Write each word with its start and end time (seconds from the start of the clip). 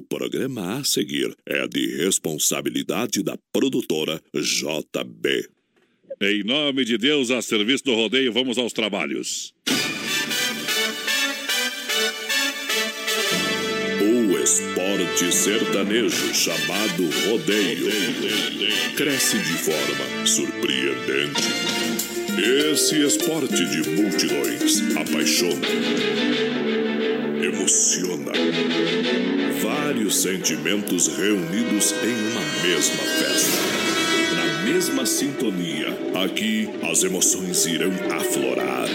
O 0.00 0.02
programa 0.02 0.78
a 0.78 0.84
seguir 0.84 1.36
é 1.44 1.68
de 1.68 1.98
responsabilidade 1.98 3.22
da 3.22 3.36
produtora 3.52 4.18
JB. 4.34 5.46
Em 6.22 6.42
nome 6.42 6.86
de 6.86 6.96
Deus, 6.96 7.30
a 7.30 7.42
serviço 7.42 7.84
do 7.84 7.94
rodeio, 7.94 8.32
vamos 8.32 8.56
aos 8.56 8.72
trabalhos. 8.72 9.52
O 14.00 14.38
esporte 14.38 15.34
sertanejo 15.34 16.34
chamado 16.34 17.04
rodeio 17.28 17.90
cresce 18.96 19.36
de 19.36 19.52
forma 19.58 20.26
surpreendente. 20.26 21.70
Esse 22.72 23.04
esporte 23.04 23.66
de 23.66 23.90
multidões 23.90 24.80
apaixona, 24.96 25.68
emociona. 27.70 28.32
Vários 29.62 30.22
sentimentos 30.22 31.06
reunidos 31.06 31.92
em 32.02 32.30
uma 32.30 32.40
mesma 32.62 33.02
festa. 33.18 33.58
Na 34.34 34.64
mesma 34.64 35.06
sintonia, 35.06 35.88
aqui 36.22 36.68
as 36.90 37.04
emoções 37.04 37.66
irão 37.66 37.92
aflorar. 38.10 38.88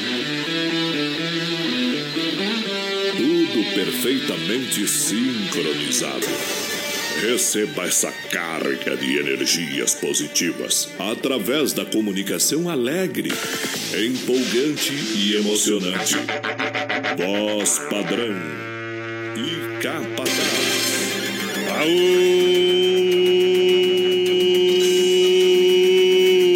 Tudo 3.15 3.75
perfeitamente 3.75 4.87
sincronizado. 4.87 6.27
Receba 7.21 7.85
essa 7.85 8.11
carga 8.29 8.97
de 8.97 9.17
energias 9.17 9.93
positivas 9.93 10.89
através 10.99 11.71
da 11.71 11.85
comunicação 11.85 12.69
alegre, 12.69 13.31
empolgante 13.93 14.93
e 15.15 15.35
emocionante. 15.37 16.15
Voz 17.17 17.79
padrão 17.89 18.64
capataz. 19.81 20.85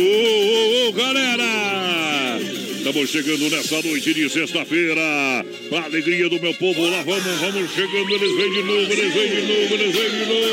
Aô, 0.01 0.91
galera! 0.93 2.39
Estamos 2.77 3.09
chegando 3.09 3.49
nessa 3.49 3.81
noite 3.81 4.13
de 4.13 4.29
sexta-feira. 4.29 5.45
Pra 5.69 5.83
alegria 5.83 6.29
do 6.29 6.39
meu 6.39 6.53
povo, 6.55 6.81
lá 6.89 7.01
vamos, 7.03 7.23
vamos 7.39 7.71
chegando. 7.73 8.13
Eles 8.13 8.35
vêm 8.37 8.51
de 8.51 8.63
novo, 8.63 8.93
eles 8.93 9.13
vêm 9.13 9.29
de 9.29 9.41
novo, 9.41 9.73
eles 9.73 9.95
vêm 9.95 10.09
de 10.09 10.25
novo. 10.25 10.49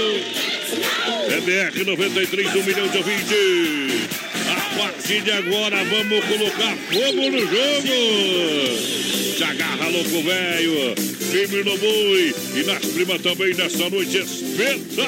É 1.29 1.41
BR 1.41 1.85
93, 1.85 2.55
um 2.55 2.63
milhão 2.63 2.89
de 2.89 2.99
ouvintes. 2.99 4.09
A 4.49 4.79
partir 4.79 5.23
de 5.23 5.31
agora, 5.31 5.85
vamos 5.85 6.25
colocar 6.25 6.77
fogo 6.91 7.31
no 7.31 7.41
jogo. 7.41 9.07
Se 9.37 9.45
agarra, 9.45 9.89
louco 9.91 10.23
velho. 10.23 10.95
Firme 11.31 11.63
no 11.63 11.77
boi. 11.77 12.35
E 12.55 12.63
nas 12.65 12.87
primas 12.87 13.21
também 13.21 13.53
nessa 13.53 13.91
noite 13.91 14.17
espetacular. 14.17 15.07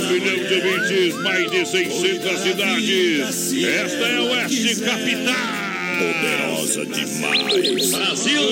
Um 0.00 0.12
milhão 0.12 0.36
de 0.48 0.54
ouvintes, 0.54 1.14
mais 1.22 1.48
de 1.52 1.64
600 1.66 2.40
cidades. 2.40 3.64
Esta 3.64 4.06
é 4.06 4.16
a 4.16 4.22
Oeste 4.22 4.74
Capital. 4.80 5.60
Poderosa 6.00 6.84
demais. 6.86 7.90
Brasil! 7.90 8.42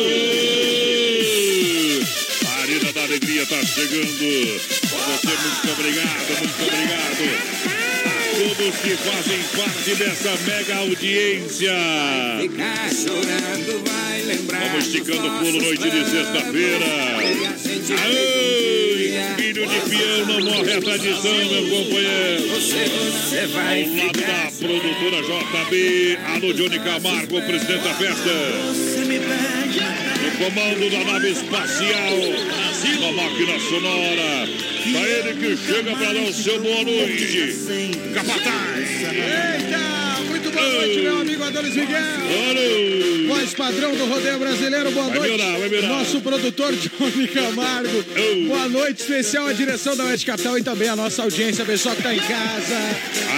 A 2.46 2.62
Arena 2.62 2.92
da 2.92 3.02
Alegria 3.02 3.42
está 3.42 3.66
chegando. 3.66 4.60
Você, 4.70 5.26
muito 5.26 5.72
obrigado, 5.72 6.28
muito 6.38 6.62
obrigado. 6.62 7.88
Todos 8.58 8.74
que 8.80 8.96
fazem 8.96 9.38
parte 9.56 9.94
dessa 9.94 10.36
mega 10.44 10.74
audiência. 10.78 11.72
Chorando, 12.90 13.84
vai 13.88 14.22
lembrar. 14.22 14.60
Vamos 14.70 14.86
esticando 14.86 15.28
o 15.28 15.38
pulo 15.38 15.62
noite 15.62 15.88
de 15.88 16.10
sexta-feira. 16.10 16.86
Ai, 18.02 19.36
filho 19.36 19.64
de 19.64 19.80
peão 19.88 20.26
não 20.26 20.40
morre 20.40 20.72
a 20.72 20.80
tradição, 20.80 21.36
meu 21.36 21.68
companheiro. 21.68 22.48
Você, 22.48 22.84
você 22.88 23.46
vai 23.46 23.84
Ao 23.84 23.90
lado 23.94 24.20
da 24.20 24.50
produtora 24.58 25.22
JB, 25.22 26.18
alô 26.26 26.52
Johnny 26.52 26.78
Camargo, 26.80 27.41
presidente 27.42 27.84
da 27.84 27.94
festa. 27.94 28.32
No 30.20 30.30
comando 30.36 30.91
da 30.91 31.12
nave 31.12 31.30
espacial, 31.30 32.67
da 32.87 33.12
máquina 33.12 33.59
sonora. 33.59 34.49
Pra 34.93 35.09
ele 35.09 35.34
que 35.34 35.56
chega 35.56 35.97
pra 35.97 36.12
dar 36.12 36.22
o 36.22 36.33
seu 36.33 36.61
boa 36.62 36.84
noite. 36.84 37.56
Capataz. 38.15 38.89
Eita, 39.03 40.17
boa 40.58 40.72
noite, 40.72 41.00
meu 41.00 41.20
amigo 41.20 41.44
Adonis 41.44 41.74
Miguel. 41.74 41.98
Alô. 41.98 43.28
Voz 43.28 43.54
padrão 43.54 43.94
do 43.94 44.06
rodeio 44.06 44.38
brasileiro, 44.38 44.91
boa 44.91 45.06
Vai 45.08 45.19
noite. 45.19 45.32
melhorar, 45.32 45.58
vai 45.58 45.69
melhorar. 45.69 45.88
Nosso 45.88 46.20
produtor 46.20 46.74
Johnny 46.74 47.28
Camargo. 47.28 48.04
Oh. 48.08 48.48
Boa 48.48 48.68
noite, 48.68 49.00
especial 49.00 49.47
à 49.47 49.52
direção 49.52 49.97
da 49.97 50.04
Oeste 50.04 50.26
Capital 50.26 50.58
e 50.58 50.62
também 50.62 50.88
a 50.88 50.97
nossa 50.97 51.22
audiência, 51.22 51.64
pessoal 51.64 51.94
que 51.94 52.02
tá 52.02 52.14
em 52.14 52.18
casa. 52.18 52.76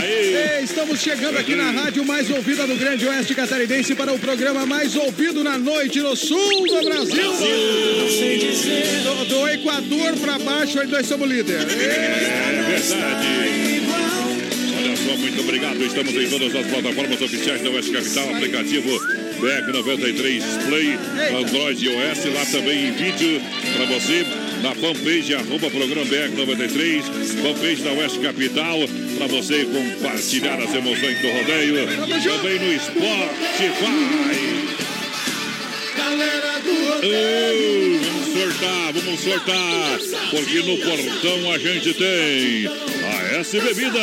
Ei, 0.02 0.64
estamos 0.64 1.00
chegando 1.00 1.36
aqui 1.38 1.54
na 1.56 1.70
rádio 1.70 2.04
mais 2.04 2.30
ouvida 2.30 2.66
do 2.66 2.76
Grande 2.76 3.06
Oeste 3.06 3.34
Catarinense 3.34 3.94
para 3.94 4.12
o 4.12 4.18
programa 4.18 4.64
mais 4.64 4.94
ouvido 4.96 5.42
na 5.42 5.58
noite 5.58 6.00
no 6.00 6.14
sul 6.16 6.66
do 6.66 6.84
Brasil. 6.84 7.32
Do, 9.02 9.24
do 9.26 9.48
Equador 9.48 10.16
para 10.18 10.38
baixo, 10.38 10.78
nós 10.88 11.06
somos 11.06 11.28
líder. 11.28 11.60
É 11.60 12.64
verdade. 12.68 13.79
Muito 15.16 15.40
obrigado. 15.40 15.82
Estamos 15.84 16.14
em 16.14 16.28
todas 16.28 16.54
as 16.54 16.66
plataformas 16.66 17.20
oficiais 17.20 17.60
da 17.62 17.70
Oeste 17.70 17.90
Capital, 17.92 18.34
aplicativo 18.34 18.88
BR93 19.40 20.42
Play, 20.68 20.98
Android 21.36 21.86
e 21.86 21.88
iOS, 21.88 22.24
lá 22.26 22.44
também 22.46 22.88
em 22.88 22.92
vídeo 22.92 23.40
para 23.76 23.86
você. 23.86 24.24
Na 24.62 24.74
fanpage, 24.74 25.34
arroba 25.34 25.70
programa 25.70 26.04
BR93, 26.04 27.02
fanpage 27.42 27.82
da 27.82 27.92
Oeste 27.92 28.18
Capital, 28.18 28.78
para 29.16 29.26
você 29.26 29.64
compartilhar 29.64 30.60
as 30.60 30.74
emoções 30.74 31.18
do 31.18 31.28
rodeio. 31.28 31.86
Também 32.22 32.58
no 32.58 32.80
Spotify. 32.80 34.20
Galera 35.96 36.60
do 36.60 36.80
vamos 37.00 37.89
sortar, 38.40 38.92
vamos 38.94 39.20
sortar, 39.20 39.98
porque 40.30 40.60
no 40.60 40.78
portão 40.78 41.52
a 41.52 41.58
gente 41.58 41.92
tem 41.92 42.66
a 42.66 43.38
S 43.38 43.60
Bebidas. 43.60 44.00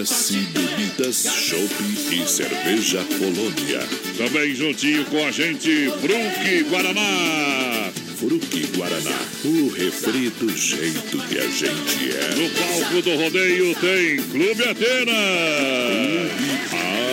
AS 0.00 0.30
Bebidas, 0.52 1.26
Chopp 1.26 1.74
e 2.12 2.28
Cerveja 2.28 3.04
Colônia. 3.18 3.80
Também 4.16 4.54
juntinho 4.54 5.04
com 5.06 5.26
a 5.26 5.32
gente, 5.32 5.90
Fruque 6.00 6.62
Guaraná. 6.70 8.01
Fruque 8.22 8.64
Guaraná, 8.76 9.18
o 9.44 9.68
refri 9.70 10.30
do 10.30 10.56
jeito 10.56 11.18
que 11.28 11.38
a 11.38 11.48
gente 11.48 12.12
é. 12.16 12.36
No 12.36 12.48
palco 12.50 13.02
do 13.02 13.16
rodeio 13.16 13.74
tem 13.74 14.16
Clube 14.28 14.62
Atena. 14.62 15.12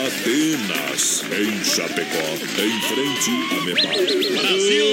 Atenas, 0.05 1.23
em 1.35 1.65
Chapecó, 1.65 2.37
em 2.61 2.79
frente 2.83 3.31
a 3.49 3.61
Mepar. 3.65 3.95
Brasil! 4.39 4.85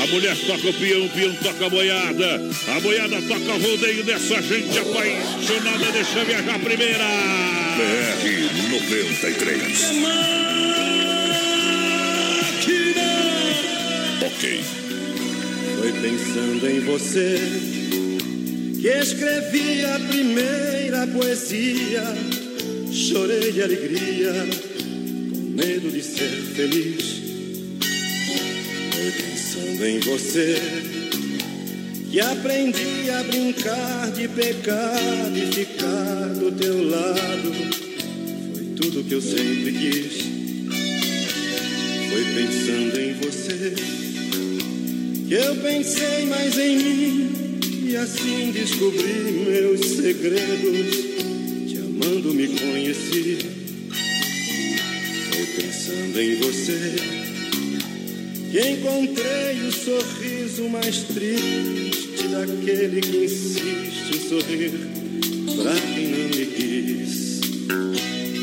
A 0.00 0.06
mulher 0.06 0.36
toca 0.46 0.68
o 0.68 0.74
peão, 0.74 1.06
o 1.06 1.10
peão 1.10 1.34
toca 1.42 1.66
a 1.66 1.70
boiada. 1.70 2.40
A 2.68 2.80
boiada 2.80 3.20
toca 3.22 3.52
o 3.52 3.58
rodeio 3.58 4.04
dessa 4.04 4.40
gente 4.42 4.78
apaixonada. 4.78 5.90
Deixa 5.90 6.24
viajar 6.24 6.54
a 6.54 6.58
primeira. 6.60 7.04
BR 7.76 8.70
93. 8.70 10.34
Ok. 14.24 14.83
Foi 15.84 15.92
pensando 15.92 16.66
em 16.66 16.80
você 16.80 17.36
que 18.80 18.88
escrevi 18.88 19.84
a 19.84 20.00
primeira 20.08 21.06
poesia. 21.08 22.02
Chorei 22.90 23.52
de 23.52 23.62
alegria, 23.62 24.32
com 25.28 25.40
medo 25.50 25.90
de 25.90 26.02
ser 26.02 26.30
feliz. 26.56 27.20
Foi 28.94 29.10
pensando 29.12 29.84
em 29.84 30.00
você 30.00 30.56
que 32.10 32.18
aprendi 32.18 33.10
a 33.10 33.22
brincar 33.24 34.10
de 34.12 34.26
pecar 34.26 35.32
e 35.36 35.52
ficar 35.52 36.28
do 36.28 36.50
teu 36.52 36.88
lado. 36.88 37.52
Foi 38.54 38.64
tudo 38.74 39.04
que 39.04 39.12
eu 39.12 39.20
sempre 39.20 39.70
quis. 39.70 40.24
Foi 42.08 42.24
pensando 42.34 42.98
em 42.98 43.12
você 43.12 44.03
eu 45.34 45.56
pensei 45.56 46.26
mais 46.26 46.56
em 46.56 46.76
mim 46.76 47.58
e 47.88 47.96
assim 47.96 48.52
descobri 48.52 49.44
meus 49.48 49.80
segredos. 49.80 50.94
Te 51.68 51.76
amando 51.78 52.32
me 52.32 52.46
conheci. 52.46 53.38
Foi 55.32 55.46
pensando 55.56 56.20
em 56.20 56.36
você 56.36 56.94
que 58.48 58.60
encontrei 58.60 59.60
o 59.66 59.72
sorriso 59.72 60.68
mais 60.68 60.98
triste 61.02 62.28
daquele 62.28 63.00
que 63.00 63.24
insiste 63.24 64.14
em 64.14 64.28
sorrir 64.28 64.70
pra 65.56 65.74
quem 65.94 66.06
não 66.10 66.28
me 66.28 66.46
quis. 66.46 67.40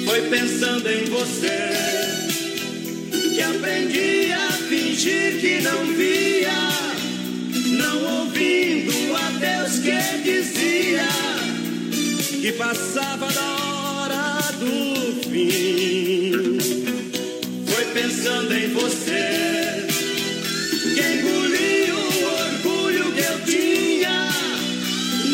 Foi 0.05 0.21
pensando 0.29 0.89
em 0.89 1.05
você 1.05 2.10
que 3.41 3.57
aprendi 3.57 4.31
a 4.33 4.51
fingir 4.51 5.39
que 5.39 5.61
não 5.61 5.85
via, 5.95 6.61
não 7.75 8.19
ouvindo 8.19 9.15
a 9.15 9.29
Deus 9.39 9.79
que 9.79 9.99
dizia 10.23 11.07
que 12.39 12.51
passava 12.51 13.31
da 13.31 13.41
hora 13.41 14.41
do 14.59 15.27
fim. 15.27 16.59
Foi 17.65 17.85
pensando 17.93 18.53
em 18.53 18.67
você 18.73 19.87
que 20.93 21.01
engoli 21.01 21.91
o 21.91 22.25
orgulho 22.45 23.11
que 23.13 23.21
eu 23.21 23.45
tinha 23.45 24.29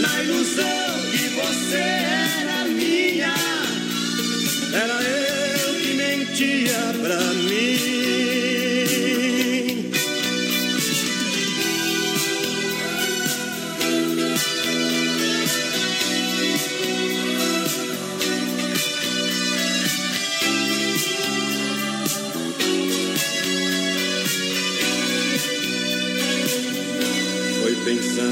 na 0.02 0.24
ilusão 0.24 1.12
que 1.12 1.28
você 1.42 1.76
era 1.76 2.64
minha. 2.70 3.34
Era 4.74 5.04
eu 5.04 5.76
que 5.82 5.94
mentia 5.94 6.96
pra 7.02 7.18
mim. 7.34 7.97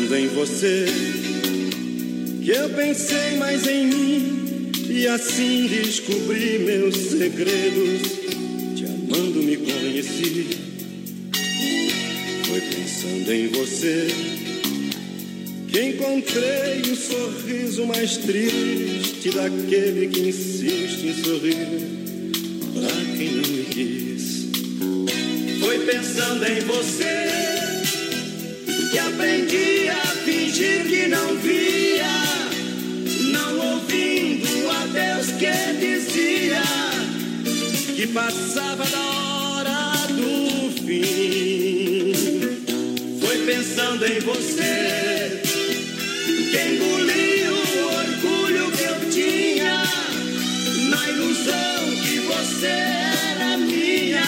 Pensando 0.06 0.16
em 0.18 0.28
você 0.28 0.86
que 2.44 2.52
eu 2.52 2.70
pensei 2.70 3.38
mais 3.38 3.66
em 3.66 3.88
mim 3.88 4.72
e 4.88 5.08
assim 5.08 5.68
descobri 5.68 6.60
meus 6.60 6.96
segredos. 6.96 8.02
Te 8.76 8.86
amando 8.86 9.42
me 9.42 9.58
conheci. 9.58 10.48
Foi 12.46 12.62
pensando 12.62 13.34
em 13.34 13.48
você 13.48 14.08
que 15.68 15.82
encontrei 15.82 16.82
o 16.92 16.96
sorriso 16.96 17.86
mais 17.88 18.18
triste 18.18 19.32
daquele 19.32 20.08
que 20.08 20.30
insiste 20.30 21.08
em 21.08 21.24
sorrir 21.24 21.68
pra 22.74 23.18
quem 23.18 23.32
não 23.32 23.50
me 23.50 23.64
quis. 23.64 24.50
Foi 25.60 25.80
pensando 25.80 26.46
em 26.46 26.60
você 26.62 27.26
que 28.92 29.00
aprendi 29.00 29.35
que 35.38 35.74
dizia 35.80 36.64
que 37.96 38.08
passava 38.08 38.86
da 38.86 39.00
hora 39.00 40.08
do 40.08 40.72
fim. 40.82 42.14
Foi 43.20 43.38
pensando 43.46 44.06
em 44.06 44.20
você 44.22 45.42
que 46.52 46.58
engoliu 46.70 47.54
o 47.54 47.86
orgulho 47.98 48.72
que 48.72 48.84
eu 48.84 49.10
tinha 49.12 49.84
na 50.90 51.10
ilusão 51.10 51.96
que 52.02 52.20
você 52.20 52.68
era 52.68 53.58
minha. 53.58 54.24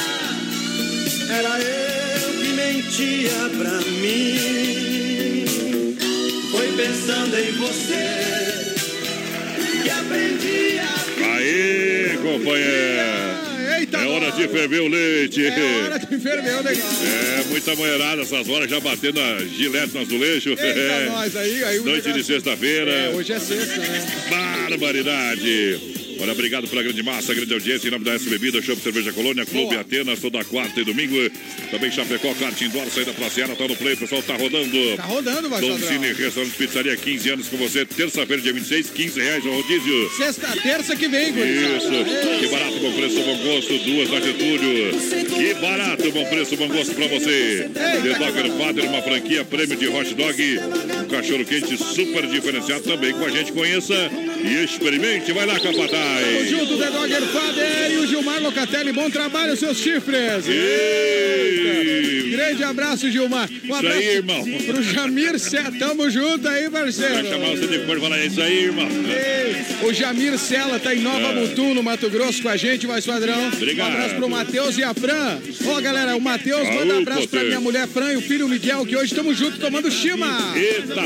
Era 1.30 1.60
eu 1.60 2.34
que 2.42 2.50
mentia 2.54 3.50
pra 3.58 3.80
mim. 4.02 5.46
Foi 6.52 6.68
pensando 6.76 7.38
em 7.38 7.52
você 7.54 8.28
que 9.84 9.90
aprendi 9.90 10.67
a 11.48 12.12
Aê, 12.12 12.18
companheiro. 12.18 13.48
Eita, 13.80 13.98
É 13.98 14.06
hora 14.08 14.32
de 14.32 14.48
ferver 14.48 14.82
o 14.82 14.88
leite. 14.88 15.46
É 15.46 15.84
hora 15.84 16.00
de 16.00 16.18
ferver 16.20 16.56
o 16.56 16.64
negócio. 16.64 17.08
É, 17.08 17.44
muita 17.50 17.76
moerada 17.76 18.22
essas 18.24 18.48
horas 18.50 18.70
já 18.70 18.80
batendo 18.80 19.20
a 19.20 19.40
gilete 19.46 19.94
no 19.94 20.02
azulejo. 20.02 20.50
Eita, 20.52 20.62
É. 20.64 21.06
nós 21.12 21.36
aí. 21.36 21.64
aí 21.64 21.80
Noite 21.82 22.12
de 22.12 22.24
sexta-feira. 22.24 22.92
É, 22.92 23.10
hoje 23.10 23.34
é 23.34 23.40
sexta, 23.40 23.78
né? 23.78 24.06
Barbaridade. 24.30 25.97
Olha, 26.20 26.32
obrigado 26.32 26.68
pela 26.68 26.84
grande 26.84 27.04
massa, 27.04 27.34
grande 27.34 27.54
audiência. 27.54 27.88
Em 27.88 27.92
nome 27.92 28.06
da 28.06 28.14
S 28.14 28.30
Bebida, 28.30 28.62
Show 28.62 28.76
Cerveja 28.76 29.12
Colônia, 29.14 29.46
Clube 29.46 29.70
Boa. 29.70 29.82
Atenas, 29.82 30.20
toda 30.20 30.44
quarta 30.44 30.80
e 30.80 30.84
domingo. 30.84 31.16
Também 31.72 31.92
Chapecó, 31.92 32.34
kart 32.34 32.60
indoor, 32.62 32.86
saída 32.90 33.14
pra 33.14 33.30
Seara, 33.30 33.56
tá 33.56 33.68
no 33.68 33.76
play, 33.76 33.94
o 33.94 33.98
pessoal 33.98 34.22
tá 34.24 34.36
rodando. 34.36 34.96
Tá 34.96 35.04
rodando, 35.04 35.50
vai, 35.50 35.62
Dom. 35.62 35.78
Cine, 35.78 36.14
restaurante 36.14 36.56
Pizzaria, 36.56 36.96
15 36.96 37.30
anos 37.30 37.48
com 37.48 37.58
você. 37.58 37.86
Terça-feira, 37.86 38.42
dia 38.42 38.54
26, 38.54 38.90
15 38.90 39.20
reais 39.20 39.46
o 39.46 39.50
rodízio. 39.50 40.10
Sexta, 40.18 40.48
terça 40.62 40.96
que 40.96 41.08
vem, 41.08 41.32
gurizada. 41.32 41.78
Isso, 41.78 42.40
que 42.40 42.48
barato, 42.48 42.80
bom 42.80 42.92
preço, 42.94 43.22
bom 43.22 43.38
gosto, 43.38 43.78
duas 43.80 44.10
na 44.10 44.22
Getúlio. 44.22 45.28
Que 45.36 45.54
barato, 45.56 46.12
bom 46.12 46.26
preço, 46.26 46.58
bom 46.58 46.68
gosto 46.68 46.94
pra 46.96 47.08
você. 47.08 47.70
The 47.74 48.18
Dogger 48.18 48.52
Father, 48.58 48.90
uma 48.90 49.02
franquia, 49.02 49.46
prêmio 49.46 49.78
de 49.78 49.88
hot 49.88 50.14
dog, 50.16 50.60
cachorro 51.08 51.46
quente 51.46 51.78
super 51.78 52.26
diferenciado 52.28 52.84
também 52.84 53.14
com 53.14 53.26
a 53.26 53.30
gente. 53.30 53.52
Conheça 53.52 53.94
e 54.44 54.64
experimente. 54.64 55.32
Vai 55.32 55.46
lá, 55.46 55.60
Tamo 55.60 55.76
Capataz. 55.78 56.50
junto, 56.50 56.78
The 56.78 56.92
Dogger 56.92 57.22
Father 57.24 57.92
e 57.92 57.98
o 57.98 58.08
Gilmar 58.08 58.42
Locatelli. 58.42 58.92
Bom 58.92 59.10
trabalho, 59.10 59.56
seus 59.58 59.78
chifres. 59.78 60.48
Ei. 60.48 62.30
Grande 62.32 62.64
abraço, 62.64 63.10
Gilmar. 63.10 63.50
Um 63.68 63.74
abraço 63.74 63.98
aí, 63.98 64.08
irmão. 64.08 64.44
pro 64.66 64.84
Jamir 64.84 65.40
Sé. 65.40 65.64
Tamo 65.80 66.10
junto 66.10 66.48
aí, 66.48 66.70
parceiro. 66.70 67.14
Vai 67.16 67.24
chamar 67.26 67.48
você 67.50 67.68
depois 67.68 67.98
e 67.98 68.02
falar, 68.02 68.20
é 68.20 68.26
isso 68.26 68.42
aí, 68.42 68.64
irmão. 68.66 68.88
Ei, 68.88 69.88
O 69.88 69.94
Jamir 69.94 70.38
Sela 70.38 70.80
tá 70.80 70.94
em 70.94 71.00
Nova 71.00 71.32
Mutum, 71.34 71.74
no 71.74 71.82
Mato 71.84 72.10
Grosso, 72.10 72.42
com 72.44 72.50
a 72.50 72.58
gente, 72.58 72.86
mais 72.88 73.06
padrão. 73.06 73.48
Obrigado. 73.54 73.90
Um 73.90 73.94
abraço 73.94 74.16
pro 74.16 74.30
Matheus 74.30 74.78
e 74.78 74.84
a 74.84 74.94
Fran. 74.94 75.40
Ó, 75.66 75.82
galera, 75.82 76.16
o 76.16 76.22
Matheus 76.22 76.68
manda 76.70 76.96
um 76.96 77.00
abraço 77.00 77.28
pra 77.28 77.40
Potter. 77.40 77.48
minha 77.48 77.60
mulher 77.60 77.88
Fran 77.88 78.14
e 78.14 78.18
o 78.18 78.22
filho 78.22 78.48
Miguel, 78.48 78.86
que 78.86 78.96
hoje 78.96 79.06
estamos 79.12 79.38
juntos 79.38 79.58
tomando 79.60 79.90
chima. 79.92 80.54
Eita, 80.56 80.97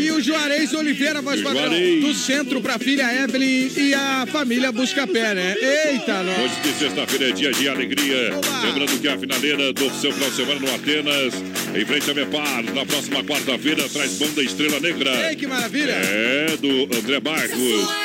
E 0.00 0.10
o 0.12 0.20
Juarez 0.20 0.72
Oliveira, 0.74 1.22
voz 1.22 1.40
padrão. 1.40 1.70
Do 2.00 2.14
centro 2.14 2.60
pra 2.60 2.78
filha 2.78 3.24
Evelyn 3.24 3.70
e 3.76 3.94
a 3.94 4.26
família 4.30 4.70
Buscapé, 4.72 5.34
né? 5.34 5.56
Eita, 5.60 6.22
nós. 6.22 6.38
Noite 6.38 6.60
de 6.62 6.72
sexta-feira 6.74 7.28
é 7.30 7.32
dia 7.32 7.52
de 7.52 7.68
alegria. 7.68 8.36
Oba! 8.36 8.66
Lembrando 8.66 9.00
que 9.00 9.08
a 9.08 9.18
finaleira 9.18 9.72
do 9.72 9.90
seu 9.90 10.12
final 10.12 10.30
de 10.30 10.36
semana 10.36 10.60
no 10.60 10.74
Atenas, 10.74 11.34
em 11.74 11.84
frente 11.84 12.10
a 12.10 12.14
Mepar, 12.14 12.62
na 12.74 12.84
próxima 12.86 13.22
quarta-feira, 13.24 13.88
traz 13.88 14.12
banda 14.14 14.42
Estrela 14.42 14.80
Negra. 14.80 15.30
Ei, 15.30 15.36
que 15.36 15.46
maravilha. 15.46 15.92
É, 15.92 16.56
do 16.56 16.84
André 16.96 17.20
Marcos. 17.20 17.58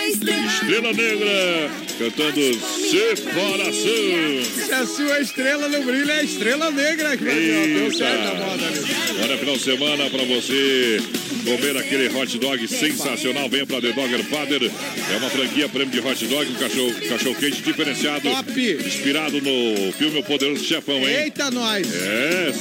Estrela 0.07 0.93
Negra, 0.93 1.71
cantando 1.97 2.41
Se 2.53 3.21
Coração. 3.23 4.65
Se 4.65 4.73
a 4.73 4.85
sua 4.85 5.19
estrela 5.19 5.67
não 5.69 5.83
brilha, 5.83 6.11
é 6.11 6.19
a 6.19 6.23
estrela 6.23 6.71
negra. 6.71 7.17
Que 7.17 7.23
maravilha. 7.23 7.67
Deu 7.67 7.83
Eita. 7.85 7.97
certo 7.97 8.27
a 8.27 8.33
moda 8.35 8.65
ali. 8.67 8.79
Olha, 9.23 9.37
final 9.37 9.55
de 9.55 9.63
semana 9.63 10.09
pra 10.09 10.23
você 10.23 11.01
comer 11.43 11.77
aquele 11.77 12.07
hot 12.15 12.37
dog 12.39 12.67
sensacional. 12.67 13.49
Venha 13.49 13.65
pra 13.65 13.81
The 13.81 13.91
Dogger 13.91 14.23
Father. 14.25 14.71
É 15.11 15.17
uma 15.17 15.29
franquia 15.29 15.69
prêmio 15.69 15.91
de 15.91 15.99
hot 15.99 16.25
dog, 16.27 16.51
um 16.51 16.55
cachorro, 16.55 16.93
cachorro 17.09 17.35
quente 17.35 17.61
diferenciado. 17.61 18.29
Top. 18.29 18.77
Inspirado 18.85 19.41
no 19.41 19.91
filme 19.93 20.19
O 20.19 20.23
Poderoso 20.23 20.63
Chefão, 20.63 20.97
hein? 20.97 21.23
Eita, 21.23 21.49
nós. 21.51 21.87
É, 21.93 22.51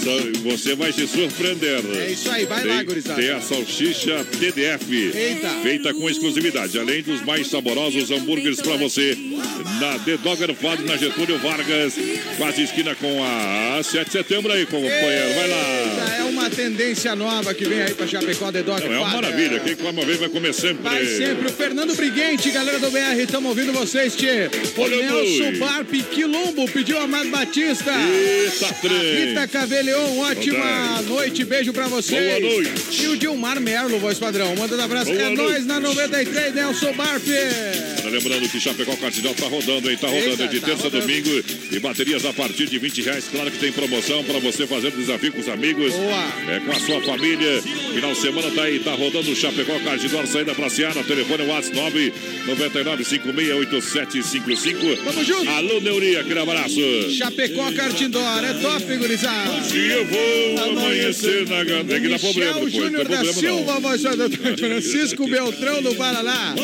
você 0.43 0.75
vai 0.75 0.92
se 0.93 1.07
surpreender. 1.07 1.81
É 1.97 2.11
isso 2.11 2.31
aí, 2.31 2.45
vai 2.45 2.65
lá, 2.65 2.77
tem, 2.77 2.85
gurizada. 2.85 3.21
tem 3.21 3.31
a 3.31 3.41
salsicha 3.41 4.25
TDF. 4.39 5.13
Eita. 5.15 5.49
Feita 5.63 5.95
com 5.95 6.09
exclusividade, 6.09 6.79
além 6.79 7.03
dos 7.03 7.23
mais 7.23 7.49
saborosos 7.49 8.11
hambúrgueres 8.11 8.61
pra 8.61 8.77
você. 8.77 9.17
Na 9.81 9.99
The 9.99 10.17
Dogger 10.19 10.55
Father, 10.55 10.87
na 10.87 10.97
Getúlio 10.97 11.39
Vargas, 11.39 11.95
quase 12.37 12.63
esquina 12.63 12.95
com 12.95 13.23
a 13.25 13.83
7 13.83 14.07
de 14.07 14.13
setembro 14.13 14.53
aí, 14.53 14.67
companheiro. 14.67 15.35
Vai 15.35 15.49
lá. 15.49 16.17
É 16.19 16.25
uma 16.25 16.51
tendência 16.51 17.15
nova 17.17 17.55
que 17.55 17.65
vem 17.65 17.83
aí 17.83 17.95
pra 17.95 18.07
Chapecó, 18.07 18.53
The 18.53 18.63
Dog 18.63 18.85
Não, 18.85 18.93
é 18.93 18.99
uma 18.99 19.09
maravilha. 19.09 19.61
Quem 19.61 19.77
come 19.77 19.99
uma 19.99 20.05
vez 20.05 20.19
vai 20.19 20.29
comer 20.29 20.53
sempre. 20.53 20.83
Vai 20.83 21.05
sempre. 21.07 21.49
O 21.49 21.53
Fernando 21.53 21.95
Briguente, 21.95 22.51
galera 22.51 22.79
do 22.79 22.91
BR, 22.91 23.19
estamos 23.19 23.49
ouvindo 23.49 23.73
vocês, 23.73 24.15
Tchê. 24.15 24.51
O 24.77 24.81
Olha, 24.81 24.97
Nelson. 24.97 25.59
Barpe 25.59 26.03
Quilombo 26.03 26.69
pediu 26.71 26.99
Amado 26.99 27.31
Batista. 27.31 27.93
Eita, 27.93 28.75
trem. 28.81 29.27
Rita 29.27 29.49
Caveleon, 29.49 30.19
ótima 30.19 30.82
Boa 30.83 31.03
noite, 31.03 31.45
beijo 31.45 31.73
pra 31.73 31.87
vocês. 31.87 32.41
Boa 32.41 32.55
noite. 32.55 33.03
E 33.03 33.07
o 33.09 33.17
Dilmar 33.17 33.61
Merlo, 33.61 33.99
voz 33.99 34.19
padrão, 34.19 34.55
mandando 34.57 34.83
abraço. 34.83 35.11
Boa 35.13 35.23
é 35.23 35.31
noite. 35.31 35.41
nós 35.41 35.67
na 35.67 35.79
93, 35.81 36.55
Nelson 36.55 36.93
Barpe. 36.95 37.31
Tá 38.03 38.09
Lembrando 38.09 38.49
que 38.49 38.61
Chapecó 38.61 38.97
Cartidal 38.97 39.35
tá 39.35 39.47
rodando, 39.47 39.91
hein? 39.91 39.97
Tá 39.97 40.09
rodando 40.09 40.43
Eita, 40.43 40.49
de 40.49 40.61
tá 40.61 40.67
terça 40.67 40.87
a 40.89 40.91
domingo 40.91 41.31
e 41.71 41.79
baterias 41.79 42.25
a 42.25 42.33
partir 42.33 42.67
de 42.67 42.79
20 42.79 43.03
reais. 43.03 43.25
Claro 43.31 43.51
que 43.51 43.59
tem 43.59 43.73
promoção 43.73 44.25
para 44.25 44.39
você 44.39 44.67
fazer 44.67 44.91
desafio 44.91 45.33
com 45.33 45.41
os 45.41 45.49
amigos. 45.49 45.93
Boa. 45.93 46.33
É 46.49 46.61
com 46.61 46.73
a 46.73 46.81
sua 46.81 47.01
família. 47.03 47.63
Final 47.95 48.13
de 48.13 48.19
semana 48.19 48.51
tá 48.51 48.63
aí, 48.65 48.79
tá 48.81 48.93
rodando 48.93 49.31
o 49.31 49.37
Chapecó 49.37 49.79
Cartidal, 49.81 50.27
saída 50.27 50.55
pra 50.55 50.69
Seara. 50.69 51.03
Telefone 51.05 51.47
WhatsApp 51.47 52.13
999568755. 52.47 54.97
Tamo 55.05 55.25
junto. 55.25 55.49
Alô, 55.51 55.81
Neuri, 55.81 56.17
aquele 56.17 56.41
abraço. 56.41 56.81
Chapecó 57.17 57.71
Cartindor, 57.73 58.45
é 58.45 58.53
top, 58.55 58.97
gurizada. 58.97 59.53
E 59.75 59.91
eu 59.91 60.07
vou 60.07 60.72
amanhecer 60.79 61.49
na 61.49 61.65
gana. 61.65 61.85
Tem 61.85 62.01
que 62.03 62.09
dar 62.09 62.19
problema 62.19 62.53
Michel 62.53 62.55
depois. 62.55 62.73
Júnior 62.73 63.05
da 63.09 63.17
problema 63.17 63.33
Silva, 63.33 63.81
voz 63.81 64.03
padrão. 64.03 64.31
Francisco 64.57 65.27
Beltrão 65.29 65.83
do 65.83 65.95
Paraná. 65.95 66.55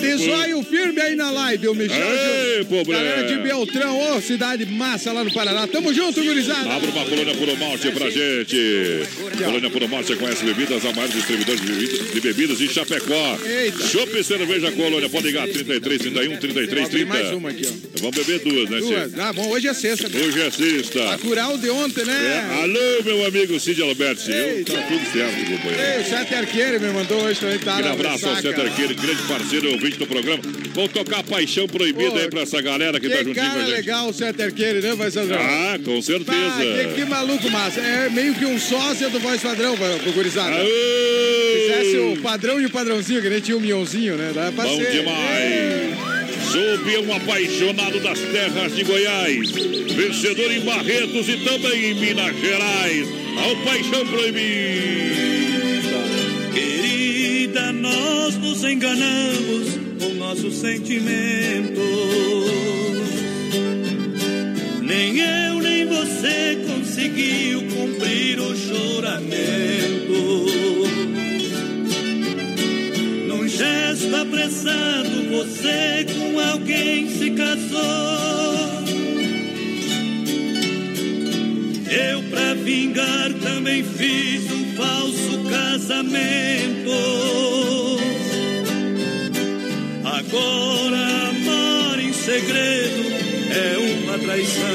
Desóio 0.00 0.62
firme 0.64 1.00
aí 1.00 1.14
na 1.16 1.30
live, 1.30 1.68
o 1.68 1.74
Michel 1.74 1.96
Ei, 2.58 2.64
pobre. 2.64 2.92
Galera 2.92 3.22
de 3.24 3.36
Beltrão, 3.42 4.16
ô, 4.16 4.20
cidade 4.20 4.66
massa 4.66 5.12
lá 5.12 5.22
no 5.24 5.32
Paraná. 5.32 5.66
Tamo 5.66 5.92
junto, 5.92 6.22
gurizada. 6.22 6.70
Abra 6.72 6.90
uma 6.90 7.04
colônia 7.04 7.34
por 7.34 7.58
malte 7.58 7.90
pra 7.90 8.10
gente. 8.10 8.56
Colônia 9.44 9.70
Puro 9.70 9.88
Malte, 9.88 10.08
você 10.08 10.16
conhece 10.16 10.44
bebidas, 10.44 10.84
a 10.84 10.92
maior 10.92 11.08
distribuidor 11.08 11.56
de 11.56 11.66
bebidas, 11.66 12.12
de 12.12 12.20
bebidas 12.20 12.60
em 12.60 12.68
Chapecó. 12.68 13.38
Chopp 13.90 14.16
e 14.18 14.24
cerveja 14.24 14.72
Colônia, 14.72 15.08
pode 15.08 15.26
ligar 15.26 15.46
33, 15.48 16.00
31, 16.02 16.36
33, 16.38 16.88
30. 16.88 17.06
mais 17.06 17.32
uma 17.32 17.50
aqui, 17.50 17.66
ó. 17.66 18.00
Vamos 18.00 18.16
beber 18.16 18.40
duas, 18.40 18.70
né, 18.70 18.78
Duas. 18.80 19.18
Ah, 19.18 19.32
bom, 19.32 19.48
hoje 19.50 19.68
é 19.68 19.74
sexta. 19.74 20.08
né? 20.08 20.20
Hoje 20.24 20.40
é 20.40 20.50
sexta. 20.50 21.00
Pra 21.00 21.18
curar 21.18 21.52
o 21.54 21.58
de 21.58 21.68
ontem, 21.70 22.02
É, 22.02 22.04
né? 22.04 22.60
alô, 22.62 23.02
meu 23.04 23.26
amigo 23.26 23.55
Cid 23.60 23.82
Alberti. 23.82 24.30
Eu, 24.30 24.64
tá 24.64 24.82
tudo 24.88 25.12
certo, 25.12 25.36
companheiro. 25.50 25.82
Ei, 25.82 26.00
o 26.00 26.04
Sete 26.04 26.34
Arqueiro 26.34 26.80
me 26.80 26.88
mandou 26.92 27.22
hoje 27.22 27.40
também, 27.40 27.58
tá 27.58 27.80
na 27.80 27.92
abraço 27.92 28.26
ao. 28.28 28.36
César 28.36 28.60
Arqueiro, 28.60 28.94
grande 28.94 29.22
parceiro, 29.22 29.72
ouvinte 29.72 29.98
do 29.98 30.06
programa. 30.06 30.42
Vamos 30.74 30.92
tocar 30.92 31.22
Paixão 31.22 31.66
Proibida 31.66 32.10
Pô, 32.10 32.18
aí 32.18 32.28
pra 32.28 32.42
essa 32.42 32.60
galera 32.60 33.00
que, 33.00 33.08
tá 33.08 33.16
Que 33.18 33.24
juntinho 33.24 33.34
com 33.44 33.50
cara 33.50 33.62
a 33.62 33.66
gente. 33.66 33.76
legal 33.76 34.08
o 34.08 34.12
Sete 34.12 34.42
Arqueiro, 34.42 34.80
né, 34.82 34.94
Voz 34.94 35.14
Padrão? 35.14 35.38
Ah, 35.40 35.78
com 35.84 36.02
certeza. 36.02 36.88
Que, 36.88 36.94
que 36.94 37.04
maluco 37.08 37.50
massa. 37.50 37.80
É 37.80 38.08
meio 38.10 38.34
que 38.34 38.44
um 38.44 38.58
sósia 38.58 39.08
do 39.08 39.18
Voz 39.20 39.40
Padrão, 39.40 39.76
gurizada. 40.14 40.56
Fizesse 40.56 41.96
o 41.98 42.16
padrão 42.22 42.60
e 42.60 42.66
o 42.66 42.70
padrãozinho, 42.70 43.22
que 43.22 43.28
nem 43.28 43.40
tinha 43.40 43.56
o 43.56 43.60
mionzinho, 43.60 44.16
né? 44.16 44.32
Dá 44.34 44.52
pra 44.52 44.64
Bom 44.64 44.76
ser. 44.76 44.90
demais. 44.92 45.96
Sou 46.52 46.78
peão 46.84 47.14
apaixonado 47.14 48.00
das 48.00 48.18
terras 48.20 48.74
de 48.74 48.84
Goiás. 48.84 49.50
Vencedor 49.50 50.50
em 50.52 50.60
Barretos 50.60 51.28
e 51.28 51.36
também 51.38 51.90
em 51.90 51.94
Minas 51.94 52.38
Gerais. 52.40 53.06
Ao 53.46 53.54
Paixão 53.58 54.04
Proibida. 54.08 54.42
Querida, 56.52 57.72
nós 57.72 58.36
nos 58.38 58.64
enganamos 58.64 59.78
com 60.00 60.14
nossos 60.14 60.56
sentimentos. 60.56 61.80
Nem 64.82 65.20
eu 65.20 65.60
nem 65.60 65.86
você 65.86 66.58
conseguiu 66.66 67.62
cumprir 67.68 68.40
o 68.40 68.56
juramento. 68.56 70.16
Num 73.28 73.46
gesto 73.46 74.16
apressado, 74.16 75.22
você 75.30 76.04
com 76.12 76.40
alguém 76.40 77.08
se 77.10 77.30
casou. 77.30 78.85
Eu, 81.88 82.22
pra 82.24 82.54
vingar, 82.54 83.32
também 83.34 83.84
fiz 83.84 84.50
um 84.50 84.74
falso 84.74 85.44
casamento. 85.48 86.90
Agora, 90.04 91.28
amar 91.28 92.00
em 92.00 92.12
segredo 92.12 93.04
é 93.50 94.02
uma 94.02 94.18
traição. 94.18 94.66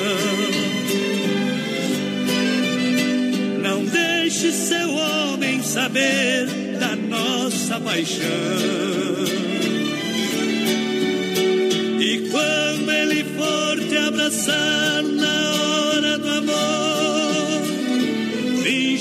Não 3.61 3.83
deixe 3.83 4.51
seu 4.53 4.93
homem 4.93 5.61
saber 5.61 6.47
da 6.79 6.95
nossa 6.95 7.77
paixão. 7.81 8.27
E 11.99 12.29
quando 12.31 12.91
ele 12.91 13.23
for 13.35 13.79
te 13.87 13.97
abraçar 13.97 15.03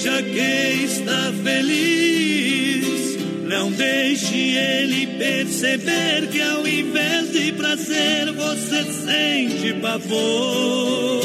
finja 0.01 0.23
que 0.23 0.85
está 0.85 1.33
feliz. 1.45 3.19
Não 3.47 3.71
deixe 3.71 4.57
ele 4.57 5.07
perceber 5.19 6.27
que 6.31 6.41
ao 6.41 6.67
invés 6.67 7.31
de 7.33 7.53
prazer 7.53 8.33
você 8.33 8.83
sente 8.85 9.75
pavor. 9.81 11.21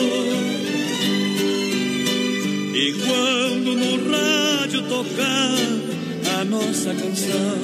E 2.74 2.94
quando 3.06 3.76
no 3.76 4.12
rádio 4.12 4.82
tocar 4.84 5.58
a 6.40 6.44
nossa 6.44 6.94
canção, 6.94 7.60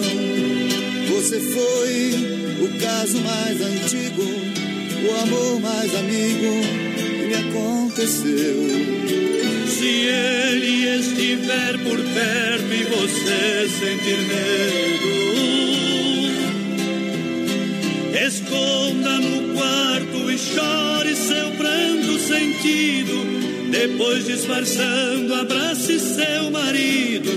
Você 1.09 1.39
foi 1.39 2.13
o 2.65 2.69
caso 2.79 3.17
mais 3.19 3.61
antigo, 3.61 4.23
o 4.23 5.15
amor 5.23 5.59
mais 5.59 5.93
amigo 5.95 6.61
que 6.95 7.27
me 7.27 7.35
aconteceu. 7.35 9.40
Se 9.81 9.87
ele 9.87 10.99
estiver 10.99 11.79
por 11.79 11.97
perto 11.97 12.71
e 12.71 12.83
você 12.83 13.67
sentir 13.79 14.19
medo, 14.27 15.09
esconda 18.27 19.17
no 19.17 19.55
quarto 19.55 20.31
e 20.31 20.37
chore 20.37 21.15
seu 21.15 21.49
pranto 21.57 22.19
sentido. 22.19 23.71
Depois 23.71 24.25
disfarçando, 24.27 25.33
abrace 25.33 25.99
seu 25.99 26.51
marido. 26.51 27.31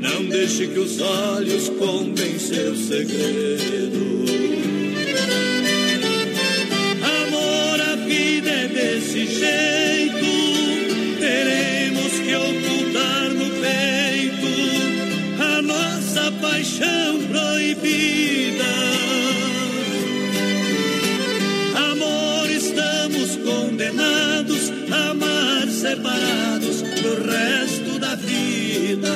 Não 0.00 0.24
deixe 0.24 0.66
que 0.66 0.80
os 0.80 1.00
olhos 1.00 1.68
contem 1.68 2.40
seu 2.40 2.74
segredo. 2.74 4.23
Pro 27.14 27.30
resto 27.30 27.98
da 27.98 28.14
vida. 28.16 29.14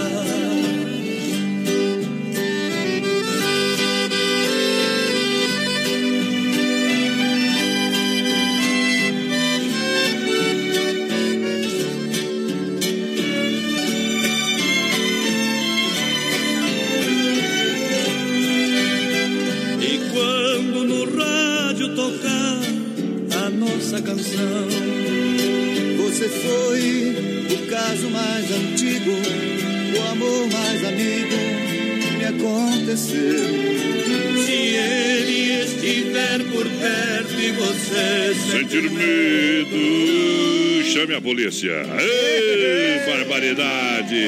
Canção, 24.01 24.69
Você 25.99 26.29
foi 26.29 27.18
aconteceu. 32.89 33.49
se 34.47 34.53
ele 34.53 35.63
estiver 35.63 36.39
por 36.45 36.65
perto 36.65 37.35
e 37.41 37.53
você 37.53 38.35
Sentir 38.51 38.91
medo, 38.91 39.77
chame 40.85 41.15
a 41.15 41.21
polícia. 41.21 41.85
Ei, 42.01 43.01
barbaridade. 43.07 44.25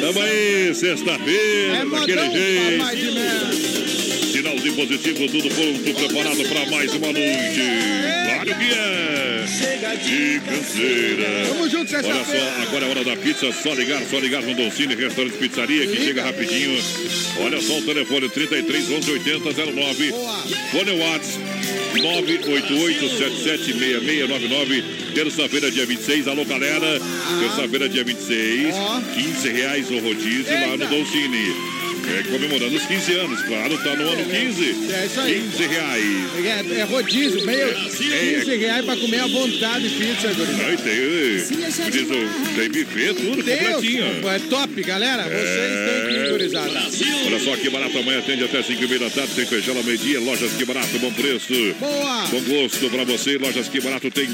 Tamo 0.00 0.20
aí, 0.20 0.74
sexta-feira, 0.74 1.76
É 1.78 1.84
daquele 1.84 2.30
jeito. 2.30 3.69
Papai 4.60 4.68
de 4.68 4.68
merda. 4.68 4.70
Sinalzinho 4.70 4.74
positivo, 4.74 5.28
tudo 5.28 5.48
pronto, 5.54 5.94
preparado 5.94 6.48
para 6.48 6.70
mais 6.70 6.92
uma 6.94 7.06
noite. 7.12 7.60
Claro 8.26 8.44
que 8.44 8.74
é. 8.74 9.20
De 10.00 10.40
canseira. 10.40 11.46
Tamo 11.48 11.68
junto, 11.68 11.94
Olha 11.94 12.02
sexta-feira. 12.02 12.52
só, 12.56 12.62
agora 12.62 12.86
é 12.86 12.88
hora 12.90 13.04
da 13.04 13.16
pizza. 13.16 13.52
Só 13.52 13.74
ligar, 13.74 14.00
só 14.08 14.18
ligar 14.18 14.42
no 14.42 14.54
Doncini, 14.54 14.94
restaurante 14.94 15.36
pizzaria, 15.36 15.86
que 15.86 15.96
chega 16.04 16.22
rapidinho. 16.22 16.78
Olha 17.40 17.60
só 17.60 17.78
o 17.78 17.82
telefone 17.82 18.28
33 18.28 18.90
11 18.90 19.10
80 19.10 19.72
09. 19.72 20.10
Boa. 20.10 20.38
Fone 20.72 20.90
WhatsApp 20.92 21.38
988 22.02 23.08
776699. 23.18 24.84
Terça-feira, 25.14 25.70
dia 25.70 25.86
26. 25.86 26.28
Alô, 26.28 26.44
galera. 26.44 27.00
Terça-feira, 27.40 27.88
dia 27.88 28.04
26. 28.04 28.74
Ó. 28.74 29.00
15 29.14 29.48
reais 29.50 29.90
o 29.90 29.98
rodízio 29.98 30.52
lá 30.52 30.76
no. 30.76 30.86
Doncini. 30.86 31.79
É, 32.08 32.22
comemorando 32.24 32.76
os 32.76 32.84
15 32.86 33.12
anos, 33.14 33.42
claro, 33.42 33.76
tá 33.78 33.94
no 33.96 34.08
ano 34.08 34.24
15. 34.24 34.92
É 34.92 35.06
isso 35.06 35.20
aí. 35.20 35.34
15 35.50 35.66
reais. 35.66 36.74
É, 36.76 36.80
é 36.80 36.82
rodízio, 36.84 37.44
meio 37.44 37.74
15 37.74 38.56
reais 38.56 38.84
pra 38.84 38.96
comer 38.96 39.20
à 39.20 39.26
vontade 39.26 39.88
pizza, 39.90 40.32
gurizada. 40.32 40.66
Aí 40.66 40.76
tem, 40.76 41.90
diz 41.90 42.08
tem 42.56 42.68
buffet, 42.68 43.14
tudo 43.14 43.42
Deus, 43.42 43.60
completinho. 43.74 44.28
é 44.28 44.38
top, 44.48 44.82
galera. 44.82 45.22
Vocês 45.24 45.90
têm 45.90 46.08
que 46.08 46.26
ir, 46.26 46.30
gurizada. 46.30 46.80
Olha 47.26 47.40
só 47.40 47.56
que 47.56 47.70
barato, 47.70 47.98
amanhã 47.98 48.18
atende 48.18 48.44
até 48.44 48.62
5 48.62 48.82
e 48.82 48.86
meia 48.86 49.00
da 49.00 49.10
tarde, 49.10 49.34
sem 49.34 49.46
fechar 49.46 49.76
ao 49.76 49.82
meio-dia. 49.82 50.20
Lojas 50.20 50.52
que 50.52 50.64
barato, 50.64 50.98
bom 50.98 51.12
preço. 51.12 51.52
Boa. 51.78 52.26
Bom 52.26 52.40
gosto 52.40 52.90
pra 52.90 53.04
você. 53.04 53.38
Lojas 53.38 53.68
que 53.68 53.80
barato 53.80 54.10
tem 54.10 54.28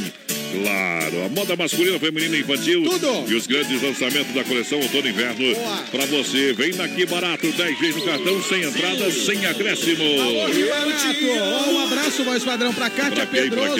Claro, 0.62 1.24
a 1.24 1.28
moda 1.28 1.56
masculina, 1.56 1.98
feminina 1.98 2.36
e 2.36 2.40
infantil. 2.40 2.82
Tudo. 2.84 3.24
E 3.30 3.34
os 3.34 3.46
grandes 3.46 3.82
lançamentos 3.82 4.34
da 4.34 4.44
coleção 4.44 4.80
outono 4.80 5.06
e 5.06 5.10
inverno. 5.10 5.54
Boa. 5.54 5.76
Pra 5.90 6.06
você, 6.06 6.52
vem 6.52 6.72
daqui 6.72 7.04
barato, 7.06 7.46
10 7.50 7.78
vezes 7.78 7.96
no 7.96 8.02
cartão, 8.02 8.42
sem 8.42 8.62
entrada, 8.62 9.10
sem 9.10 9.46
acréscimo. 9.46 10.04
Barato! 10.16 11.16
Ó, 11.66 11.70
Um 11.70 11.80
abraço, 11.84 12.24
voz 12.24 12.44
padrão, 12.44 12.72
pra 12.72 12.88
Kátia 12.90 13.26
Pra 13.26 13.26
quem, 13.26 13.42
Pedroso? 13.50 13.76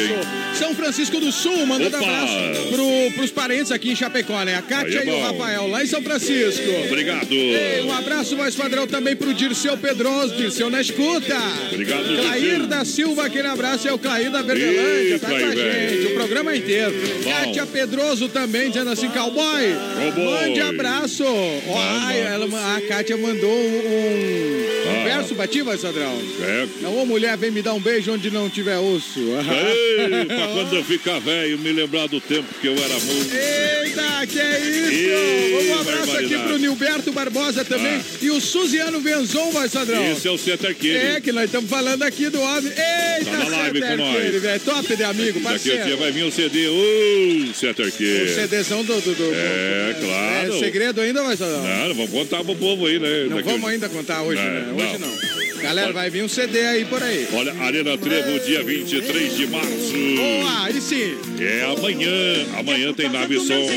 São 0.54 0.74
Francisco 0.74 1.20
do 1.20 1.30
Sul, 1.32 1.66
mandando 1.66 1.96
Opa! 1.96 2.06
abraço 2.06 2.68
pro, 2.70 3.12
pros 3.14 3.30
parentes 3.30 3.70
aqui 3.72 3.90
em 3.90 3.96
Chapecó, 3.96 4.42
né? 4.42 4.56
A 4.56 4.62
Kátia 4.62 5.00
Aí 5.00 5.08
é 5.08 5.12
e 5.12 5.14
o. 5.14 5.20
Rafael, 5.20 5.68
lá 5.68 5.82
em 5.82 5.86
São 5.86 6.02
Francisco. 6.02 6.70
Obrigado. 6.86 7.32
Ei, 7.32 7.82
um 7.82 7.92
abraço, 7.92 8.36
voz 8.36 8.54
padrão, 8.54 8.86
também 8.86 9.14
pro 9.16 9.32
Dirceu 9.34 9.76
Pedroso, 9.76 10.34
Dirceu 10.36 10.70
na 10.70 10.80
escuta. 10.80 11.36
Obrigado, 11.72 12.04
Clair 12.22 12.66
da 12.66 12.84
Silva, 12.84 13.26
aquele 13.26 13.48
abraço, 13.48 13.86
é 13.88 13.92
o 13.92 13.98
Clair 13.98 14.30
da 14.30 14.42
Verdelândia, 14.42 15.18
tá 15.18 15.28
com 15.28 15.34
a 15.34 15.38
Clair, 15.38 15.90
gente, 15.90 16.06
o 16.06 16.14
programa 16.14 16.56
inteiro. 16.66 16.94
Bom. 17.22 17.30
Kátia 17.30 17.66
Pedroso 17.66 18.28
também, 18.28 18.68
dizendo 18.70 18.90
assim, 18.90 19.08
cowboy, 19.08 19.74
Cowboy. 20.14 20.24
mande 20.24 20.60
abraço. 20.60 21.24
Ó, 21.24 21.78
ai, 22.02 22.20
ela, 22.20 22.46
a 22.76 22.80
Kátia 22.82 23.16
mandou 23.16 23.50
um, 23.50 23.76
um 23.78 24.66
Ah. 24.88 25.04
verso 25.04 25.34
pra 25.34 25.46
ti, 25.46 25.62
voz 25.62 25.80
padrão. 25.80 26.16
É. 26.42 26.86
Ô 26.88 27.04
mulher, 27.06 27.36
vem 27.36 27.50
me 27.50 27.62
dar 27.62 27.74
um 27.74 27.80
beijo 27.80 28.12
onde 28.12 28.30
não 28.30 28.48
tiver 28.48 28.78
osso. 28.78 29.20
Ei, 29.20 30.24
pra 30.26 30.46
quando 30.54 30.74
eu 30.76 30.84
ficar 30.84 31.18
velho, 31.20 31.58
me 31.58 31.72
lembrar 31.72 32.06
do 32.08 32.20
tempo 32.20 32.46
que 32.60 32.66
eu 32.66 32.72
era 32.74 32.94
moço. 32.94 33.30
Eita, 33.32 34.26
que 34.26 34.38
é 34.40 34.60
isso? 34.60 34.92
Ih, 34.92 35.68
um 35.70 35.80
abraço 35.80 36.16
aqui 36.16 36.38
pro 36.38 36.58
Nilberto 36.58 37.12
Barbosa 37.12 37.64
também. 37.64 37.96
Ah. 37.96 38.02
E 38.22 38.30
o 38.30 38.40
Suziano 38.40 39.00
Venzon, 39.00 39.50
vai, 39.50 39.68
Sadrão. 39.68 40.04
Esse 40.12 40.28
é 40.28 40.30
o 40.30 40.38
Center 40.38 40.74
Kid. 40.74 40.96
É, 40.96 41.20
que 41.20 41.32
nós 41.32 41.44
estamos 41.44 41.68
falando 41.70 42.02
aqui 42.02 42.28
do 42.28 42.40
homem. 42.40 42.72
Eita, 42.72 43.30
Tá 43.30 43.36
na 43.38 43.48
live 43.58 43.80
Center 43.80 43.96
com 43.96 44.04
nós. 44.04 44.24
Kid. 44.24 44.64
Top 44.64 44.96
de 44.96 45.04
amigo, 45.04 45.40
Daqui 45.40 45.46
a 45.46 45.50
parceiro. 45.50 45.84
dia 45.84 45.96
vai 45.96 46.12
vir 46.12 46.24
o 46.24 46.30
CD. 46.32 46.55
Ô, 46.68 47.54
Center 47.54 47.86
O 47.86 47.92
Kid. 47.92 48.34
CDzão 48.34 48.84
do... 48.84 49.00
do, 49.00 49.14
do 49.14 49.34
É, 49.34 49.96
claro. 50.00 50.54
É 50.54 50.58
segredo 50.58 51.00
ainda, 51.00 51.22
vai, 51.22 51.36
Sadrão? 51.36 51.62
Não, 51.62 51.94
vamos 51.94 52.10
contar 52.10 52.42
pro 52.44 52.54
povo 52.56 52.86
aí, 52.86 52.98
né? 52.98 53.26
Não 53.28 53.36
Daqui- 53.36 53.50
vamos 53.50 53.68
ainda 53.70 53.88
contar 53.88 54.22
hoje, 54.22 54.40
É, 54.40 54.44
né? 54.44 54.74
Hoje 54.76 54.98
não. 54.98 55.08
não. 55.08 55.36
Galera, 55.62 55.92
vai 55.92 56.10
vir 56.10 56.22
um 56.22 56.28
CD 56.28 56.60
aí 56.60 56.84
por 56.84 57.02
aí. 57.02 57.26
Olha, 57.32 57.52
Arena 57.60 57.96
Trevo, 57.98 58.38
dia 58.46 58.62
23 58.62 59.36
de 59.36 59.46
março. 59.48 59.92
Boa, 60.16 60.64
aí 60.64 60.80
sim. 60.80 61.16
É 61.40 61.64
amanhã. 61.64 62.10
Amanhã 62.58 62.92
tem 62.92 63.08
Nave 63.08 63.40
Som. 63.40 63.68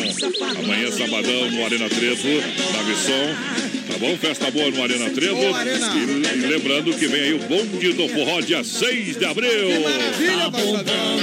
Amanhã, 0.59 0.91
sabadão, 0.91 1.49
no 1.49 1.65
Arena 1.65 1.89
Trevo. 1.89 2.27
Nave 2.73 2.95
Som. 2.95 3.68
Tá 3.91 3.97
bom? 3.97 4.15
Festa 4.17 4.51
boa 4.51 4.69
no 4.69 4.83
Arena 4.83 5.09
Trevo. 5.09 5.39
E 5.41 6.45
lembrando 6.47 6.93
que 6.93 7.07
vem 7.07 7.21
aí 7.21 7.33
o 7.33 7.39
bonde 7.39 7.93
do 7.93 8.07
forró, 8.09 8.39
dia 8.41 8.63
6 8.63 9.17
de 9.17 9.25
abril. 9.25 9.49
Que 9.67 9.79
maravilha, 9.79 10.49
vai, 10.49 10.61
Sadrão. 10.71 11.19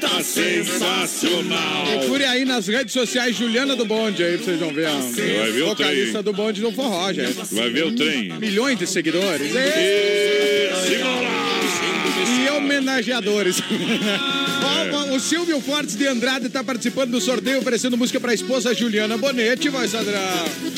Tá 0.00 0.22
sensacional. 0.22 1.86
Procure 1.98 2.24
aí 2.24 2.44
nas 2.44 2.68
redes 2.68 2.92
sociais 2.92 3.36
Juliana 3.36 3.74
do 3.74 3.84
Bonde 3.84 4.22
aí 4.22 4.36
pra 4.36 4.44
vocês 4.44 4.60
vão 4.60 4.72
ver. 4.72 4.86
a 4.86 4.92
vai 4.92 5.50
ver 5.50 5.62
o 5.62 5.66
vocalista 5.68 6.10
trem. 6.10 6.22
do 6.22 6.32
Bonde 6.32 6.60
no 6.60 6.72
forró, 6.72 7.12
gente. 7.12 7.36
Vai 7.52 7.70
ver 7.70 7.86
o 7.86 7.94
trem. 7.94 8.32
Milhões 8.38 8.78
de 8.78 8.86
seguidores. 8.86 9.52
E, 9.54 9.58
E... 9.58 11.37
Homenageadores. 12.72 13.62
Ó, 14.92 15.14
o 15.14 15.20
Silvio 15.20 15.60
Fortes 15.60 15.96
de 15.96 16.06
Andrade 16.06 16.46
está 16.46 16.62
participando 16.62 17.10
do 17.12 17.20
sorteio, 17.20 17.58
oferecendo 17.60 17.96
música 17.96 18.20
para 18.20 18.32
a 18.32 18.34
esposa 18.34 18.74
Juliana 18.74 19.16
Bonetti, 19.16 19.68
vai, 19.70 19.88
Sadrão. 19.88 20.20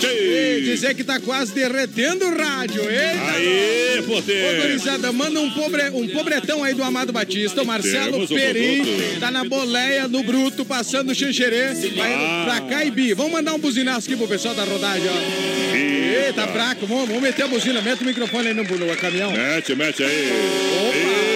E 0.03 0.61
dizer 0.65 0.95
que 0.95 1.03
tá 1.03 1.19
quase 1.19 1.53
derretendo 1.53 2.27
o 2.27 2.37
rádio. 2.37 2.83
Eita, 2.89 4.01
Ô, 4.01 4.03
poder! 4.05 4.63
gurizada, 4.63 5.13
manda 5.13 5.41
um, 5.41 5.51
pobre, 5.51 5.83
um 5.91 6.07
pobretão 6.09 6.63
aí 6.63 6.75
do 6.75 6.83
Amado 6.85 7.13
Batista, 7.13 7.63
o 7.63 7.67
Marcelo 7.67 8.27
Perim, 8.29 8.83
tá 9.19 9.31
na 9.31 9.45
boleia, 9.45 10.07
no 10.07 10.23
bruto, 10.23 10.65
passando 10.65 11.11
o 11.11 11.15
xanxerê, 11.15 11.75
vai 11.97 12.15
Ah. 12.15 12.43
pra 12.47 12.61
Caibi. 12.69 13.15
Vamos 13.15 13.33
mandar 13.33 13.55
um 13.55 13.59
buzinaço 13.59 14.07
aqui 14.09 14.17
pro 14.17 14.29
pessoal 14.29 14.55
da 14.55 14.65
rodagem, 14.65 15.09
ó. 15.09 16.27
Eita, 16.27 16.47
fraco, 16.47 16.87
vamos, 16.87 17.07
vamos 17.09 17.23
meter 17.23 17.43
a 17.45 17.49
buzina, 17.49 17.81
mete 17.81 18.03
o 18.03 18.07
microfone 18.07 18.49
aí 18.49 18.55
no, 18.55 18.63
no 18.63 18.97
caminhão. 18.97 19.33
Mete, 19.33 19.75
mete 19.75 20.03
aí. 20.05 20.29
Opa! 20.89 21.30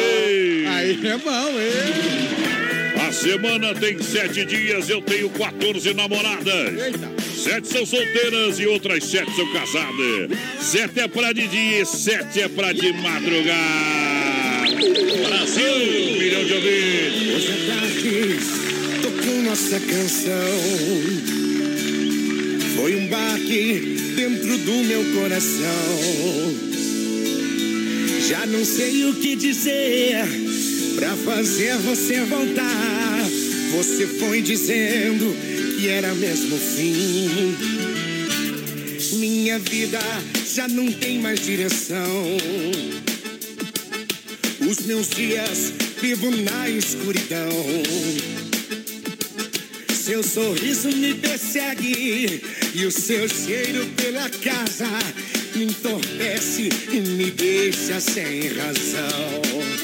Aí 0.85 1.01
é 1.07 1.17
bom, 1.17 1.49
hein? 1.49 3.09
A 3.09 3.11
semana 3.11 3.75
tem 3.75 4.03
sete 4.03 4.45
dias, 4.45 4.91
eu 4.91 5.01
tenho 5.01 5.31
14 5.31 5.95
namoradas. 5.95 6.79
Eita. 6.79 7.11
Sete 7.43 7.69
são 7.69 7.87
solteiras 7.87 8.59
e 8.59 8.67
outras 8.67 9.03
sete 9.05 9.35
são 9.35 9.51
casadas. 9.51 10.39
Sete 10.61 11.01
é 11.01 11.09
pra 11.09 11.33
de 11.33 11.49
dia 11.49 11.81
e 11.81 11.87
sete 11.87 12.43
é 12.43 12.49
pra 12.49 12.75
de 12.75 12.93
madrugada. 12.93 13.57
Brasil, 15.27 15.65
um 15.65 16.19
milhão 16.19 16.45
de 16.45 16.53
ouvintes. 16.53 17.35
Hoje 17.35 17.49
à 17.49 17.57
tarde 17.73 18.39
tocou 19.01 19.43
nossa 19.43 19.81
canção. 19.81 20.61
Foi 22.77 22.95
um 22.95 23.07
baque 23.07 23.97
dentro 24.17 24.59
do 24.59 24.85
meu 24.85 25.03
coração. 25.15 26.75
Já 28.29 28.45
não 28.45 28.63
sei 28.67 29.07
o 29.07 29.15
que 29.15 29.35
dizer 29.35 30.44
pra 31.05 31.17
fazer 31.17 31.77
você 31.79 32.21
voltar. 32.23 33.25
Você 33.77 34.07
foi 34.07 34.41
dizendo 34.41 35.37
que 35.79 35.89
era 35.89 36.15
mesmo 36.15 36.57
fim. 36.57 37.55
Minha 39.19 39.59
vida 39.59 39.99
já 40.55 40.67
não 40.67 40.91
tem 40.91 41.19
mais 41.19 41.45
direção. 41.45 42.39
Os 44.67 44.87
meus 44.87 45.11
dias 45.11 45.75
vivo 46.01 46.31
na 46.31 46.71
escuridão. 46.71 47.51
Seu 49.93 50.23
sorriso 50.23 50.89
me 50.89 51.15
persegue 51.15 52.43
e 52.75 52.87
o 52.87 52.91
seu 52.91 53.29
cheiro 53.29 53.87
pela 53.97 54.29
casa 54.31 54.89
me 55.55 55.65
entorpece 55.65 56.69
e 56.91 57.01
me 57.01 57.31
deixa 57.31 58.01
sem 58.01 58.49
razão. 58.49 59.84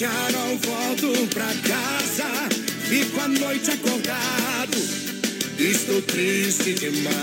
Já 0.00 0.30
não 0.32 0.56
volto 0.58 1.26
pra 1.28 1.46
casa. 1.66 2.24
Fico 2.88 3.20
a 3.20 3.28
noite 3.28 3.70
acordado. 3.70 4.76
Estou 5.58 6.02
triste 6.02 6.74
demais. 6.74 7.14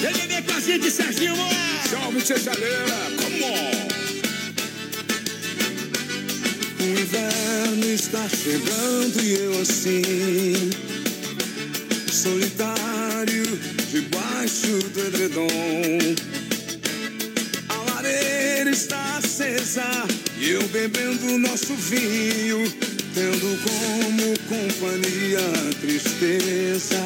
Vem 0.00 0.12
beber 0.12 0.42
com 0.44 0.52
a 0.52 0.60
gente, 0.60 0.90
Serginho! 0.90 1.36
Salve, 1.88 2.20
Cesaleira! 2.20 3.10
Come 3.20 3.44
on! 3.44 3.88
O 6.80 6.84
inverno 7.00 7.86
está 7.86 8.28
chegando 8.28 9.20
e 9.22 9.34
eu 9.34 9.60
assim 9.60 10.91
Solitário 12.22 13.42
debaixo 13.90 14.78
do 14.94 15.00
edredom 15.00 15.48
A 17.68 17.90
lareira 17.90 18.70
está 18.70 19.16
acesa 19.16 19.82
e 20.38 20.50
eu 20.50 20.62
bebendo 20.68 21.36
nosso 21.38 21.74
vinho 21.74 22.62
Tendo 23.12 23.58
como 23.64 24.38
companhia 24.48 25.40
a 25.40 25.80
tristeza 25.80 27.04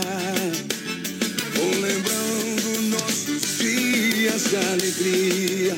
Vou 1.55 1.71
lembrando 1.81 2.83
nossos 2.91 3.59
dias 3.59 4.51
de 4.51 4.57
alegria. 4.57 5.77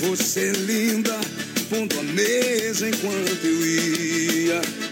Você 0.00 0.50
linda, 0.52 1.16
pondo 1.70 2.00
a 2.00 2.02
mesa 2.02 2.88
enquanto 2.88 3.44
eu 3.44 3.66
ia. 3.66 4.87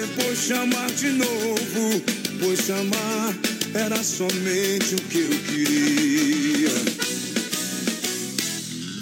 depois 0.00 0.38
chamar 0.38 0.90
de 0.90 1.08
novo, 1.08 2.02
pois 2.38 2.60
chamar 2.60 3.34
era 3.72 4.02
somente 4.02 4.94
o 4.94 5.00
que 5.08 5.20
eu 5.20 5.30
queria. 5.48 6.68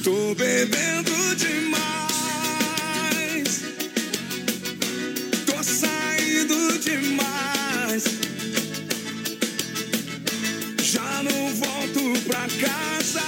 Tô 0.04 0.34
bebendo 0.36 1.34
demais, 1.34 1.82
tô 5.46 5.62
saindo 5.64 6.78
demais. 6.78 8.04
Já 10.80 11.24
não 11.24 11.54
volto 11.56 12.20
pra 12.28 12.46
casa, 12.60 13.22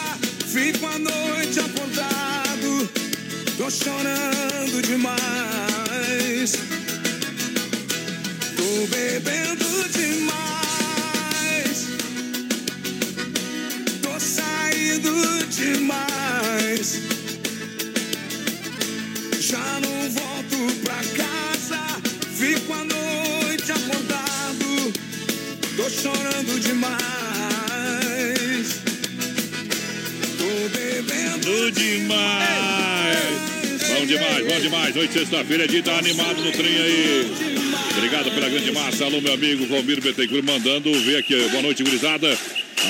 fico 0.47 0.87
a 0.87 0.99
noite 1.01 1.59
acordado, 1.59 2.89
tô 3.57 3.69
chorando 3.69 4.83
demais. 4.83 5.37
Tô 30.39 30.69
bebendo 30.71 31.71
demais. 31.73 33.23
Bom 33.89 34.07
demais, 34.07 34.47
bom 34.47 34.61
demais. 34.61 34.95
Noite 34.95 35.13
de 35.13 35.19
sexta-feira 35.19 35.65
é 35.65 35.67
dia 35.67 35.83
tá 35.83 35.99
animado 35.99 36.43
no 36.43 36.53
trem 36.53 36.79
aí. 36.79 37.56
Obrigado 37.97 38.31
pela 38.31 38.49
grande 38.49 38.73
massa. 38.73 39.05
Alô, 39.05 39.21
meu 39.21 39.33
amigo 39.33 39.67
Valmir 39.67 40.01
Betecur 40.01 40.43
mandando 40.43 40.93
ver 41.01 41.17
aqui. 41.17 41.35
Boa 41.49 41.63
noite, 41.63 41.83
gurizada. 41.83 42.37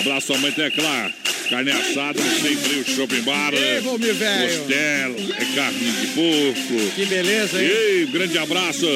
Abraço 0.00 0.34
à 0.34 0.38
mãe 0.38 0.50
Tecla. 0.50 1.12
Carne 1.48 1.70
assada, 1.70 2.20
sem 2.42 2.56
frio, 2.56 2.84
shopping 2.84 3.22
bar. 3.22 3.54
Ei, 3.54 3.80
Valmir, 3.80 4.14
velho. 4.14 4.58
Costela, 4.58 5.16
é 5.38 5.54
carne 5.54 5.92
de 5.92 6.06
porco. 6.08 6.90
Que 6.96 7.06
beleza, 7.06 7.62
hein? 7.62 7.68
Ei, 7.68 8.04
um 8.04 8.10
grande 8.10 8.36
abraço 8.36 8.86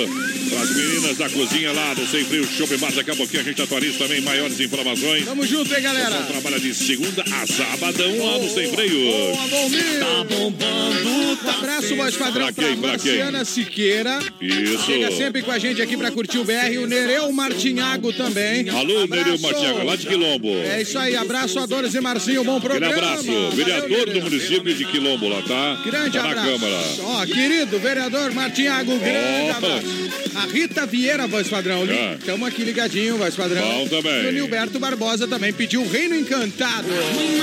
as 0.60 0.70
meninas 0.76 1.16
da 1.16 1.28
cozinha 1.28 1.72
lá 1.72 1.94
do 1.94 2.06
Sem 2.06 2.24
Frio 2.24 2.46
Shopping 2.46 2.76
Bar. 2.78 2.92
Daqui 2.92 3.10
a 3.10 3.16
pouquinho 3.16 3.42
a 3.42 3.44
gente 3.44 3.62
atualiza 3.62 3.98
também 3.98 4.20
maiores 4.20 4.58
informações. 4.60 5.24
Tamo 5.24 5.46
junto, 5.46 5.74
hein, 5.74 5.82
galera? 5.82 6.10
Então, 6.16 6.26
trabalha 6.26 6.58
de 6.60 6.74
segunda 6.74 7.22
a 7.22 7.46
sabadão 7.46 8.18
lá 8.26 8.38
no 8.38 8.48
Sem 8.48 8.70
Freio. 8.72 9.10
Boa, 9.10 9.46
Valmir. 9.48 10.00
Tá 10.00 10.24
bombando, 10.24 11.36
tá 11.36 11.50
Um 11.50 11.58
abraço, 11.58 11.96
voz 11.96 12.16
padrão, 12.16 12.52
Pra 12.52 12.64
quem, 12.66 12.76
pra 12.76 12.90
pra 12.90 12.98
quem? 12.98 13.12
Marciana 13.12 13.44
Siqueira. 13.44 14.18
Isso. 14.40 14.84
Chega 14.86 15.10
sempre 15.12 15.42
com 15.42 15.50
a 15.50 15.58
gente 15.58 15.80
aqui 15.82 15.96
pra 15.96 16.10
curtir 16.10 16.38
o 16.38 16.44
BR. 16.44 16.78
O 16.82 16.86
Nereu 16.86 17.30
Martinhago 17.32 18.12
também. 18.12 18.68
Alô, 18.70 19.02
Abraço. 19.02 19.24
Nereu 19.24 19.38
Martiaga, 19.40 19.82
lá 19.84 19.96
de 19.96 20.06
Quilombo. 20.06 20.48
É 20.48 20.82
isso 20.82 20.98
aí, 20.98 21.16
abraço 21.16 21.58
a 21.58 21.66
Doris 21.66 21.94
e 21.94 22.00
Marcinho, 22.00 22.44
bom 22.44 22.60
programa. 22.60 22.94
abraço, 22.94 23.24
Valeu, 23.24 23.50
vereador 23.52 24.10
do 24.10 24.20
município 24.22 24.74
de 24.74 24.84
Quilombo 24.84 25.28
lá, 25.28 25.42
tá? 25.42 25.82
Grande 25.84 26.16
tá 26.18 26.22
na 26.22 26.30
abraço. 26.30 26.50
Câmara. 26.50 26.82
Ó, 27.02 27.26
querido 27.26 27.78
vereador 27.78 28.32
Martinhago, 28.32 28.98
grande 28.98 29.50
abraço. 29.50 30.29
A 30.40 30.46
Rita 30.46 30.86
Vieira, 30.86 31.26
voz 31.26 31.48
padrão. 31.48 31.84
Estamos 32.18 32.48
aqui 32.48 32.64
ligadinho, 32.64 33.18
voz 33.18 33.36
padrão. 33.36 33.60
Bom 33.60 33.86
também. 33.88 34.24
E 34.24 34.28
o 34.28 34.32
Nilberto 34.32 34.80
Barbosa 34.80 35.28
também 35.28 35.52
pediu 35.52 35.82
o 35.82 35.88
Reino 35.88 36.16
Encantado. 36.16 36.88
Ei, 36.90 37.42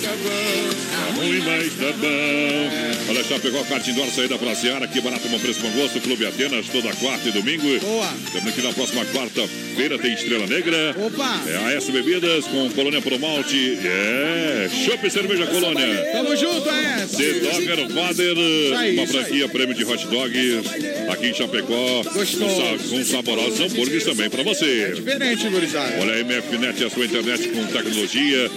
tá 0.00 1.12
ruim, 1.16 1.42
mas 1.44 1.72
tá 1.72 1.92
bom. 1.98 2.86
Olha 3.08 3.24
só, 3.24 3.38
pegou 3.38 3.60
a 3.60 3.64
kart 3.64 3.86
indoor, 3.86 4.10
saída 4.10 4.36
pra 4.36 4.54
Seara, 4.54 4.86
que 4.86 5.00
barato, 5.00 5.28
bom 5.28 5.38
preço, 5.38 5.60
bom 5.60 5.70
gosto. 5.70 6.00
Clube 6.00 6.26
Atenas, 6.26 6.66
toda 6.68 6.92
quarta 6.94 7.28
e 7.28 7.32
domingo. 7.32 7.78
Boa. 7.80 8.12
Estamos 8.24 8.48
aqui 8.48 8.62
na 8.62 8.72
próxima 8.72 9.04
quarta-feira, 9.06 9.98
tem 9.98 10.14
Estrela 10.14 10.46
Negra. 10.46 10.94
Opa. 10.98 11.42
É 11.48 11.56
a 11.56 11.72
S 11.72 11.90
Bebidas 11.90 12.46
com 12.46 12.68
Colônia 12.70 13.00
Pro 13.00 13.18
Malte. 13.18 13.78
É, 13.84 14.68
Chopp 14.84 15.08
Cerveja 15.10 15.46
Colônia. 15.46 16.04
Tamo 16.12 16.36
junto, 16.36 16.68
é. 16.68 17.06
The 17.06 17.32
Dogger 17.40 17.88
Father, 17.90 18.36
aí, 18.76 18.96
uma 18.96 19.06
franquia 19.06 19.48
prêmio 19.48 19.74
de 19.74 19.84
hot 19.84 20.06
dog 20.08 20.36
aqui 21.10 21.28
em 21.28 21.34
Chapecó. 21.34 22.02
Com, 22.04 22.88
com 22.88 23.04
saborosos 23.04 23.60
hambúrgueres 23.60 24.04
também 24.04 24.28
pra 24.30 24.42
você. 24.42 24.92
Diferente, 24.94 25.48
gurizada. 25.48 25.94
Olha 26.00 26.14
a 26.14 26.24
MFNet, 26.24 26.84
a 26.84 26.90
sua 26.90 27.04
internet 27.04 27.48
com 27.48 27.66
tecnologia. 27.66 28.50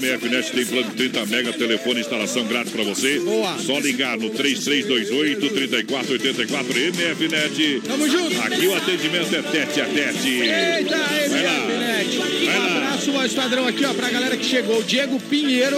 MFNet 0.00 0.52
tem 0.52 0.66
plano 0.66 0.90
de 0.90 0.96
30 0.96 1.26
mega, 1.26 1.52
telefone 1.52 2.00
instalação 2.00 2.44
grátis 2.46 2.72
pra 2.72 2.84
você. 2.84 3.18
Boa. 3.20 3.58
Só 3.58 3.78
ligar 3.78 4.18
no 4.18 4.30
3328 4.30 5.48
3484 5.48 6.74
MFNet. 6.92 7.82
Tamo 7.86 8.08
junto. 8.08 8.40
Aqui 8.40 8.66
o 8.66 8.74
atendimento 8.74 9.34
é 9.34 9.42
tete 9.42 9.80
a 9.80 9.86
tete. 9.86 10.28
Eita, 10.28 10.96
Vai 10.96 11.42
lá. 11.42 11.66
MFNet. 11.66 12.46
Um 12.46 12.76
abraço, 12.76 13.12
voz 13.12 13.32
padrão, 13.32 13.66
aqui, 13.66 13.84
ó, 13.84 13.92
pra 13.92 14.08
galera 14.10 14.36
que 14.36 14.44
chegou. 14.44 14.82
Diego 14.82 15.18
Pinheiro 15.20 15.76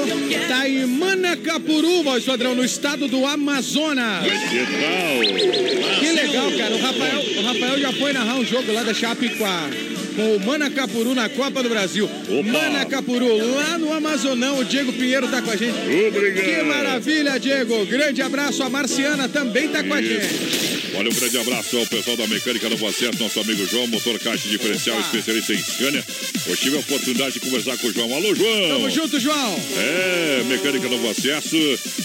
tá 0.48 0.68
em 0.68 0.86
Manacapuru, 0.86 2.02
voz 2.02 2.24
padrão, 2.24 2.54
no 2.54 2.64
estado 2.64 3.08
do 3.08 3.24
Amazonas. 3.26 4.24
Que 4.24 4.58
tal? 4.80 5.77
Que 6.00 6.12
legal, 6.12 6.50
cara. 6.52 6.74
O 6.74 6.80
Rafael, 6.80 7.24
o 7.38 7.42
Rafael 7.42 7.80
já 7.80 7.92
foi 7.92 8.12
narrar 8.12 8.36
um 8.36 8.44
jogo 8.44 8.72
lá 8.72 8.82
da 8.82 8.92
Chape 8.94 9.28
com, 9.30 9.44
a- 9.44 9.70
com 10.16 10.36
o 10.36 10.40
Manacapuru 10.46 11.14
na 11.14 11.28
Copa 11.28 11.62
do 11.62 11.68
Brasil. 11.68 12.04
Opa. 12.28 12.42
Manacapuru, 12.50 13.54
lá 13.56 13.78
no 13.78 13.92
Amazonão, 13.92 14.58
o 14.58 14.64
Diego 14.64 14.92
Pinheiro 14.92 15.28
tá 15.28 15.40
com 15.42 15.50
a 15.50 15.56
gente. 15.56 15.74
Obrigado. 16.08 16.44
Que 16.44 16.62
maravilha, 16.64 17.38
Diego. 17.38 17.84
Grande 17.86 18.20
abraço. 18.22 18.62
A 18.62 18.68
Marciana 18.70 19.28
também 19.28 19.68
tá 19.68 19.82
com 19.82 19.94
a 19.94 20.02
gente. 20.02 20.67
Olha, 20.98 21.10
um 21.10 21.14
grande 21.14 21.38
abraço 21.38 21.78
ao 21.78 21.86
pessoal 21.86 22.16
da 22.16 22.26
Mecânica 22.26 22.68
Novo 22.68 22.84
Acesso, 22.88 23.22
nosso 23.22 23.38
amigo 23.38 23.64
João, 23.68 23.86
motor 23.86 24.18
caixa 24.18 24.48
diferencial, 24.48 24.98
especialista 24.98 25.54
em 25.54 25.62
Scania. 25.62 26.04
Hoje 26.44 26.60
tive 26.60 26.76
a 26.76 26.80
oportunidade 26.80 27.34
de 27.34 27.40
conversar 27.40 27.76
com 27.78 27.86
o 27.86 27.92
João. 27.92 28.12
Alô, 28.12 28.34
João! 28.34 28.68
Tamo 28.68 28.90
junto, 28.90 29.20
João. 29.20 29.60
É, 29.76 30.42
Mecânica 30.48 30.88
Novo 30.88 31.08
Acesso, 31.08 31.56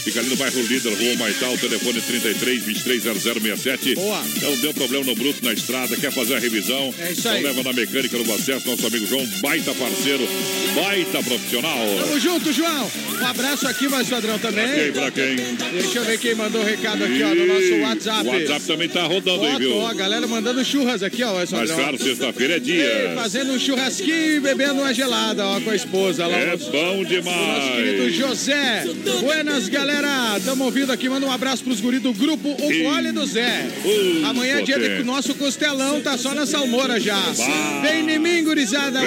fica 0.04 0.20
ali 0.20 0.30
no 0.30 0.36
bairro 0.36 0.62
Líder, 0.62 0.94
Rua 0.94 1.16
Maital, 1.16 1.58
telefone 1.58 2.02
33 2.02 2.64
23 2.64 3.04
0067. 3.04 3.96
Boa. 3.96 4.24
Então 4.36 4.58
deu 4.58 4.74
problema 4.76 5.04
no 5.06 5.16
bruto 5.16 5.44
na 5.44 5.54
estrada, 5.54 5.98
quer 5.98 6.12
fazer 6.12 6.36
a 6.36 6.40
revisão? 6.40 6.94
É 7.00 7.14
isso 7.14 7.22
então 7.22 7.32
aí. 7.32 7.42
leva 7.42 7.64
na 7.64 7.74
Mecânica 7.74 8.16
Novo 8.16 8.32
Acesso, 8.32 8.70
nosso 8.70 8.86
amigo 8.86 9.08
João, 9.08 9.26
baita 9.42 9.74
parceiro, 9.74 10.28
baita 10.76 11.24
profissional. 11.24 11.80
Tamo 12.00 12.20
junto, 12.20 12.54
João. 12.54 12.92
Um 13.20 13.26
abraço 13.26 13.68
aqui, 13.68 13.88
voz 13.88 14.08
padrão, 14.08 14.38
também. 14.38 14.68
Quem 14.68 14.92
pra 14.92 15.10
quem? 15.10 15.36
Deixa 15.72 15.98
eu 15.98 16.06
ver 16.06 16.20
quem 16.20 16.36
mandou 16.36 16.62
o 16.62 16.66
recado 16.66 17.04
aqui, 17.04 17.24
ó, 17.24 17.34
no 17.34 17.48
nosso 17.48 17.82
WhatsApp. 17.82 18.28
WhatsApp 18.28 18.66
também 18.68 18.83
tá 18.88 19.04
rodando 19.04 19.44
aí, 19.46 19.56
Ó, 19.56 19.58
viu? 19.60 19.78
ó, 19.78 19.88
a 19.88 19.94
galera 19.94 20.26
mandando 20.28 20.64
churras 20.64 21.04
aqui, 21.04 21.24
ó, 21.24 21.34
Mas 21.34 21.50
claro, 21.72 21.98
sexta-feira 21.98 22.54
é 22.54 22.58
Ei, 22.58 22.60
dia. 22.62 23.12
Fazendo 23.16 23.54
um 23.54 23.60
churrasquinho 23.60 24.36
e 24.36 24.40
bebendo 24.40 24.76
uma 24.82 24.94
gelada, 24.94 25.46
ó, 25.46 25.60
com 25.62 25.70
a 25.70 25.76
esposa 25.76 26.28
lá. 26.28 26.38
É 26.38 26.52
nosso- 26.52 26.72
bom 26.72 26.98
Nosso 26.98 27.06
querido 27.06 28.12
demais. 28.12 28.14
José. 28.16 28.86
Buenas, 29.22 29.68
galera. 29.70 30.40
Tamo 30.44 30.66
ouvindo 30.66 30.92
aqui. 30.92 31.10
Manda 31.10 31.26
um 31.26 31.32
abraço 31.32 31.64
pros 31.64 31.80
guris 31.82 32.02
do 32.02 32.14
grupo 32.14 32.56
O 32.62 32.72
Ih. 32.72 32.84
Gole 32.84 33.12
do 33.12 33.26
Zé. 33.26 33.66
Uh, 33.84 34.26
Amanhã 34.26 34.60
é 34.60 34.62
dia 34.62 34.78
de 34.80 35.04
nosso 35.04 35.34
costelão. 35.36 36.02
Tá 36.02 36.18
só 36.18 36.34
na 36.34 36.46
salmoura 36.46 37.00
já. 37.00 37.16
Bah. 37.16 37.82
Vem 37.82 38.10
em 38.10 38.20
mim, 38.20 38.44
gurizada. 38.44 39.00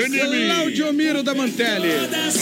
Claudio 0.46 0.92
Miro 0.92 1.22
da 1.22 1.34
Mantelli. 1.34 1.88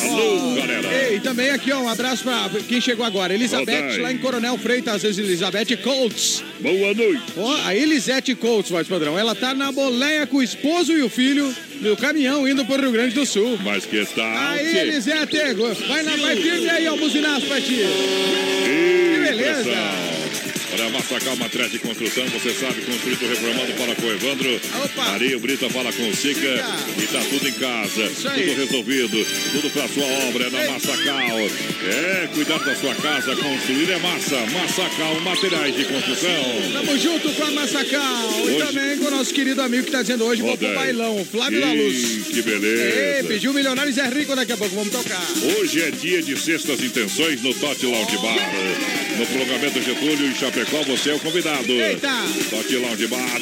Alô, 0.03 0.55
galera. 0.57 1.11
Ei, 1.11 1.21
também 1.21 1.51
aqui, 1.51 1.73
ó, 1.73 1.81
um 1.81 1.89
abraço 1.89 2.23
pra 2.25 2.51
quem 2.69 2.81
chegou 2.81 3.05
agora. 3.05 3.35
Elizabeth, 3.35 3.99
lá 4.01 4.13
em 4.13 4.19
Coronel 4.19 4.57
Freitas, 4.59 5.03
Elizabeth 5.05 5.77
Colts. 5.83 6.43
Boa 6.61 6.95
noite. 6.95 7.23
Ó, 7.37 7.57
a 7.65 7.75
Elisete 7.75 8.35
Colts, 8.35 8.71
voz 8.71 8.87
padrão. 8.87 9.19
Ela 9.19 9.35
tá 9.35 9.55
na 9.55 9.73
boleia 9.73 10.27
com 10.27 10.37
o 10.39 10.43
esposo 10.43 10.93
e 10.93 11.03
o 11.03 11.09
filho 11.09 11.55
no 11.81 11.97
caminhão 11.97 12.49
indo 12.49 12.65
pro 12.65 12.81
Rio 12.81 12.93
Grande 12.93 13.15
do 13.15 13.27
Sul. 13.27 13.59
Mas 13.63 13.85
que 13.85 14.05
tal? 14.15 14.25
Aí, 14.25 14.79
Elisete, 14.79 15.37
vai, 15.89 16.03
na, 16.03 16.17
vai 16.17 16.37
firme 16.37 16.71
aí, 16.71 16.87
ó, 16.87 16.97
buzinaço 16.97 17.47
pra 17.47 17.61
ti. 17.61 17.81
Que 18.65 19.21
beleza. 19.23 19.71
Olha, 20.75 20.89
Massacal 20.91 21.37
Matriz 21.37 21.71
de 21.71 21.79
Construção, 21.79 22.25
você 22.27 22.51
sabe, 22.53 22.81
construído 22.83 23.29
reformado 23.29 23.73
fala 23.75 23.95
com 23.95 24.07
o 24.07 24.11
Evandro. 24.13 24.61
Opa. 24.85 25.05
Maria 25.13 25.39
Brita 25.39 25.71
fala 25.71 25.93
com 25.93 26.09
o 26.09 26.15
Sica. 26.17 26.41
E 26.99 27.07
tá 27.07 27.21
tudo 27.31 27.49
em 27.49 27.53
casa, 27.53 28.11
tudo 28.17 28.55
resolvido, 28.57 29.27
tudo 29.53 29.71
pra 29.73 29.87
sua 29.89 30.05
obra, 30.29 30.47
é 30.47 30.51
na 30.51 30.65
Ei. 30.65 30.71
Massacal. 30.71 31.39
É, 31.87 32.29
cuidar 32.35 32.59
da 32.59 32.75
sua 32.75 32.95
casa, 32.97 33.37
construir 33.37 33.91
é 33.91 33.99
massa. 33.99 34.37
Massacal 34.53 35.21
Materiais 35.21 35.77
de 35.77 35.85
Construção. 35.85 36.45
Tamo 36.73 36.99
junto 36.99 37.29
com 37.33 37.45
a 37.45 37.51
Massacal. 37.53 38.35
E 38.39 38.51
Hoje- 38.51 38.67
também 38.67 38.99
com 38.99 39.05
o 39.07 39.11
nosso 39.13 39.33
querido 39.33 39.63
amigo 39.63 39.85
que 39.85 39.91
tá 39.93 40.03
dizendo 40.03 40.25
hoje, 40.25 40.43
vou 40.43 40.57
pro 40.59 40.67
Rodai. 40.67 40.85
bailão, 40.87 41.25
Flávio 41.25 41.61
da 41.61 41.73
Luz. 41.73 42.27
Que 42.31 42.37
Ei, 42.39 42.43
beleza. 42.43 43.29
pediu 43.29 43.55
Milionários 43.55 43.97
é 43.99 44.09
Rico 44.09 44.35
daqui 44.35 44.53
a 44.53 44.57
pouco, 44.57 44.75
vamos 44.75 44.91
tocar. 44.93 45.23
Hoje 45.61 45.83
é 45.83 45.91
dia 45.93 46.21
de 46.23 46.37
sextas 46.37 46.83
intenções 46.83 47.41
no 47.43 47.55
Tote 47.55 47.87
Lounge 47.87 48.17
Bar. 48.19 48.35
No 49.19 49.25
prolongamento 49.27 49.81
Getúlio 49.81 50.27
em 50.27 50.35
Chapecó, 50.35 50.64
você 50.87 51.11
é 51.11 51.15
o 51.15 51.21
convidado. 51.21 51.71
Eita. 51.73 52.09
Tote 52.51 52.77
Lounge 52.77 53.07
Bar 53.07 53.41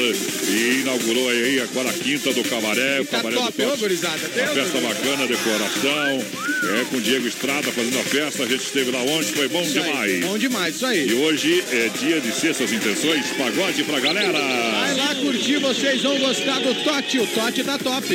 e 0.48 0.80
inaugurou 0.80 1.28
aí 1.28 1.60
agora 1.60 1.90
a 1.90 1.92
quinta 1.92 2.32
do 2.32 2.42
Cabaré. 2.44 3.00
O 3.00 3.04
Tá 3.04 3.16
Cabaré 3.18 3.36
top, 3.36 3.62
do 3.62 3.72
ô 3.72 3.76
gurizada. 3.76 4.18
Uma 4.18 4.46
festa 4.54 4.80
bacana, 4.80 5.26
decoração. 5.26 6.24
É 6.62 6.84
com 6.90 6.96
o 6.96 7.00
Diego 7.00 7.26
Estrada 7.26 7.70
fazendo 7.72 7.98
a 7.98 8.02
festa. 8.04 8.42
A 8.44 8.46
gente 8.46 8.64
esteve 8.64 8.90
lá 8.90 9.00
ontem, 9.00 9.32
foi 9.32 9.48
bom 9.48 9.62
Isso 9.62 9.78
aí, 9.78 9.84
demais. 9.84 10.20
Bom 10.24 10.38
demais, 10.38 10.74
isso 10.76 10.84
E 10.86 10.88
aí. 10.88 11.14
hoje 11.14 11.64
é 11.72 11.88
dia 11.98 12.20
de 12.20 12.32
sextas 12.32 12.72
intenções, 12.72 13.26
pagode 13.36 13.82
pra 13.84 14.00
galera. 14.00 14.32
Vai 14.32 14.94
lá 14.94 15.14
curtir, 15.16 15.58
vocês 15.58 16.02
vão 16.02 16.18
gostar 16.18 16.60
do 16.60 16.74
Tote. 16.84 17.18
O 17.18 17.26
Tote 17.26 17.64
tá 17.64 17.78
top. 17.78 18.06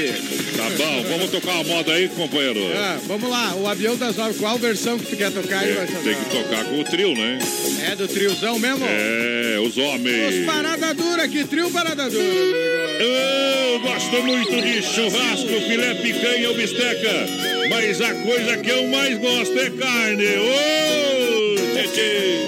Tá 0.55 0.69
bom, 0.77 1.03
vamos 1.09 1.29
tocar 1.31 1.51
uma 1.55 1.63
moda 1.65 1.93
aí, 1.93 2.07
companheiro. 2.09 2.59
Ah, 2.75 2.97
vamos 3.05 3.29
lá, 3.29 3.53
o 3.55 3.67
avião 3.67 3.95
das 3.97 4.15
nove. 4.15 4.37
Qual 4.39 4.57
versão 4.57 4.97
que 4.97 5.07
tu 5.07 5.15
quer 5.17 5.31
tocar 5.31 5.59
aí, 5.59 5.71
É, 5.71 5.85
tem 6.03 6.15
que 6.15 6.29
tocar 6.31 6.65
com 6.65 6.79
o 6.79 6.83
trio, 6.83 7.13
né? 7.15 7.37
É 7.91 7.95
do 7.95 8.07
triozão 8.07 8.57
mesmo? 8.59 8.85
É, 8.85 8.96
os 9.65 9.77
homens. 9.77 10.39
Os 10.39 10.45
parada 10.45 10.93
dura, 10.93 11.27
que 11.27 11.43
trio 11.45 11.69
parada 11.71 12.09
dura. 12.09 12.67
Eu 12.99 13.79
gosto 13.79 14.23
muito 14.23 14.61
de 14.61 14.81
churrasco, 14.81 15.61
filé, 15.67 15.93
picanha 15.95 16.49
ou 16.49 16.55
bisteca. 16.55 17.27
Mas 17.69 18.01
a 18.01 18.13
coisa 18.15 18.57
que 18.57 18.69
eu 18.69 18.87
mais 18.87 19.17
gosto 19.19 19.59
é 19.59 19.69
carne. 19.69 20.25
Ô, 20.25 21.57
tchê, 21.93 22.47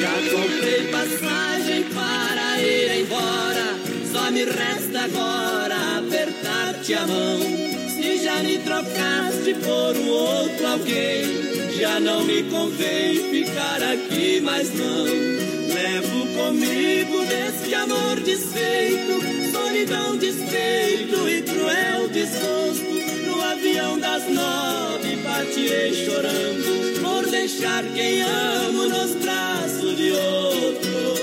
Já 0.00 0.12
comprei 0.30 0.84
passagem 0.90 1.84
para 1.94 2.62
ir 2.62 3.02
embora. 3.02 3.76
Só 4.12 4.30
me 4.30 4.44
resta 4.44 5.02
agora 5.02 5.98
apertar-te 5.98 6.94
a 6.94 7.06
mão. 7.06 7.40
Se 7.88 8.24
já 8.24 8.42
me 8.42 8.58
trocaste 8.58 9.54
por 9.54 9.96
um 9.96 10.08
outro 10.08 10.66
alguém, 10.66 11.59
já 11.80 11.98
não 11.98 12.22
me 12.24 12.42
convém 12.42 13.14
ficar 13.30 13.82
aqui 13.82 14.38
mais 14.42 14.70
não. 14.74 15.04
Levo 15.04 16.26
comigo 16.36 17.24
desse 17.24 17.74
amor 17.74 18.20
desfeito, 18.20 19.50
solidão, 19.50 20.16
despeito 20.18 21.26
e 21.26 21.40
cruel 21.40 22.08
desgosto. 22.08 22.84
No 23.26 23.42
avião 23.42 23.98
das 23.98 24.28
nove 24.28 25.16
partirei 25.24 25.94
chorando 26.04 27.00
por 27.00 27.26
deixar 27.30 27.82
quem 27.94 28.22
amo 28.22 28.86
nos 28.86 29.14
braços 29.14 29.96
de 29.96 30.10
outro. 30.10 31.14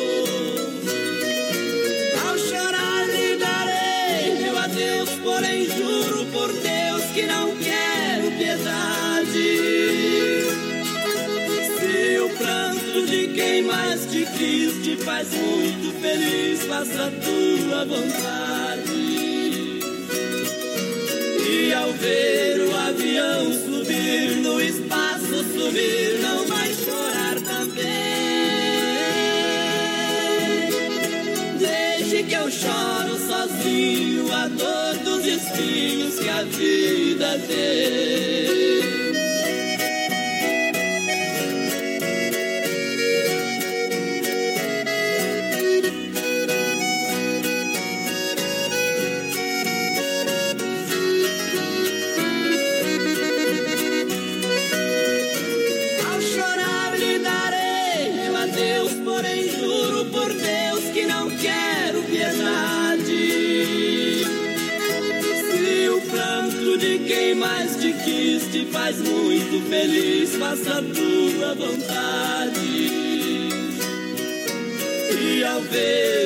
Ao 2.27 2.37
chorar 2.39 3.05
lhe 3.05 3.37
darei 3.37 4.39
meu 4.41 4.57
adeus, 4.57 5.09
porém 5.23 5.66
faz 15.03 15.27
muito 15.33 15.91
feliz, 16.01 16.63
faça 16.63 17.05
a 17.05 17.12
tua 17.12 17.86
vontade. 17.86 18.91
E 21.49 21.73
ao 21.73 21.91
ver 21.93 22.60
o 22.62 22.75
avião 22.75 23.53
subir 23.53 24.38
no 24.38 24.62
espaço 24.62 25.43
sumir, 25.53 26.19
não 26.21 26.45
vai 26.45 26.73
chorar 26.73 27.36
também. 27.36 27.88
Deixe 31.60 32.23
que 32.23 32.33
eu 32.33 32.51
choro 32.51 33.17
sozinho 33.17 34.33
a 34.33 34.47
dor 34.47 34.97
dos 35.03 35.25
espinhos 35.25 36.19
que 36.19 36.29
a 36.29 36.43
vida 36.43 37.39
tem. 37.47 38.66
Faz 68.77 68.97
muito 68.99 69.69
feliz, 69.69 70.35
faça 70.35 70.77
a 70.77 70.81
tua 70.81 71.55
vontade. 71.55 72.91
E 75.19 75.43
ao 75.43 75.61
ver 75.61 76.16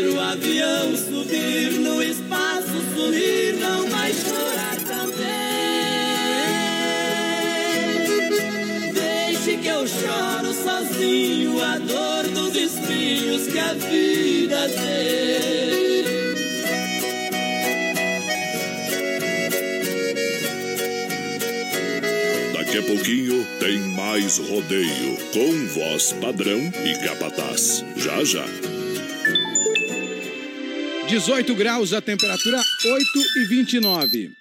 pouquinho 22.84 23.46
tem 23.60 23.80
mais 23.96 24.38
rodeio 24.38 25.18
com 25.34 25.68
voz 25.68 26.14
padrão 26.14 26.60
e 26.86 27.06
capataz. 27.06 27.84
Já 27.98 28.24
já. 28.24 28.46
18 31.08 31.54
graus 31.56 31.94
a 31.94 32.02
temperatura, 32.02 32.58
8 32.58 33.04
e 33.38 33.46
29. 33.48 34.41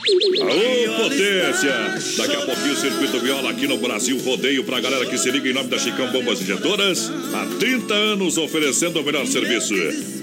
Aô, 0.00 1.02
potência! 1.02 2.16
Daqui 2.16 2.34
a 2.34 2.40
pouquinho 2.46 2.72
o 2.72 2.76
Circuito 2.76 3.20
Viola 3.20 3.50
aqui 3.50 3.66
no 3.66 3.76
Brasil 3.76 4.18
Rodeio 4.18 4.64
pra 4.64 4.80
galera 4.80 5.04
que 5.04 5.18
se 5.18 5.30
liga 5.30 5.48
em 5.48 5.52
nome 5.52 5.68
da 5.68 5.78
Chicão 5.78 6.10
Bombas 6.10 6.40
Injetoras. 6.40 7.10
Há 7.34 7.58
30 7.58 7.92
anos 7.92 8.38
oferecendo 8.38 9.00
o 9.00 9.04
melhor 9.04 9.26
serviço. 9.26 9.74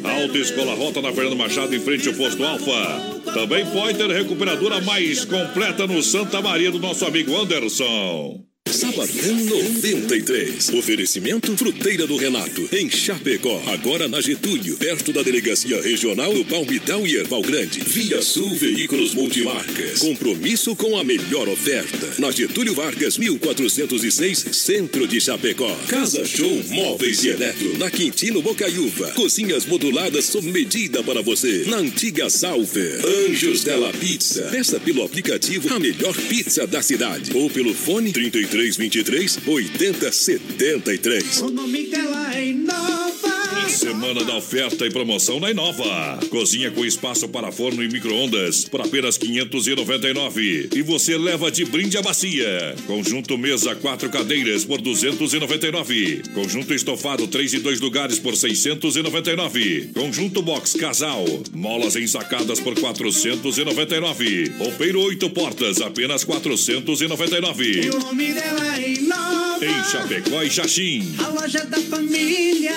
Alta 0.03 0.37
Escola 0.37 0.73
Rota 0.73 1.01
na 1.01 1.13
Fernando 1.13 1.35
Machado 1.35 1.75
em 1.75 1.79
frente 1.79 2.07
ao 2.07 2.15
posto 2.15 2.43
Alfa. 2.43 3.31
Também 3.33 3.65
pode 3.67 3.97
ter 3.97 4.09
recuperadora 4.09 4.81
mais 4.81 5.23
completa 5.25 5.85
no 5.85 6.01
Santa 6.01 6.41
Maria 6.41 6.71
do 6.71 6.79
nosso 6.79 7.05
amigo 7.05 7.37
Anderson. 7.37 8.46
Sabadão 8.77 9.35
93. 9.35 10.69
Oferecimento 10.69 11.57
Fruteira 11.57 12.05
do 12.05 12.15
Renato, 12.15 12.69
em 12.71 12.87
Chapecó. 12.87 13.59
Agora 13.65 14.07
na 14.07 14.21
Getúlio, 14.21 14.77
perto 14.77 15.11
da 15.11 15.23
Delegacia 15.23 15.81
Regional 15.81 16.31
do 16.31 16.45
Palmitão 16.45 17.05
e 17.07 17.15
Erval 17.15 17.41
Grande. 17.41 17.79
Via 17.79 18.21
Sul 18.21 18.53
Veículos 18.53 19.15
Multimarcas. 19.15 19.97
Compromisso 19.97 20.75
com 20.75 20.95
a 20.95 21.03
melhor 21.03 21.49
oferta. 21.49 22.07
Na 22.19 22.29
Getúlio 22.29 22.75
Vargas, 22.75 23.17
1406, 23.17 24.45
Centro 24.51 25.07
de 25.07 25.19
Chapecó. 25.19 25.75
Casa 25.87 26.23
Show 26.23 26.63
Móveis 26.69 27.23
e 27.23 27.29
Eletro, 27.29 27.79
na 27.79 27.89
Quintino 27.89 28.43
Bocaiúva. 28.43 29.09
Cozinhas 29.13 29.65
moduladas 29.65 30.25
sob 30.25 30.51
medida 30.51 31.01
para 31.01 31.23
você. 31.23 31.63
Na 31.65 31.77
antiga 31.77 32.29
Salver. 32.29 33.03
Anjos 33.25 33.63
Della 33.63 33.91
Pizza. 33.91 34.43
Peça 34.51 34.79
pelo 34.79 35.03
aplicativo 35.03 35.73
a 35.73 35.79
melhor 35.79 36.15
pizza 36.29 36.67
da 36.67 36.83
cidade. 36.83 37.31
Ou 37.33 37.49
pelo 37.49 37.73
fone 37.73 38.11
33 38.13 38.66
23 38.75 39.39
80 39.47 40.11
73. 40.11 41.41
O 41.41 41.49
nome 41.49 41.87
dela 41.87 42.35
é 42.35 42.47
Inova. 42.47 43.37
Semana 43.69 44.23
da 44.23 44.37
oferta 44.37 44.85
e 44.85 44.89
promoção 44.89 45.39
na 45.39 45.51
Inova. 45.51 46.19
Cozinha 46.29 46.71
com 46.71 46.85
espaço 46.85 47.27
para 47.27 47.51
forno 47.51 47.83
e 47.83 47.87
micro-ondas 47.87 48.65
por 48.65 48.81
apenas 48.81 49.17
599. 49.17 50.69
E 50.73 50.81
você 50.81 51.17
leva 51.17 51.51
de 51.51 51.65
brinde 51.65 51.97
a 51.97 52.01
bacia. 52.01 52.75
Conjunto 52.87 53.37
mesa 53.37 53.75
quatro 53.75 54.09
cadeiras 54.09 54.63
por 54.63 54.81
299. 54.81 56.23
Conjunto 56.33 56.73
estofado 56.73 57.27
três 57.27 57.53
e 57.53 57.59
dois 57.59 57.79
lugares 57.79 58.17
por 58.19 58.35
699. 58.35 59.91
Conjunto 59.93 60.41
box 60.41 60.73
casal. 60.73 61.25
Molas 61.53 61.95
ensacadas 61.95 62.59
por 62.59 62.79
499. 62.79 64.53
Roupeiro 64.57 65.01
oito 65.01 65.29
portas 65.29 65.81
apenas 65.81 66.23
499. 66.23 67.81
E 67.85 67.89
o 67.89 67.99
nome 67.99 68.33
dela 68.33 68.46
é 68.47 68.89
Inova. 68.89 69.65
Em 69.65 69.83
Chapecó 69.83 70.43
e 70.43 70.49
Xaxim. 70.49 71.15
A 71.23 71.27
loja 71.29 71.65
da 71.65 71.79
família. 71.81 72.75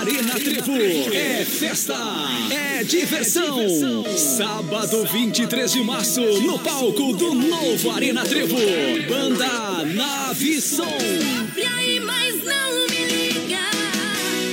Arena 0.00 0.32
Trevo. 0.32 0.72
É 1.12 1.44
festa, 1.44 1.94
é 2.50 2.82
diversão. 2.82 4.04
Sábado 4.16 5.04
23 5.04 5.72
de 5.72 5.82
março, 5.82 6.22
no 6.40 6.58
palco 6.58 7.12
do 7.12 7.34
novo 7.34 7.90
Arena 7.90 8.24
Trevo. 8.24 8.56
Banda 9.08 9.84
Navição. 9.84 10.86
Bebe 10.86 11.66
aí, 11.66 12.00
mas 12.00 12.34
não 12.44 12.86
me 12.88 13.04
liga. 13.04 13.60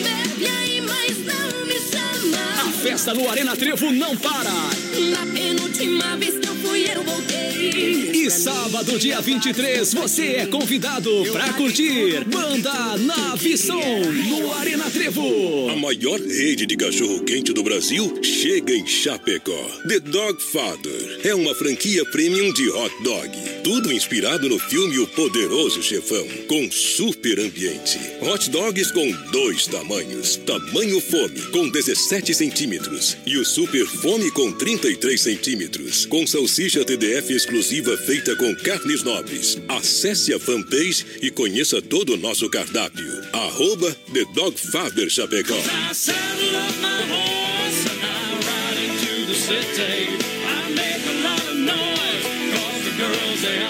Bebe 0.03 0.47
aí, 0.47 0.81
mas 0.81 1.17
não 1.25 1.65
me 1.65 1.79
chama. 1.79 2.67
A 2.67 2.71
festa 2.73 3.13
no 3.13 3.29
Arena 3.29 3.55
Trevo 3.55 3.89
não 3.91 4.17
para. 4.17 4.51
Na 4.51 5.25
penúltima 5.33 6.17
vez 6.17 6.37
que 6.37 6.47
eu 6.47 6.55
fui, 6.55 6.91
eu 6.93 7.03
voltei. 7.03 7.46
E 7.69 8.31
sábado, 8.31 8.97
dia 8.97 9.19
23, 9.19 9.93
você 9.93 10.23
é 10.37 10.45
convidado 10.45 11.11
pra 11.33 11.51
curtir 11.53 12.23
Banda 12.25 12.97
Navição 12.97 13.81
no 14.29 14.53
Arena 14.53 14.89
Trevo. 14.89 15.69
A 15.69 15.75
maior 15.75 16.17
rede 16.17 16.65
de 16.65 16.77
cachorro-quente 16.77 17.51
do 17.51 17.63
Brasil 17.63 18.19
chega 18.23 18.73
em 18.73 18.87
Chapecó. 18.87 19.69
The 19.85 19.99
Dog 19.99 20.41
Father 20.41 21.19
é 21.25 21.35
uma 21.35 21.53
franquia 21.55 22.05
premium 22.05 22.53
de 22.53 22.69
hot 22.69 23.03
dog. 23.03 23.29
Tudo 23.65 23.91
inspirado 23.91 24.47
no 24.47 24.59
filme 24.59 24.99
O 24.99 25.07
Poderoso 25.07 25.83
Chefão, 25.83 26.25
com 26.47 26.71
super 26.71 27.37
ambiente. 27.39 27.99
Hot 28.21 28.49
dogs 28.49 28.93
com 28.93 29.11
dois 29.31 29.67
tamanhos. 29.67 30.37
Tamanho 30.37 31.01
fome, 31.01 31.41
com 31.51 31.69
17 31.69 32.33
centímetros. 32.33 33.17
E 33.25 33.37
o 33.37 33.43
super 33.43 33.85
fome 33.85 34.31
com 34.31 34.53
33 34.53 35.19
centímetros. 35.19 36.05
Com 36.05 36.25
salsicha 36.25 36.85
TDF 36.85 37.33
exclusiva 37.33 37.56
feita 37.61 38.35
com 38.35 38.55
carnes 38.55 39.03
nobres. 39.03 39.57
Acesse 39.67 40.33
a 40.33 40.39
fanpage 40.39 41.05
e 41.21 41.31
conheça 41.31 41.81
todo 41.81 42.13
o 42.13 42.17
nosso 42.17 42.49
cardápio. 42.49 43.05
Arroba 43.33 43.95
The 44.13 44.25
Dog 44.33 44.59
Father 44.59 45.09
Chapecó. 45.09 45.55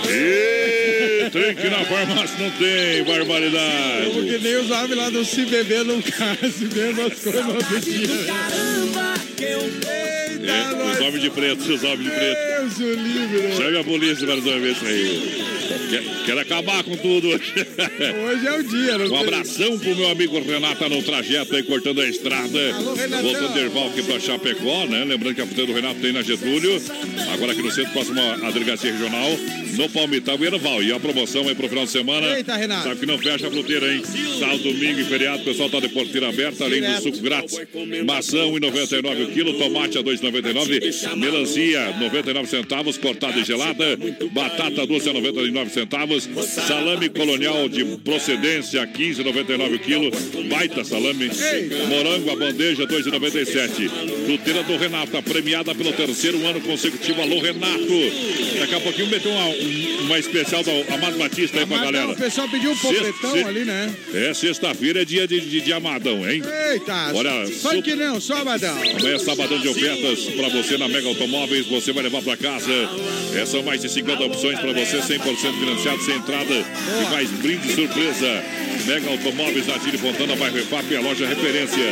E 0.09 1.29
trem 1.29 1.55
que 1.55 1.69
na 1.69 1.85
farmácia 1.85 2.37
não 2.39 2.51
tem, 2.51 3.03
barbaridade. 3.03 4.11
Como 4.11 4.27
que 4.27 4.37
nem 4.37 4.55
os 4.57 4.71
homens 4.71 4.97
lá 4.97 5.09
do 5.09 5.25
Se 5.25 5.45
Beber 5.45 5.85
Não 5.85 6.01
Case, 6.01 6.65
vendo 6.65 7.01
as 7.01 7.19
coisas 7.19 7.85
dia. 7.85 8.07
Caramba, 8.25 9.13
que 9.35 9.43
eu 9.43 10.06
os 10.91 10.99
homens 11.01 11.21
de 11.21 11.29
preto, 11.29 11.61
os 11.73 11.83
homens 11.83 12.03
de 12.03 12.09
preto. 12.09 12.37
Deus 12.57 12.77
o 12.79 12.93
livre. 13.01 13.37
né? 13.47 13.55
Chame 13.55 13.77
a 13.77 13.83
polícia 13.83 14.25
para 14.25 14.35
resolver 14.35 14.71
isso 14.71 14.85
aí. 14.85 15.47
Quer, 15.89 16.03
quer 16.25 16.37
acabar 16.39 16.83
com 16.83 16.95
tudo 16.97 17.29
hoje. 17.29 17.53
É 18.45 18.51
o 18.53 18.63
dia. 18.63 18.97
Não 18.97 19.07
Um 19.15 19.19
abração 19.19 19.77
pro 19.79 19.95
meu 19.95 20.09
amigo 20.09 20.39
Renato 20.39 20.87
no 20.89 21.01
trajeto 21.03 21.55
aí, 21.55 21.63
cortando 21.63 22.01
a 22.01 22.07
estrada. 22.07 22.73
Voltando 23.21 23.53
de 23.53 23.59
Erval 23.59 23.87
aqui 23.87 24.03
pra 24.03 24.19
Chapecó, 24.19 24.85
né? 24.85 25.03
Lembrando 25.05 25.35
que 25.35 25.41
a 25.41 25.45
fruteira 25.45 25.71
do 25.71 25.75
Renato 25.75 25.99
tem 25.99 26.11
na 26.13 26.21
Getúlio. 26.21 26.81
Agora 27.33 27.51
aqui 27.51 27.61
no 27.61 27.71
centro, 27.71 27.91
próximo 27.93 28.19
à 28.21 28.51
delegacia 28.51 28.91
regional, 28.91 29.29
no 29.77 29.89
Palmital 29.89 30.37
e 30.39 30.45
Erval. 30.45 30.83
E 30.83 30.91
a 30.93 30.99
promoção 30.99 31.47
aí 31.47 31.55
pro 31.55 31.67
final 31.69 31.85
de 31.85 31.91
semana. 31.91 32.37
Eita, 32.37 32.55
Renato. 32.55 32.83
Sabe 32.83 32.99
que 32.99 33.05
não 33.05 33.17
fecha 33.17 33.47
a 33.47 33.51
fruteira, 33.51 33.93
hein? 33.93 34.01
Sábado, 34.39 34.59
domingo 34.63 34.99
e 34.99 35.03
feriado, 35.03 35.41
o 35.41 35.45
pessoal 35.45 35.69
tá 35.69 35.79
de 35.79 35.89
porteira 35.89 36.29
aberta, 36.29 36.63
além 36.65 36.81
do 36.81 37.01
suco 37.01 37.19
grátis. 37.21 37.59
Maçã, 38.05 38.37
1,99 38.39 39.23
o 39.23 39.31
quilo. 39.31 39.53
Tomate 39.53 39.97
a 39.97 40.01
2,99. 40.03 40.36
Melancia, 41.15 41.93
99 41.99 42.47
centavos. 42.47 42.97
Cortada 42.97 43.39
e 43.39 43.43
gelada. 43.43 43.97
Batata 44.31 44.85
doce 44.85 45.09
a 45.09 45.13
99 45.13 45.69
centavos. 45.71 46.29
Salame 46.67 47.09
colonial 47.09 47.67
de 47.69 47.83
procedência, 48.03 48.85
15,99 48.87 49.75
o 49.75 49.79
quilo. 49.79 50.11
Baita 50.49 50.83
salame. 50.83 51.29
Morango, 51.89 52.31
a 52.31 52.35
bandeja, 52.35 52.85
2,97. 52.85 53.89
Fruteira 54.25 54.63
do 54.63 54.77
Renato, 54.77 55.21
premiada 55.23 55.73
pelo 55.75 55.91
terceiro 55.93 56.45
ano 56.45 56.61
consecutivo. 56.61 57.21
Alô, 57.21 57.39
Renato. 57.39 57.77
Daqui 58.59 58.75
a 58.75 58.79
pouquinho 58.79 59.07
meteu 59.07 59.31
uma, 59.31 59.45
um- 59.47 59.87
uma 60.07 60.19
especial 60.19 60.63
do 60.63 60.71
Amado 60.93 61.17
Batista 61.17 61.59
aí 61.59 61.65
pra 61.65 61.77
galera. 61.77 62.09
o 62.11 62.15
pessoal 62.15 62.47
pediu 62.49 62.71
um 62.71 62.77
popetão 62.77 63.31
se- 63.31 63.43
ali, 63.43 63.63
né? 63.65 63.93
É, 64.13 64.33
sexta-feira 64.33 65.01
é 65.01 65.05
dia 65.05 65.27
de, 65.27 65.39
de, 65.41 65.61
de 65.61 65.73
Amadão, 65.73 66.29
hein? 66.29 66.41
Eita, 66.71 67.11
Olha, 67.13 67.45
só 67.47 67.71
su- 67.73 67.81
que 67.81 67.95
não, 67.95 68.19
só 68.19 68.37
Abadão. 68.37 68.77
Amanhã 68.77 69.15
é 69.15 69.19
sabadão 69.19 69.59
de 69.59 69.67
ofertas 69.67 70.26
para 70.31 70.49
você 70.49 70.77
na 70.77 70.87
Mega 70.87 71.07
Automóveis. 71.07 71.65
Você 71.67 71.93
vai 71.93 72.03
levar 72.03 72.21
para 72.21 72.37
casa. 72.37 72.71
Essas 73.33 73.49
são 73.49 73.63
mais 73.63 73.81
de 73.81 73.89
50 73.89 74.23
opções 74.23 74.59
para 74.59 74.73
você, 74.73 74.97
100% 74.97 75.59
financiado, 75.59 76.03
sem 76.03 76.15
entrada 76.15 76.53
e 76.53 77.11
mais 77.11 77.29
brinde 77.31 77.73
surpresa. 77.73 78.43
Mega 78.85 79.09
Automóveis 79.09 79.67
na 79.67 79.79
Tire 79.79 79.97
Fontana, 79.97 80.35
bairro 80.35 80.57
EFAP, 80.57 80.95
a 80.95 81.01
loja 81.01 81.27
referência. 81.27 81.83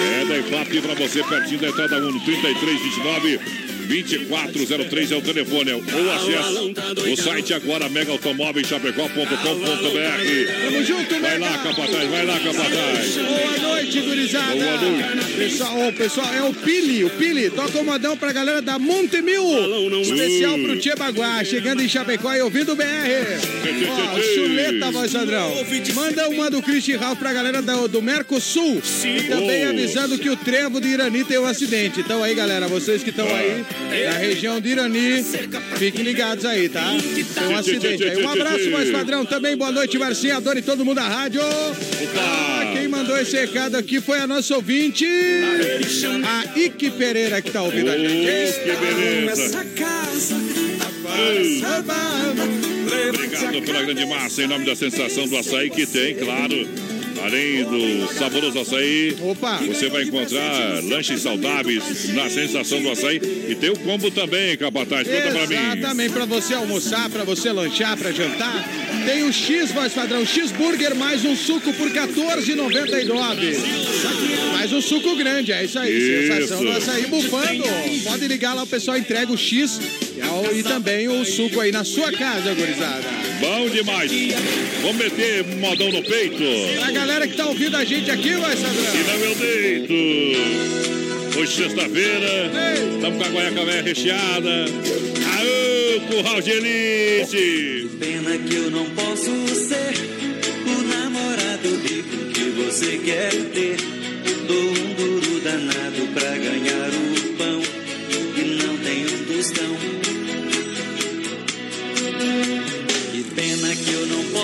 É 0.00 0.24
da 0.24 0.38
EFAP 0.38 0.80
para 0.80 0.94
você, 0.94 1.22
pertinho 1.22 1.60
da 1.60 1.68
entrada 1.68 1.98
1, 1.98 2.20
3329. 2.20 3.69
2403 3.90 5.10
é 5.10 5.16
o 5.16 5.20
telefone, 5.20 5.72
ou 5.72 5.82
acesse 6.12 7.10
o 7.12 7.16
site 7.16 7.52
agora 7.54 7.88
megaautomóveischapecó.com.br. 7.88 10.64
Tamo 10.64 10.84
junto, 10.84 11.10
Vai 11.20 11.38
lá, 11.38 11.58
capataz, 11.58 12.08
vai 12.08 12.24
lá, 12.24 12.38
capataz. 12.38 13.16
Boa 13.16 13.58
noite, 13.68 14.00
gurizada. 14.00 14.54
Boa 14.54 14.76
noite. 14.80 15.34
Pessoal, 15.36 15.88
ô, 15.88 15.92
pessoal, 15.92 16.32
é 16.34 16.42
o 16.44 16.54
Pili, 16.54 17.04
o 17.04 17.10
Pili. 17.10 17.50
Toca 17.50 17.78
o 17.78 17.84
modão 17.84 18.16
pra 18.16 18.32
galera 18.32 18.62
da 18.62 18.78
Montemil. 18.78 19.42
Especial 20.02 20.56
pro 20.58 20.78
Tia 20.78 20.94
Baguá, 20.96 21.42
chegando 21.44 21.82
em 21.82 21.88
Chapecó 21.88 22.32
e 22.34 22.42
ouvindo 22.42 22.72
o 22.72 22.76
BR. 22.76 22.84
Ó, 23.90 24.20
chuleta, 24.34 24.90
voz 24.92 25.12
padrão. 25.12 25.52
Manda 25.94 26.28
uma 26.28 26.48
do 26.50 26.62
Christian 26.62 26.98
Ralph 26.98 27.18
pra 27.18 27.32
galera 27.32 27.60
do, 27.60 27.88
do 27.88 28.00
Mercosul. 28.02 28.80
E 29.04 29.22
também 29.24 29.66
Oh. 29.66 29.70
avisando 29.70 30.18
que 30.18 30.28
o 30.30 30.36
trevo 30.36 30.80
de 30.80 30.88
Irani 30.88 31.24
tem 31.24 31.38
um 31.38 31.44
acidente. 31.46 32.00
Então 32.00 32.22
aí, 32.22 32.34
galera, 32.34 32.66
vocês 32.68 33.02
que 33.02 33.10
estão 33.10 33.26
aí 33.34 33.64
na 34.04 34.18
região 34.18 34.60
de 34.60 34.70
Irani, 34.70 35.24
fiquem 35.76 36.02
ligados 36.02 36.44
aí, 36.44 36.68
tá? 36.68 36.96
Tem 37.34 37.48
um 37.48 37.56
acidente 37.56 38.04
aí. 38.04 38.22
Um 38.22 38.28
abraço, 38.28 38.70
voz 38.70 38.90
padrão. 38.90 39.24
Também 39.24 39.56
boa 39.56 39.72
noite, 39.72 39.98
Marcinha, 39.98 40.36
Adoro 40.36 40.58
e 40.58 40.62
todo 40.62 40.84
mundo 40.84 40.96
da 40.96 41.08
rádio. 41.08 41.42
Ah, 41.42 42.72
quem 42.72 42.88
mandou 42.88 43.16
esse 43.18 43.36
recado 43.36 43.76
aqui 43.76 44.00
foi 44.00 44.18
a 44.18 44.26
nossa 44.26 44.54
ouvinte, 44.54 45.06
a 46.24 46.58
Ike 46.58 46.90
Pereira, 46.90 47.40
que 47.42 47.50
tá 47.50 47.62
ouvindo 47.62 47.90
a 47.90 47.98
gente. 47.98 48.58
Que 48.60 48.76
beleza. 48.76 49.66
Obrigado 53.08 53.62
pela 53.62 53.82
grande 53.82 54.06
massa, 54.06 54.42
em 54.42 54.46
nome 54.46 54.64
da 54.64 54.76
sensação 54.76 55.26
do 55.26 55.36
açaí 55.36 55.70
que 55.70 55.86
tem, 55.86 56.14
claro. 56.14 56.68
Além 57.22 57.64
do 57.64 58.08
saboroso 58.14 58.58
açaí, 58.58 59.16
Opa. 59.20 59.58
você 59.58 59.88
vai 59.88 60.04
encontrar 60.04 60.82
lanches 60.84 61.22
saudáveis 61.22 62.08
na 62.14 62.28
sensação 62.30 62.80
do 62.82 62.90
açaí. 62.90 63.20
E 63.48 63.54
tem 63.54 63.70
o 63.70 63.78
combo 63.78 64.10
também, 64.10 64.56
Capataz. 64.56 65.06
Conta 65.06 65.30
pra 65.30 65.46
mim. 65.46 65.54
Exatamente, 65.54 66.12
pra 66.12 66.24
você 66.24 66.54
almoçar, 66.54 67.10
pra 67.10 67.24
você 67.24 67.52
lanchar, 67.52 67.96
pra 67.96 68.12
jantar. 68.12 68.68
Tem 69.06 69.22
o 69.24 69.32
X, 69.32 69.72
voz 69.72 69.92
padrão, 69.92 70.24
X-Burger 70.24 70.94
mais 70.94 71.24
um 71.24 71.34
suco 71.36 71.72
por 71.72 71.88
R$14,99. 71.88 74.39
Mais 74.60 74.72
um 74.74 74.80
suco 74.82 75.16
grande, 75.16 75.52
é 75.52 75.64
isso 75.64 75.78
aí. 75.78 75.90
Isso. 75.90 76.32
Sensação 76.34 76.62
do 76.62 76.70
açaí 76.72 77.06
bufando. 77.06 77.64
Pode 78.04 78.28
ligar 78.28 78.52
lá, 78.52 78.64
o 78.64 78.66
pessoal 78.66 78.98
entrega 78.98 79.32
o 79.32 79.36
X 79.38 79.80
e 80.54 80.62
também 80.62 81.08
o 81.08 81.24
suco 81.24 81.60
aí 81.60 81.72
na 81.72 81.82
sua 81.82 82.12
casa, 82.12 82.52
gurizada. 82.52 83.02
Bom 83.40 83.70
demais. 83.70 84.12
Vamos 84.82 84.96
meter 84.98 85.46
modão 85.56 85.90
no 85.90 86.02
peito. 86.02 86.42
A 86.86 86.90
galera 86.90 87.26
que 87.26 87.38
tá 87.38 87.46
ouvindo 87.46 87.74
a 87.74 87.84
gente 87.86 88.10
aqui, 88.10 88.34
voz 88.34 88.60
E 88.60 88.62
padrão. 88.62 89.18
não 89.18 89.24
eu 89.24 89.34
deito. 89.34 89.94
Hoje, 91.38 91.56
sexta-feira, 91.56 92.50
estamos 92.96 93.16
com 93.18 93.24
a 93.24 93.28
guaiaca 93.32 93.64
velha 93.64 93.82
recheada. 93.82 94.66
Aô, 95.38 96.00
curral 96.02 96.42
de 96.42 96.50
elite. 96.50 97.88
Pena 97.98 98.36
que 98.36 98.56
eu 98.56 98.70
não 98.70 98.84
posso 98.90 99.30
ser 99.54 99.94
o 100.66 100.82
namorado 100.82 101.80
rico 101.82 102.26
que 102.34 102.44
você 102.62 102.98
quer 102.98 103.32
ter. 103.54 103.99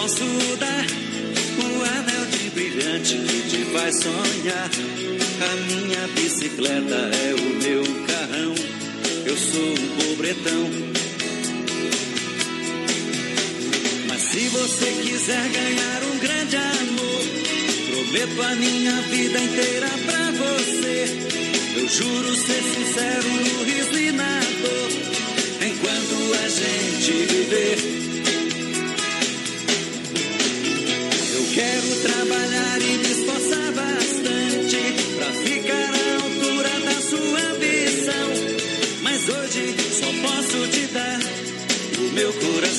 Posso 0.07 0.57
dar 0.61 0.87
o 1.59 1.83
anel 1.83 2.27
de 2.27 2.51
brilhante 2.51 3.17
que 3.17 3.51
te 3.51 3.65
faz 3.73 3.97
sonhar. 3.97 4.71
A 5.43 5.57
minha 5.67 6.07
bicicleta 6.15 6.95
é 6.95 7.35
o 7.35 7.49
meu 7.61 7.83
carrão. 8.07 8.55
Eu 9.25 9.37
sou 9.37 9.73
um 9.73 9.89
pobretão. 9.97 10.71
Mas 14.09 14.23
se 14.23 14.49
você 14.49 14.93
quiser 15.03 15.49
ganhar 15.49 16.03
um 16.05 16.19
grande 16.21 16.57
amor, 16.57 17.23
prometo 17.91 18.43
a 18.43 18.55
minha 18.55 19.03
vida 19.11 19.41
inteira 19.41 19.89
pra 20.07 20.31
você. 20.31 21.19
Eu 21.79 21.89
juro 21.89 22.37
ser 22.37 22.63
sincero 22.63 23.29
no 23.29 23.65
riso 23.65 23.99
e 23.99 24.13
na 24.13 24.41
dor, 24.63 24.91
enquanto 25.67 26.45
a 26.45 26.49
gente 26.49 27.13
viver. 27.27 28.16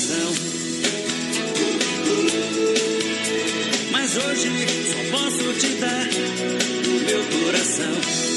Coração. 0.08 0.34
Mas 3.91 4.18
hoje 4.18 4.49
só 4.88 5.18
posso 5.18 5.53
te 5.60 5.68
dar 5.76 6.08
o 6.88 6.99
meu 7.05 7.24
coração. 7.43 8.28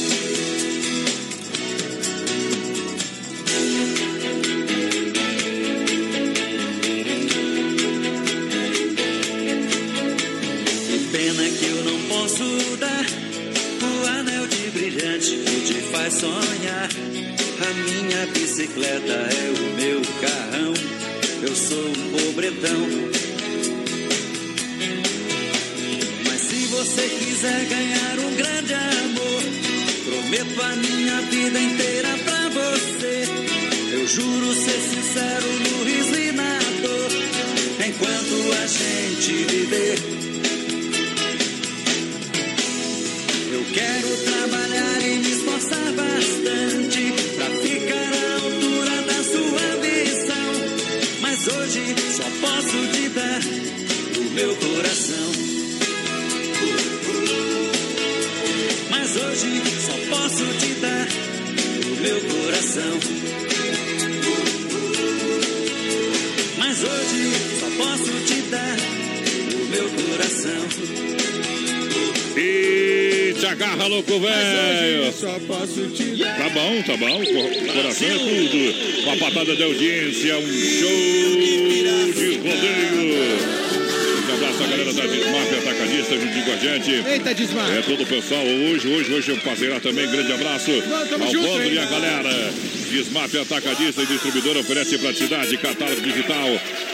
Sonhar. 16.11 16.89
A 17.63 17.73
minha 17.73 18.27
bicicleta 18.35 19.13
é 19.13 19.51
o. 19.57 19.60
Eu 21.51 21.57
sou 21.57 21.85
um 21.85 22.11
pobretão. 22.13 22.87
Mas 26.25 26.41
se 26.43 26.67
você 26.67 27.09
quiser 27.09 27.65
ganhar 27.65 28.19
um 28.21 28.37
grande 28.37 28.73
amor, 28.73 29.43
prometo 30.05 30.63
a 30.63 30.77
minha 30.77 31.21
vida 31.23 31.61
inteira 31.61 32.09
pra 32.25 32.49
você. 32.51 33.25
Eu 33.95 34.07
juro 34.07 34.55
ser 34.55 34.81
sincero 34.81 35.47
no 35.49 35.85
riso 35.87 36.21
e 36.21 36.31
na 36.31 36.59
dor, 36.83 37.11
enquanto 37.85 38.63
a 38.63 38.67
gente 38.69 39.33
viver. 39.33 40.20
Coração. 62.71 63.01
Mas 66.59 66.83
hoje 66.85 67.33
só 67.59 67.67
posso 67.77 68.13
te 68.27 68.43
dar 68.43 68.77
o 69.55 69.65
meu 69.67 69.89
coração. 70.09 70.69
E 72.37 73.35
te 73.39 73.47
agarra, 73.47 73.87
louco, 73.89 74.21
velho. 74.21 75.13
Só 75.13 75.39
posso 75.49 75.89
te 75.89 76.17
dar. 76.17 76.37
Tá 76.37 76.49
bom, 76.51 76.83
tá 76.83 76.97
bom. 76.97 77.25
Cor- 77.25 77.75
Coração 77.75 78.09
é 78.09 78.19
tudo. 78.19 79.03
Uma 79.05 79.17
patada 79.17 79.57
de 79.57 79.63
audiência, 79.65 80.39
um 80.39 80.47
show 80.47 80.91
de 82.15 82.37
rodeio. 82.37 83.60
À 84.61 84.67
galera 84.67 84.93
da 84.93 85.07
Desmaf 85.07 85.55
Atacadista 85.55 86.15
juntinho 86.19 86.45
com 86.45 86.53
a 86.53 86.57
gente. 86.57 86.91
Eita, 87.09 87.35
Desmar. 87.35 87.73
É 87.73 87.81
todo 87.83 88.03
o 88.03 88.07
pessoal 88.07 88.45
hoje, 88.45 88.89
hoje, 88.89 89.15
hoje 89.15 89.31
eu 89.31 89.39
passei 89.39 89.69
lá 89.69 89.81
também. 89.81 90.07
Grande 90.11 90.33
abraço 90.33 90.71
ao 90.71 91.33
junto, 91.33 91.63
e 91.63 91.79
a 91.79 91.85
galera. 91.87 92.53
Desmaf 92.91 93.37
Atacadista 93.39 94.03
e 94.03 94.07
distribuidora 94.07 94.59
oferece 94.59 94.99
praticidade, 94.99 95.57
catálogo 95.57 96.01
digital, 96.01 96.49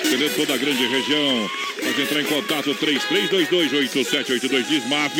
atendendo 0.05 0.35
toda 0.37 0.55
a 0.55 0.57
grande 0.59 0.87
região. 0.87 1.51
Pode 1.83 2.03
entrar 2.03 2.21
em 2.21 2.25
contato 2.25 2.75
33228782 2.75 4.67
Desmaf. 4.69 5.14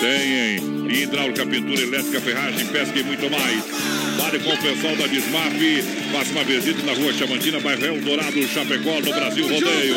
Tem 0.00 1.02
hidráulica, 1.02 1.46
pintura 1.46 1.80
elétrica, 1.80 2.20
ferragem, 2.20 2.66
pesca 2.66 2.98
e 2.98 3.02
muito 3.04 3.30
mais. 3.30 3.64
Fale 4.20 4.38
com 4.38 4.50
o 4.50 4.58
pessoal 4.58 4.96
da 4.96 5.06
Desmaf. 5.06 5.82
Faça 6.12 6.30
uma 6.32 6.44
visita 6.44 6.82
na 6.82 6.92
rua 6.92 7.10
Chamantina, 7.14 7.58
bairro 7.58 7.86
Eldorado, 7.86 8.46
Chapecó, 8.48 9.00
no 9.00 9.12
Brasil 9.12 9.48
Rodeio. 9.48 9.94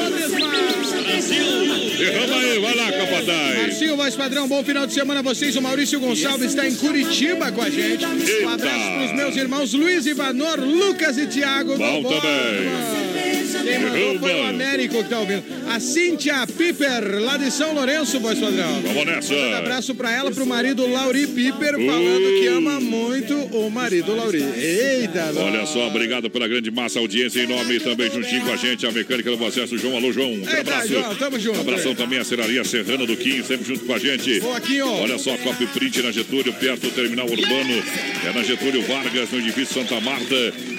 Derrama 1.97 2.35
aí, 2.37 2.59
vai 2.59 2.75
lá, 2.75 2.91
capataz. 2.91 3.57
Marcinho, 3.57 3.97
voz 3.97 4.15
padrão, 4.15 4.47
bom 4.47 4.63
final 4.63 4.87
de 4.87 4.93
semana 4.93 5.19
a 5.19 5.23
vocês. 5.23 5.57
O 5.57 5.61
Maurício 5.61 5.99
Gonçalves 5.99 6.51
está 6.51 6.65
em 6.65 6.73
Curitiba 6.75 7.51
com 7.51 7.61
a 7.61 7.69
gente. 7.69 8.05
Um 8.05 8.49
abraço 8.49 8.91
para 8.91 9.05
os 9.05 9.11
meus 9.11 9.35
irmãos 9.35 9.73
Luiz 9.73 10.05
Ivanor, 10.05 10.57
Lucas 10.57 11.17
e 11.17 11.27
Tiago. 11.27 11.77
Bom 11.77 12.03
também. 12.03 13.12
Quem 13.61 13.79
mandou 13.79 14.19
foi 14.19 14.41
o. 14.41 14.43
Américo 14.43 15.03
que 15.03 15.09
tá 15.09 15.19
ouvindo. 15.19 15.43
A 15.67 15.79
Cíntia 15.79 16.45
Piper, 16.45 17.19
lá 17.21 17.37
de 17.37 17.49
São 17.51 17.73
Lourenço, 17.73 18.19
voz 18.19 18.39
padrão. 18.39 18.81
Vamos 18.81 19.05
nessa. 19.05 19.33
Um 19.33 19.55
abraço 19.55 19.95
pra 19.95 20.11
ela, 20.11 20.31
pro 20.31 20.45
marido 20.45 20.87
Lauri 20.87 21.27
Piper, 21.27 21.73
falando 21.73 22.39
que 22.39 22.47
ama 22.47 22.79
muito 22.79 23.35
o 23.35 23.69
marido 23.69 24.15
Lauri. 24.15 24.43
Eita, 24.57 25.31
Olha 25.37 25.65
só, 25.65 25.87
obrigado 25.87 26.29
pela 26.29 26.47
grande 26.47 26.69
massa 26.71 26.99
audiência 26.99 27.41
em 27.41 27.47
nome 27.47 27.79
também 27.79 28.09
juntinho 28.11 28.41
com 28.41 28.51
a 28.51 28.55
gente, 28.55 28.85
a 28.85 28.91
mecânica 28.91 29.35
do 29.35 29.45
acesso, 29.45 29.77
João. 29.77 29.97
Alô, 29.97 30.11
João. 30.11 30.31
Um 30.31 30.39
Eita, 30.39 30.59
abraço. 30.61 30.87
João, 30.87 31.15
tamo 31.15 31.39
junto. 31.39 31.59
Abração 31.59 31.95
também 31.95 32.19
à 32.19 32.23
Serraria 32.23 32.63
Serrana 32.63 33.05
do 33.05 33.15
Quinho, 33.15 33.43
sempre 33.43 33.65
junto 33.67 33.85
com 33.85 33.93
a 33.93 33.99
gente. 33.99 34.39
Boa, 34.39 34.59
Quinho. 34.59 34.87
Olha 34.87 35.17
só, 35.17 35.35
Copy 35.37 35.65
Print 35.67 36.01
na 36.01 36.11
Getúlio, 36.11 36.53
perto 36.53 36.81
do 36.81 36.91
terminal 36.91 37.25
urbano. 37.25 37.83
É 38.25 38.33
na 38.33 38.43
Getúlio 38.43 38.81
Vargas, 38.83 39.31
no 39.31 39.39
edifício 39.39 39.73
Santa 39.73 39.99
Marta. 40.01 40.35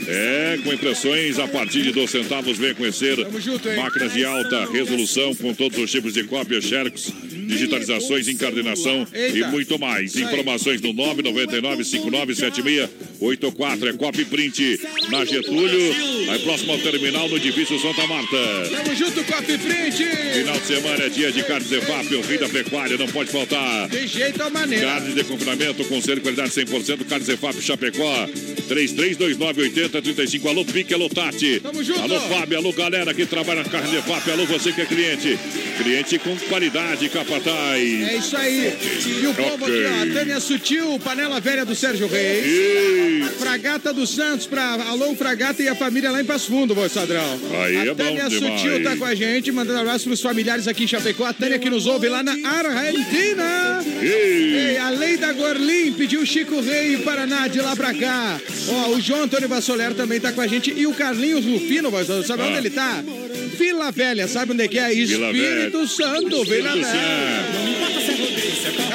É, 0.07 0.59
com 0.63 0.73
impressões 0.73 1.39
a 1.39 1.49
partir 1.49 1.83
de 1.83 1.93
dois 1.93 2.11
centavos. 2.11 2.59
Venha 2.65 2.75
conhecer 2.77 3.19
máquinas 3.77 4.15
de 4.15 4.25
alta 4.25 4.65
resolução 4.73 5.35
com 5.35 5.53
todos 5.53 5.79
os 5.79 5.91
tipos 5.91 6.15
de 6.15 6.25
cópia, 6.25 6.63
xerox, 6.63 7.13
digitalizações, 7.45 8.29
encardenação 8.29 9.07
e 9.13 9.45
muito 9.45 9.79
mais. 9.79 10.17
Informações 10.17 10.81
no 10.81 10.93
999 10.93 11.85
597684 11.85 13.89
é 13.89 13.93
Copy 13.93 14.25
Print 14.25 14.81
na 15.11 15.25
Getúlio, 15.25 15.95
aí 16.31 16.39
próximo 16.41 16.73
ao 16.73 16.79
terminal 16.79 17.29
no 17.29 17.37
edifício 17.37 17.79
Santa 17.79 18.07
Marta. 18.07 18.37
Tamo 18.71 18.95
junto, 18.95 19.25
Coffee 19.25 19.59
Print. 19.59 20.05
Final 20.35 20.59
de 20.59 20.67
semana 20.67 21.05
é 21.05 21.09
dia 21.09 21.33
de 21.33 21.43
carnes 21.43 21.69
Zefap, 21.69 22.15
o 22.15 22.21
rei 22.23 22.39
da 22.39 22.49
pecuária, 22.49 22.97
não 22.97 23.09
pode 23.09 23.31
faltar. 23.31 23.89
De 23.89 24.07
jeito 24.07 24.43
ou 24.43 24.51
maneira. 24.51 24.87
Carnes 24.87 25.15
de 25.15 25.25
confinamento 25.25 25.83
de 25.83 26.21
qualidade 26.21 26.51
100%, 26.51 27.05
carnes 27.07 27.27
Zefap 27.27 27.61
Chapecó, 27.61 28.29
33298035. 28.69 30.47
Alô, 30.47 30.65
Pique, 30.65 30.95
alô, 30.95 31.09
Tati. 31.09 31.61
Tamo 31.61 31.83
junto. 31.83 32.01
Alô, 32.01 32.21
Fábio, 32.21 32.59
alô, 32.59 32.73
galera 32.73 33.15
que 33.15 33.27
trabalha 33.27 33.63
na 33.63 33.69
carne 33.69 33.91
Zefap, 33.91 34.31
alô, 34.31 34.45
você 34.47 34.73
que 34.73 34.81
é 34.81 34.87
cliente. 34.87 35.39
Cliente 35.83 36.19
com 36.19 36.37
qualidade, 36.49 37.09
É 38.05 38.17
isso 38.17 38.37
aí. 38.37 38.73
E 39.23 39.27
o 39.27 39.35
povo 39.35 39.65
Ok. 39.65 39.87
aqui, 39.87 40.11
ó. 40.11 40.15
Tânia 40.15 40.41
Sutil, 40.41 40.99
panela 41.03 41.41
velha 41.41 41.65
do 41.65 41.75
Sérgio 41.75 42.07
Reis. 42.07 42.45
E... 42.47 43.25
Fragata 43.39 43.93
dos 43.93 44.11
Santos 44.11 44.47
pra 44.47 44.75
Alô 44.89 45.15
Fragata 45.15 45.63
e 45.63 45.69
a 45.69 45.75
família 45.75 46.11
lá 46.11 46.21
em 46.21 46.25
Passo 46.25 46.47
Fundo, 46.49 46.75
voz 46.75 46.93
padrão. 46.93 47.41
Aí 47.65 47.77
a 47.77 47.85
é 47.93 47.95
Tânia. 47.95 48.31
Sutil 48.31 48.83
tá 48.83 48.97
com 48.97 49.05
a 49.05 49.15
gente, 49.15 49.51
mandando 49.53 49.81
abraço 49.81 50.05
pros 50.05 50.21
familiares 50.21 50.69
aqui 50.69 50.85
em 50.85 50.89
Chapecó. 50.89 51.25
A 51.27 51.33
Tânia 51.33 51.59
que 51.59 51.71
nos 51.71 51.87
ouve 51.87 52.09
lá 52.09 52.23
na 52.23 52.33
Argentina. 52.33 53.85
E... 54.03 54.07
Ei, 54.07 54.77
a 54.79 54.91
Leida 54.91 55.33
Gorlim 55.33 55.93
pediu 55.93 56.25
Chico 56.27 56.61
Rei 56.61 56.97
Paraná 56.99 57.49
de 57.49 57.61
lá 57.61 57.75
pra 57.75 57.93
cá. 57.95 58.41
Ó, 58.69 58.91
o 58.91 59.01
João 59.01 59.25
Antônio 59.25 59.49
Vassoler 59.49 59.95
também 59.95 60.21
tá 60.21 60.33
com 60.33 60.41
a 60.41 60.47
gente. 60.47 60.73
E 60.77 60.87
o 60.87 60.95
Carlinhos 60.95 61.45
Rufino, 61.45 61.91
voz 61.91 62.07
sabe 62.27 62.43
Ah. 62.43 62.47
onde 62.47 62.59
ele 62.59 62.71
tá? 62.71 63.03
Vila 63.59 63.91
Velha, 63.91 64.27
sabe 64.27 64.53
onde 64.53 64.63
é 64.63 64.69
que 64.69 64.79
é? 64.79 64.93
Espírito 64.93 65.79
Velha. 65.79 65.89
Santo, 65.89 66.45
Vila 66.45 66.71
Espírito 67.25 67.55
Velha. 67.55 68.25
É 68.25 68.25
o 68.25 68.34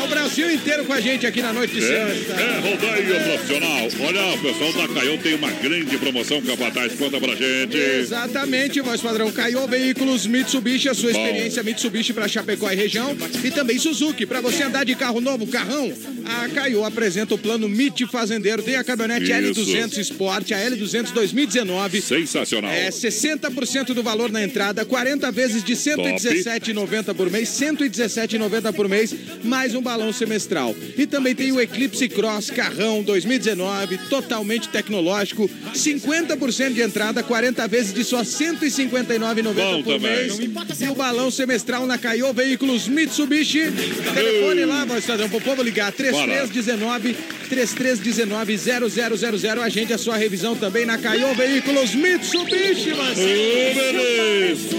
Brasil 0.10 0.52
inteiro 0.52 0.86
com 0.86 0.94
a 0.94 1.00
gente 1.00 1.26
aqui 1.26 1.42
na 1.42 1.54
noite 1.54 1.76
de 1.76 1.82
sexta. 1.82 2.34
É, 2.34 2.44
é 2.44 2.60
rodeio 2.60 3.24
profissional. 3.24 3.88
Olha, 4.02 4.36
o 4.36 4.42
pessoal 4.42 4.74
da 4.74 4.94
Caião 4.94 5.18
tem 5.18 5.36
uma 5.36 5.52
grande 5.52 5.98
promoção, 5.98 6.42
capataz. 6.42 6.94
Conta 6.96 7.20
pra 7.20 7.36
gente. 7.36 7.78
Exatamente, 7.78 8.82
voz 8.82 9.02
padrão. 9.02 9.32
Caiô 9.32 9.68
Veículos 9.68 10.26
Mitsubishi, 10.26 10.90
a 10.90 10.94
sua 10.94 11.12
Bom. 11.12 11.20
experiência 11.20 11.64
Mitsubishi 11.64 12.14
para 12.14 12.28
Chapecó 12.28 12.72
e 12.72 12.76
região. 12.76 13.16
E 13.44 13.52
também 13.52 13.78
Suzuki. 13.78 14.26
Para 14.26 14.42
você 14.42 14.64
andar 14.64 14.84
de 14.84 14.96
carro 14.96 15.22
novo, 15.22 15.46
carrão, 15.48 15.94
a 16.26 16.50
Caiô 16.50 16.84
apresenta 16.84 17.36
o 17.36 17.38
plano 17.38 17.68
MIT 17.68 18.08
Fazendeiro. 18.08 18.64
Tem 18.64 18.76
a 18.76 18.84
caminhonete 18.84 19.32
Isso. 19.32 19.62
L200 19.62 19.98
Sport, 20.00 20.52
a 20.52 20.58
L200 20.58 21.12
2019. 21.12 22.02
Sensacional. 22.02 22.72
É 22.72 22.90
60% 22.90 23.94
do 23.94 24.02
valor 24.02 24.32
na 24.32 24.44
entrada, 24.44 24.84
40 24.84 25.32
vezes 25.32 25.64
de 25.64 25.74
117,90 25.74 27.14
por 27.14 27.30
mês, 27.30 27.50
117,90 27.50 28.74
por 28.74 28.88
mês, 28.88 29.14
mais 29.44 29.76
um 29.76 29.82
balão 29.82 29.99
semestral. 30.14 30.76
E 30.98 31.06
também 31.06 31.36
tem 31.36 31.52
o 31.52 31.60
Eclipse 31.60 32.08
Cross 32.10 32.50
Carrão 32.50 33.04
2019, 33.04 33.98
totalmente 34.10 34.70
tecnológico, 34.70 35.50
50% 35.76 36.74
de 36.74 36.82
entrada, 36.82 37.22
40 37.24 37.68
vezes 37.68 37.94
de 37.94 38.04
só 38.04 38.22
159,90 38.22 39.54
Bom 39.54 39.84
por 39.84 39.94
também. 39.96 40.00
mês. 40.00 40.40
E 40.80 40.88
o 40.88 40.96
balão 40.96 41.30
semestral 41.32 41.86
na 41.86 41.98
Caiô 41.98 42.34
Veículos 42.34 42.88
Mitsubishi. 42.88 43.72
Telefone 44.14 44.66
lá, 44.66 44.86
voz 44.86 45.06
padrão, 45.06 45.30
pro 45.30 45.42
povo 45.42 45.62
ligar, 45.62 45.92
3319 45.92 47.16
3319 47.50 48.58
0000. 48.58 49.62
Agende 49.64 49.94
a 49.94 49.98
sua 49.98 50.18
revisão 50.18 50.56
também 50.56 50.86
na 50.86 50.98
Caiô 50.98 51.34
Veículos 51.34 51.94
Mitsubishi, 51.96 52.94
Ô, 52.94 52.98
Marcelo. 52.98 53.76
beleza. 53.76 54.70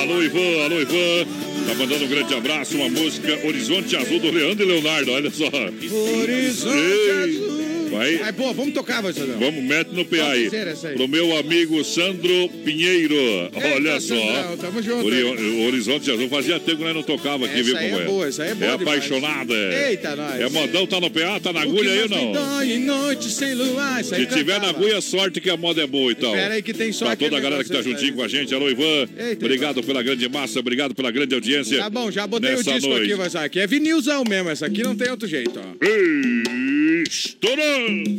Alô, 0.00 0.22
Ivan, 0.22 0.64
alô, 0.64 0.80
Ivan. 0.80 1.53
Tá 1.66 1.74
mandando 1.74 2.04
um 2.04 2.08
grande 2.08 2.34
abraço, 2.34 2.76
uma 2.76 2.88
música 2.88 3.46
Horizonte 3.46 3.96
Azul 3.96 4.20
do 4.20 4.30
Leandro 4.30 4.64
e 4.64 4.66
Leonardo, 4.66 5.12
olha 5.12 5.30
só. 5.30 5.46
Horizonte 5.46 6.76
Ei. 6.76 7.10
Azul. 7.10 7.53
Vai. 7.96 8.20
Aí, 8.22 8.32
pô, 8.32 8.52
vamos 8.52 8.74
tocar, 8.74 9.00
Voisadão. 9.02 9.38
Vamos, 9.38 9.62
mete 9.62 9.88
no 9.92 10.04
PA 10.04 10.30
aí. 10.30 10.46
Essa 10.52 10.88
aí. 10.88 10.94
Pro 10.96 11.08
meu 11.08 11.36
amigo 11.36 11.82
Sandro 11.84 12.48
Pinheiro. 12.64 13.14
Olha 13.54 14.00
só. 14.00 14.14
Sandrão, 14.16 14.56
tamo 14.56 14.82
junto, 14.82 15.06
Ori- 15.06 15.64
Horizonte 15.66 16.10
Azul 16.10 16.28
fazia 16.28 16.58
tempo 16.60 16.78
que 16.78 16.84
nós 16.84 16.94
não 16.94 17.02
tocava 17.02 17.44
aqui, 17.46 17.54
Essa 17.60 17.64
viu, 17.64 17.76
aí 17.76 17.84
é 17.84 17.88
companheiro? 17.88 18.12
boa, 18.12 18.28
essa 18.28 18.42
aí 18.42 18.50
é 18.50 18.54
boa 18.54 18.72
É 18.72 18.76
demais. 18.78 18.98
apaixonada. 18.98 19.54
Eita, 19.88 20.16
nós. 20.16 20.40
É 20.40 20.48
modão, 20.48 20.86
tá 20.86 21.00
no 21.00 21.10
PA, 21.10 21.40
tá 21.40 21.52
na 21.52 21.60
agulha 21.62 21.90
aí 21.90 22.02
ou 22.02 22.08
não? 22.08 22.32
dói 22.32 22.78
noite 22.78 23.30
sem 23.30 23.54
luar. 23.54 24.00
Isso 24.00 24.14
aí 24.14 24.22
Se 24.28 24.34
tiver 24.36 24.60
na 24.60 24.68
agulha, 24.70 25.00
sorte 25.00 25.40
que 25.40 25.50
a 25.50 25.56
moda 25.56 25.82
é 25.82 25.86
boa 25.86 26.10
então. 26.12 26.30
Espera 26.34 26.54
aí 26.54 26.62
que 26.62 26.72
tem 26.72 26.92
só 26.92 27.06
Pra 27.06 27.16
toda 27.16 27.36
a 27.36 27.40
galera 27.40 27.62
que 27.64 27.70
tá 27.70 27.82
juntinho 27.82 28.14
com 28.14 28.22
a 28.22 28.28
gente. 28.28 28.54
Alô, 28.54 28.68
Ivan. 28.70 29.06
Eita, 29.18 29.44
obrigado 29.44 29.82
pela 29.82 30.02
grande 30.02 30.28
massa, 30.28 30.58
obrigado 30.60 30.94
pela 30.94 31.10
grande 31.10 31.34
audiência. 31.34 31.78
Tá 31.78 31.90
bom, 31.90 32.10
já 32.10 32.26
botei 32.26 32.54
o 32.54 32.62
disco 32.62 32.88
noite. 32.88 33.12
aqui. 33.12 33.38
Aqui 33.38 33.60
é 33.60 33.66
vinilzão 33.66 34.24
mesmo. 34.28 34.50
Essa 34.50 34.66
aqui 34.66 34.82
não 34.82 34.94
tem 34.96 35.10
outro 35.10 35.28
jeito, 35.28 35.52
ó. 35.58 35.84
Ei, 35.86 36.42
Estourando! 36.84 38.18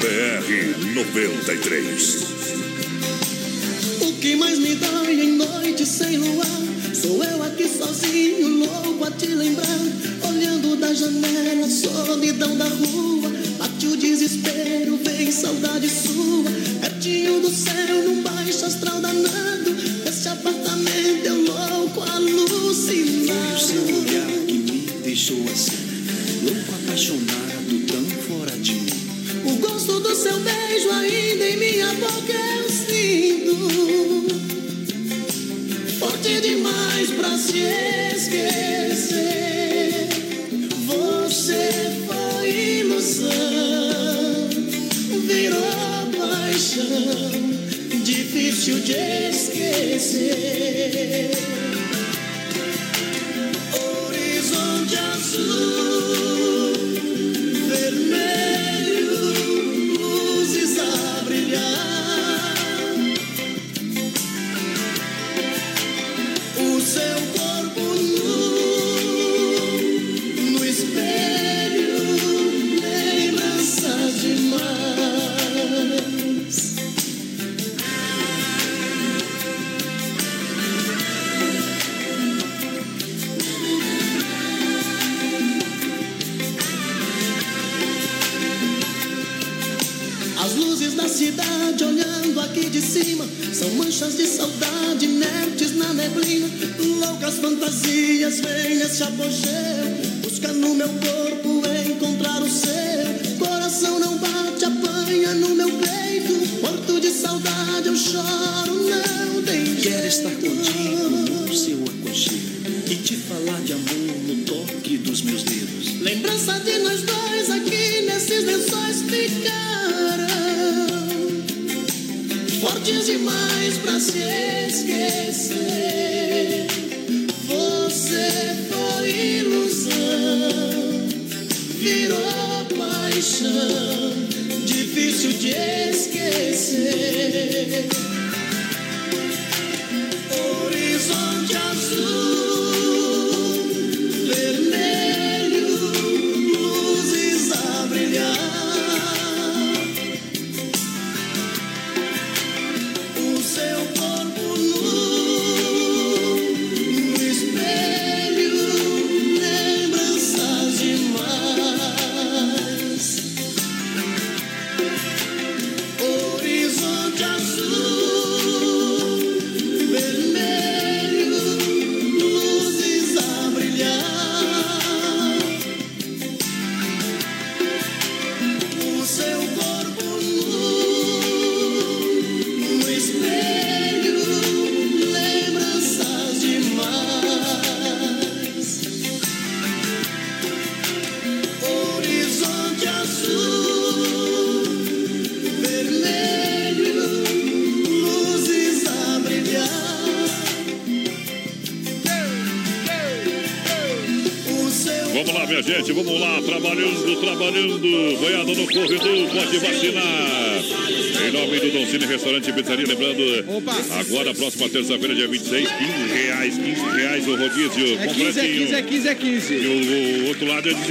BR 0.00 0.94
93. 0.94 2.26
O 4.00 4.12
que 4.14 4.34
mais 4.34 4.58
me 4.58 4.74
dói 4.74 5.12
em 5.12 5.32
noite 5.34 5.86
sem 5.86 6.16
luar 6.16 6.44
Sou 6.92 7.22
eu 7.22 7.40
aqui 7.44 7.68
sozinho, 7.68 8.48
louco 8.48 9.04
a 9.04 9.12
te 9.12 9.28
lembrar 9.28 9.78
Olhando 10.28 10.74
da 10.74 10.92
janela, 10.92 11.68
solidão 11.68 12.56
da 12.56 12.64
rua 12.64 13.30
Bate 13.58 13.86
o 13.86 13.96
desespero, 13.96 14.98
vem 15.04 15.30
saudade 15.30 15.88
sua 15.88 16.50
Pertinho 16.80 17.40
do 17.40 17.50
céu, 17.50 18.02
num 18.02 18.22
baixo 18.22 18.64
astral 18.64 19.00
danado 19.00 19.57
alucinado 22.88 23.28
Foi 23.28 23.52
o 23.54 23.58
seu 23.58 23.82
olhar 23.82 24.26
que 24.46 24.54
me 24.54 24.80
deixou 25.02 25.42
assim, 25.52 25.76
louco, 26.42 26.74
apaixonado, 26.82 27.86
tão 27.86 28.04
fora 28.26 28.56
de 28.58 28.74
mim. 28.74 28.92
O 29.44 29.56
gosto 29.56 30.00
do 30.00 30.14
seu 30.14 30.38
beijo 30.40 30.90
ainda 30.90 31.48
em 31.48 31.56
minha 31.58 31.92
boca 31.94 32.32
eu 32.32 32.68
sinto 32.70 33.56
Forte 35.98 36.40
demais 36.40 37.10
pra 37.10 37.36
se 37.36 37.58
esquecer. 38.16 39.28
Você 40.86 41.92
foi 42.06 42.50
ilusão 42.80 43.28
Virou 45.26 46.06
paixão 46.16 47.30
Difícil 48.02 48.80
de 48.80 48.92
esquecer 49.30 50.68
Horizonte 54.88 54.96
azul 54.96 55.87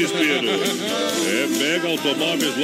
o 0.05 0.26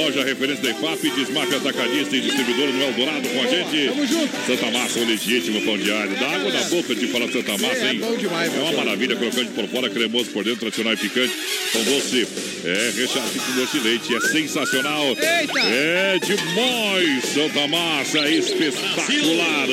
loja 0.04 0.22
referência 0.24 0.62
da 0.62 0.70
IFAP, 0.70 1.10
desmarca 1.16 1.56
atacadista 1.56 2.16
e 2.16 2.20
distribuidora 2.20 2.72
no 2.72 2.82
Eldorado 2.82 3.28
com 3.28 3.40
a 3.42 3.46
gente. 3.46 3.88
Tamo 3.88 4.06
junto. 4.06 4.46
Santa 4.46 4.70
Massa, 4.70 4.98
o 5.00 5.04
legítimo 5.06 5.60
pão 5.62 5.78
diário. 5.78 6.14
Dá 6.20 6.28
água 6.30 6.52
na 6.52 6.62
boca 6.64 6.94
de 6.94 7.06
falar 7.06 7.28
Santa 7.30 7.52
Massa, 7.52 7.86
É, 7.86 7.90
hein? 7.92 7.98
bom 8.00 8.16
demais, 8.16 8.54
É 8.54 8.58
uma 8.60 8.72
maravilha, 8.72 9.16
crocante 9.16 9.50
por 9.52 9.66
fora, 9.68 9.88
cremoso 9.88 10.30
por 10.30 10.44
dentro, 10.44 10.60
tradicional 10.60 10.92
e 10.94 10.96
picante. 10.96 11.32
com 11.72 11.82
doce. 11.84 12.26
É, 12.64 12.92
recheado 12.96 13.30
com 13.30 13.52
doce 13.60 13.78
de 13.78 13.88
leite. 13.88 14.14
É 14.14 14.20
sensacional. 14.20 15.08
Eita! 15.08 15.60
É 15.60 16.18
demais. 16.18 17.24
Santa 17.34 17.66
Massa, 17.68 18.28
espetacular. 18.30 19.66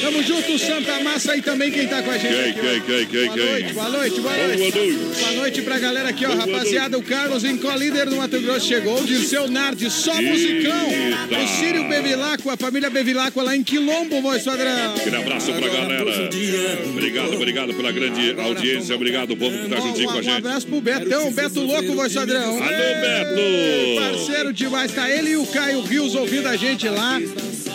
Tamo 0.00 0.22
junto, 0.22 0.58
Santa 0.58 1.00
Massa 1.00 1.36
e 1.36 1.42
também 1.42 1.70
quem 1.70 1.86
tá 1.86 2.02
com 2.02 2.10
a 2.10 2.18
gente. 2.18 2.32
Quem, 2.34 2.50
aqui, 2.50 2.80
quem, 2.86 3.06
quem, 3.06 3.06
quem, 3.06 3.26
Boa 3.26 3.34
quem? 3.34 3.46
noite, 3.46 3.72
boa 3.72 3.88
noite, 3.90 4.20
boa 4.20 4.34
Boa 4.34 4.46
noite. 4.48 4.78
noite. 4.78 4.98
Boa 5.20 5.32
noite 5.32 5.62
pra 5.62 5.78
galera 5.78 6.08
aqui, 6.08 6.24
ó. 6.26 6.28
Boa 6.34 6.40
Rapaziada, 6.46 6.98
o 6.98 7.02
Carlos 7.02 7.44
em 7.44 7.56
líder 7.78 8.06
do 8.06 8.16
Mato 8.16 8.40
Grosso 8.40 8.66
chegou. 8.66 9.00
O 9.00 9.04
Dirceu 9.04 9.48
Nardi, 9.52 9.90
só 9.90 10.14
musicão. 10.20 10.88
Eita. 10.90 11.38
O 11.44 11.48
Círio 11.48 11.88
Bevilacqua, 11.88 12.54
a 12.54 12.56
família 12.56 12.90
Bevilacqua 12.90 13.42
lá 13.42 13.56
em 13.56 13.62
Quilombo, 13.62 14.20
voz 14.22 14.42
padrão. 14.42 14.94
Aquele 14.96 15.16
abraço 15.16 15.52
pra 15.52 15.68
galera. 15.68 16.30
Obrigado, 16.90 17.34
obrigado 17.34 17.74
pela 17.74 17.92
grande 17.92 18.34
audiência. 18.40 18.94
Obrigado, 18.94 19.36
povo 19.36 19.56
que 19.58 19.68
tá 19.68 19.76
juntinho 19.80 20.08
com 20.08 20.14
a 20.14 20.20
Um 20.20 20.22
gente. 20.22 20.36
abraço 20.38 20.66
pro 20.66 20.80
Betão, 20.80 21.32
Beto 21.32 21.60
Louco, 21.60 21.94
voz 21.94 22.12
padrão. 22.12 22.50
Alô, 22.62 23.00
Beto! 23.00 24.00
Parceiro 24.00 24.52
demais, 24.52 24.92
tá 24.92 25.10
ele 25.10 25.30
e 25.30 25.36
o 25.36 25.46
Caio 25.46 25.80
Rios 25.82 26.14
ouvindo 26.14 26.48
a 26.48 26.56
gente 26.56 26.88
lá, 26.88 27.20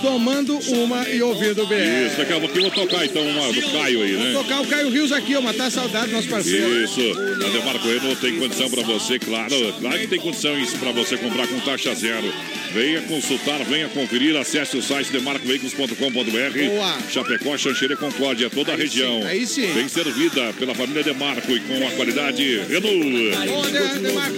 tomando 0.02 0.58
uma 0.74 1.08
e 1.10 1.22
ouvindo 1.22 1.64
o 1.64 1.68
BR. 1.68 1.76
Isso, 2.08 2.18
daqui 2.18 2.34
a 2.34 2.40
pouquinho 2.40 2.62
vou 2.64 2.72
tocar 2.72 3.06
então 3.06 3.22
uma 3.28 3.52
do 3.54 3.62
Caio 3.72 4.02
aí, 4.04 4.12
né? 4.14 4.32
Vou 4.34 4.44
tocar 4.44 4.62
o 4.62 4.68
Caio 4.68 4.90
Rios 4.90 5.12
aqui, 5.12 5.36
ó, 5.36 5.42
matar 5.42 5.68
a 5.68 5.72
saudade 5.72 6.08
do 6.08 6.14
nosso 6.14 6.28
parceiro. 6.28 6.84
Isso, 6.84 7.00
a 7.02 7.50
Demarco 7.50 7.88
Renault 7.88 8.16
tem 8.22 8.38
condição 8.38 8.70
para 8.70 8.84
você, 8.84 9.20
claro, 9.20 9.74
claro 9.80 10.00
que 10.00 10.08
tem 10.08 10.20
condições 10.20 10.74
para 10.74 10.92
você 10.92 11.18
comprar 11.18 11.48
com 11.48 11.60
taxa 11.60 11.94
zero. 11.96 12.32
Venha 12.74 13.02
consultar, 13.04 13.64
venha 13.64 13.88
conferir, 13.88 14.36
acesse 14.36 14.78
o 14.78 14.84
site 14.84 15.10
demarcoveículos.com.br. 15.12 16.66
Boa. 16.70 16.98
Chapecó, 17.10 17.58
Xanxerê, 17.58 17.96
Concórdia, 17.96 18.50
toda 18.50 18.74
a 18.74 18.76
região. 18.76 19.24
aí 19.26 19.46
sim. 19.48 19.68
Bem 19.74 19.88
servida 19.88 20.54
pela 20.60 20.76
família 20.76 21.02
Demarco 21.04 21.52
e 21.52 21.60
com 21.62 21.88
a 21.88 21.92
qualidade 21.92 22.60
Renault. 22.70 22.88
De- 22.98 24.00
Demarco. 24.00 24.38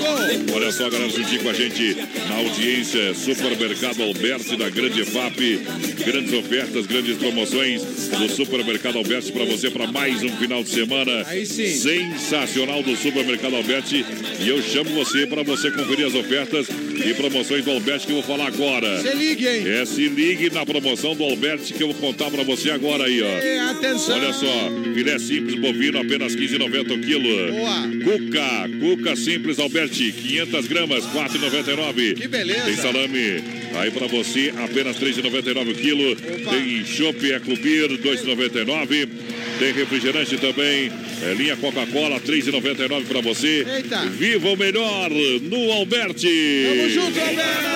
Olha 0.53 0.71
só, 0.71 0.89
galera, 0.89 1.09
juntinho 1.09 1.41
com 1.41 1.49
a 1.49 1.53
gente 1.53 1.97
na 2.29 2.35
audiência, 2.37 3.13
Supermercado 3.15 4.03
Alberti 4.03 4.55
da 4.55 4.69
Grande 4.69 5.03
FAP. 5.05 5.48
Grandes 5.57 6.33
ofertas, 6.33 6.85
grandes 6.85 7.17
promoções 7.17 7.83
do 8.09 8.29
Supermercado 8.29 8.97
Alberti 8.97 9.31
para 9.31 9.45
você 9.45 9.69
para 9.69 9.87
mais 9.91 10.23
um 10.23 10.29
final 10.37 10.63
de 10.63 10.69
semana. 10.69 11.25
Sensacional 11.45 12.83
do 12.83 12.95
Supermercado 12.95 13.55
Alberti. 13.55 14.05
E 14.39 14.47
eu 14.47 14.61
chamo 14.61 14.89
você 14.91 15.25
para 15.25 15.43
você 15.43 15.71
conferir 15.71 16.07
as 16.07 16.15
ofertas 16.15 16.67
e 16.69 17.13
promoções 17.13 17.63
do 17.63 17.71
Alberti 17.71 18.05
que 18.05 18.11
eu 18.11 18.21
vou 18.21 18.37
falar 18.37 18.47
agora. 18.47 19.01
Se 19.01 19.15
ligue, 19.15 19.47
hein? 19.47 19.63
É, 19.67 19.85
se 19.85 20.07
ligue 20.07 20.49
na 20.49 20.65
promoção 20.65 21.15
do 21.15 21.23
Alberti 21.23 21.73
que 21.73 21.83
eu 21.83 21.91
vou 21.91 21.95
contar 21.95 22.29
para 22.29 22.43
você 22.43 22.71
agora 22.71 23.05
aí, 23.05 23.21
ó. 23.21 23.27
Ê, 23.27 23.59
atenção. 23.59 24.15
Olha 24.15 24.33
só, 24.33 24.71
filé 24.93 25.17
simples 25.19 25.55
bovino 25.55 25.99
apenas 25.99 26.35
15,90 26.35 26.91
o 26.91 26.99
quilo. 26.99 27.51
Boa. 27.51 27.89
Cuca, 28.03 28.69
cuca 28.79 29.15
simples 29.15 29.59
Alberti, 29.59 30.11
500 30.11 30.67
gramas, 30.67 31.05
4,99. 31.05 32.15
Que 32.15 32.27
beleza. 32.27 32.61
Tem 32.65 32.75
salame 32.75 33.43
aí 33.75 33.91
pra 33.91 34.07
você, 34.07 34.53
apenas 34.57 34.97
3,99 34.97 35.38
o 35.71 35.73
quilo. 35.73 36.15
Tem 36.15 36.85
chopp 36.85 37.23
Eclubir, 37.31 37.89
2,99. 37.89 39.38
Tem 39.59 39.73
refrigerante 39.73 40.37
também, 40.37 40.89
é, 41.21 41.33
linha 41.33 41.57
Coca-Cola, 41.57 42.17
3,99 42.21 43.05
pra 43.05 43.19
você. 43.19 43.65
Eita. 43.69 44.05
Viva 44.05 44.47
o 44.47 44.55
melhor 44.55 45.09
no 45.09 45.71
Alberti. 45.73 46.65
Tamo 46.65 46.89
junto, 46.89 47.19
Alberto. 47.19 47.69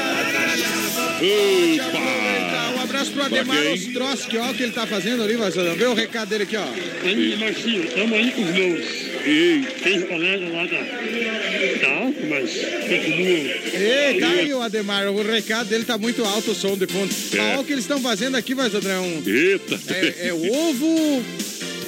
Opa! 1.23 2.73
Um 2.77 2.81
abraço 2.83 3.11
pro 3.11 3.23
Ademar? 3.23 3.67
Ostroski, 3.73 4.37
ó, 4.37 4.51
o 4.51 4.53
que 4.53 4.63
ele 4.63 4.71
tá 4.71 4.87
fazendo 4.87 5.23
ali, 5.23 5.35
vai 5.35 5.51
Vê 5.51 5.85
o 5.85 5.93
recado 5.93 6.29
dele 6.29 6.43
aqui, 6.43 6.55
ó. 6.55 6.65
Aí, 7.03 7.35
Marcinho, 7.37 7.85
tamo 7.91 8.15
aí 8.15 8.31
com 8.31 8.43
os 8.43 8.49
meus 8.51 8.85
E 9.25 9.65
três 9.81 10.03
colegas 10.05 10.51
lá 10.53 10.65
da, 10.65 10.77
da 11.81 11.93
Alto, 11.97 12.25
mas 12.29 12.51
continuam. 12.87 13.51
Ei, 13.73 14.19
tá 14.19 14.29
aí 14.29 14.53
o 14.53 14.61
Ademar, 14.61 15.09
o 15.09 15.21
recado 15.21 15.67
dele 15.67 15.83
tá 15.83 15.97
muito 15.97 16.23
alto 16.23 16.51
o 16.51 16.55
som 16.55 16.77
de 16.77 16.87
fundo. 16.87 17.13
É. 17.33 17.39
Olha 17.39 17.59
o 17.59 17.65
que 17.65 17.73
eles 17.73 17.83
estão 17.83 17.99
fazendo 17.99 18.35
aqui, 18.35 18.53
vai 18.53 18.69
Sandrão. 18.69 19.05
Eita! 19.25 19.79
É, 19.93 20.27
é 20.29 20.33
ovo. 20.33 21.23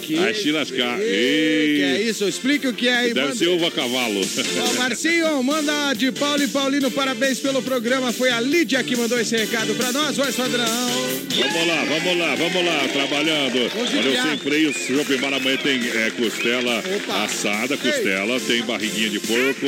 Que, 0.06 0.16
Vai 0.16 0.36
se 0.36 0.52
lascar. 0.52 1.02
Ei, 1.02 1.76
que 1.78 1.82
é 1.82 1.98
Ei. 1.98 2.10
isso? 2.10 2.28
Explica 2.28 2.70
o 2.70 2.74
que 2.74 2.88
é 2.88 2.96
aí, 2.96 3.14
Deve 3.14 3.28
manda. 3.28 3.36
ser 3.36 3.48
uva 3.48 3.72
cavalo. 3.72 4.22
Ó, 4.22 4.74
Marcinho, 4.76 5.42
manda 5.42 5.94
de 5.94 6.12
Paulo 6.12 6.44
e 6.44 6.48
Paulino, 6.48 6.92
parabéns 6.92 7.40
pelo 7.40 7.62
programa. 7.64 8.14
Foi 8.14 8.30
a 8.30 8.40
Lídia 8.40 8.84
que 8.84 8.96
mandou 8.96 9.20
esse 9.20 9.36
recado 9.36 9.74
pra 9.74 9.92
nós, 9.92 10.16
vai 10.16 10.32
Sandrão. 10.32 10.66
Vamos 10.66 11.68
lá, 11.68 11.86
vamos 11.86 12.18
lá, 12.20 12.36
vamos 12.36 12.66
lá, 12.66 12.88
trabalhando. 12.94 13.72
Olha, 13.76 14.04
judiar. 14.04 14.26
o 14.26 14.30
sem 14.30 14.38
freio, 14.38 14.74
Shopping 14.74 15.18
Bar 15.18 15.34
amanhã 15.34 15.58
tem 15.58 15.80
é, 15.80 16.12
costela 16.12 16.84
assada, 17.24 17.76
costela, 17.76 18.40
tem 18.42 18.62
barriguinha 18.64 19.10
de 19.10 19.20
porco. 19.20 19.66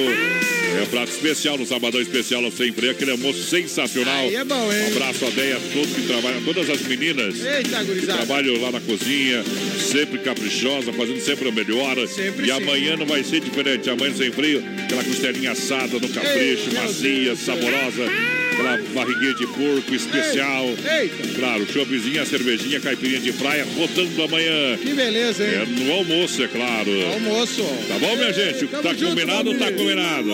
É 0.75 0.85
prato 0.85 1.11
especial 1.11 1.57
no 1.57 1.65
sabadão 1.65 2.01
especial 2.01 2.41
no 2.41 2.51
sem 2.51 2.71
freio, 2.71 2.91
aquele 2.91 3.11
almoço 3.11 3.43
sensacional. 3.43 4.13
Aí 4.13 4.35
é 4.35 4.43
bom, 4.43 4.71
hein? 4.71 4.83
Um 4.83 4.97
abraço 4.97 5.25
a 5.25 5.29
Deia, 5.29 5.59
todos 5.73 5.93
que 5.93 6.01
trabalham, 6.03 6.43
todas 6.43 6.69
as 6.69 6.81
meninas 6.81 7.35
Eita, 7.43 7.83
que 7.85 8.05
trabalham 8.05 8.61
lá 8.61 8.71
na 8.71 8.81
cozinha, 8.81 9.43
sempre 9.79 10.19
caprichosa, 10.19 10.91
fazendo 10.93 11.19
sempre 11.21 11.47
o 11.47 11.53
melhor. 11.53 11.95
Sempre 12.07 12.43
e 12.43 12.45
sim. 12.45 12.51
amanhã 12.51 12.97
não 12.97 13.05
vai 13.05 13.23
ser 13.23 13.39
diferente. 13.39 13.89
Amanhã 13.89 14.13
sem 14.13 14.31
freio, 14.31 14.63
aquela 14.83 15.03
costelinha 15.03 15.51
assada 15.51 15.99
no 15.99 16.09
capricho, 16.09 16.69
Ei, 16.69 16.73
macia, 16.73 17.35
saborosa. 17.35 18.46
Aquela 18.57 18.77
barriguinha 18.93 19.33
de 19.35 19.45
porco 19.47 19.93
especial. 19.93 20.65
Eita, 20.67 21.27
Claro, 21.37 21.67
choppzinha, 21.71 22.25
cervejinha, 22.25 22.79
caipirinha 22.79 23.19
de 23.19 23.31
praia, 23.33 23.65
rodando 23.77 24.23
amanhã. 24.23 24.77
que 24.77 24.93
beleza, 24.93 25.43
É 25.43 25.61
hein? 25.63 25.85
no 25.85 25.93
almoço, 25.93 26.43
é 26.43 26.47
claro. 26.47 26.89
Almoço. 27.13 27.63
Tá 27.87 27.99
bom, 27.99 28.15
minha 28.15 28.33
gente? 28.33 28.65
Tá 28.67 28.95
combinado, 28.95 29.53
tá 29.59 29.71
combinado. 29.71 30.29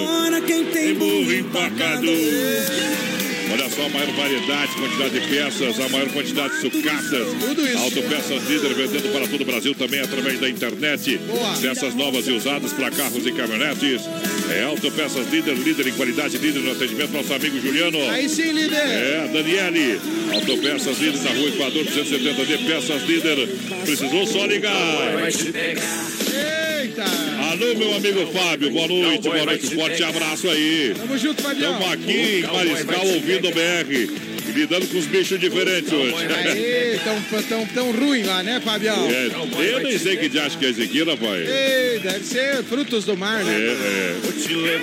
Tem 0.71 0.93
burro 0.95 1.33
empacado. 1.33 2.07
Olha 3.51 3.69
só 3.69 3.85
a 3.85 3.89
maior 3.89 4.07
variedade, 4.13 4.71
quantidade 4.73 5.19
de 5.19 5.27
peças, 5.27 5.79
a 5.79 5.89
maior 5.89 6.09
quantidade 6.09 6.55
de 6.55 6.61
sucatas. 6.61 7.27
Tudo 7.39 7.67
isso. 7.67 7.77
Autopeças 7.77 8.49
líder 8.49 8.73
vendendo 8.73 9.11
para 9.13 9.27
todo 9.27 9.41
o 9.41 9.45
Brasil 9.45 9.75
também 9.75 9.99
através 9.99 10.39
da 10.39 10.49
internet. 10.49 11.17
Boa. 11.27 11.55
Peças 11.61 11.93
novas 11.93 12.27
e 12.27 12.31
usadas 12.31 12.73
para 12.73 12.89
carros 12.89 13.27
e 13.27 13.31
caminhonetes. 13.31 14.01
É 14.51 14.63
Autopeças 14.63 15.27
líder, 15.31 15.55
líder 15.55 15.87
em 15.87 15.93
qualidade, 15.93 16.37
líder 16.37 16.59
no 16.59 16.71
atendimento. 16.71 17.11
Nosso 17.11 17.33
amigo 17.33 17.59
Juliano. 17.59 18.09
Aí 18.09 18.27
sim, 18.27 18.51
líder. 18.51 18.77
É, 18.77 19.29
Daniele. 19.31 19.99
Autopeças 20.33 20.97
líder 20.99 21.21
na 21.23 21.31
rua 21.31 21.49
Equador 21.49 21.85
270D. 21.85 22.65
Peças 22.65 23.03
líder. 23.03 23.47
Precisou 23.85 24.27
só 24.27 24.45
ligar. 24.45 24.71
Eita. 26.83 27.03
Alô, 27.51 27.75
meu 27.75 27.95
amigo 27.95 28.27
Fábio. 28.33 28.71
Boa 28.71 28.87
noite, 28.87 29.23
boa 29.23 29.45
noite. 29.45 29.75
Forte 29.75 30.03
abraço 30.03 30.49
aí. 30.49 30.93
Tamo 30.97 31.17
junto, 31.17 31.41
Fabião. 31.41 31.73
Estamos 31.73 31.93
aqui 31.93 32.11
em 32.11 32.41
Mariscal 32.41 33.07
ouvindo 33.07 33.47
o 33.47 33.51
BR. 33.51 34.32
Lidando 34.53 34.87
com 34.87 34.97
os 34.97 35.05
bichos 35.05 35.39
diferentes 35.39 35.91
hoje. 35.91 36.13
Aí, 36.15 36.99
tão, 37.03 37.41
tão, 37.43 37.65
tão 37.67 37.91
ruim 37.91 38.23
lá, 38.23 38.43
né, 38.43 38.61
Fabião? 38.63 39.07
É, 39.09 39.31
eu 39.71 39.79
nem 39.81 39.97
sei 39.97 40.17
que 40.17 40.29
de 40.29 40.39
acho 40.39 40.57
que 40.57 40.65
é 40.65 40.69
esse 40.69 40.81
aqui, 40.83 41.03
rapaz. 41.03 41.47
Ei, 41.49 41.99
deve 41.99 42.25
ser 42.25 42.63
frutos 42.63 43.05
do 43.05 43.15
mar, 43.17 43.41
É, 43.41 43.43
né? 43.43 43.53
é. 43.53 44.15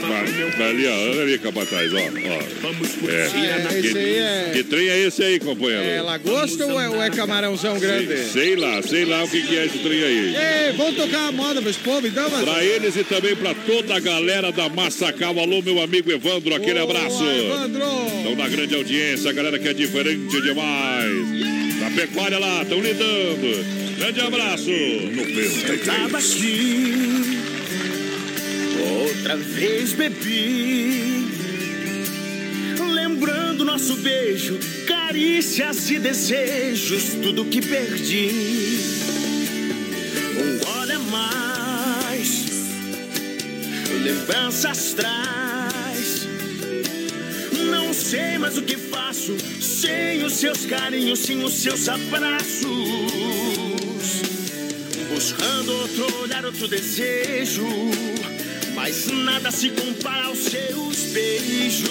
Vai, 0.01 0.51
vai 0.53 0.71
ali, 0.71 0.87
ó. 0.87 0.93
Olha 1.11 1.23
ali, 1.23 1.39
capataz, 1.39 1.93
ó. 1.93 1.97
ó. 1.99 2.01
É. 2.01 3.21
É, 3.21 3.67
aí 3.71 4.19
é- 4.19 4.51
Que, 4.53 4.59
que 4.59 4.65
trem 4.65 4.89
é 4.89 4.99
esse 5.07 5.23
aí, 5.23 5.39
companheiro? 5.39 5.83
É 5.85 6.03
lagosta 6.03 6.67
ou 6.67 6.81
é, 6.81 6.89
ou 6.89 7.03
é 7.03 7.11
camarãozão 7.11 7.79
grande? 7.79 8.17
Sei 8.25 8.57
lá, 8.57 8.83
sei 8.83 9.05
lá 9.05 9.25
o 9.25 9.29
que, 9.29 9.43
que 9.43 9.57
é 9.59 9.67
esse 9.67 9.79
trem 9.79 10.03
aí. 10.03 10.35
Ei, 10.37 10.73
vamos 10.77 10.97
tocar 10.97 11.29
a 11.29 11.33
moda 11.33 11.61
pra 11.61 11.71
esse 11.71 11.79
povo, 11.81 12.07
então, 12.07 12.29
mas... 12.31 12.45
Pra 12.45 12.65
eles 12.65 12.97
e 12.97 13.05
também 13.05 13.37
pra 13.37 13.55
toda 13.55 13.97
a 13.97 14.01
galera 14.01 14.51
da 14.53 14.69
Massacal. 14.69 15.39
Alô, 15.39 15.63
meu 15.63 15.81
amigo 15.83 16.11
Evandro, 16.11 16.55
aquele 16.55 16.79
abraço. 16.79 17.23
Evandro! 17.25 17.85
Estão 18.19 18.37
na 18.37 18.49
grande 18.49 18.75
audiência, 18.75 19.33
galera 19.33 19.50
que 19.59 19.69
é 19.69 19.75
diferente 19.75 20.41
demais. 20.43 21.81
Na 21.81 21.91
pecuária 21.91 22.39
lá, 22.39 22.63
estão 22.63 22.81
lidando. 22.81 23.81
Grande 23.97 24.21
abraço. 24.21 24.71
Tava 25.85 26.19
aqui, 26.19 27.39
outra 29.03 29.37
vez 29.37 29.93
bebi. 29.93 31.27
Lembrando 32.93 33.65
nosso 33.65 33.97
beijo, 33.97 34.59
carícias 34.87 35.91
e 35.91 35.99
desejos, 35.99 37.15
tudo 37.23 37.45
que 37.45 37.61
perdi. 37.61 38.31
Um 40.39 40.59
gole 40.59 40.93
a 40.93 40.99
mais, 40.99 42.47
lembranças 44.03 44.95
traz. 44.95 45.50
Não 47.71 47.95
sei 47.95 48.39
mais 48.39 48.59
o 48.59 48.63
que 48.63 48.77
faço 48.77 49.37
sem 49.61 50.25
os 50.25 50.35
seus 50.35 50.67
carinhos, 50.67 51.21
sem 51.21 51.43
os 51.45 51.55
seus 51.55 51.89
abraços. 51.89 52.67
Buscando 55.13 55.73
outro 55.73 56.23
olhar, 56.23 56.45
outro 56.45 56.67
desejo. 56.67 57.67
Mas 58.75 59.07
nada 59.07 59.51
se 59.51 59.71
compara 59.71 60.27
aos 60.27 60.39
seus 60.39 60.97
beijos. 61.13 61.91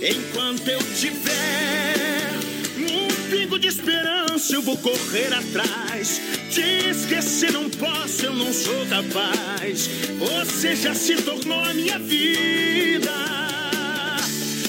Enquanto 0.00 0.68
eu 0.68 0.80
tiver 0.98 2.30
um 2.78 3.30
pingo 3.30 3.58
de 3.58 3.68
esperança, 3.68 4.54
eu 4.54 4.62
vou 4.62 4.76
correr 4.78 5.32
atrás. 5.32 6.20
Te 6.50 6.90
esquecer 6.90 7.52
não 7.52 7.68
posso, 7.70 8.26
eu 8.26 8.34
não 8.34 8.52
sou 8.52 8.86
capaz. 8.86 9.88
Você 10.18 10.76
já 10.76 10.94
se 10.94 11.16
tornou 11.22 11.60
a 11.60 11.72
minha 11.74 11.98
vida. 11.98 13.63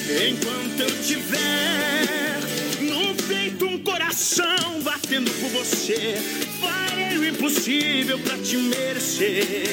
Enquanto 0.08 0.80
eu 0.82 1.04
tiver 1.04 2.40
no 2.82 3.16
peito 3.24 3.66
um 3.66 3.80
coração 3.80 4.80
batendo 4.84 5.32
por 5.32 5.50
você, 5.50 6.16
farei 6.62 7.18
o 7.18 7.28
impossível 7.28 8.20
pra 8.20 8.38
te 8.38 8.56
merecer. 8.58 9.68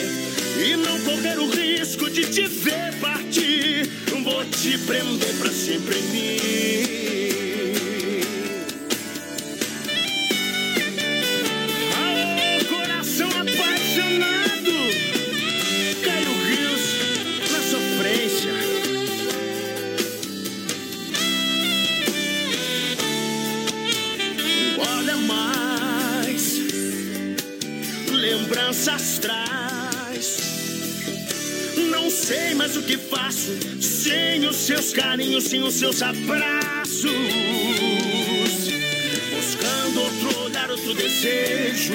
E 0.59 0.77
não 0.77 0.99
correr 1.01 1.39
o 1.39 1.51
risco 1.51 2.09
de 2.11 2.25
te 2.27 2.47
ver 2.47 2.95
partir. 3.01 3.91
Vou 4.23 4.45
te 4.45 4.79
prender 4.79 5.35
pra 5.39 5.51
sempre 5.51 5.99
em 5.99 6.03
mim. 6.03 6.53
Apaixonado, 13.43 14.73
lembranças 28.53 29.19
traz. 29.19 30.37
Não 31.91 32.11
sei 32.11 32.55
mais 32.55 32.77
o 32.77 32.83
que 32.83 32.99
faço 32.99 33.51
sem 33.81 34.47
os 34.47 34.57
seus 34.57 34.93
carinhos, 34.93 35.45
sem 35.45 35.63
os 35.63 35.75
seus 35.75 36.03
abraços. 36.03 37.11
Buscando 39.31 40.01
outro 40.03 40.45
olhar, 40.45 40.71
outro 40.71 40.95
desejo. 40.95 41.95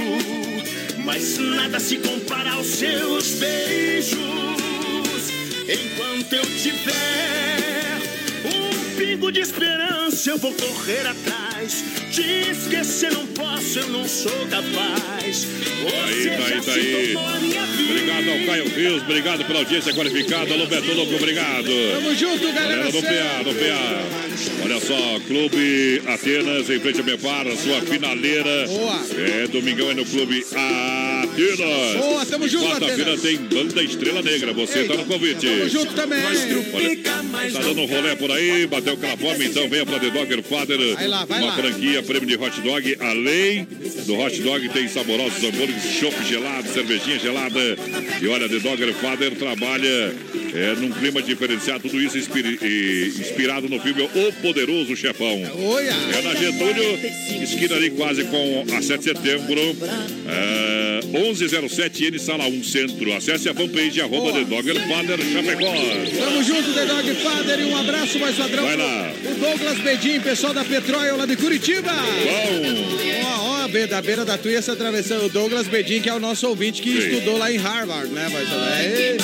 Mas 1.06 1.38
nada 1.38 1.80
se 1.80 1.98
compara 1.98 2.52
aos 2.54 2.66
seus 2.68 3.34
beijos. 3.34 4.18
Enquanto 5.70 6.34
eu 6.34 6.46
tiver 6.58 8.02
um 8.46 8.98
pingo 8.98 9.32
de 9.32 9.42
esperança, 9.42 10.32
eu 10.32 10.38
vou 10.40 10.54
correr 10.54 11.06
atrás. 11.06 11.84
Te 12.18 12.50
esquecer 12.50 13.12
não 13.12 13.28
posso, 13.28 13.78
eu 13.78 13.90
não 13.90 14.08
sou 14.08 14.32
capaz. 14.50 15.46
Você 15.84 16.30
Aí, 16.30 16.36
tá 16.36 16.46
aí, 16.46 16.62
tá 16.62 16.72
aí. 16.74 17.16
Obrigado 17.90 18.30
ao 18.32 18.46
Caio 18.48 18.70
Rios, 18.70 19.04
obrigado 19.04 19.46
pela 19.46 19.60
audiência 19.60 19.94
qualificada. 19.94 20.52
Alô, 20.52 20.66
Beto 20.66 20.94
Louco, 20.94 21.14
obrigado. 21.14 21.68
Tamo 21.94 22.16
junto, 22.16 22.52
galera. 22.52 22.90
Galera 22.90 22.92
do 22.92 23.02
PA, 23.04 23.44
do 23.44 23.54
PA. 23.54 24.28
Olha 24.64 24.80
só, 24.80 25.20
Clube 25.28 26.02
Atenas 26.08 26.70
em 26.70 26.80
frente 26.80 27.02
a 27.02 27.04
Mepar, 27.04 27.46
sua 27.56 27.82
finaleira. 27.82 28.68
Boa. 28.68 29.06
É, 29.16 29.48
domingão 29.48 29.92
é 29.92 29.94
no 29.94 30.06
Clube 30.06 30.44
Atenas. 30.52 31.96
Boa, 31.98 32.26
tamo 32.26 32.48
junto, 32.48 32.66
Quarta-feira 32.68 33.18
tem 33.18 33.38
Banda 33.38 33.84
Estrela 33.84 34.22
Negra, 34.24 34.54
você 34.54 34.86
tá 34.86 34.96
no 34.96 35.06
convite. 35.06 35.46
Tamo 35.46 35.70
junto 35.70 35.94
também. 35.94 36.20
Olha, 36.26 36.98
tá 37.52 37.60
dando 37.60 37.82
um 37.82 37.86
rolê 37.86 38.16
por 38.16 38.32
aí, 38.32 38.66
bateu 38.68 38.94
aquela 38.94 39.18
fome, 39.18 39.46
então 39.46 39.70
venha 39.70 39.86
pra 39.86 40.00
The 40.00 40.10
Dogger 40.10 40.44
Father. 40.44 40.96
Vai 40.96 41.08
lá, 41.08 41.26
vai 41.26 41.40
uma 41.40 41.48
lá. 41.50 41.56
franquia, 41.56 42.04
prêmio 42.08 42.28
de 42.28 42.36
hot 42.36 42.62
dog. 42.62 42.98
Além 43.00 43.68
do 44.06 44.18
hot 44.18 44.42
dog, 44.42 44.70
tem 44.70 44.88
saborosos 44.88 45.44
hambúrgueres, 45.44 45.84
chopp 46.00 46.16
gelado, 46.28 46.68
cervejinha 46.70 47.20
gelada. 47.20 47.60
E 48.22 48.28
olha, 48.28 48.48
The 48.48 48.60
Dogger 48.60 48.94
Father 48.94 49.36
trabalha 49.36 50.16
é, 50.54 50.76
num 50.80 50.92
clima 50.92 51.22
diferenciado, 51.22 51.82
tudo 51.82 52.02
isso 52.02 52.18
inspirado 52.18 53.68
no 53.70 53.80
filme 53.80 54.04
O 54.04 54.34
Poderoso 54.42 54.96
Chefão. 54.96 55.44
É 56.14 56.22
na 56.22 56.34
Getúlio, 56.34 57.44
esquina 57.44 57.76
ali 57.76 57.92
quase 57.92 58.24
com 58.26 58.66
a 58.76 58.82
7 58.82 59.00
de 59.00 59.04
setembro. 59.04 59.62
É, 60.28 61.00
1107 61.06 62.06
N 62.06 62.20
Sala 62.20 62.48
1 62.48 62.64
Centro. 62.64 63.14
Acesse 63.14 63.50
a 63.50 63.54
fanpage 63.54 64.02
arroba 64.02 64.32
The 64.32 64.46
Dogger 64.46 64.88
Father 64.88 65.20
Chapecó. 65.20 65.74
Tamo 66.20 66.44
junto, 66.44 66.74
The 66.74 66.86
Dog 66.86 67.16
Father, 67.16 67.60
e 67.60 67.66
um 67.66 67.78
abraço 67.78 68.20
mais 68.20 68.36
padrão. 68.36 68.64
Vai 68.64 68.78
lá. 68.78 69.14
O 69.26 69.40
Douglas 69.40 69.78
Bedin, 69.80 70.20
pessoal 70.22 70.54
da 70.54 70.64
Petróleo 70.64 71.18
lá 71.18 71.26
de 71.26 71.36
Curitiba. 71.36 71.92
Bom. 71.98 73.38
Ó, 73.40 73.68
da 73.88 74.02
beira 74.02 74.26
da 74.26 74.38
Tuia 74.38 74.62
se 74.62 74.72
atravessando. 74.72 75.26
O 75.26 75.30
Douglas 75.30 75.68
Bedin, 75.68 76.02
que 76.02 76.10
é 76.10 76.14
o 76.14 76.20
nosso 76.20 76.48
ouvinte 76.48 76.82
que 76.82 76.92
Sim. 76.92 77.08
estudou 77.10 77.38
lá 77.38 77.52
em 77.52 77.58
Harvard, 77.58 78.12
né, 78.12 78.30
saber? 78.30 79.18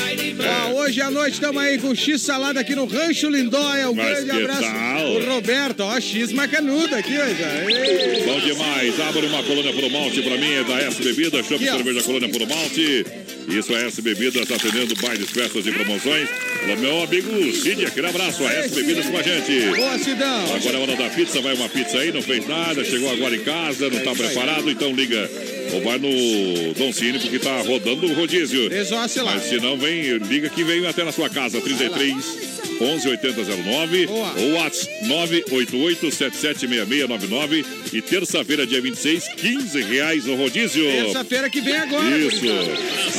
Ó, 0.68 0.82
hoje 0.82 1.02
à 1.02 1.10
noite 1.10 1.36
estamos 1.36 1.62
aí 1.62 1.78
com 1.78 1.96
X 1.96 2.22
Salada 2.22 2.60
aqui 2.60 2.76
no 2.76 2.86
Rancho 2.86 3.30
Lindóia. 3.30 3.90
Um 3.90 3.96
Mas 3.96 4.24
grande 4.24 4.44
abraço. 4.44 4.62
tal? 4.62 5.12
O 5.14 5.26
Roberto, 5.26 5.80
ó, 5.82 6.00
X 6.00 6.32
macanudo 6.34 6.94
aqui. 6.96 7.14
Ei. 7.14 8.24
Bom 8.26 8.40
demais. 8.40 9.00
Abra 9.00 9.26
uma 9.26 9.44
colônia 9.44 9.74
por 9.74 9.90
malte 9.90 10.22
pra 10.22 10.38
mim, 10.38 10.54
é 10.54 10.64
da 10.64 10.80
S 10.82 11.02
Aqui, 11.04 11.70
ó. 11.70 11.78
cerveja 11.78 12.04
colônia 12.04 12.30
por 12.30 12.48
malte. 12.48 13.06
Isso 13.48 13.76
é 13.76 13.88
S 13.88 14.02
Bebidas, 14.02 14.50
atendendo 14.52 14.96
bailes, 15.02 15.30
festas 15.30 15.66
e 15.68 15.72
promoções. 15.72 16.30
Alô, 16.64 16.76
meu 16.78 17.04
amigo 17.04 17.54
Cid, 17.54 17.86
aquele 17.86 18.08
abraço. 18.08 18.46
A 18.46 18.54
S 18.54 18.76
Bebidas 18.76 19.06
com 19.06 19.18
a 19.18 19.22
gente. 19.22 19.76
Boa, 19.76 20.00
Cidão. 20.00 20.56
Agora 20.56 20.78
é 20.78 20.80
hora 20.80 20.96
da 20.96 21.10
pizza, 21.10 21.42
vai 21.42 21.54
uma 21.54 21.70
pizza 21.70 21.98
aí, 21.98 22.12
não 22.12 22.22
fez 22.22 22.48
nada, 22.48 22.84
chegou 22.84 23.12
agora 23.12 23.36
em 23.36 23.44
casa, 23.44 23.90
não 23.90 24.00
tá 24.00 24.14
preparado, 24.14 24.70
então 24.70 24.94
liga. 24.94 25.30
Ou 25.74 25.82
vai 25.82 25.98
no 25.98 26.74
Don 26.74 26.94
Cine, 26.94 27.20
porque 27.20 27.40
tá 27.40 27.62
rodando 27.62 28.06
o 28.06 28.14
rodízio. 28.14 28.70
Desosse 28.70 29.20
lá. 29.20 29.34
Mas 29.34 29.44
se 29.44 29.58
não, 29.58 29.78
vem, 29.78 30.18
liga 30.18 30.50
que 30.50 30.64
veio 30.64 30.88
até 30.88 31.04
na 31.04 31.12
sua 31.12 31.30
casa, 31.30 31.60
33 31.60 32.53
11 32.82 33.08
8009 33.10 34.08
ou 34.08 34.54
WhatsApp 34.54 35.08
988 35.08 36.12
776699 36.12 37.66
e 37.94 38.02
terça-feira, 38.02 38.66
dia 38.66 38.82
26, 38.82 39.28
15 39.38 39.82
reais 39.84 40.28
o 40.28 40.36
rodízio. 40.36 40.84
Terça-feira 40.84 41.50
que 41.50 41.62
vem 41.62 41.76
agora. 41.76 42.18
Isso. 42.18 42.42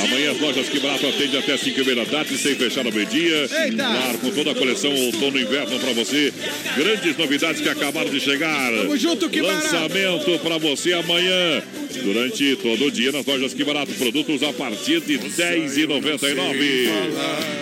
Amanhã 0.04 0.32
as 0.32 0.40
lojas 0.40 0.68
que 0.68 0.80
barato 0.80 1.06
atende 1.06 1.36
até 1.36 1.56
5 1.56 1.80
e 1.80 1.84
meia 1.84 1.96
da 1.96 2.04
tarde, 2.06 2.36
sem 2.36 2.54
fechar 2.54 2.84
ao 2.86 2.92
meio-dia. 2.92 3.48
Claro, 3.76 4.18
com 4.18 4.30
toda 4.30 4.50
a 4.50 4.54
coleção 4.54 4.92
outono 4.94 5.38
e 5.38 5.42
inverno 5.42 5.78
pra 5.78 5.92
você. 5.92 6.32
Grandes 6.76 7.16
novidades 7.16 7.60
que 7.60 7.68
acabaram 7.68 8.10
de 8.10 8.20
chegar. 8.20 8.72
Tamo 8.72 8.96
junto, 8.96 9.28
que. 9.28 9.40
Lançamento 9.40 10.38
pra 10.40 10.58
você 10.58 10.92
amanhã. 10.92 11.62
Durante 12.02 12.56
todo 12.56 12.86
o 12.86 12.90
dia 12.90 13.12
nas 13.12 13.24
lojas 13.24 13.54
que 13.54 13.62
barato. 13.64 13.92
Produtos 13.94 14.42
a 14.42 14.52
partir 14.52 15.00
de 15.00 15.16
R$ 15.16 15.28
10,99. 15.28 16.88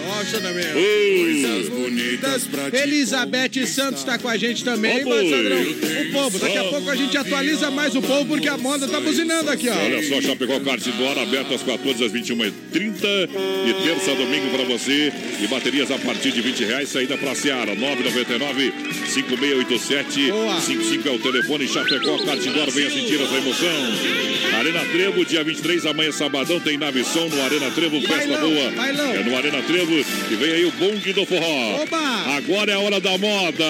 Ó, 0.08 0.24
Xanamento. 0.24 0.78
Uh, 0.78 1.81
Bonitas 1.82 2.44
pra 2.44 2.70
te 2.70 2.76
Elizabeth 2.76 3.66
Santos 3.66 4.00
está 4.00 4.18
com 4.18 4.28
a 4.28 4.36
gente 4.36 4.64
também, 4.64 5.04
mas, 5.04 6.06
o 6.06 6.12
povo. 6.12 6.38
Daqui 6.38 6.58
a 6.58 6.64
pouco 6.64 6.90
a 6.90 6.96
gente 6.96 7.16
atualiza 7.16 7.70
mais 7.70 7.94
o 7.96 8.02
povo, 8.02 8.26
porque 8.26 8.48
a 8.48 8.56
moda 8.56 8.86
tá 8.86 9.00
buzinando 9.00 9.50
aqui, 9.50 9.68
ó. 9.68 9.74
Olha 9.74 10.02
só, 10.08 10.20
Chapecó 10.20 10.60
Kart 10.60 10.82
do 10.82 11.08
ar, 11.08 11.18
aberto 11.18 11.54
às 11.54 11.62
14 11.62 12.04
às 12.04 12.12
21h30. 12.12 13.28
De 13.64 13.74
terça 13.84 14.14
domingo 14.14 14.50
para 14.50 14.64
você. 14.64 15.12
E 15.42 15.46
baterias 15.46 15.90
a 15.90 15.98
partir 15.98 16.32
de 16.32 16.40
20 16.40 16.64
reais. 16.64 16.88
Saída 16.88 17.16
para 17.16 17.34
Seara, 17.34 17.74
999 17.74 18.72
5687 19.08 20.30
Boa. 20.30 20.60
55 20.60 21.08
é 21.08 21.12
o 21.12 21.18
telefone. 21.18 21.68
Chapecó 21.68 22.18
Kart 22.24 22.40
do 22.40 22.60
ar, 22.60 22.70
venha 22.70 22.90
sentir 22.90 23.20
essa 23.20 23.34
emoção. 23.34 24.52
Arena 24.58 24.84
Trevo, 24.92 25.24
dia 25.24 25.42
23, 25.42 25.86
amanhã 25.86 26.12
sabadão, 26.12 26.60
tem 26.60 26.78
som 27.04 27.28
no 27.28 27.42
Arena 27.42 27.70
Trevo, 27.70 28.00
festa 28.00 28.28
Bailão, 28.28 28.50
boa. 28.50 28.70
bailão. 28.72 29.12
É 29.12 29.24
no 29.24 29.36
Arena 29.36 29.62
Trevo. 29.62 29.92
E 30.30 30.34
vem 30.36 30.52
aí 30.52 30.64
o 30.64 30.72
bonde 30.72 31.12
do 31.12 31.26
forró. 31.26 31.71
Oba! 31.82 32.36
Agora 32.36 32.70
é 32.72 32.74
a 32.74 32.78
hora 32.80 33.00
da 33.00 33.16
moda. 33.18 33.64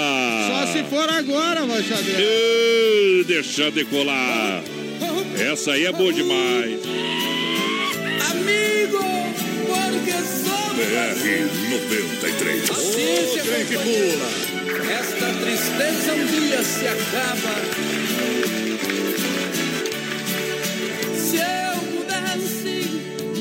Só 0.48 0.72
se 0.72 0.82
for 0.84 1.08
agora, 1.08 1.64
vai. 1.66 1.80
Ê, 2.18 3.24
Deixa 3.26 3.70
decolar. 3.70 4.62
Essa 5.38 5.72
aí 5.72 5.86
é 5.86 5.92
boa 5.92 6.12
demais. 6.12 6.80
Amigo, 8.30 8.98
porque 9.66 10.12
somos 10.12 10.76
BR 10.76 11.24
93. 11.70 12.70
Assim 12.70 13.32
se 13.32 13.40
trem 13.40 13.66
que 13.66 13.78
pula. 13.78 14.28
Esta 14.92 15.26
tristeza 15.42 16.12
um 16.12 16.26
dia 16.26 16.62
se 16.62 16.86
acaba. 16.86 17.54
Se 21.16 21.36
eu 21.36 21.80
pudesse 21.96 23.00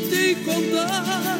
te 0.09 0.35
contar 0.45 1.39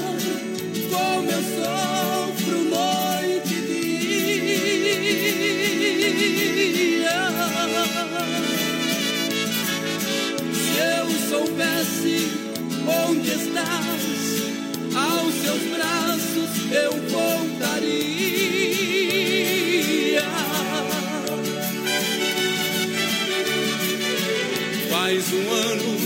Faz 24.89 25.33
um 25.33 25.51
ano 25.51 25.97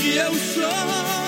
que 0.00 0.16
eu 0.16 0.34
choro 0.34 1.19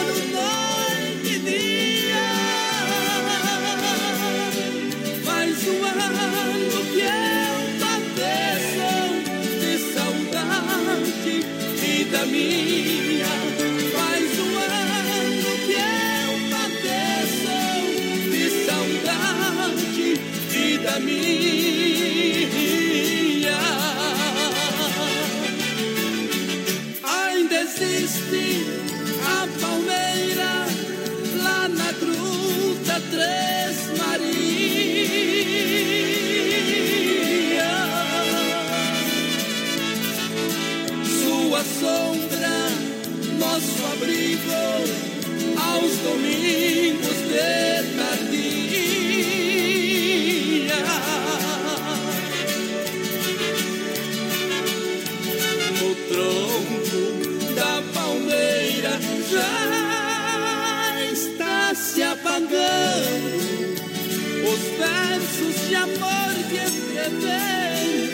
escrevei 67.02 68.10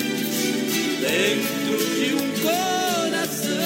dentro 1.01 1.77
de 1.95 2.15
um 2.15 2.29
coração. 2.43 3.59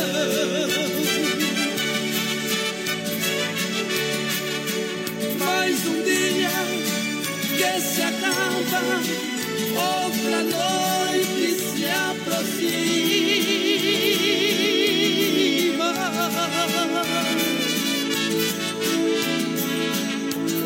mais 5.38 5.86
um 5.86 6.02
dia 6.02 6.50
que 7.56 7.72
se 7.80 8.02
acaba, 8.02 8.82
outra 9.76 10.40
noite 10.42 11.42
se 11.54 11.84
aproxima. 11.86 12.92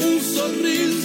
Um 0.03 0.21
sorriso, 0.21 0.96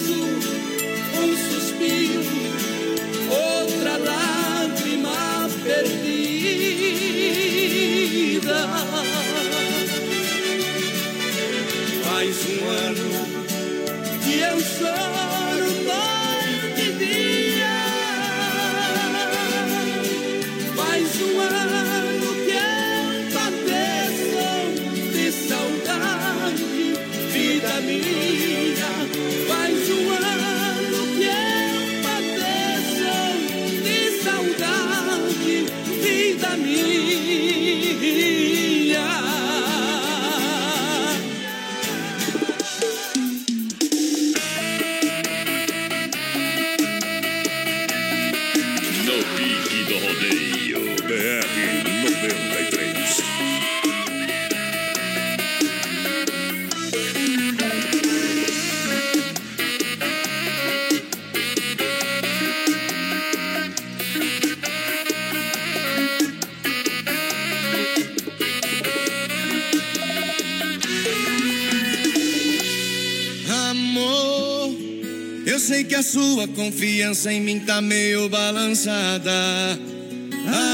sua 76.11 76.45
confiança 76.45 77.31
em 77.31 77.39
mim 77.39 77.59
tá 77.61 77.81
meio 77.81 78.27
balançada. 78.27 79.31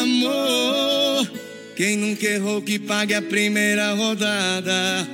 Amor, 0.01 1.31
quem 1.75 1.95
nunca 1.95 2.25
errou 2.25 2.59
que 2.59 2.79
pague 2.79 3.13
a 3.13 3.21
primeira 3.21 3.93
rodada. 3.93 5.07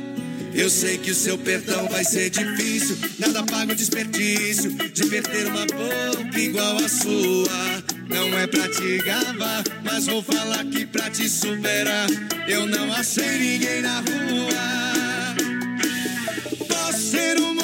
Eu 0.55 0.69
sei 0.69 0.97
que 0.97 1.11
o 1.11 1.15
seu 1.15 1.37
perdão 1.37 1.89
vai 1.89 2.05
ser 2.05 2.29
difícil, 2.29 2.97
nada 3.19 3.43
paga 3.43 3.73
o 3.73 3.75
desperdício 3.75 4.71
de 4.93 5.05
perder 5.07 5.47
uma 5.47 5.65
boca 5.65 6.39
igual 6.39 6.77
a 6.77 6.87
sua. 6.87 7.83
Não 8.07 8.39
é 8.39 8.47
pra 8.47 8.69
te 8.69 8.99
gabar, 8.99 9.61
mas 9.83 10.05
vou 10.05 10.23
falar 10.23 10.63
que 10.65 10.85
pra 10.85 11.09
te 11.09 11.27
superar, 11.27 12.07
eu 12.47 12.65
não 12.65 12.93
achei 12.93 13.39
ninguém 13.39 13.81
na 13.81 13.97
rua. 13.99 15.02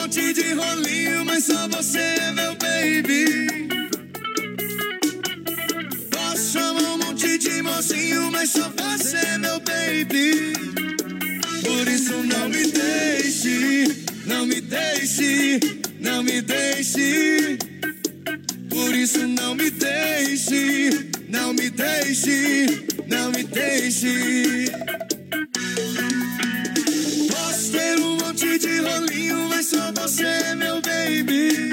Monte 0.09 0.33
de 0.33 0.53
rolinho, 0.53 1.23
mas 1.23 1.43
só 1.43 1.67
você 1.67 1.99
é 1.99 2.31
meu 2.31 2.55
baby. 2.55 3.69
Posso 6.09 6.53
chamar 6.53 6.81
um 6.81 6.97
monte 6.97 7.37
de 7.37 7.61
mocinho, 7.61 8.31
mas 8.31 8.49
só 8.49 8.73
você 8.75 9.17
é 9.17 9.37
meu 9.37 9.59
baby. 9.59 10.53
Por 11.63 11.87
isso 11.87 12.13
não 12.23 12.49
me 12.49 12.65
deixe, 12.71 14.07
não 14.25 14.47
me 14.47 14.59
deixe, 14.59 15.59
não 15.99 16.23
me 16.23 16.41
deixe. 16.41 17.59
Por 18.67 18.95
isso 18.95 19.27
não 19.27 19.53
me 19.53 19.69
deixe, 19.69 20.89
não 21.27 21.53
me 21.53 21.69
deixe, 21.69 22.65
não 23.05 23.29
me 23.29 23.43
deixe. 23.43 24.71
Só 29.69 29.91
você 29.91 30.55
meu 30.55 30.81
baby. 30.81 31.69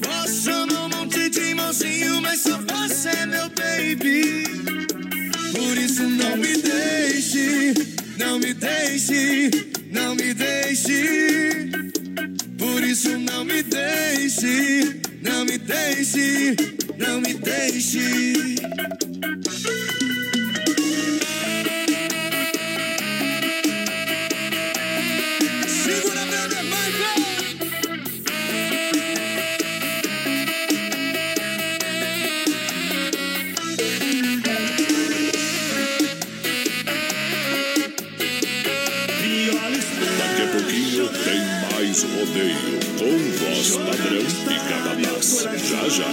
Posso 0.00 0.44
chamar 0.44 0.84
um 0.84 0.88
monte 0.88 1.28
de 1.28 1.54
mocinho, 1.54 2.22
mas 2.22 2.40
só 2.40 2.58
você 2.58 3.26
meu 3.26 3.50
baby. 3.50 4.44
Por 5.52 5.76
isso 5.76 6.04
não 6.04 6.36
me 6.38 6.56
deixe, 6.56 7.74
não 8.18 8.38
me 8.38 8.54
deixe, 8.54 9.50
não 9.90 10.14
me 10.14 10.32
deixe. 10.32 11.70
Por 12.56 12.82
isso 12.82 13.18
não 13.18 13.44
me 13.44 13.62
deixe, 13.62 15.02
não 15.20 15.44
me 15.44 15.58
deixe, 15.58 16.56
não 16.98 17.20
me 17.20 17.34
deixe. 17.34 18.56
E 44.26 44.58
Canadás. 44.68 45.46
Já 45.68 45.88
já. 45.88 46.06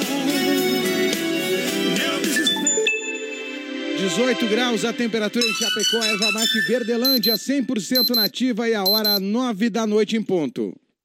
18 3.98 4.48
graus 4.48 4.84
a 4.84 4.92
temperatura 4.92 5.46
em 5.46 5.54
Chapecó, 5.54 6.04
erva 6.04 6.32
mate 6.34 6.62
Verdelândia, 6.68 7.36
100% 7.36 8.14
nativa 8.16 8.68
e 8.68 8.76
a 8.76 8.84
hora 8.84 9.20
9 9.20 9.70
da 9.70 9.88
noite 9.88 10.18
em 10.18 10.22
ponto. 10.22 10.76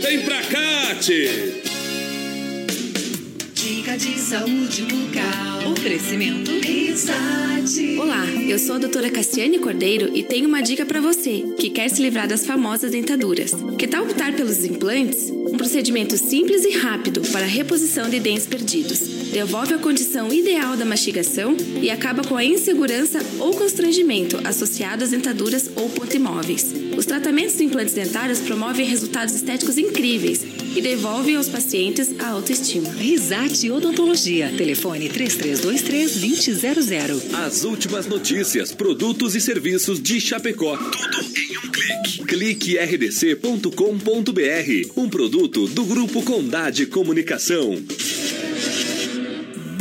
Vem 0.00 0.22
pra 0.22 0.42
cá! 0.42 1.61
Dica 3.92 3.98
de 3.98 4.18
saúde 4.18 4.82
bucal. 4.84 5.72
Oferecimento 5.72 6.50
Risate. 6.60 7.98
Olá, 7.98 8.24
eu 8.48 8.58
sou 8.58 8.76
a 8.76 8.78
doutora 8.78 9.10
Cassiane 9.10 9.58
Cordeiro 9.58 10.16
e 10.16 10.22
tenho 10.22 10.48
uma 10.48 10.62
dica 10.62 10.86
para 10.86 11.00
você 11.00 11.44
que 11.58 11.68
quer 11.68 11.90
se 11.90 12.00
livrar 12.00 12.26
das 12.26 12.46
famosas 12.46 12.92
dentaduras. 12.92 13.52
Que 13.78 13.86
tal 13.86 14.04
optar 14.04 14.32
pelos 14.34 14.64
implantes? 14.64 15.30
Um 15.30 15.58
procedimento 15.58 16.16
simples 16.16 16.64
e 16.64 16.70
rápido 16.70 17.20
para 17.32 17.44
reposição 17.44 18.08
de 18.08 18.18
dentes 18.18 18.46
perdidos. 18.46 19.00
Devolve 19.30 19.74
a 19.74 19.78
condição 19.78 20.32
ideal 20.32 20.74
da 20.74 20.86
mastigação 20.86 21.54
e 21.80 21.90
acaba 21.90 22.24
com 22.24 22.36
a 22.36 22.44
insegurança 22.44 23.18
ou 23.38 23.54
constrangimento 23.54 24.40
associado 24.44 25.04
às 25.04 25.10
dentaduras 25.10 25.70
ou 25.76 25.90
pontimóveis. 25.90 26.72
Os 26.96 27.04
tratamentos 27.04 27.56
de 27.56 27.64
implantes 27.64 27.94
dentários 27.94 28.40
promovem 28.40 28.86
resultados 28.86 29.34
estéticos 29.34 29.76
incríveis 29.76 30.42
e 30.74 30.80
devolvem 30.80 31.36
aos 31.36 31.48
pacientes 31.48 32.12
a 32.18 32.28
autoestima. 32.28 32.90
Risate 32.90 33.70
Odontologia. 33.70 34.52
Telefone 34.56 35.08
3323-2000. 35.08 37.34
As 37.34 37.62
últimas 37.64 38.06
notícias, 38.06 38.72
produtos 38.72 39.34
e 39.34 39.40
serviços 39.40 40.00
de 40.00 40.20
Chapecó. 40.20 40.76
Tudo 40.76 41.20
em 41.36 41.58
um 41.58 41.70
clique. 41.70 42.24
Clique 42.24 42.78
rdc.com.br. 42.78 43.72
Um 44.96 45.08
produto 45.08 45.66
do 45.68 45.84
Grupo 45.84 46.22
Condade 46.22 46.86
Comunicação. 46.86 47.78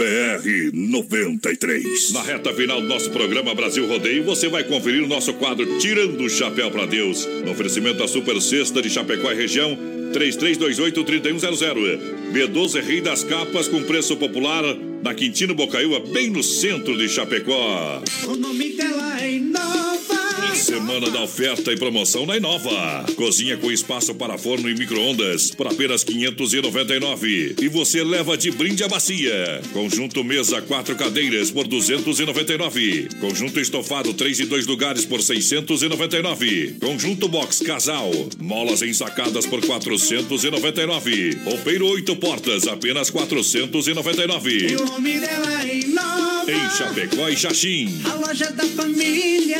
BR 0.01 0.71
93. 0.73 2.13
Na 2.13 2.23
reta 2.23 2.51
final 2.53 2.81
do 2.81 2.87
nosso 2.87 3.11
programa 3.11 3.53
Brasil 3.53 3.87
Rodeio, 3.87 4.23
você 4.23 4.47
vai 4.47 4.63
conferir 4.63 5.03
o 5.03 5.07
nosso 5.07 5.31
quadro 5.35 5.77
Tirando 5.77 6.23
o 6.23 6.29
Chapéu 6.29 6.71
para 6.71 6.87
Deus. 6.87 7.27
No 7.45 7.51
oferecimento 7.51 7.99
da 7.99 8.07
Super 8.07 8.41
Sexta 8.41 8.81
de 8.81 8.89
Chapecó 8.89 9.31
e 9.31 9.35
região, 9.35 9.77
3328-3100. 10.13 12.20
B12 12.31 12.81
Rei 12.81 13.01
das 13.01 13.23
Capas 13.25 13.67
com 13.67 13.83
preço 13.83 14.15
popular 14.15 14.63
na 15.03 15.13
Quintino 15.13 15.53
Bocaiúva, 15.53 15.99
bem 15.99 16.29
no 16.29 16.41
centro 16.41 16.97
de 16.97 17.09
Chapecó. 17.09 18.01
O 18.25 18.35
nome 18.35 18.69
dela 18.69 19.21
é 19.21 19.33
Inova. 19.33 20.21
Semana 20.55 21.09
da 21.09 21.23
oferta 21.23 21.71
e 21.71 21.77
promoção 21.77 22.25
na 22.25 22.37
Inova. 22.37 23.05
Cozinha 23.15 23.57
com 23.57 23.71
espaço 23.71 24.13
para 24.13 24.37
forno 24.37 24.69
e 24.69 24.75
micro-ondas 24.75 25.51
por 25.51 25.67
apenas 25.67 26.03
599. 26.03 27.55
E 27.59 27.67
você 27.67 28.03
leva 28.03 28.37
de 28.37 28.51
brinde 28.51 28.83
a 28.83 28.87
bacia. 28.87 29.61
Conjunto 29.73 30.23
mesa 30.23 30.61
quatro 30.61 30.95
cadeiras 30.95 31.49
por 31.49 31.67
299. 31.67 33.09
Conjunto 33.19 33.59
estofado 33.59 34.13
três 34.13 34.39
e 34.39 34.45
dois 34.45 34.67
lugares 34.67 35.03
por 35.03 35.21
699. 35.21 36.75
Conjunto 36.79 37.27
box 37.27 37.59
casal. 37.61 38.11
Molas 38.39 38.81
ensacadas 38.81 39.45
por 39.45 39.65
499. 39.65 41.39
Roupeiro 41.43 41.87
oito 41.87 42.15
portas 42.21 42.67
apenas 42.67 43.09
499. 43.09 44.51
E 44.51 44.75
o 44.75 44.85
nome 44.85 45.19
dela 45.19 45.63
é 45.67 45.79
Inova. 45.79 46.51
Em 46.51 46.69
Chapecó 46.69 47.27
e 47.27 47.35
Xaxim. 47.35 48.01
A 48.05 48.13
loja 48.13 48.51
da 48.51 48.63
família. 48.63 49.59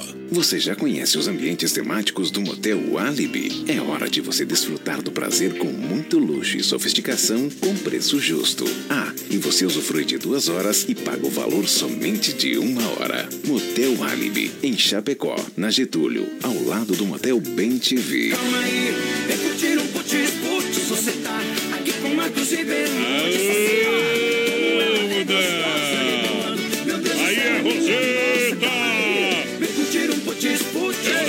Você 0.31 0.59
já 0.59 0.75
conhece 0.75 1.17
os 1.17 1.27
ambientes 1.27 1.73
temáticos 1.73 2.31
do 2.31 2.39
Motel 2.41 2.97
Alibi? 2.97 3.65
É 3.67 3.81
hora 3.81 4.09
de 4.09 4.21
você 4.21 4.45
desfrutar 4.45 5.01
do 5.01 5.11
prazer 5.11 5.57
com 5.57 5.67
muito 5.67 6.17
luxo 6.17 6.57
e 6.57 6.63
sofisticação 6.63 7.49
com 7.49 7.75
preço 7.75 8.19
justo. 8.19 8.63
Ah, 8.89 9.13
e 9.29 9.37
você 9.37 9.65
usufrui 9.65 10.05
de 10.05 10.17
duas 10.17 10.47
horas 10.47 10.85
e 10.87 10.95
paga 10.95 11.25
o 11.25 11.29
valor 11.29 11.67
somente 11.67 12.33
de 12.33 12.57
uma 12.57 12.87
hora. 12.91 13.27
Motel 13.45 14.03
Alibi, 14.03 14.51
em 14.63 14.77
Chapecó, 14.77 15.35
na 15.57 15.69
Getúlio, 15.69 16.27
ao 16.41 16.63
lado 16.63 16.95
do 16.95 17.05
Motel 17.05 17.39
Bem 17.39 17.77
TV. 17.77 18.29
Calma 18.29 18.59
aí, 18.59 18.93
vem 19.27 19.37
curtir 19.37 19.77
um 19.77 19.87
putz 19.87 20.31
putz. 20.41 20.77
Você 20.89 21.11
tá 21.23 21.41
aqui 21.73 21.93
com 22.01 22.15
Marcos 22.15 22.51
Ribeiro. 22.51 23.70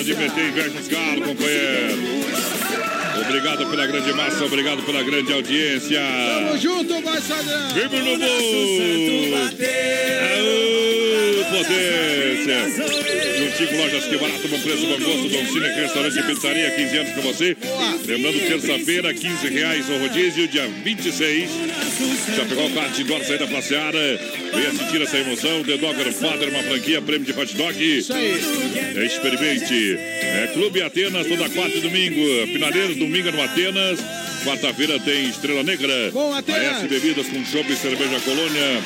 Putz. 0.03 0.05
Hora 0.05 0.05
de 0.05 0.14
meter 0.16 0.48
inveja 0.48 0.70
nos 0.70 0.88
caras, 0.88 1.24
companheiro. 1.24 1.98
Obrigado 3.24 3.66
pela 3.70 3.86
grande 3.86 4.12
massa, 4.12 4.44
obrigado 4.44 4.82
pela 4.82 5.03
grande 5.03 5.32
audiência. 5.32 6.00
Tamo 6.00 6.59
junto, 6.59 7.00
vai 7.03 7.20
Sadrão. 7.20 7.68
Viva 7.68 7.96
no 7.96 8.05
mundo! 8.05 8.24
Aô, 10.34 11.44
potência! 11.57 12.92
Juntinho 13.38 13.78
lojas 13.78 14.05
que 14.05 14.16
barato, 14.16 14.48
bom 14.48 14.61
preço, 14.61 14.86
bom 14.86 14.98
gosto, 14.98 15.28
Dom 15.28 15.46
Cine, 15.46 15.68
restaurante 15.68 16.18
e 16.18 16.22
pizzaria, 16.22 16.70
15 16.70 16.96
anos 16.98 17.12
com 17.14 17.20
você. 17.22 17.57
Lembrando, 18.12 18.46
terça-feira, 18.46 19.14
15 19.14 19.48
reais 19.48 19.88
o 19.88 19.96
rodízio, 19.96 20.46
dia 20.46 20.68
26. 20.84 21.50
Já 22.36 22.44
pegou 22.44 22.66
o 22.66 22.70
kart 22.74 22.98
indoor, 22.98 23.24
saída 23.24 23.46
pra 23.46 23.62
Seara. 23.62 24.20
Venha 24.54 24.70
sentir 24.70 25.00
essa 25.00 25.16
emoção. 25.16 25.64
The 25.64 25.78
Dogger 25.78 26.12
Father, 26.12 26.50
uma 26.50 26.62
franquia, 26.62 27.00
prêmio 27.00 27.24
de 27.24 27.32
hot 27.32 27.56
dog. 27.56 27.98
Isso 27.98 28.12
aí. 28.12 28.34
Experimente. 29.06 29.96
É 29.98 30.50
Clube 30.52 30.82
Atenas, 30.82 31.26
toda 31.26 31.48
quarta 31.48 31.74
e 31.74 31.80
domingo. 31.80 32.46
Finaleiros, 32.52 32.96
domingo 32.96 33.32
no 33.32 33.42
Atenas. 33.42 33.98
Quarta-feira 34.44 35.00
tem 35.00 35.30
Estrela 35.30 35.62
Negra. 35.62 36.10
Bom, 36.12 36.34
Atenas. 36.34 36.60
A 36.60 36.78
S 36.80 36.88
Bebidas 36.88 37.26
com 37.28 37.42
chopp 37.46 37.72
e 37.72 37.76
cerveja 37.76 38.20
colônia. 38.20 38.82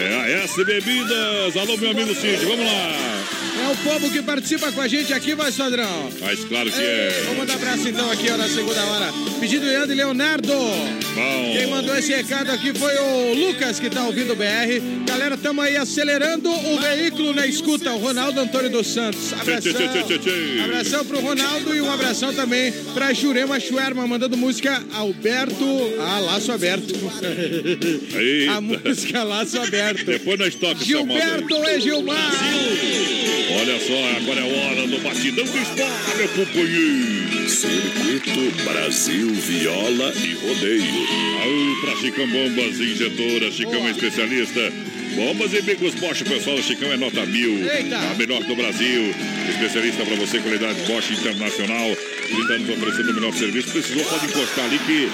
É 0.00 0.14
a 0.14 0.44
S 0.44 0.64
Bebidas. 0.64 1.54
Alô, 1.54 1.76
meu 1.76 1.90
amigo 1.90 2.14
Cid, 2.14 2.46
vamos 2.46 2.64
lá. 2.64 3.43
É 3.62 3.72
o 3.72 3.76
povo 3.76 4.10
que 4.10 4.20
participa 4.20 4.72
com 4.72 4.80
a 4.80 4.88
gente 4.88 5.12
aqui, 5.12 5.34
vai 5.34 5.52
Sadrão. 5.52 6.10
Mas 6.20 6.44
claro 6.44 6.70
que 6.70 6.80
é. 6.80 7.22
Vamos 7.24 7.38
mandar 7.38 7.54
abraço 7.54 7.88
então 7.88 8.10
aqui 8.10 8.28
ó, 8.30 8.36
na 8.36 8.48
segunda 8.48 8.82
hora. 8.84 9.12
Pedido 9.38 9.64
de 9.64 9.74
Andy 9.74 9.94
Leonardo. 9.94 10.52
Bom. 10.52 11.52
Quem 11.56 11.66
mandou 11.68 11.96
esse 11.96 12.12
recado 12.12 12.50
aqui 12.50 12.74
foi 12.76 12.96
o 12.96 13.34
Lucas, 13.34 13.78
que 13.78 13.88
tá 13.88 14.04
ouvindo 14.04 14.32
o 14.32 14.36
BR. 14.36 15.04
Galera, 15.06 15.36
estamos 15.36 15.64
aí 15.64 15.76
acelerando 15.76 16.50
o 16.50 16.80
veículo 16.80 17.32
na 17.32 17.46
escuta. 17.46 17.92
O 17.92 17.98
Ronaldo 17.98 18.40
Antônio 18.40 18.70
dos 18.70 18.88
Santos. 18.88 19.32
Abração. 19.32 19.72
Tchê, 19.72 19.88
tchê, 19.88 20.02
tchê, 20.02 20.18
tchê. 20.18 20.60
Abração 20.64 21.04
pro 21.04 21.20
Ronaldo 21.20 21.74
e 21.74 21.80
um 21.80 21.90
abração 21.90 22.34
também 22.34 22.72
pra 22.92 23.12
Jurema 23.12 23.60
Schwerman, 23.60 24.08
mandando 24.08 24.36
música 24.36 24.82
Alberto. 24.92 25.64
Ah, 26.00 26.18
Laço 26.20 26.50
Aberto. 26.50 26.94
Eita. 28.18 28.52
A 28.52 28.60
música 28.60 29.22
Laço 29.22 29.60
Aberto. 29.60 30.04
Depois 30.04 30.38
nós 30.38 30.54
tocamos 30.54 30.82
essa 30.82 31.04
moda 31.04 31.14
aí. 31.14 31.20
Gilberto 31.20 31.68
e 31.68 31.80
Gilmar. 31.80 33.43
Olha 33.66 33.80
só, 33.80 34.16
agora 34.18 34.40
é 34.40 34.44
hora 34.44 34.86
do 34.86 34.98
batidão 34.98 35.42
do 35.42 35.58
esporte, 35.58 36.16
meu 36.18 36.28
companheiro. 36.28 37.48
Circuito 37.48 38.62
Brasil 38.62 39.30
Viola 39.30 40.12
e 40.22 40.34
Rodeio. 40.34 40.84
Aô, 40.84 41.80
pra 41.80 41.96
Chicão 41.96 42.28
Bombas 42.28 42.78
Injetora, 42.78 43.50
Chicão 43.50 43.88
é 43.88 43.92
especialista. 43.92 44.70
Bombas 45.16 45.54
e 45.54 45.62
bicos 45.62 45.94
Bosch, 45.94 46.22
pessoal, 46.24 46.58
Chicão 46.58 46.92
é 46.92 46.98
nota 46.98 47.24
mil. 47.24 47.66
Eita. 47.66 47.96
A 47.96 48.14
melhor 48.16 48.42
do 48.44 48.54
Brasil. 48.54 49.14
Especialista 49.48 50.04
pra 50.04 50.16
você, 50.16 50.40
qualidade 50.40 50.80
Bosch 50.82 51.12
Internacional. 51.12 51.96
30 52.28 52.52
anos 52.52 52.68
oferecendo 52.68 53.12
o 53.12 53.14
melhor 53.14 53.32
serviço. 53.32 53.70
Precisou, 53.70 54.04
pode 54.04 54.26
encostar 54.26 54.66
ali 54.66 54.78
que 54.80 55.08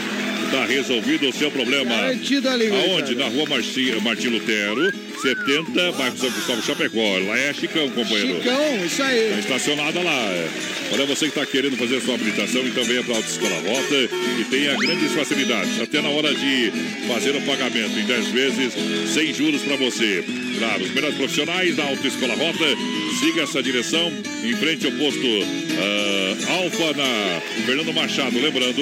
tá 0.50 0.64
resolvido 0.64 1.28
o 1.28 1.32
seu 1.32 1.52
problema. 1.52 1.94
Garantido 1.94 2.48
ali, 2.48 2.66
Aonde? 2.66 3.14
Ricardo. 3.14 3.16
Na 3.16 3.28
rua 3.28 3.48
Marci, 3.48 3.94
Martim 4.02 4.26
Lutero, 4.26 4.92
70, 5.20 5.92
bairro 5.92 6.16
São 6.18 6.30
Cristóvão 6.30 6.62
Chapecó. 6.62 7.18
Lá 7.26 7.38
é 7.38 7.52
Chicão, 7.52 7.88
companheiro. 7.90 8.42
Chicão, 8.42 8.84
isso 8.84 9.02
aí. 9.02 9.30
Tá 9.32 9.38
estacionada 9.40 10.00
lá. 10.02 10.12
é. 10.12 10.48
Olha, 10.92 11.06
você 11.06 11.26
que 11.30 11.38
está 11.38 11.46
querendo 11.46 11.76
fazer 11.76 12.00
sua 12.00 12.14
habilitação, 12.14 12.62
então 12.66 12.82
venha 12.84 13.02
para 13.04 13.14
a 13.14 13.16
Autoescola 13.18 13.54
Rota 13.60 13.94
e 14.40 14.44
tenha 14.50 14.76
grandes 14.76 15.12
facilidades. 15.12 15.80
Até 15.80 16.02
na 16.02 16.08
hora 16.08 16.34
de 16.34 16.72
fazer 17.06 17.30
o 17.36 17.40
pagamento 17.42 17.96
em 17.96 18.04
10 18.04 18.26
vezes, 18.28 18.72
sem 19.14 19.32
juros 19.32 19.62
para 19.62 19.76
você. 19.76 20.24
Claro, 20.58 20.82
os 20.82 20.90
melhores 20.90 21.16
profissionais 21.16 21.76
da 21.76 21.84
Autoescola 21.84 22.34
Rota. 22.34 22.64
Siga 23.20 23.42
essa 23.42 23.62
direção, 23.62 24.10
em 24.42 24.54
frente 24.54 24.86
ao 24.86 24.92
posto 24.92 25.20
ah, 25.78 26.52
Alfa 26.54 26.92
na 26.96 27.40
Fernando 27.66 27.92
Machado. 27.92 28.38
Lembrando, 28.40 28.80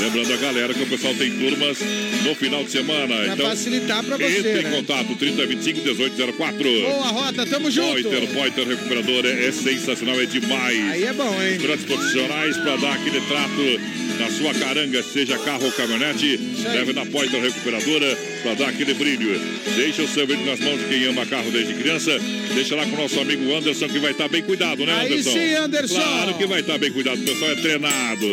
lembrando 0.00 0.32
a 0.32 0.36
galera 0.36 0.72
que 0.74 0.82
o 0.82 0.86
pessoal 0.86 1.14
tem 1.14 1.30
turmas 1.30 1.78
no 2.24 2.34
final 2.34 2.62
de 2.64 2.70
semana. 2.70 3.06
Pra 3.16 3.26
então, 3.34 3.46
facilitar 3.46 4.02
pra 4.04 4.16
você, 4.16 4.38
Entre 4.38 4.60
em 4.60 4.62
né? 4.64 4.70
contato 4.70 5.14
3025 5.16 5.79
1804. 5.80 6.80
Boa, 6.82 7.08
Rota, 7.08 7.46
tamo 7.46 7.70
junto. 7.70 8.02
Poiter, 8.02 8.28
Poiter 8.28 8.68
Recuperador 8.68 9.26
é, 9.26 9.46
é 9.46 9.52
sensacional, 9.52 10.20
é 10.20 10.26
demais. 10.26 10.90
Aí 10.90 11.04
é 11.04 11.12
bom, 11.12 11.42
hein? 11.42 11.58
Grandes 11.58 11.84
profissionais 11.84 12.56
para 12.58 12.76
dar 12.76 12.94
aquele 12.94 13.20
trato 13.22 13.80
na 14.18 14.30
sua 14.30 14.52
caranga, 14.54 15.02
seja 15.02 15.38
carro 15.38 15.64
ou 15.64 15.72
caminhonete. 15.72 16.38
Leve 16.64 16.92
na 16.92 17.06
Poiter 17.06 17.40
Recuperadora 17.40 18.16
para 18.42 18.54
dar 18.54 18.68
aquele 18.68 18.94
brilho. 18.94 19.40
Deixa 19.76 20.02
o 20.02 20.08
seu 20.08 20.26
brilho 20.26 20.44
nas 20.46 20.60
mãos 20.60 20.78
de 20.78 20.84
quem 20.86 21.04
ama 21.04 21.24
carro 21.26 21.50
desde 21.50 21.74
criança. 21.74 22.18
Deixa 22.54 22.74
lá 22.76 22.84
com 22.84 22.96
o 22.96 23.00
nosso 23.02 23.18
amigo 23.20 23.54
Anderson, 23.54 23.88
que 23.88 23.98
vai 23.98 24.12
estar 24.12 24.28
bem 24.28 24.42
cuidado, 24.42 24.84
né, 24.84 24.92
Aí 25.00 25.06
Anderson? 25.12 25.32
sim, 25.32 25.54
Anderson. 25.54 25.94
Claro 26.00 26.34
que 26.34 26.46
vai 26.46 26.60
estar 26.60 26.78
bem 26.78 26.92
cuidado, 26.92 27.20
o 27.20 27.24
pessoal 27.24 27.50
é 27.50 27.54
treinado. 27.56 28.26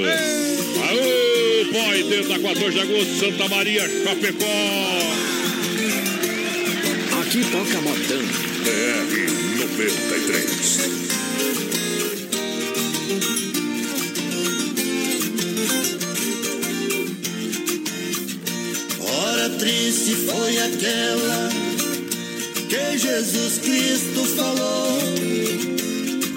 Aô, 0.89 1.65
Poiter, 1.71 2.27
da 2.27 2.39
14 2.39 2.71
de 2.71 2.79
agosto, 2.79 3.19
Santa 3.19 3.47
Maria, 3.49 3.81
Chapecó. 4.03 5.46
Aqui 7.37 7.51
toca 7.51 7.81
modão. 7.81 8.23
BR 8.63 9.13
93. 9.59 10.79
Hora 19.01 19.49
triste 19.51 20.15
foi 20.15 20.57
aquela 20.57 21.49
que 22.69 22.97
Jesus 22.97 23.59
Cristo 23.59 24.25
falou. 24.35 24.99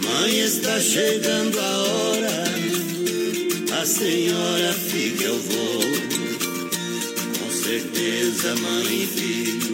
Mãe, 0.04 0.38
está 0.40 0.78
chegando 0.80 1.58
a 1.58 1.78
hora, 1.78 2.44
a 3.80 3.86
senhora 3.86 4.72
fica, 4.74 5.24
eu 5.24 5.38
vou. 5.38 5.80
Com 7.38 7.50
certeza, 7.50 8.54
mãe 8.56 9.02
e 9.02 9.69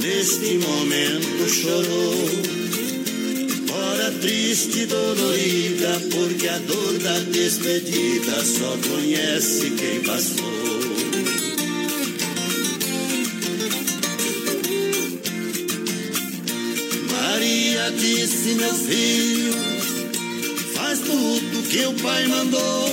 neste 0.00 0.58
momento 0.58 1.48
chorou. 1.48 2.14
Hora 3.72 4.10
triste 4.20 4.80
e 4.80 4.86
dolorida, 4.86 6.00
porque 6.10 6.48
a 6.48 6.58
dor 6.58 6.98
da 6.98 7.18
despedida 7.20 8.44
só 8.44 8.76
conhece 8.88 9.70
quem 9.70 10.00
passou. 10.00 10.60
Maria 17.12 17.90
disse, 17.92 18.54
meu 18.54 18.74
filho, 18.74 19.54
faz 20.74 20.98
tudo 21.00 21.68
que 21.68 21.86
o 21.86 21.92
Pai 21.94 22.26
mandou 22.26 22.90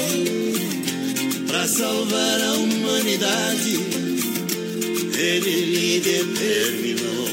para 1.47 1.67
salvar 1.67 2.41
a 2.41 2.53
humanidade. 2.53 3.86
Ele 5.19 5.49
lhe 5.49 5.99
determinou, 5.99 7.27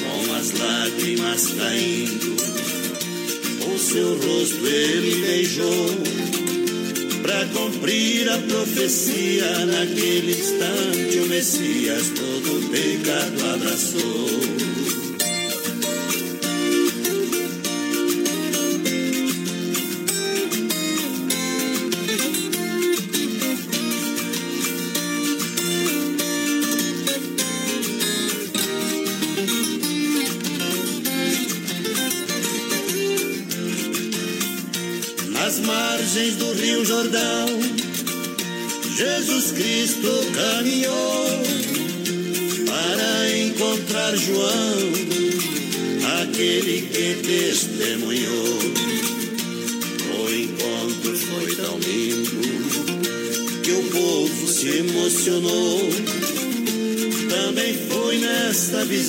com 0.00 0.34
as 0.34 0.52
lágrimas 0.52 1.48
caindo, 1.58 2.36
o 3.66 3.78
seu 3.78 4.14
rosto 4.16 4.66
ele 4.66 5.26
beijou. 5.26 5.90
Para 7.20 7.44
cumprir 7.48 8.30
a 8.30 8.38
profecia, 8.38 9.66
naquele 9.66 10.32
instante 10.32 11.18
o 11.18 11.26
Messias 11.26 12.08
todo 12.16 12.58
o 12.58 12.68
pecado 12.70 13.50
abraçou. 13.54 14.71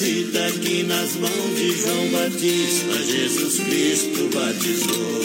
Visita 0.04 0.51
que 0.60 0.84
nas 0.84 1.16
mãos 1.16 1.56
de 1.56 1.78
João 1.78 2.08
Batista 2.10 3.04
Jesus 3.06 3.60
Cristo 3.60 4.30
batizou. 4.34 5.24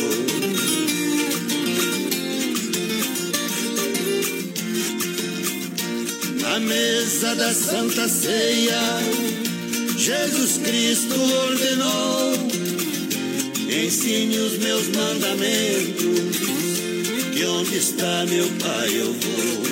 Na 6.41 6.61
mesa 6.61 7.35
da 7.35 7.53
Santa 7.53 8.09
Ceia, 8.09 8.81
Jesus 9.97 10.59
Cristo 10.59 11.21
ordenou: 11.21 12.35
ensine 13.85 14.39
os 14.39 14.59
meus 14.59 14.89
mandamentos, 14.89 16.37
que 17.33 17.45
onde 17.45 17.77
está 17.79 18.27
meu 18.29 18.49
Pai 18.61 18.89
eu 18.95 19.13
vou. 19.13 19.65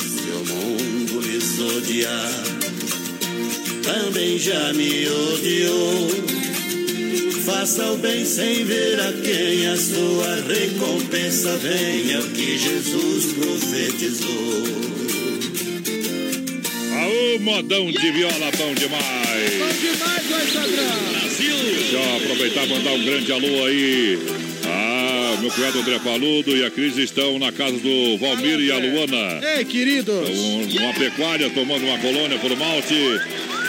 Se 0.00 0.30
o 0.30 0.54
mundo 0.54 1.20
lhes 1.20 1.58
odiar, 1.58 2.51
também 3.92 4.38
já 4.38 4.72
me 4.72 5.06
odiou. 5.08 6.08
Faça 7.44 7.92
o 7.92 7.96
bem 7.98 8.24
sem 8.24 8.64
ver 8.64 8.98
a 9.00 9.12
quem 9.12 9.66
a 9.66 9.76
sua 9.76 10.36
recompensa 10.48 11.56
venha, 11.58 12.20
o 12.20 12.28
que 12.30 12.56
Jesus 12.58 13.32
profetizou. 13.34 14.62
Aô, 17.02 17.38
modão 17.40 17.90
de 17.90 18.10
viola, 18.12 18.50
bom 18.56 18.74
demais. 18.74 19.02
Bom 19.58 19.72
demais, 19.80 20.26
vai, 20.30 20.46
Sadrão. 20.46 21.12
Brasil. 21.12 21.56
Deixa 21.74 21.96
eu 21.96 22.16
aproveitar 22.16 22.64
e 22.64 22.68
mandar 22.68 22.92
um 22.92 23.04
grande 23.04 23.32
alô 23.32 23.64
aí. 23.66 24.18
Ah, 24.64 25.36
meu 25.40 25.50
cunhado 25.50 25.80
André 25.80 25.98
Paludo 25.98 26.56
e 26.56 26.64
a 26.64 26.70
Cris 26.70 26.96
estão 26.96 27.38
na 27.38 27.50
casa 27.50 27.76
do 27.78 28.16
Valmir 28.18 28.60
e 28.60 28.70
a 28.70 28.78
Luana. 28.78 29.40
Ei, 29.58 29.64
queridos. 29.64 30.28
Um- 30.30 30.78
Uma 30.78 30.94
pecuária 30.94 31.50
tomando 31.50 31.84
uma 31.84 31.98
colônia 31.98 32.38
por 32.38 32.56
malte. 32.56 32.94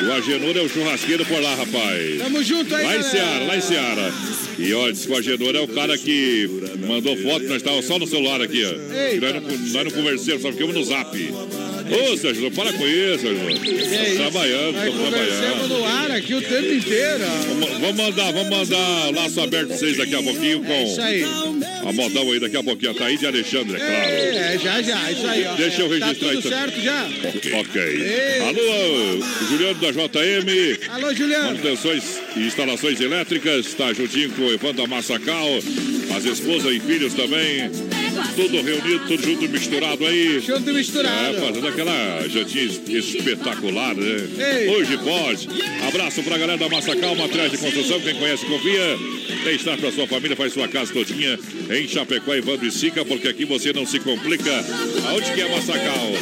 O 0.07 0.11
Agenor 0.11 0.57
é 0.57 0.61
o 0.61 0.69
churrasqueiro 0.69 1.25
por 1.25 1.41
lá, 1.41 1.55
rapaz. 1.55 2.17
Tamo 2.17 2.43
junto 2.43 2.75
aí, 2.75 2.85
Lá 2.85 2.97
em. 2.97 3.03
Seara, 3.03 3.45
lá 3.45 3.57
em 3.57 3.61
Seara. 3.61 4.13
E 4.59 4.73
olha, 4.73 4.93
diz 4.93 5.05
que 5.05 5.11
o 5.11 5.17
Agenor 5.17 5.55
é 5.55 5.61
o 5.61 5.67
cara 5.67 5.97
que 5.97 6.49
mandou 6.87 7.15
foto, 7.17 7.45
nós 7.45 7.57
estávamos 7.57 7.85
só 7.85 7.97
no 7.97 8.05
celular 8.07 8.41
aqui, 8.41 8.63
ó. 8.65 8.69
Nós, 9.21 9.33
não, 9.33 9.41
nós 9.41 9.83
não 9.85 9.91
conversamos, 9.91 10.41
só 10.41 10.51
ficamos 10.51 10.75
no 10.75 10.83
zap. 10.83 11.17
Ô, 11.17 12.17
Sérgio, 12.17 12.51
para 12.51 12.71
com 12.73 12.87
isso, 12.87 13.19
Sérgio. 13.21 14.15
Trabalhando, 14.17 14.77
estamos 14.77 15.09
trabalhando. 15.09 15.67
no 15.69 15.85
ar 15.85 16.11
aqui 16.11 16.33
o 16.33 16.41
tempo 16.41 16.73
inteiro. 16.73 17.23
Vamos, 17.47 17.69
vamos 17.69 17.95
mandar, 17.95 18.31
vamos 18.31 18.49
mandar 18.49 19.13
laço 19.15 19.41
aberto 19.41 19.67
pra 19.67 19.77
vocês 19.77 19.97
daqui 19.97 20.15
a 20.15 20.23
pouquinho 20.23 20.63
com 20.63 20.84
isso 20.84 21.01
aí. 21.01 21.23
A 21.85 21.93
modão 21.93 22.31
aí 22.31 22.39
daqui 22.39 22.57
a 22.57 22.64
pouquinho. 22.64 22.91
A 22.91 22.93
Thaís 22.95 23.19
de 23.19 23.27
Alexandre, 23.27 23.76
é 23.76 23.80
claro. 23.80 23.93
É, 23.93 24.57
já, 24.60 24.81
já, 24.81 25.11
isso 25.11 25.27
aí, 25.27 25.45
ó. 25.45 25.55
Deixa 25.55 25.81
eu 25.81 25.89
Tá 25.99 26.05
registrar 26.05 26.27
tudo 26.30 26.39
isso. 26.39 26.49
certo 26.49 26.81
já? 26.81 27.05
Ok. 27.60 27.81
Ei. 27.81 28.39
Alô, 28.41 29.26
Juliano 29.49 29.80
da 29.80 29.91
JM. 29.91 30.89
Alô, 30.89 31.14
Juliano. 31.14 31.45
Manutenções 31.45 32.03
e 32.35 32.39
instalações 32.41 32.99
elétricas. 33.01 33.65
Está 33.68 33.93
juntinho 33.93 34.31
com 34.31 34.43
o 34.43 34.53
Evandro 34.53 34.88
Massacal. 34.88 35.47
As 36.15 36.26
esposas 36.26 36.73
e 36.76 36.80
filhos 36.80 37.14
também. 37.14 37.69
Tudo 38.35 38.61
reunido, 38.61 39.07
tudo 39.07 39.23
junto, 39.23 39.49
misturado 39.49 40.06
aí. 40.06 40.40
Junto 40.40 40.69
e 40.69 40.73
misturado. 40.73 41.38
É, 41.38 41.40
fazendo 41.40 41.68
aquela 41.68 42.27
jantinha 42.27 42.65
espetacular, 42.65 43.95
né? 43.95 44.27
Ei. 44.38 44.69
Hoje 44.69 44.98
pode. 44.98 45.48
Abraço 45.88 46.23
pra 46.23 46.38
galera 46.38 46.57
da 46.57 46.69
Massacal, 46.69 47.15
materiais 47.15 47.52
de 47.52 47.57
construção. 47.57 47.99
Quem 48.02 48.15
conhece, 48.15 48.45
confia. 48.45 48.98
Tem 49.44 49.56
estar 49.56 49.77
pra 49.77 49.91
sua 49.91 50.07
família, 50.07 50.35
faz 50.35 50.53
sua 50.53 50.68
casa 50.68 50.94
todinha 50.94 51.38
em 51.69 51.88
Chapecó, 51.88 52.34
Evandro 52.34 52.65
e 52.65 52.72
Sica, 52.72 53.03
porque 53.03 53.27
aqui 53.27 53.45
você 53.45 53.73
não 53.73 53.85
se 53.85 53.99
complica. 53.99 54.52
Aonde 55.10 55.31
que 55.34 55.41
é 55.41 55.49
Massacal? 55.49 56.14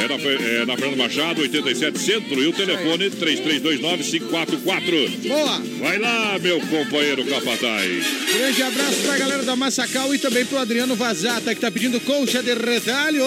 É 0.00 0.08
na, 0.08 0.14
é 0.14 0.64
na 0.64 0.76
Fernando 0.76 0.96
Machado, 0.96 1.42
87 1.42 1.98
Centro. 1.98 2.42
E 2.42 2.46
o 2.46 2.52
telefone 2.52 3.10
3329-544. 3.10 5.28
Boa! 5.28 5.62
Vai 5.78 5.98
lá, 5.98 6.38
meu 6.38 6.58
companheiro 6.60 7.24
Capataz. 7.26 8.06
Grande 8.34 8.62
abraço 8.62 8.96
pra 9.04 9.18
galera 9.18 9.42
da 9.42 9.54
Massacal 9.56 10.14
e 10.14 10.18
também 10.18 10.46
pro 10.46 10.56
Adriano 10.58 10.96
Vazata, 10.96 11.54
que 11.54 11.60
tá 11.60 11.70
pedindo 11.70 12.00
colcha 12.00 12.42
de 12.42 12.54
retalho. 12.54 13.26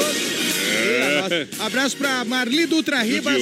É. 0.84 1.48
Abraço 1.60 1.98
pra 1.98 2.24
Marli 2.26 2.66
Dutra 2.66 3.02
Ribas, 3.02 3.42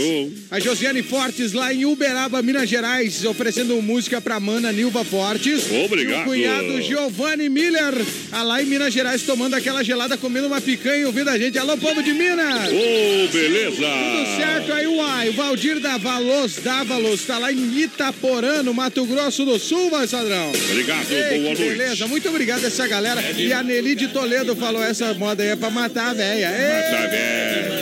a 0.49 0.59
Josiane 0.59 1.01
Fortes 1.03 1.53
lá 1.53 1.73
em 1.73 1.85
Uberaba, 1.85 2.41
Minas 2.41 2.69
Gerais, 2.69 3.25
oferecendo 3.25 3.81
música 3.81 4.21
pra 4.21 4.39
mana 4.39 4.71
Nilva 4.71 5.03
Fortes. 5.03 5.63
Obrigado. 5.85 6.19
E 6.19 6.21
o 6.21 6.25
cunhado 6.25 6.81
Giovanni 6.81 7.49
Miller, 7.49 7.93
lá 8.31 8.61
em 8.61 8.65
Minas 8.65 8.93
Gerais, 8.93 9.23
tomando 9.23 9.55
aquela 9.55 9.83
gelada, 9.83 10.17
comendo 10.17 10.47
uma 10.47 10.61
picanha 10.61 11.01
e 11.01 11.05
ouvindo 11.05 11.29
a 11.29 11.37
gente. 11.37 11.57
Alô, 11.57 11.77
povo 11.77 12.01
de 12.03 12.13
Minas! 12.13 12.69
Ô, 12.71 13.27
beleza! 13.31 13.71
Tudo 13.71 14.37
certo 14.37 14.73
aí, 14.73 14.87
uai. 14.87 15.29
O 15.29 15.33
Valdir 15.33 15.79
Davalos, 15.79 16.55
Dávalos, 16.63 17.23
tá 17.23 17.37
lá 17.37 17.51
em 17.51 17.79
Itaporã, 17.79 18.63
no 18.63 18.73
Mato 18.73 19.05
Grosso 19.05 19.45
do 19.45 19.57
Sul, 19.59 19.89
vai, 19.89 20.07
Sadrão. 20.07 20.51
Obrigado, 20.69 21.11
Ei, 21.11 21.39
boa 21.39 21.55
noite. 21.55 21.63
Beleza, 21.63 22.07
muito 22.07 22.29
obrigado 22.29 22.63
a 22.63 22.67
essa 22.67 22.87
galera. 22.87 23.21
E 23.37 23.51
a 23.53 23.63
Nelly 23.63 23.95
de 23.95 24.07
Toledo 24.09 24.55
falou: 24.55 24.83
essa 24.83 25.13
moda 25.13 25.43
aí 25.43 25.49
é 25.49 25.55
pra 25.55 25.69
matar 25.69 26.09
a 26.09 26.13
véia. 26.13 26.47
Ei! 26.47 27.30
Tá 27.31 27.75
velho. 27.75 27.81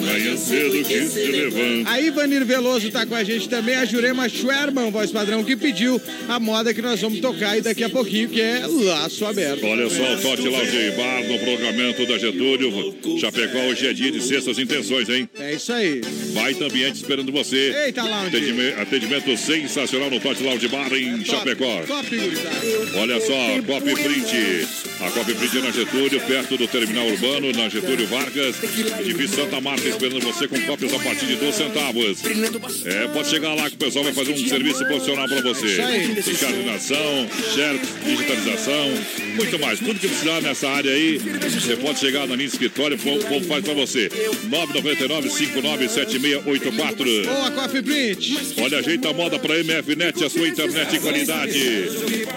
Manhã 0.00 0.36
cedo 0.36 0.84
que 0.84 1.06
se 1.06 1.24
levanta. 1.26 1.90
A 1.90 2.00
Ivanir 2.00 2.44
Veloso 2.44 2.90
tá 2.90 3.06
com 3.06 3.14
a 3.14 3.22
gente 3.24 3.48
também, 3.48 3.74
a 3.76 3.84
Jurema 3.84 4.28
Schwerman, 4.28 4.90
voz 4.90 5.10
padrão, 5.10 5.44
que 5.44 5.56
pediu 5.56 6.00
a 6.28 6.40
moda 6.40 6.74
que 6.74 6.82
nós 6.82 7.00
vamos 7.00 7.20
tocar 7.20 7.50
aí 7.50 7.60
daqui 7.60 7.84
a 7.84 7.90
pouquinho, 7.90 8.28
que 8.28 8.40
é 8.40 8.62
Laço 8.66 9.24
Aberto. 9.26 9.64
Olha 9.66 9.88
só, 9.88 10.14
o 10.14 10.16
Tote 10.20 10.48
Lounge 10.48 10.90
Bar 10.96 11.24
no 11.24 11.38
prolongamento 11.38 12.06
da 12.06 12.18
Getúlio. 12.18 12.96
Chapecó, 13.20 13.58
hoje 13.68 13.86
é 13.86 13.92
dia 13.92 14.10
de 14.10 14.20
sextas 14.22 14.58
intenções, 14.58 15.08
hein? 15.08 15.28
É 15.38 15.54
isso 15.54 15.72
aí. 15.72 16.00
Vai 16.32 16.52
ambiente 16.60 16.96
esperando 16.96 17.30
você. 17.32 17.74
Eita, 17.86 18.02
Lounge. 18.02 18.36
Atendime- 18.36 18.74
Atendimento 18.80 19.36
sensacional 19.36 20.10
no 20.10 20.20
Tote 20.20 20.42
Lounge 20.42 20.68
Bar 20.68 20.92
em 20.92 21.24
Chapecó. 21.24 21.82
Top. 21.86 22.06
Olha 22.96 23.20
só, 23.20 23.62
Copy 23.66 23.94
Print. 23.94 24.89
A 25.02 25.10
Print 25.10 25.56
é 25.56 25.60
na 25.62 25.70
Getúlio, 25.70 26.20
perto 26.20 26.56
do 26.58 26.68
terminal 26.68 27.06
urbano, 27.06 27.50
na 27.52 27.68
Getúlio 27.70 28.06
Vargas. 28.06 28.56
Edifício 29.00 29.36
Santa 29.36 29.58
Marta 29.60 29.88
esperando 29.88 30.20
você 30.20 30.46
com 30.46 30.60
cópias 30.62 30.92
a 30.92 30.98
partir 30.98 31.24
de 31.26 31.36
12 31.36 31.56
centavos. 31.56 32.18
É, 32.84 33.08
pode 33.08 33.28
chegar 33.30 33.54
lá 33.54 33.68
que 33.70 33.76
o 33.76 33.78
pessoal 33.78 34.04
vai 34.04 34.12
fazer 34.12 34.32
um 34.32 34.46
serviço 34.48 34.84
profissional 34.84 35.26
para 35.26 35.40
você. 35.40 35.80
Aí. 35.80 36.04
Encarnação, 36.18 37.26
share, 37.54 37.80
digitalização, 38.04 38.90
muito 39.36 39.58
mais. 39.58 39.78
Tudo 39.78 39.98
que 39.98 40.06
precisar 40.06 40.42
nessa 40.42 40.68
área 40.68 40.92
aí, 40.92 41.16
você 41.18 41.76
pode 41.76 41.98
chegar 41.98 42.26
na 42.26 42.36
linha 42.36 42.48
escritório, 42.48 42.96
o 42.96 43.00
povo- 43.00 43.40
faz 43.48 43.64
para 43.64 43.72
você. 43.74 44.10
999-597684. 44.50 47.24
Boa, 47.24 47.50
Coffee 47.52 47.82
Print. 47.82 48.36
Olha, 48.58 48.78
ajeita 48.78 49.08
a 49.08 49.14
moda 49.14 49.38
para 49.38 49.58
MFNet, 49.58 50.22
a 50.24 50.28
sua 50.30 50.46
internet 50.46 50.90
de 50.90 50.98
qualidade. 51.00 51.88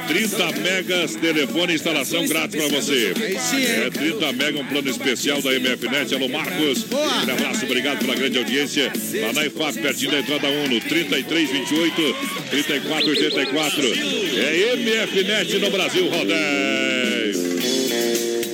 30 0.08 0.52
megas, 0.60 1.16
telefone 1.16 1.74
e 1.74 1.76
instalação 1.76 2.26
grátis 2.26 2.53
para 2.56 2.68
você. 2.68 3.08
Hein? 3.08 3.86
É 3.86 3.90
30 3.90 4.34
mega, 4.34 4.60
um 4.60 4.66
plano 4.66 4.90
especial 4.90 5.42
da 5.42 5.52
MFNet. 5.52 6.14
Alô, 6.16 6.30
Marcos. 6.30 6.86
Um 6.92 7.32
abraço, 7.32 7.66
obrigado 7.66 8.00
pela 8.00 8.16
grande 8.16 8.38
audiência. 8.38 8.92
Lá 9.22 9.34
na 9.34 9.46
IFAP, 9.46 9.80
pertinho 9.80 10.12
da 10.12 10.20
entrada 10.20 10.48
1, 10.48 10.80
3328 10.80 12.16
3484. 12.50 13.94
É 14.38 14.76
MFNet 14.76 15.60
no 15.60 15.72
Brasil, 15.72 16.10
Rodéio. 16.10 17.34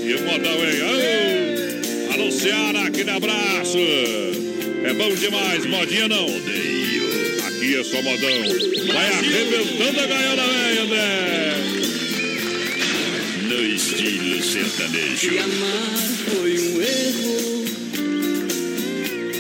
E 0.06 0.14
o 0.14 0.22
modão, 0.24 0.56
hein? 0.66 0.82
Alô, 2.14 2.24
Alô 2.24 2.32
Ceará, 2.32 2.86
aquele 2.88 3.12
abraço. 3.12 3.78
É 4.84 4.94
bom 4.94 5.14
demais, 5.14 5.66
modinha 5.66 6.08
não. 6.08 6.26
Aqui 7.48 7.76
é 7.76 7.84
só 7.84 8.02
modão. 8.02 8.30
Vai 8.94 9.10
arrebentando 9.12 10.00
a 10.00 10.06
gaiola, 10.08 10.48
velho, 10.48 10.82
André. 10.84 11.99
Estilo 13.80 14.44
sertanejo. 14.44 15.30
Te 15.30 15.38
amar 15.38 16.10
foi 16.26 16.60
um 16.60 16.82
erro. 16.82 17.66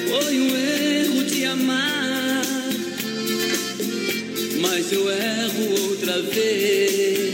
Foi 0.08 0.40
um 0.40 0.56
erro 0.56 1.26
te 1.26 1.44
amar. 1.44 2.46
Mas 4.62 4.94
eu 4.94 5.12
erro 5.12 5.90
outra 5.90 6.22
vez. 6.22 7.34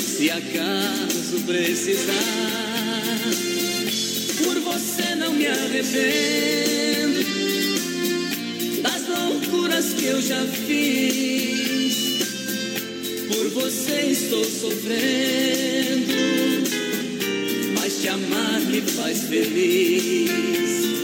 Se 0.00 0.30
acaso 0.30 1.40
precisar, 1.44 2.14
por 4.42 4.58
você 4.60 5.14
não 5.14 5.34
me 5.34 5.46
arrependo 5.46 7.22
das 8.82 9.06
loucuras 9.06 9.92
que 9.92 10.06
eu 10.06 10.22
já 10.22 10.42
fiz. 10.46 11.67
Por 13.28 13.50
você 13.50 14.00
estou 14.10 14.44
sofrendo, 14.44 14.94
mas 17.78 18.00
te 18.00 18.08
amar 18.08 18.60
me 18.60 18.80
faz 18.80 19.22
feliz. 19.24 20.97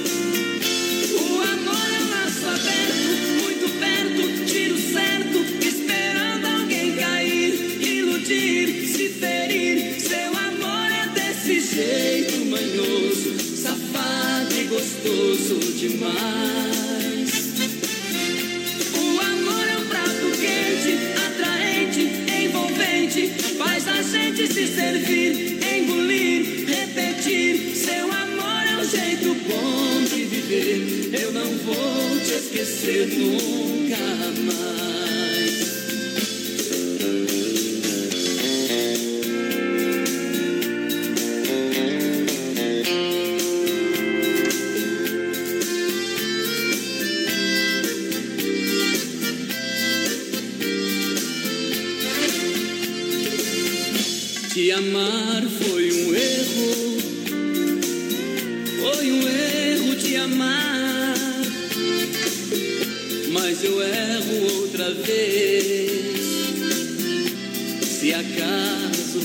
Vou 32.64 33.73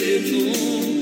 Te 0.00 0.16
esquecer 0.16 0.99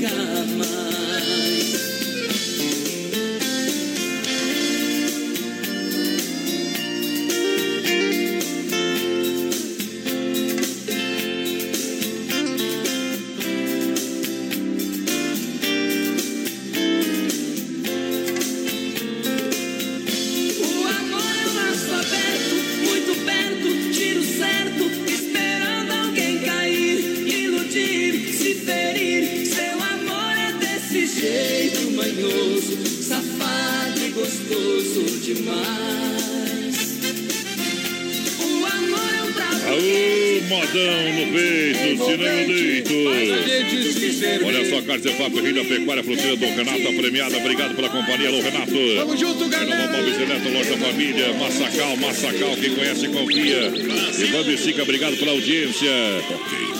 Renato. 48.69 48.97
Tamo 48.97 49.17
junto, 49.17 49.49
galera. 49.49 49.89
Móveis 49.89 50.21
Eletro, 50.21 50.53
Loja 50.53 50.77
Família, 50.77 51.33
Massacal, 51.35 51.97
Massacal, 51.97 52.57
quem 52.57 52.75
conhece 52.75 53.09
confia. 53.09 53.73
Ivan 54.19 54.43
Bicica, 54.45 54.83
obrigado 54.83 55.17
pela 55.17 55.33
audiência. 55.33 55.91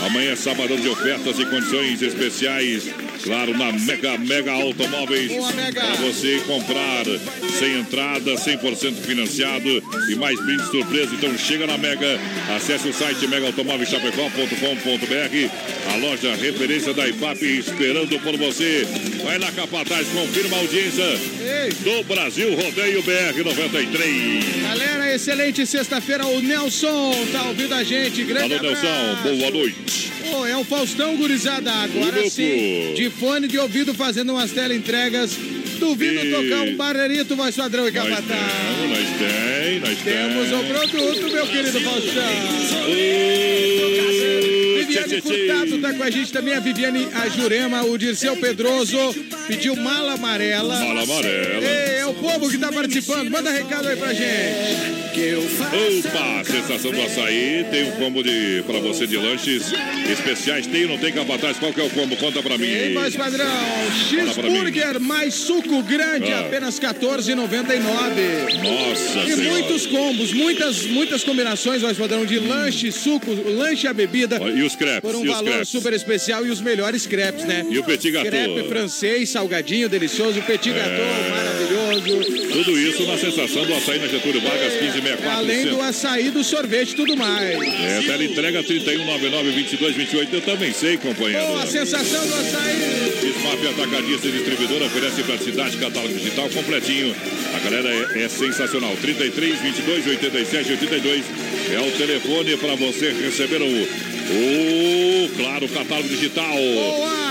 Amanhã 0.07 0.33
é 0.33 0.37
sabadão 0.37 0.77
de 0.77 0.89
ofertas 0.89 1.39
e 1.39 1.47
condições 1.47 2.03
especiais. 2.03 2.91
Claro, 3.23 3.57
na 3.57 3.73
Mega 3.73 4.17
Mega 4.17 4.53
Automóveis. 4.53 5.33
Para 5.75 5.95
você 5.97 6.41
comprar 6.47 7.05
sem 7.59 7.81
entrada, 7.81 8.35
100% 8.35 8.95
financiado 8.95 9.69
e 10.09 10.15
mais 10.15 10.41
brinde 10.41 10.65
surpresa. 10.71 11.13
Então 11.15 11.37
chega 11.37 11.67
na 11.67 11.77
Mega, 11.77 12.21
acesse 12.57 12.89
o 12.89 12.93
site 12.93 13.27
megaautomóveischapecó.com.br. 13.27 15.93
A 15.93 15.97
loja 15.97 16.33
referência 16.37 16.95
da 16.95 17.09
IPAP 17.09 17.43
esperando 17.43 18.17
por 18.21 18.37
você. 18.37 18.87
Vai 19.29 19.39
lá, 19.39 19.53
Capataz, 19.53 20.09
confirma 20.09 20.57
a 20.57 20.61
audiência 20.61 21.05
do 21.85 22.03
Brasil 22.05 22.49
Rodeio 22.57 23.03
BR 23.03 23.45
93. 23.45 24.45
Galera, 24.63 25.15
excelente 25.15 25.67
sexta-feira. 25.67 26.27
O 26.27 26.41
Nelson 26.41 27.13
tá 27.31 27.43
ouvindo 27.49 27.75
a 27.75 27.85
gente. 27.85 28.25
Grande 28.25 28.55
Alô, 28.55 28.71
abraço. 28.71 28.87
Nelson, 28.87 29.37
boa 29.39 29.51
noite. 29.51 30.13
Pô, 30.31 30.47
é 30.47 30.57
o 30.57 30.65
Faustão 30.65 31.15
Gurizada. 31.19 31.71
Agora 31.71 32.31
sim, 32.31 32.95
de 32.97 33.11
fone 33.11 33.47
de 33.49 33.59
ouvido 33.59 33.93
fazendo 33.93 34.33
umas 34.33 34.51
teleentregas. 34.51 35.33
Duvido 35.79 36.25
E- 36.27 36.31
tocar 36.31 36.63
um 36.63 36.75
barreirito, 36.77 37.37
voz 37.37 37.55
padrão 37.55 37.87
e 37.87 37.91
Nós 37.93 38.09
capataz. 38.09 38.27
temos, 38.27 38.99
nós 38.99 39.09
tem, 39.19 39.81
nós 39.81 39.99
Temos 39.99 40.53
o 40.53 40.65
produto, 40.73 41.31
meu 41.35 41.47
querido 41.47 41.81
Faustão. 41.83 42.23
Viviane 42.87 43.68
tchê, 45.09 45.21
tchê, 45.21 45.49
Furtado 45.49 45.81
tá 45.81 45.95
com 45.95 46.03
a 46.03 46.11
gente 46.11 46.33
também, 46.33 46.55
a 46.55 46.61
Viviane 46.61 47.09
a 47.15 47.29
Jurema, 47.29 47.83
o 47.85 47.97
Dirceu 47.97 48.37
Pedroso 48.37 48.99
pediu 49.47 49.75
mala 49.77 50.15
amarela. 50.15 50.79
Mala 50.79 51.03
amarela. 51.03 51.65
Ei, 51.65 51.88
povo 52.21 52.51
que 52.51 52.59
tá 52.59 52.71
participando. 52.73 53.31
Manda 53.31 53.51
recado 53.51 53.89
aí 53.89 53.97
pra 53.97 54.13
gente. 54.13 54.99
Opa, 55.19 56.45
sensação 56.45 56.93
do 56.93 57.03
açaí. 57.03 57.65
Tem 57.71 57.85
um 57.89 57.91
combo 57.93 58.23
de, 58.23 58.63
pra 58.67 58.79
você 58.79 59.07
de 59.07 59.17
lanches 59.17 59.73
especiais. 60.11 60.67
Tem 60.67 60.83
ou 60.85 60.91
não 60.91 60.99
tem 60.99 61.13
capataz? 61.13 61.59
Qual 61.59 61.73
que 61.73 61.81
é 61.81 61.85
o 61.85 61.91
combo? 61.91 62.17
Conta 62.17 62.43
pra 62.43 62.57
mim. 62.57 62.67
Ei, 62.67 62.95
voz 62.95 63.17
padrão, 63.17 63.47
cheeseburger 64.09 65.01
mais 65.01 65.35
suco 65.35 65.83
grande, 65.83 66.33
Ah. 66.33 66.41
apenas 66.41 66.79
R$14,99. 66.79 68.55
Nossa 68.63 69.19
E 69.21 69.35
Senhora. 69.35 69.51
muitos 69.51 69.87
combos, 69.87 70.33
muitas, 70.33 70.83
muitas 70.87 71.25
combinações, 71.25 71.83
voz 71.83 71.97
padrão, 71.97 72.25
de 72.25 72.39
lanche, 72.39 72.93
suco, 72.93 73.33
lanche 73.51 73.87
a 73.89 73.93
bebida. 73.93 74.37
E 74.55 74.63
os 74.63 74.77
crepes? 74.77 75.01
Por 75.01 75.17
um 75.17 75.25
e 75.25 75.29
valor 75.29 75.51
crepes? 75.51 75.69
super 75.69 75.93
especial 75.93 76.47
e 76.47 76.51
os 76.51 76.61
melhores 76.61 77.07
crepes, 77.07 77.45
né? 77.45 77.67
E 77.69 77.79
o 77.79 77.85
petit 77.85 78.11
gâteau? 78.11 78.31
Crepe 78.31 78.69
francês, 78.69 79.29
salgadinho, 79.31 79.89
delicioso, 79.89 80.41
petit 80.43 80.71
gâteau, 80.71 81.07
maravilhoso. 81.31 81.78
Tudo 82.53 82.79
isso 82.79 83.05
na 83.05 83.17
sensação 83.17 83.65
do 83.65 83.75
açaí 83.75 83.99
na 83.99 84.09
Getúlio 84.09 84.41
Vargas, 84.41 84.73
1564. 84.81 85.31
Além 85.31 85.67
do 85.67 85.81
açaí, 85.81 86.31
do 86.31 86.45
sorvete 86.45 86.93
e 86.93 86.97
tudo 86.97 87.17
mais. 87.17 87.61
É, 87.61 88.03
tela 88.07 88.25
entrega 88.25 88.63
3199 88.63 89.51
2228. 89.53 90.35
Eu 90.35 90.41
também 90.43 90.73
sei, 90.73 90.97
companheiro. 90.99 91.47
Pô, 91.47 91.57
a 91.57 91.67
sensação 91.67 92.27
do 92.27 92.35
açaí. 92.35 93.09
Smap 93.39 93.67
Atacadista 93.67 94.29
e 94.29 94.33
Distribuidora 94.33 94.85
oferece 94.87 95.23
praticidade, 95.23 95.77
catálogo 95.77 96.15
digital 96.15 96.49
completinho. 96.51 97.15
A 97.55 97.59
galera 97.59 97.89
é, 97.89 98.23
é 98.25 98.29
sensacional. 98.29 98.97
33 98.97 99.61
22 99.61 100.07
87 100.07 100.73
82 100.73 101.25
é 101.73 101.81
o 101.81 101.91
telefone 101.93 102.57
para 102.57 102.75
você 102.75 103.13
receber 103.13 103.63
o. 103.63 104.18
O, 104.31 105.37
claro, 105.37 105.69
catálogo 105.69 106.09
digital. 106.09 106.55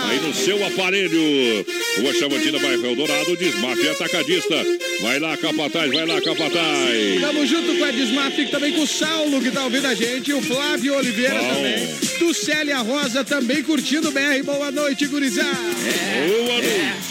Aí 0.10 0.20
no 0.20 0.34
seu 0.34 0.66
aparelho. 0.66 1.66
Rua 2.00 2.14
Chavantina, 2.14 2.60
bairro 2.60 2.86
Eldorado, 2.86 3.36
Desmaf 3.36 3.88
Atacadista. 3.90 4.56
Vai 5.02 5.20
lá, 5.20 5.36
Capataz, 5.38 5.92
vai 5.92 6.06
lá, 6.06 6.22
Capataz. 6.22 7.22
Tamo 7.22 7.46
junto 7.46 7.76
com 7.76 7.84
a 7.84 7.92
Desmaf, 7.92 8.46
também 8.52 8.74
com 8.74 8.82
o 8.82 8.88
Saulo, 8.88 9.42
que 9.42 9.52
tá 9.52 9.64
ouvindo 9.64 9.86
a 9.88 9.94
gente, 9.94 10.32
e 10.32 10.34
o 10.34 10.42
Flávio 10.42 10.96
Oliveira 10.96 11.40
Bom. 11.40 11.56
também. 11.56 11.88
Do 12.20 12.34
Célia 12.34 12.78
Rosa, 12.80 13.24
também 13.24 13.64
curtindo 13.64 14.10
o 14.10 14.12
BR. 14.12 14.44
Boa 14.44 14.72
noite, 14.72 15.06
gurizada. 15.08 15.50
Boa 15.56 16.62
noite. 16.62 17.08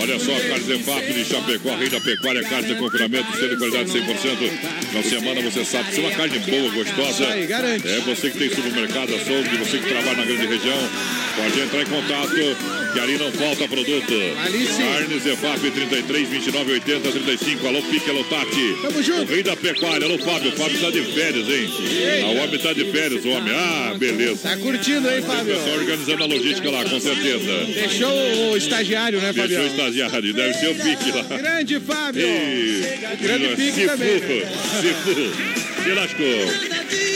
Olha 0.00 0.18
só, 0.20 0.32
Carlos 0.48 0.68
Efap 0.68 1.12
de 1.12 1.24
Chapecó, 1.24 1.74
Rei 1.74 1.88
da 1.88 2.00
Pecuária, 2.00 2.42
carne 2.42 2.68
de 2.68 2.74
confinamento, 2.76 3.36
sendo 3.36 3.50
de 3.50 3.56
qualidade 3.56 3.90
100%. 3.90 4.92
Na 4.92 5.02
semana 5.02 5.40
você 5.42 5.64
sabe, 5.64 5.92
se 5.92 6.00
é 6.00 6.02
uma 6.02 6.10
carne 6.12 6.38
boa, 6.38 6.70
gostosa, 6.70 7.26
aí, 7.28 7.48
é 7.50 8.00
você 8.04 8.30
que 8.30 8.38
tem 8.38 8.48
supermercado, 8.50 9.11
açougue, 9.14 9.56
você 9.58 9.78
que 9.78 9.88
trabalha 9.88 10.16
na 10.16 10.24
grande 10.24 10.46
região, 10.46 10.78
pode 11.36 11.60
entrar 11.60 11.82
em 11.82 11.86
contato, 11.86 12.92
que 12.92 13.00
ali 13.00 13.18
não 13.18 13.32
falta 13.32 13.66
produto. 13.68 14.12
Ali 14.44 14.66
sim. 14.66 14.82
Carnes 14.82 15.26
Efap 15.26 15.70
33 15.70 16.28
29 16.28 16.72
80 16.72 17.10
35. 17.10 17.66
Alô, 17.66 17.82
Pique, 17.82 18.10
alô, 18.10 18.24
Tati. 18.24 18.76
Tamo 18.82 19.02
junto. 19.02 19.22
O 19.22 19.26
Rei 19.34 19.42
da 19.42 19.56
Pecuária, 19.56 20.06
alô, 20.06 20.18
Fábio. 20.18 20.50
O 20.52 20.56
Fábio 20.56 20.78
tá 20.80 20.90
de 20.90 21.02
férias, 21.02 21.48
hein? 21.48 21.70
Ah, 22.22 22.26
o 22.26 22.36
homem 22.44 22.58
tá 22.58 22.72
de 22.72 22.84
férias, 22.92 23.24
o 23.24 23.28
homem. 23.30 23.54
Ah, 23.54 23.94
beleza. 23.98 24.48
Tá 24.48 24.56
curtindo, 24.56 25.10
hein, 25.10 25.20
O 25.20 25.22
Fábio? 25.22 25.54
pessoal 25.56 25.76
organizando 25.78 26.22
a 26.22 26.26
logística 26.26 26.70
lá, 26.70 26.84
com 26.84 27.00
certeza. 27.00 27.64
Deixou 27.74 28.50
o 28.52 28.56
estagiário, 28.56 29.20
né, 29.20 29.32
Deixou 29.32 29.42
Fabião? 29.42 29.62
o 29.62 29.66
estagiário, 29.66 30.34
deve 30.34 30.54
ser 30.54 30.68
o 30.68 30.74
pique 30.74 31.10
lá. 31.12 31.22
Grande 31.38 31.80
Fábio. 31.80 32.26
E... 32.26 32.82
Grande 33.22 33.48
pique 33.56 33.80
se 33.80 33.86
também. 33.86 34.18
se 34.18 34.24
fu. 34.24 35.82
Se 35.82 35.90
lascou. 35.94 36.71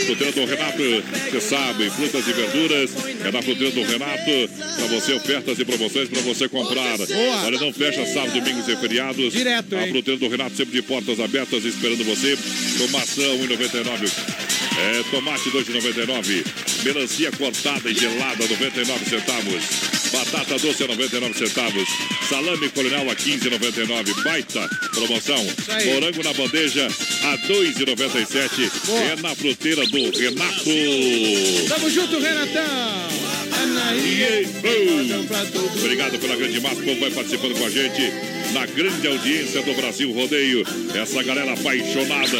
Fruteira 0.07 0.31
do 0.31 0.45
Renato, 0.45 1.03
você 1.29 1.41
sabe, 1.41 1.89
frutas 1.89 2.25
e 2.27 2.31
verduras, 2.31 2.91
é 3.25 3.31
na 3.31 3.41
Fruteira 3.41 3.71
do 3.71 3.83
Renato, 3.83 4.49
pra 4.77 4.87
você 4.87 5.13
ofertas 5.13 5.59
e 5.59 5.65
promoções 5.65 6.07
pra 6.07 6.21
você 6.21 6.47
comprar. 6.47 6.97
Boa. 6.97 7.45
Olha, 7.45 7.59
não 7.59 7.73
fecha 7.73 8.05
sábado, 8.05 8.39
domingos 8.39 8.67
e 8.69 8.75
feriados. 8.77 9.33
Direto, 9.33 9.75
A 9.75 9.83
hein? 9.83 9.91
Fruteira 9.91 10.19
do 10.19 10.29
Renato 10.29 10.55
sempre 10.55 10.73
de 10.73 10.81
portas 10.81 11.19
abertas 11.19 11.65
esperando 11.65 12.05
você. 12.05 12.37
Tomação 12.77 13.37
1,99. 13.39 14.11
É, 14.79 15.03
tomate 15.11 15.49
2,99. 15.49 16.45
Melancia 16.85 17.31
cortada 17.31 17.89
e 17.89 17.93
gelada 17.93 18.47
99 18.47 19.09
centavos. 19.09 19.96
Batata 20.11 20.57
doce 20.57 20.83
a 20.83 20.87
99 20.87 21.37
centavos. 21.37 21.87
Salame 22.29 22.69
coronel 22.69 23.09
a 23.09 23.15
15,99. 23.15 24.23
Baita 24.23 24.69
promoção. 24.93 25.45
Morango 25.85 26.23
na 26.23 26.33
bandeja 26.33 26.87
a 26.87 27.37
2,97. 27.47 28.71
Boa. 28.85 28.99
É 28.99 29.15
na 29.17 29.35
fruteira 29.35 29.85
do 29.87 30.17
Renato. 30.17 30.69
Tamo 31.67 31.89
junto, 31.89 32.19
Renatão. 32.19 33.07
Obrigado 35.77 36.19
pela 36.19 36.35
grande 36.35 36.59
massa. 36.61 36.75
O 36.75 36.83
povo 36.83 36.99
vai 36.99 37.11
participando 37.11 37.57
com 37.57 37.65
a 37.65 37.69
gente 37.69 38.01
na 38.53 38.65
grande 38.65 39.07
audiência 39.07 39.61
do 39.61 39.73
Brasil 39.73 40.11
Rodeio. 40.13 40.63
Essa 40.95 41.23
galera 41.23 41.53
apaixonada. 41.53 42.37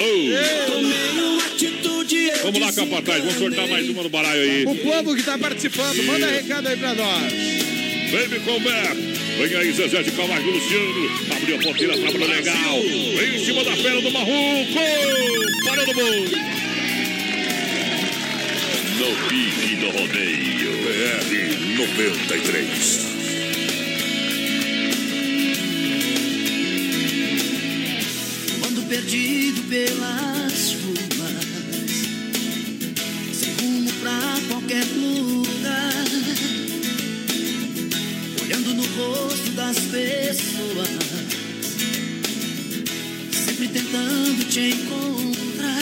Oh. 0.00 0.16
Vamos 2.42 2.60
lá, 2.60 2.72
Capataz. 2.72 3.18
Vamos 3.24 3.38
sortar 3.38 3.68
mais 3.68 3.88
uma 3.88 4.02
no 4.02 4.08
baralho 4.08 4.40
aí. 4.40 4.64
O 4.66 4.74
povo 4.76 5.16
que 5.16 5.22
tá 5.22 5.38
participando, 5.38 6.02
manda 6.04 6.26
recado 6.26 6.68
aí 6.68 6.76
pra 6.76 6.94
nós. 6.94 7.32
Baby 8.12 8.40
Combat. 8.44 8.96
Vem 9.38 9.56
aí, 9.56 9.72
Zezé 9.72 10.02
de 10.02 10.10
Camargo 10.12 10.50
Luciano. 10.50 11.10
Abriu 11.36 11.56
a 11.56 11.58
ponteira, 11.60 11.98
trabalho 11.98 12.26
legal. 12.26 12.80
Vem 13.18 13.36
em 13.36 13.44
cima 13.44 13.64
da 13.64 13.76
fera 13.76 14.00
do 14.00 14.10
Marruco. 14.10 14.80
Parou 15.66 15.86
no 15.86 15.94
mundo. 15.94 16.36
No 18.98 19.28
pique 19.28 19.76
do 19.76 19.90
rodeio. 19.90 20.46
BR 20.86 21.76
93. 21.76 23.06
Ando 28.66 28.82
perdido 28.82 29.62
pelas 29.68 30.72
ruas, 30.72 31.05
pra 34.36 34.40
qualquer 34.48 34.84
lugar. 34.84 36.04
Olhando 38.42 38.74
no 38.74 38.82
rosto 38.82 39.50
das 39.52 39.78
pessoas, 39.78 40.88
sempre 43.32 43.68
tentando 43.68 44.44
te 44.48 44.60
encontrar. 44.60 45.76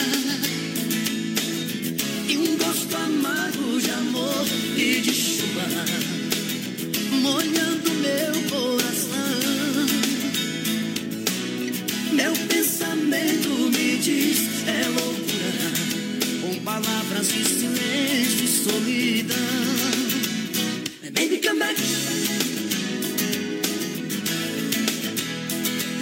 E 2.29 2.37
um 2.37 2.57
gosto 2.57 2.97
amargo 2.97 3.81
de 3.81 3.91
amor 3.91 4.47
e 4.77 5.01
de 5.01 5.13
chuva, 5.13 5.67
molhando 7.23 7.91
meu 7.91 8.35
coração. 8.51 9.15
Meu 12.13 12.33
pensamento 12.49 13.49
me 13.49 13.97
diz 13.99 14.39
é 14.67 14.89
loucura, 14.89 15.24
com 15.24 15.24
palavras 16.65 17.29
de 17.29 17.45
silêncio 17.45 18.45
e 18.45 18.49
solidão. 18.49 19.37
Baby, 21.13 21.41
come 21.47 21.59
back. 21.59 21.81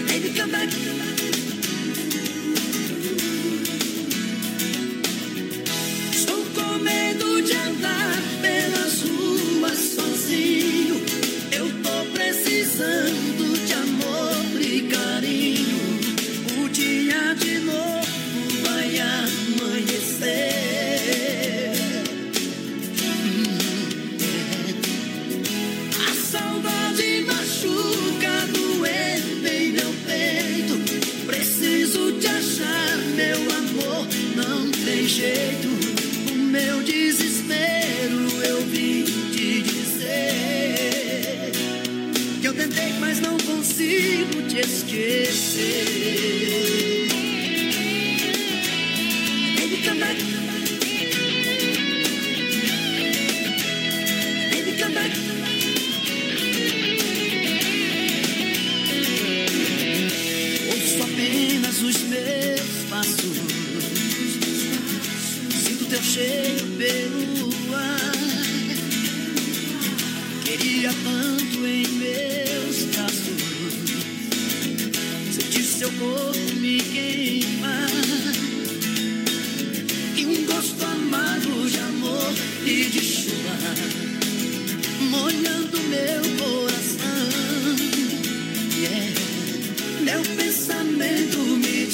Baby, 0.07 0.29
Estou 0.29 1.22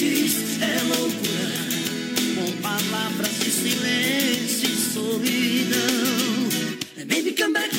é 0.01 0.83
loucura. 0.85 1.59
Com 2.37 2.53
palavras 2.63 3.39
de 3.41 3.51
silêncio 3.51 4.69
e 4.69 4.77
solidão 4.77 5.79
Baby 6.99 7.35
come 7.37 7.53
back 7.53 7.78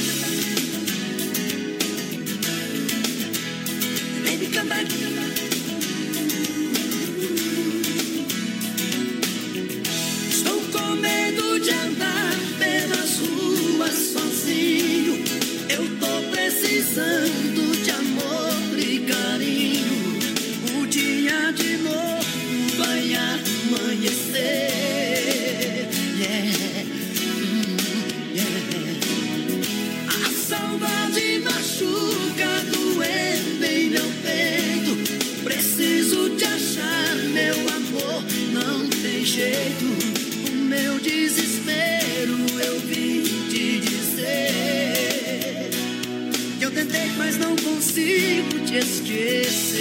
te 48.69 48.77
esquecer. 48.77 49.79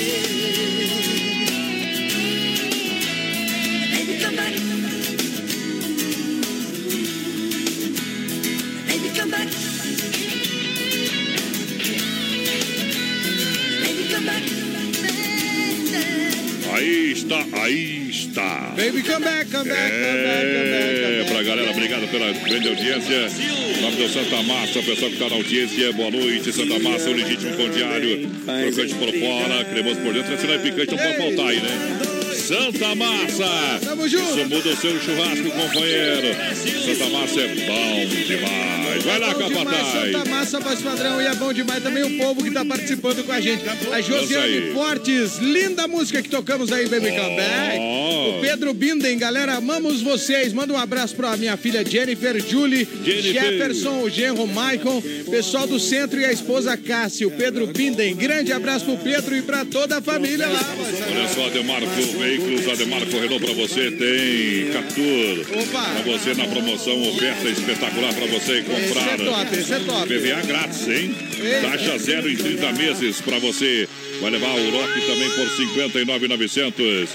Baby, 3.93 4.19
come 4.23 4.37
back. 4.37 4.55
Baby, 8.87 9.09
come 9.15 9.31
back. 9.31 9.49
Baby, 13.83 14.05
come 14.11 14.27
back. 14.27 14.45
Aí 16.73 17.13
está, 17.13 17.45
aí 17.61 18.09
está. 18.09 18.75
Baby, 18.77 19.03
come 19.03 19.25
back, 19.25 19.51
come 19.51 19.69
back, 19.69 19.91
come 19.91 20.23
back, 20.25 20.47
come 20.47 20.71
back. 20.71 20.99
É, 20.99 21.25
pra 21.29 21.43
galera, 21.43 21.71
obrigado 21.71 22.09
pela 22.09 22.33
grande 22.33 22.69
audiência. 22.69 23.58
Nome 23.81 23.97
do 23.97 24.09
Santa 24.09 24.43
Massa, 24.43 24.81
o 24.81 24.83
pessoal 24.83 25.11
que 25.11 25.17
está 25.17 25.29
na 25.29 25.37
audiência, 25.37 25.93
boa 25.93 26.11
noite. 26.11 26.53
Santa 26.53 26.79
Massa, 26.81 27.11
o 27.11 27.13
legítimo 27.13 27.57
pão 27.57 27.69
diário. 27.71 28.29
Crocante 28.29 28.95
por 28.95 29.13
fora, 29.13 29.65
cremoso 29.65 30.01
por 30.01 30.13
dentro. 30.13 30.35
Esse 30.35 30.47
e 30.47 30.59
picante 30.59 30.91
não 30.91 30.99
pode 30.99 31.17
faltar 31.17 31.47
aí, 31.47 31.61
né? 31.61 31.99
Santa 32.35 32.95
Massa. 32.95 33.81
Tamo 33.85 34.09
junto. 34.09 34.25
Isso 34.25 34.49
muda 34.49 34.69
o 34.71 34.77
seu 34.77 35.01
churrasco, 35.01 35.51
companheiro. 35.51 36.35
Santa 36.85 37.11
Massa 37.11 37.41
é 37.41 37.49
bom 37.49 38.07
demais. 38.27 39.05
Vai 39.05 39.19
lá, 39.19 39.33
demais, 39.33 39.53
capataz. 39.53 40.13
Santa 40.13 40.25
Massa, 40.31 40.61
voz 40.61 40.83
padrão, 40.83 41.23
e 41.23 41.27
é 41.27 41.35
bom 41.35 41.53
demais 41.53 41.83
também 41.83 42.03
o 42.03 42.19
povo 42.19 42.43
que 42.43 42.51
tá 42.51 42.65
participando 42.65 43.25
com 43.25 43.33
a 43.33 43.41
gente. 43.41 43.63
A 43.93 44.01
Josiane. 44.01 44.73
Fortes, 44.73 45.39
linda 45.39 45.87
música 45.87 46.21
que 46.21 46.29
tocamos 46.29 46.73
aí, 46.73 46.89
Baby 46.89 47.11
Back. 47.11 47.79
O 48.29 48.41
Pedro 48.41 48.75
Binden, 48.75 49.19
galera, 49.19 49.55
amamos 49.55 50.03
vocês. 50.03 50.53
Manda 50.53 50.73
um 50.73 50.77
abraço 50.77 51.17
pra 51.17 51.37
minha 51.37 51.57
filha 51.57 51.85
Jennifer, 51.85 52.39
Julie, 52.47 52.87
Jennifer. 53.05 53.33
Jefferson, 53.33 54.03
o 54.03 54.11
genro 54.11 54.47
Maicon, 54.47 55.03
pessoal 55.31 55.67
do 55.67 55.81
centro 55.81 56.21
e 56.21 56.25
a 56.25 56.33
esposa 56.33 56.77
Cássio. 56.77 57.31
Pedro 57.31 57.67
Binden, 57.69 58.15
grande 58.15 58.53
abraço 58.53 58.85
pro 58.85 58.97
Pedro 58.99 59.37
e 59.37 59.43
pra 59.43 59.65
toda 59.65 59.99
a 59.99 60.03
família 60.03 60.47
lá. 60.47 60.75
Olha 61.11 61.29
só, 61.29 61.47
Ademarco 61.47 61.89
Veículos, 62.19 62.69
Ademarco 62.69 63.19
Renault 63.19 63.45
pra 63.45 63.55
você 63.55 63.91
tem 63.91 64.71
Captur. 64.73 65.63
Opa! 65.63 66.03
Pra 66.03 66.13
você 66.13 66.35
na 66.35 66.47
promoção, 66.47 67.09
oferta 67.09 67.49
espetacular 67.49 68.15
pra 68.15 68.27
você 68.27 68.63
comprar. 68.63 69.15
Esse 69.15 69.23
é 69.23 69.25
top, 69.25 69.57
esse 69.57 69.73
é 69.73 69.79
top. 69.81 70.07
PVA 70.07 70.47
grátis, 70.47 70.89
hein? 70.89 71.15
Taxa 71.63 71.99
zero 71.99 72.31
em 72.31 72.37
30 72.37 72.73
meses 72.73 73.21
pra 73.21 73.39
você. 73.39 73.89
Vai 74.21 74.31
levar 74.31 74.49
o 74.49 74.71
Rock 74.71 75.01
também 75.07 75.31
por 75.31 75.49
59,900. 75.57 77.11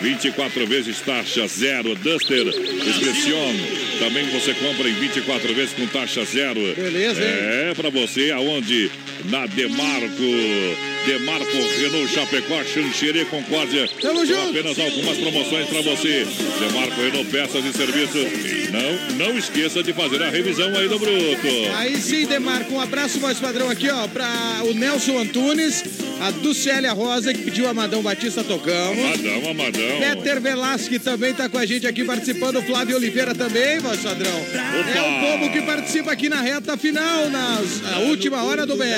24 0.00 0.66
vezes 0.66 1.00
taxa 1.00 1.46
zero. 1.46 1.94
Duster 1.96 2.46
Expression. 2.46 3.54
Também 3.98 4.26
você 4.26 4.54
compra 4.54 4.88
em 4.88 4.94
24 4.94 5.54
vezes 5.54 5.74
com 5.74 5.86
taxa 5.86 6.24
zero. 6.24 6.60
Beleza, 6.76 7.20
hein? 7.20 7.70
É 7.70 7.74
pra 7.74 7.90
você 7.90 8.30
aonde? 8.30 8.90
Na 9.24 9.46
Demarco. 9.46 10.87
Demarco 11.06 11.46
Renault 11.80 12.12
Chapecó, 12.12 12.62
Xanxerê, 12.64 13.24
Concórdia. 13.24 13.88
Tamo 14.00 14.24
junto. 14.26 14.50
apenas 14.50 14.78
algumas 14.78 15.18
promoções 15.18 15.66
pra 15.68 15.80
você. 15.82 16.26
Demarco 16.60 17.00
Renault 17.00 17.30
Peças 17.30 17.64
e 17.64 17.72
Serviços. 17.72 18.26
Não, 18.70 19.16
não 19.16 19.38
esqueça 19.38 19.82
de 19.82 19.92
fazer 19.92 20.22
a 20.22 20.30
revisão 20.30 20.68
aí 20.76 20.88
do 20.88 20.98
Bruto. 20.98 21.46
Aí 21.76 21.96
sim, 21.96 22.26
Demarco, 22.26 22.74
um 22.74 22.80
abraço 22.80 23.20
mais 23.20 23.38
padrão 23.38 23.70
aqui, 23.70 23.88
ó, 23.88 24.06
pra 24.08 24.28
o 24.64 24.74
Nelson 24.74 25.18
Antunes, 25.18 25.84
a 26.20 26.30
Dulcélia 26.30 26.92
Rosa, 26.92 27.32
que 27.32 27.42
pediu 27.42 27.68
a 27.68 27.74
Madão 27.74 28.02
Batista 28.02 28.44
tocamos. 28.44 28.98
Amadão, 28.98 29.50
Amadão. 29.50 29.98
Peter 30.00 30.40
Velasque 30.40 30.98
também 30.98 31.32
tá 31.32 31.48
com 31.48 31.58
a 31.58 31.64
gente 31.64 31.86
aqui 31.86 32.04
participando, 32.04 32.62
Flávio 32.62 32.96
Oliveira 32.96 33.34
também, 33.34 33.78
voz 33.78 34.00
padrão. 34.00 34.46
É 34.94 35.00
o 35.00 35.38
povo 35.38 35.52
que 35.52 35.62
participa 35.62 36.12
aqui 36.12 36.28
na 36.28 36.40
reta 36.40 36.76
final, 36.76 37.30
na 37.30 37.98
última 38.00 38.42
hora 38.42 38.66
do 38.66 38.76
BR. 38.76 38.88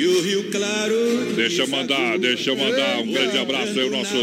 E 0.00 0.06
o 0.06 0.22
Rio 0.22 0.44
Claro. 0.50 1.32
Deixa 1.36 1.62
eu 1.62 1.68
mandar, 1.68 2.18
deixa 2.18 2.48
eu 2.50 2.56
mandar 2.56 3.00
um 3.00 3.12
grande 3.12 3.36
abraço 3.36 3.78
aí, 3.78 3.86
o 3.86 3.90
nosso. 3.90 4.16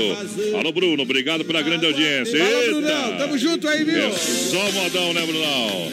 Alô, 0.57 0.71
Bruno, 0.71 1.03
obrigado 1.03 1.45
pela 1.45 1.61
grande 1.61 1.85
audiência. 1.85 2.35
Eita. 2.35 2.71
Brunão, 2.71 3.17
tamo 3.17 3.37
junto 3.37 3.67
aí, 3.67 3.83
viu? 3.83 3.99
É 4.07 4.11
só 4.11 4.71
modão, 4.71 5.13
né, 5.13 5.23
Brunão? 5.23 5.91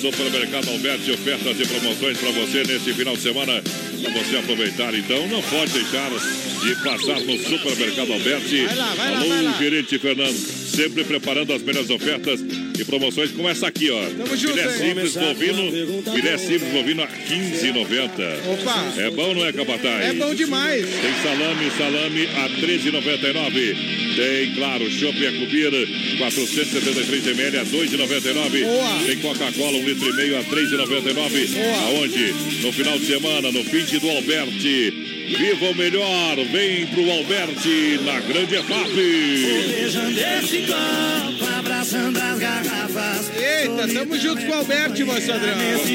Supermercado 0.00 0.70
Alberti, 0.70 1.10
ofertas 1.12 1.60
e 1.60 1.66
promoções 1.66 2.16
para 2.16 2.30
você 2.30 2.62
nesse 2.64 2.94
final 2.94 3.14
de 3.14 3.22
semana. 3.22 3.62
Para 4.02 4.10
você 4.12 4.36
aproveitar, 4.38 4.94
então, 4.94 5.28
não 5.28 5.42
pode 5.42 5.72
deixar 5.72 6.10
de 6.62 6.74
passar 6.76 7.20
no 7.20 7.38
Supermercado 7.38 8.12
Alberti. 8.14 8.64
Vai 8.64 8.76
lá, 8.76 8.94
vai 8.94 9.10
lá, 9.12 9.18
Alô, 9.18 9.28
vai 9.28 9.42
lá. 9.42 9.52
gerente 9.58 9.98
Fernando, 9.98 10.34
sempre 10.70 11.04
preparando 11.04 11.52
as 11.52 11.62
melhores 11.62 11.90
ofertas 11.90 12.40
E 12.78 12.84
promoções 12.84 13.30
como 13.32 13.48
essa 13.48 13.66
aqui, 13.66 13.90
ó. 13.90 14.02
Tamo 14.02 14.36
junto, 14.36 14.54
Filé 14.54 14.70
simples 14.70 15.14
bovino, 15.14 16.02
filé 16.14 16.38
simples 16.38 16.72
bovino 16.72 17.02
a 17.02 17.08
15,90. 17.08 18.08
Opa! 18.54 18.92
É 18.96 19.10
bom, 19.10 19.34
não 19.34 19.44
é, 19.44 19.52
Capataz? 19.52 20.06
É 20.06 20.12
bom 20.14 20.34
demais. 20.34 20.86
Tem 20.86 21.14
salame, 21.22 21.70
salame 21.76 22.26
a 22.26 22.48
13,99. 22.48 23.76
Tem, 24.16 24.54
claro, 24.54 24.90
chopp 24.90 25.26
a 25.26 25.32
Cubir, 25.32 25.70
473 26.18 27.26
ml 27.26 27.58
a 27.58 27.64
2,99. 27.64 28.64
Boa. 28.64 29.02
Tem 29.04 29.16
Coca-Cola, 29.18 29.76
1 29.78 29.84
litro 29.84 30.08
e 30.08 30.12
meio 30.14 30.38
a 30.38 30.44
3,99. 30.44 31.48
Aonde? 31.86 32.34
No 32.62 32.72
final 32.72 32.98
de 32.98 33.06
semana, 33.06 33.52
no 33.52 33.64
fim 33.64 33.80
do 33.98 34.10
Alberti. 34.10 35.10
Viva 35.38 35.66
o 35.66 35.74
melhor, 35.76 36.36
vem 36.50 36.86
pro 36.86 37.08
Alberti 37.10 38.00
na 38.04 38.18
Grande 38.20 38.56
EFAP. 38.56 38.90
Copo, 40.66 41.58
abraçando 41.58 42.18
as 42.18 42.38
garrafas. 42.38 43.30
Eita, 43.36 43.88
tamo 43.92 44.18
junto 44.18 44.44
com 44.44 44.52
o 44.52 44.54
Alberto, 44.54 45.06
voz 45.06 45.26
padrão. 45.26 45.54
Vamos, 45.56 45.90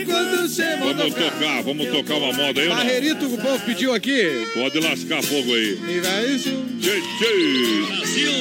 Enquanto 0.00 0.42
você 0.42 0.76
vamos 0.76 1.14
tocar, 1.14 1.62
vamos 1.62 1.88
tocar 1.88 2.14
uma 2.16 2.32
moda 2.32 2.60
aí? 2.60 2.68
Barreirito, 2.68 3.26
o 3.26 3.38
povo 3.38 3.64
pediu 3.64 3.94
aqui. 3.94 4.46
Pode 4.54 4.80
lascar 4.80 5.22
fogo 5.22 5.54
aí. 5.54 5.78
E 5.88 6.00
vai 6.00 6.26
isso. 6.26 6.50
Tchê, 6.80 7.00
tchê. 7.18 8.34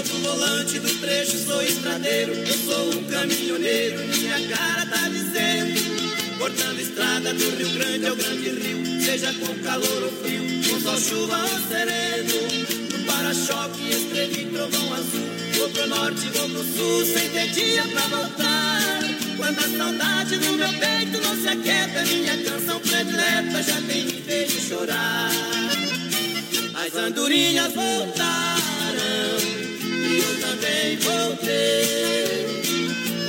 Do 0.00 0.18
volante 0.22 0.78
do 0.78 1.00
trecho, 1.00 1.36
sou 1.44 1.62
estradeiro. 1.62 2.32
Eu 2.32 2.54
sou 2.54 2.88
um 2.88 3.04
caminhoneiro, 3.04 3.98
minha 4.08 4.48
cara 4.48 4.86
tá 4.86 5.08
dizendo. 5.10 6.38
Cortando 6.38 6.80
estrada 6.80 7.34
do 7.34 7.50
Rio 7.50 7.68
Grande 7.68 8.06
ao 8.06 8.16
Grande 8.16 8.48
Rio, 8.48 9.02
seja 9.04 9.30
com 9.34 9.54
calor 9.62 10.02
ou 10.04 10.10
frio, 10.22 10.42
com 10.70 10.80
sol, 10.80 10.98
chuva 10.98 11.38
ou 11.42 11.68
sereno. 11.68 12.32
No 12.92 13.04
para-choque, 13.04 13.90
escrevi 13.90 14.46
trovão 14.46 14.94
azul. 14.94 15.28
Vou 15.58 15.68
pro 15.68 15.86
norte, 15.88 16.26
vou 16.30 16.48
pro 16.48 16.64
sul, 16.64 17.04
sem 17.04 17.28
ter 17.28 17.48
dia 17.48 17.82
pra 17.84 18.02
voltar. 18.16 18.80
Quando 19.36 19.58
a 19.58 19.76
saudade 19.76 20.36
no 20.36 20.52
meu 20.54 20.68
peito 20.78 21.20
não 21.22 21.36
se 21.42 21.48
aquieta, 21.48 22.02
minha 22.06 22.38
canção 22.38 22.80
predileta 22.80 23.62
já 23.62 23.80
tem 23.82 24.04
me 24.06 24.22
feito 24.22 24.66
chorar. 24.66 25.30
As 26.74 26.94
andorinhas 26.94 27.74
voltaram 27.74 28.60
e 28.60 28.69
eu 30.20 30.40
também 30.40 30.96
voltei. 30.98 32.62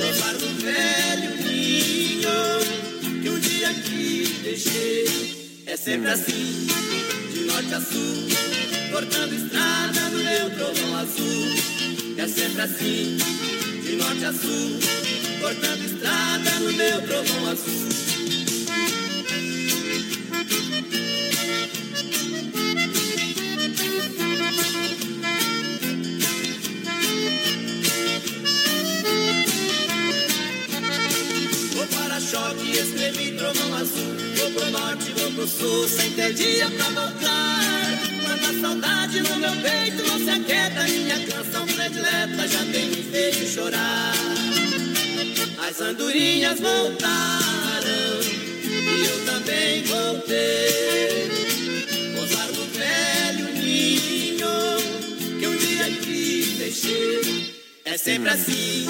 Roubar 0.00 0.34
do 0.34 0.48
velho 0.62 1.30
ninho 1.44 3.22
que 3.22 3.28
um 3.28 3.38
dia 3.38 3.70
aqui 3.70 4.40
deixei. 4.42 5.62
É 5.66 5.76
sempre 5.76 6.10
assim, 6.10 6.66
de 7.32 7.40
norte 7.44 7.74
a 7.74 7.80
sul, 7.80 8.28
cortando 8.92 9.32
estrada 9.32 10.00
no 10.10 10.18
meu 10.18 10.50
trovão 10.50 10.96
azul. 10.98 11.48
É 12.18 12.28
sempre 12.28 12.62
assim, 12.62 13.16
de 13.82 13.96
norte 13.96 14.24
a 14.24 14.32
sul, 14.32 14.78
cortando 15.40 15.84
estrada 15.84 16.50
no 16.60 16.72
meu 16.72 17.02
trovão 17.02 17.50
azul. 17.50 17.92
Vou 24.72 24.91
choque, 32.52 32.78
escrevi 32.78 33.32
trovão 33.32 33.74
azul. 33.74 34.16
Vou 34.36 34.50
pro 34.52 34.70
norte, 34.70 35.12
vou 35.16 35.32
pro 35.32 35.46
sul, 35.46 35.88
sem 35.88 36.10
ter 36.12 36.34
dia 36.34 36.70
pra 36.70 36.84
voltar. 36.86 37.62
Quando 38.24 38.44
a 38.44 38.60
saudade 38.60 39.20
no 39.20 39.36
meu 39.36 39.52
peito 39.56 40.06
não 40.06 40.18
se 40.18 40.30
aquieta, 40.30 40.82
minha 40.84 41.18
canção 41.26 41.66
predileta 41.66 42.48
já 42.48 42.64
tem 42.72 42.86
me 42.90 43.02
feito 43.02 43.46
chorar. 43.48 44.12
As 45.68 45.80
andorinhas 45.80 46.60
voltaram 46.60 48.20
e 48.64 49.06
eu 49.06 49.24
também 49.24 49.82
voltei. 49.84 51.30
Pousar 52.16 52.48
no 52.48 52.64
velho 52.66 53.54
ninho 53.54 55.38
que 55.38 55.46
um 55.46 55.56
dia 55.56 55.86
aqui 55.86 56.54
deixei. 56.58 57.62
É 57.84 57.96
sempre 57.96 58.30
assim, 58.30 58.86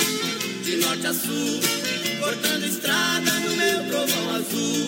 de 0.65 0.77
norte 0.77 1.07
a 1.07 1.15
sul, 1.15 1.61
cortando 2.23 2.65
estrada 2.65 3.33
no 3.41 3.57
meu 3.57 3.85
trovão 3.91 4.37
azul. 4.37 4.87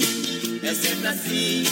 É 0.62 0.73
sempre 0.73 1.06
assim, 1.09 1.65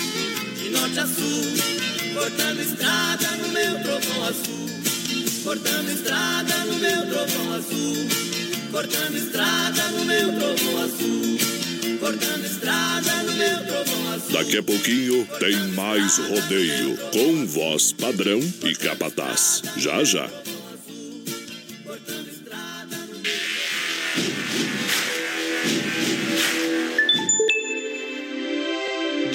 de 0.61 0.71
norte 0.71 0.99
a 0.99 1.07
sul, 1.07 2.15
cortando 2.15 2.61
estrada 2.61 3.29
no 3.37 3.49
meu 3.49 3.81
trovão 3.83 4.25
azul. 4.25 4.63
Cortando 5.45 5.89
estrada 5.91 6.55
no 6.67 6.75
meu 6.75 7.07
trovão 7.07 7.55
azul. 7.55 8.09
Cortando 8.71 9.17
estrada 9.17 9.89
no 9.89 10.05
meu 10.05 10.33
trovão 10.33 10.83
azul. 10.83 11.39
Cortando 12.01 12.45
estrada 12.45 13.13
no 13.23 13.33
meu 13.33 13.67
trovão 13.67 14.13
azul. 14.13 14.33
Daqui 14.33 14.59
a 14.59 14.63
pouquinho 14.63 15.29
tem 15.39 15.57
mais 15.75 16.19
rodeio 16.19 16.97
com 17.13 17.47
voz 17.47 17.93
padrão 17.93 18.41
e 18.65 18.75
capataz. 18.75 19.63
Já 19.77 20.03
já. 20.05 20.29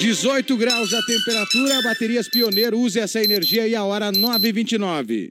18 0.08 0.56
graus 0.56 0.94
a 0.94 1.02
temperatura, 1.02 1.82
baterias 1.82 2.30
Pioneiro, 2.30 2.78
use 2.78 2.98
essa 2.98 3.22
energia 3.22 3.68
e 3.68 3.76
a 3.76 3.84
hora 3.84 4.10
9h29. 4.10 5.30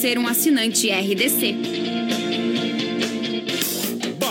ser 0.00 0.18
um 0.18 0.26
assinante 0.26 0.90
RDC. 0.90 2.19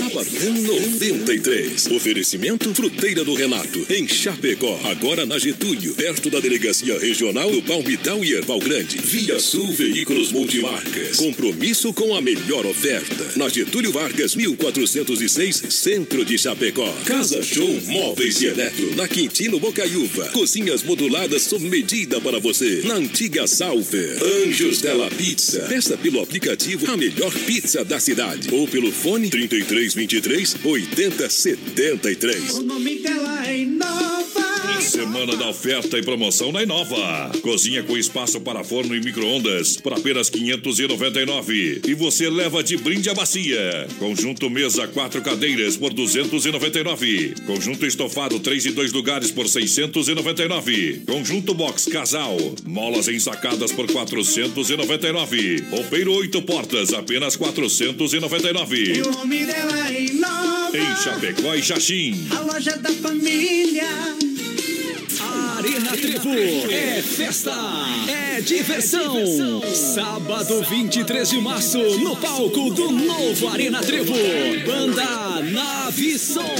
Sabadão 0.00 0.54
93. 0.62 1.88
Oferecimento 1.88 2.74
Fruteira 2.74 3.22
do 3.22 3.34
Renato, 3.34 3.84
em 3.90 4.08
Chapecó. 4.08 4.80
Agora 4.84 5.26
na 5.26 5.38
Getúlio, 5.38 5.94
perto 5.94 6.30
da 6.30 6.40
Delegacia 6.40 6.98
Regional 6.98 7.50
do 7.50 7.60
Palmital 7.60 8.24
e 8.24 8.32
Erval 8.32 8.60
Grande. 8.60 8.96
Via 8.96 9.38
Sul 9.38 9.70
Veículos 9.74 10.32
Multimarcas. 10.32 11.18
Compromisso 11.18 11.92
com 11.92 12.16
a 12.16 12.22
melhor 12.22 12.64
oferta. 12.64 13.32
Na 13.36 13.50
Getúlio 13.50 13.92
Vargas, 13.92 14.34
1406, 14.34 15.64
Centro 15.68 16.24
de 16.24 16.38
Chapecó. 16.38 16.90
Casa 17.04 17.42
Show 17.42 17.68
Móveis 17.86 18.40
e 18.40 18.46
Eletro. 18.46 18.96
Na 18.96 19.06
Quintino 19.06 19.60
Bocaiúva. 19.60 20.30
Cozinhas 20.30 20.82
moduladas 20.82 21.42
sob 21.42 21.68
medida 21.68 22.18
para 22.22 22.38
você. 22.38 22.80
Na 22.86 22.94
antiga 22.94 23.46
Salver. 23.46 24.16
Anjos 24.22 24.80
Della 24.80 25.10
Pizza. 25.10 25.60
Peça 25.68 25.98
pelo 25.98 26.22
aplicativo 26.22 26.90
a 26.90 26.96
melhor 26.96 27.32
pizza 27.44 27.84
da 27.84 28.00
cidade. 28.00 28.48
Ou 28.50 28.66
pelo 28.66 28.90
fone 28.90 29.28
3323 29.94 30.56
8073. 30.64 32.58
O 32.58 32.62
nome 32.62 32.96
dela 33.00 33.46
é 33.46 33.58
Inova. 33.58 34.50
Semana 34.80 35.36
da 35.36 35.48
oferta 35.48 35.98
e 35.98 36.02
promoção 36.02 36.52
na 36.52 36.62
Inova. 36.62 37.30
Cozinha 37.42 37.82
com 37.82 37.96
espaço 37.96 38.40
para 38.40 38.64
forno 38.64 38.94
e 38.94 39.00
micro-ondas 39.00 39.76
por 39.76 39.92
apenas 39.92 40.30
599. 40.30 41.82
E 41.86 41.94
você 41.94 42.30
leva 42.30 42.62
de 42.62 42.76
brinde 42.76 43.10
a 43.10 43.14
bacia. 43.14 43.86
Conjunto 43.98 44.48
mesa 44.48 44.88
quatro 44.88 45.20
cadeiras 45.20 45.76
por 45.76 45.92
299. 45.92 47.34
Conjunto 47.46 47.84
estofado 47.84 48.40
três 48.40 48.64
e 48.64 48.70
dois 48.70 48.92
lugares 48.92 49.30
por 49.30 49.48
699. 49.48 51.02
Conjunto 51.06 51.52
box 51.52 51.86
casal. 51.86 52.36
Molas 52.64 53.08
ensacadas 53.08 53.72
por 53.72 53.90
499. 53.90 55.64
Roupeiro 55.70 56.12
oito 56.14 56.40
portas 56.42 56.92
apenas 56.94 57.36
499. 57.36 58.94
E 58.96 59.02
o 59.02 59.10
nome 59.10 59.44
dela 59.44 59.79
é 59.88 60.02
Inova. 60.02 60.76
Em 60.76 60.96
Chapecó 60.96 61.54
e 61.54 61.62
Xaxim. 61.62 62.28
A 62.30 62.40
loja 62.40 62.76
da 62.76 62.90
família. 62.90 63.88
Arena 65.58 65.90
Trevo 65.90 66.34
é 66.70 67.02
festa, 67.02 67.52
é 68.08 68.40
diversão. 68.40 69.62
Sábado 69.74 70.62
23 70.62 71.28
de 71.28 71.40
março, 71.40 71.78
no 71.98 72.16
palco 72.16 72.70
do 72.70 72.90
novo 72.90 73.48
Arena 73.48 73.80
Trevo. 73.80 74.14
Banda 74.64 75.42
Nave 75.42 76.18
Som. 76.18 76.54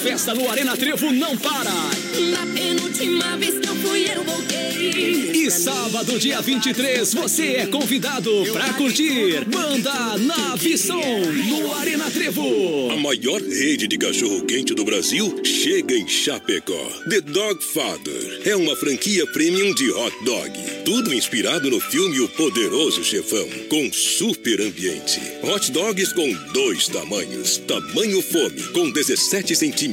Festa 0.00 0.34
no 0.34 0.50
Arena 0.50 0.76
Trevo 0.76 1.12
não 1.12 1.36
para. 1.36 1.70
Na 1.70 2.46
penúltima 2.54 3.36
vez 3.36 3.58
que 3.58 3.68
eu 3.68 3.74
fui, 3.76 4.06
eu 4.10 4.24
voltei. 4.24 5.30
E 5.30 5.50
sábado, 5.50 6.18
dia 6.18 6.40
23, 6.40 7.12
você 7.12 7.56
é 7.56 7.66
convidado 7.66 8.30
pra 8.50 8.72
curtir 8.74 9.44
Banda 9.44 10.16
Nave 10.18 10.78
Som 10.78 11.20
no 11.48 11.74
Arena 11.74 12.10
Trevo. 12.10 12.90
A 12.90 12.96
maior 12.96 13.42
rede 13.42 13.86
de 13.86 13.98
cachorro-quente 13.98 14.74
do 14.74 14.84
Brasil 14.84 15.38
chega 15.44 15.94
em 15.94 16.08
Chapecó. 16.08 16.88
The 17.08 17.20
Dog 17.20 17.62
Father 17.62 18.40
é 18.46 18.56
uma 18.56 18.74
franquia 18.76 19.26
premium 19.26 19.74
de 19.74 19.90
hot 19.90 20.16
dog. 20.24 20.50
Tudo 20.84 21.12
inspirado 21.12 21.70
no 21.70 21.78
filme 21.78 22.20
O 22.20 22.28
Poderoso 22.28 23.04
Chefão, 23.04 23.48
com 23.68 23.92
super 23.92 24.62
ambiente. 24.62 25.20
Hot 25.42 25.70
dogs 25.70 26.14
com 26.14 26.32
dois 26.54 26.88
tamanhos. 26.88 27.58
Tamanho 27.58 28.22
fome, 28.22 28.62
com 28.72 28.90
17 28.90 29.54
centímetros. 29.54 29.89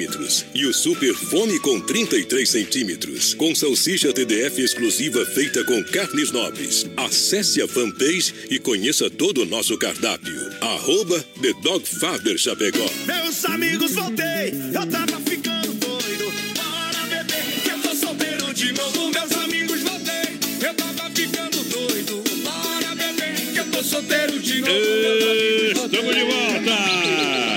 E 0.53 0.65
o 0.67 0.73
super 0.73 1.11
fome 1.15 1.59
com 1.59 1.81
33 1.81 2.47
centímetros. 2.47 3.33
Com 3.33 3.55
salsicha 3.55 4.13
TDF 4.13 4.61
exclusiva 4.61 5.25
feita 5.25 5.63
com 5.63 5.83
carnes 5.85 6.31
nobres. 6.31 6.85
Acesse 6.95 7.63
a 7.63 7.67
fanpage 7.67 8.31
e 8.51 8.59
conheça 8.59 9.09
todo 9.09 9.41
o 9.41 9.45
nosso 9.45 9.75
cardápio. 9.75 10.35
Arroba 10.61 11.19
The 11.41 11.51
Dog 11.63 11.87
Father 11.87 12.37
Chapecó. 12.37 12.85
Meus 13.07 13.43
amigos, 13.45 13.93
voltei. 13.93 14.53
Eu 14.71 14.85
tava 14.85 15.19
ficando 15.21 15.73
doido. 15.73 16.31
Bora 16.53 17.07
beber, 17.09 17.61
que 17.63 17.69
eu 17.69 17.79
tô 17.79 17.95
solteiro 17.95 18.53
de 18.53 18.73
novo. 18.73 19.09
Meus 19.09 19.31
amigos, 19.31 19.81
voltei. 19.81 20.67
Eu 20.67 20.73
tava 20.75 21.09
ficando 21.09 21.63
doido. 21.63 22.23
Bora 22.43 22.95
beber, 22.95 23.51
que 23.51 23.57
eu 23.57 23.65
tô 23.71 23.83
solteiro 23.83 24.39
de 24.39 24.61
novo. 24.61 24.73
Estamos 24.73 26.15
de 26.15 26.23
volta! 26.23 27.56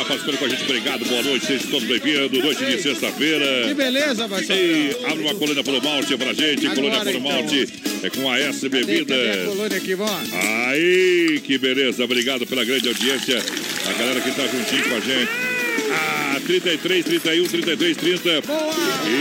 Pessoal 0.00 0.04
que 0.04 0.04
tá 0.04 0.04
participando 0.04 0.38
com 0.38 0.44
a 0.44 0.48
gente, 0.48 0.62
obrigado, 0.64 1.04
boa 1.04 1.22
noite, 1.22 1.46
sejam 1.46 1.70
todos 1.70 1.86
bem-vindos. 1.86 2.42
Noite 2.42 2.64
de 2.64 2.76
Que 2.76 2.82
sexta-feira. 2.82 3.74
beleza, 3.74 4.26
vai 4.26 4.42
E 4.42 4.96
abre 5.04 5.24
uma 5.24 5.34
colônia 5.34 5.62
pelo 5.62 5.82
malte 5.82 6.16
pra 6.16 6.32
gente, 6.32 6.66
Agora, 6.66 6.74
colônia 6.76 7.00
pelo 7.00 7.18
então. 7.18 7.32
malte. 7.32 7.68
É 8.02 8.10
com 8.10 8.30
a 8.30 8.38
S 8.38 8.70
Cadê, 8.70 9.04
cadê 9.04 9.30
a 9.30 9.44
colônia 9.44 9.76
aqui, 9.76 9.94
vamos? 9.94 10.32
Aí, 10.32 11.40
que 11.44 11.58
beleza, 11.58 12.04
obrigado 12.04 12.46
pela 12.46 12.64
grande 12.64 12.88
audiência. 12.88 13.42
A 13.86 13.92
galera 13.92 14.20
que 14.20 14.30
tá 14.30 14.46
juntinho 14.46 14.88
com 14.88 14.96
a 14.96 15.00
gente. 15.00 15.59
Ah, 15.92 16.40
33, 16.46 17.04
31, 17.04 17.46
33, 17.48 17.96
30. 17.96 18.30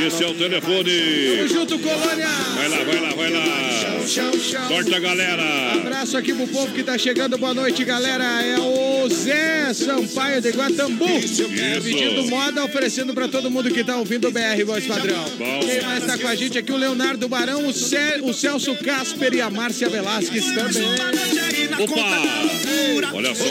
Esse 0.07 0.23
é 0.23 0.27
o 0.27 0.33
telefone. 0.33 0.91
Tamo 1.37 1.47
junto, 1.47 1.79
colônia! 1.79 2.27
Vai 2.55 2.69
lá, 2.69 2.77
vai 2.83 2.99
lá, 3.01 3.09
vai 3.15 3.31
lá. 3.31 3.99
Sorte 4.67 4.93
a 4.95 4.99
galera. 4.99 5.43
Abraço 5.73 6.17
aqui 6.17 6.33
pro 6.33 6.47
povo 6.47 6.73
que 6.73 6.83
tá 6.83 6.97
chegando. 6.97 7.37
Boa 7.37 7.53
noite, 7.53 7.83
galera. 7.83 8.23
É 8.43 8.59
o 8.59 9.07
Zé 9.09 9.73
Sampaio 9.73 10.41
de 10.41 10.49
Guatambu. 10.49 11.05
É, 11.07 11.79
pedindo 11.79 12.23
moda, 12.25 12.63
oferecendo 12.65 13.13
pra 13.13 13.27
todo 13.27 13.49
mundo 13.51 13.69
que 13.71 13.83
tá 13.83 13.97
ouvindo 13.97 14.27
o 14.27 14.31
BR 14.31 14.63
Voz 14.65 14.85
Padrão. 14.85 15.23
Bom. 15.37 15.59
Quem 15.59 15.81
mais 15.81 16.05
tá 16.05 16.17
com 16.17 16.27
a 16.27 16.35
gente 16.35 16.57
aqui? 16.57 16.71
O 16.71 16.77
Leonardo 16.77 17.27
Barão, 17.27 17.67
o, 17.67 17.73
Cé- 17.73 18.19
o 18.21 18.33
Celso 18.33 18.75
Casper 18.75 19.33
e 19.33 19.41
a 19.41 19.49
Márcia 19.49 19.89
Velasquez 19.89 20.45
também. 20.45 20.87
Opa! 21.83 23.15
Olha 23.15 23.35
só. 23.35 23.43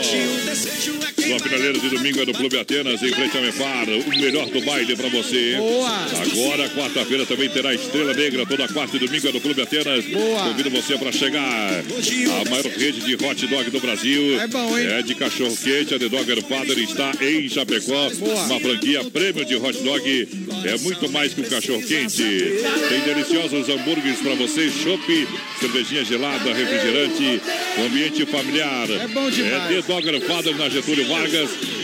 Sua 1.29 1.37
finaleira 1.37 1.77
de 1.77 1.89
domingo 1.89 2.21
é 2.21 2.25
do 2.25 2.33
Clube 2.33 2.57
Atenas, 2.57 3.03
em 3.03 3.11
frente 3.11 3.37
ao 3.37 3.43
Mefar. 3.43 3.87
O 3.87 4.19
melhor 4.19 4.49
do 4.49 4.61
baile 4.61 4.95
pra 4.95 5.09
você. 5.09 5.57
Boa! 5.57 6.07
Agora, 6.23 6.67
quarta-feira, 6.69 7.23
também 7.23 7.47
terá 7.47 7.71
Estrela 7.71 8.15
Negra. 8.15 8.47
Toda 8.47 8.67
quarta 8.67 8.97
e 8.97 8.99
domingo 8.99 9.27
é 9.27 9.31
do 9.31 9.39
Clube 9.39 9.61
Atenas. 9.61 10.05
Boa! 10.05 10.45
Convido 10.45 10.71
você 10.71 10.97
pra 10.97 11.11
chegar. 11.11 11.43
A 11.43 12.49
maior 12.49 12.65
rede 12.65 13.01
de 13.01 13.13
hot 13.23 13.45
dog 13.45 13.69
do 13.69 13.79
Brasil. 13.79 14.41
É 14.41 14.47
bom, 14.47 14.75
hein? 14.75 14.87
É 14.87 15.03
de 15.03 15.13
cachorro 15.13 15.55
quente. 15.55 15.93
A 15.93 15.99
The 15.99 16.09
Dogger 16.09 16.41
Father 16.41 16.79
está 16.79 17.11
em 17.21 17.47
Chapecó. 17.47 18.09
Boa. 18.15 18.43
Uma 18.45 18.59
franquia 18.59 19.03
prêmio 19.03 19.45
de 19.45 19.55
hot 19.55 19.83
dog. 19.83 20.27
É 20.65 20.77
muito 20.79 21.11
mais 21.11 21.31
que 21.31 21.41
um 21.41 21.43
cachorro 21.43 21.83
quente. 21.83 22.23
Tem 22.23 23.01
deliciosos 23.05 23.69
hambúrgueres 23.69 24.17
pra 24.17 24.33
você. 24.33 24.71
Chopp, 24.71 25.27
cervejinha 25.59 26.03
gelada, 26.03 26.51
refrigerante. 26.51 27.39
Ambiente 27.85 28.25
familiar. 28.25 28.89
É 28.89 29.07
bom 29.07 29.29
demais. 29.29 29.71
É 29.71 29.81
The 29.81 29.93
Dogger 29.93 30.21
Father 30.21 30.55
na 30.55 30.69
Getúlio 30.69 31.05
Vargas. 31.05 31.18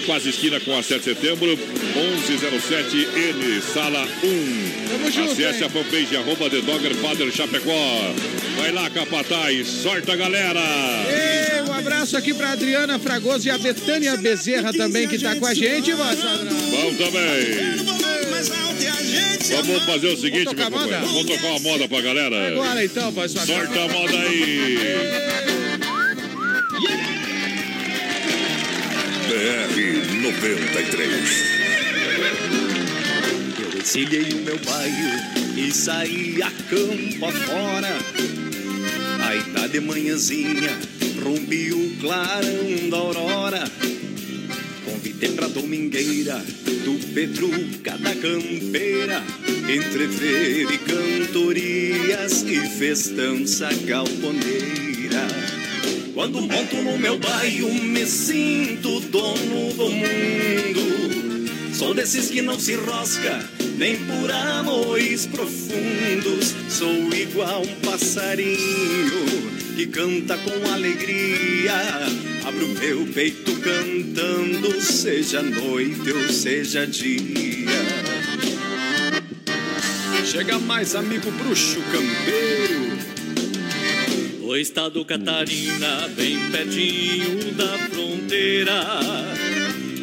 Quase 0.05 0.29
esquina 0.29 0.59
com 0.59 0.77
a 0.77 0.83
7 0.83 0.99
de 0.99 1.03
setembro. 1.05 1.57
1107N, 1.57 3.61
sala 3.73 4.07
1. 4.23 4.87
Tamo 4.89 5.11
junto, 5.11 5.31
Acesse 5.31 5.59
hein? 5.59 5.65
a 5.65 5.69
fanpage 5.69 6.15
arroba 6.17 6.49
The 6.49 6.61
Dogger 6.61 6.93
Father 6.95 7.31
Chapecó. 7.31 8.13
Vai 8.57 8.71
lá, 8.71 8.89
Capataz. 8.89 9.67
Sorte 9.67 10.09
a 10.11 10.15
galera. 10.15 10.59
Ei, 11.09 11.61
um 11.67 11.73
abraço 11.73 12.15
aqui 12.15 12.33
pra 12.33 12.51
Adriana 12.51 12.99
Fragoso 12.99 13.47
e 13.47 13.51
a 13.51 13.57
Betânia 13.57 14.15
Bezerra 14.17 14.71
também, 14.73 15.07
que 15.07 15.17
tá 15.17 15.35
com 15.35 15.45
a 15.45 15.53
gente, 15.53 15.91
Voz 15.93 16.19
Padrão. 16.19 16.53
Bom 16.71 16.93
também. 16.95 17.85
Vamos 19.63 19.83
fazer 19.83 20.07
o 20.07 20.17
seguinte, 20.17 20.55
meu 20.55 20.71
companheiro. 20.71 21.05
Vamos 21.05 21.25
tocar 21.25 21.47
uma 21.47 21.59
moda 21.59 21.87
pra 21.87 22.01
galera. 22.01 22.47
Agora 22.47 22.83
então, 22.85 23.13
Padrão. 23.13 23.45
Sorte 23.45 23.79
a 23.79 23.87
moda 23.87 24.17
aí. 24.19 25.54
BR 29.35 29.75
93. 30.21 31.11
Eu 33.59 33.79
encilhei 33.79 34.31
o 34.31 34.37
meu 34.45 34.57
bairro 34.59 35.57
e 35.57 35.73
saí 35.73 36.41
a 36.41 36.49
campo 36.69 37.25
afora. 37.25 37.97
Aí 39.27 39.43
tá 39.51 39.67
de 39.67 39.81
manhãzinha, 39.81 40.79
rompi 41.21 41.73
o 41.73 41.97
clarão 41.99 42.89
da 42.89 42.95
aurora. 42.95 43.63
Convidei 44.85 45.31
pra 45.33 45.49
domingueira 45.49 46.37
do 46.85 46.97
Petruca 47.13 47.97
da 47.97 48.15
Campeira, 48.15 49.21
entre 49.67 50.07
feira 50.07 50.73
e 50.73 50.77
cantorias 50.77 52.41
e 52.43 52.69
festança 52.79 53.67
galponeira. 53.85 55.64
Quando 56.15 56.41
monto 56.41 56.77
no 56.77 56.97
meu 56.97 57.19
bairro, 57.19 57.73
me 57.73 58.05
sinto 58.05 59.01
dono 59.01 59.73
do 59.73 59.89
mundo. 59.89 61.73
Sou 61.73 61.93
desses 61.93 62.29
que 62.29 62.41
não 62.41 62.57
se 62.57 62.73
rosca, 62.75 63.49
nem 63.77 63.97
por 63.97 64.31
amores 64.31 65.25
profundos. 65.25 66.55
Sou 66.69 67.13
igual 67.13 67.63
um 67.63 67.75
passarinho 67.81 69.25
que 69.75 69.87
canta 69.87 70.37
com 70.37 70.71
alegria. 70.71 71.73
Abro 72.45 72.69
meu 72.69 73.05
peito 73.07 73.53
cantando, 73.59 74.81
seja 74.81 75.43
noite 75.43 76.13
ou 76.13 76.29
seja 76.29 76.87
dia. 76.87 77.75
Chega 80.25 80.57
mais, 80.59 80.95
amigo 80.95 81.29
bruxo 81.31 81.81
campeiro. 81.91 82.74
No 84.55 84.61
estado 84.61 85.03
Catarina, 85.03 86.07
bem 86.15 86.39
pertinho 86.49 87.51
da 87.55 87.77
fronteira. 87.89 88.85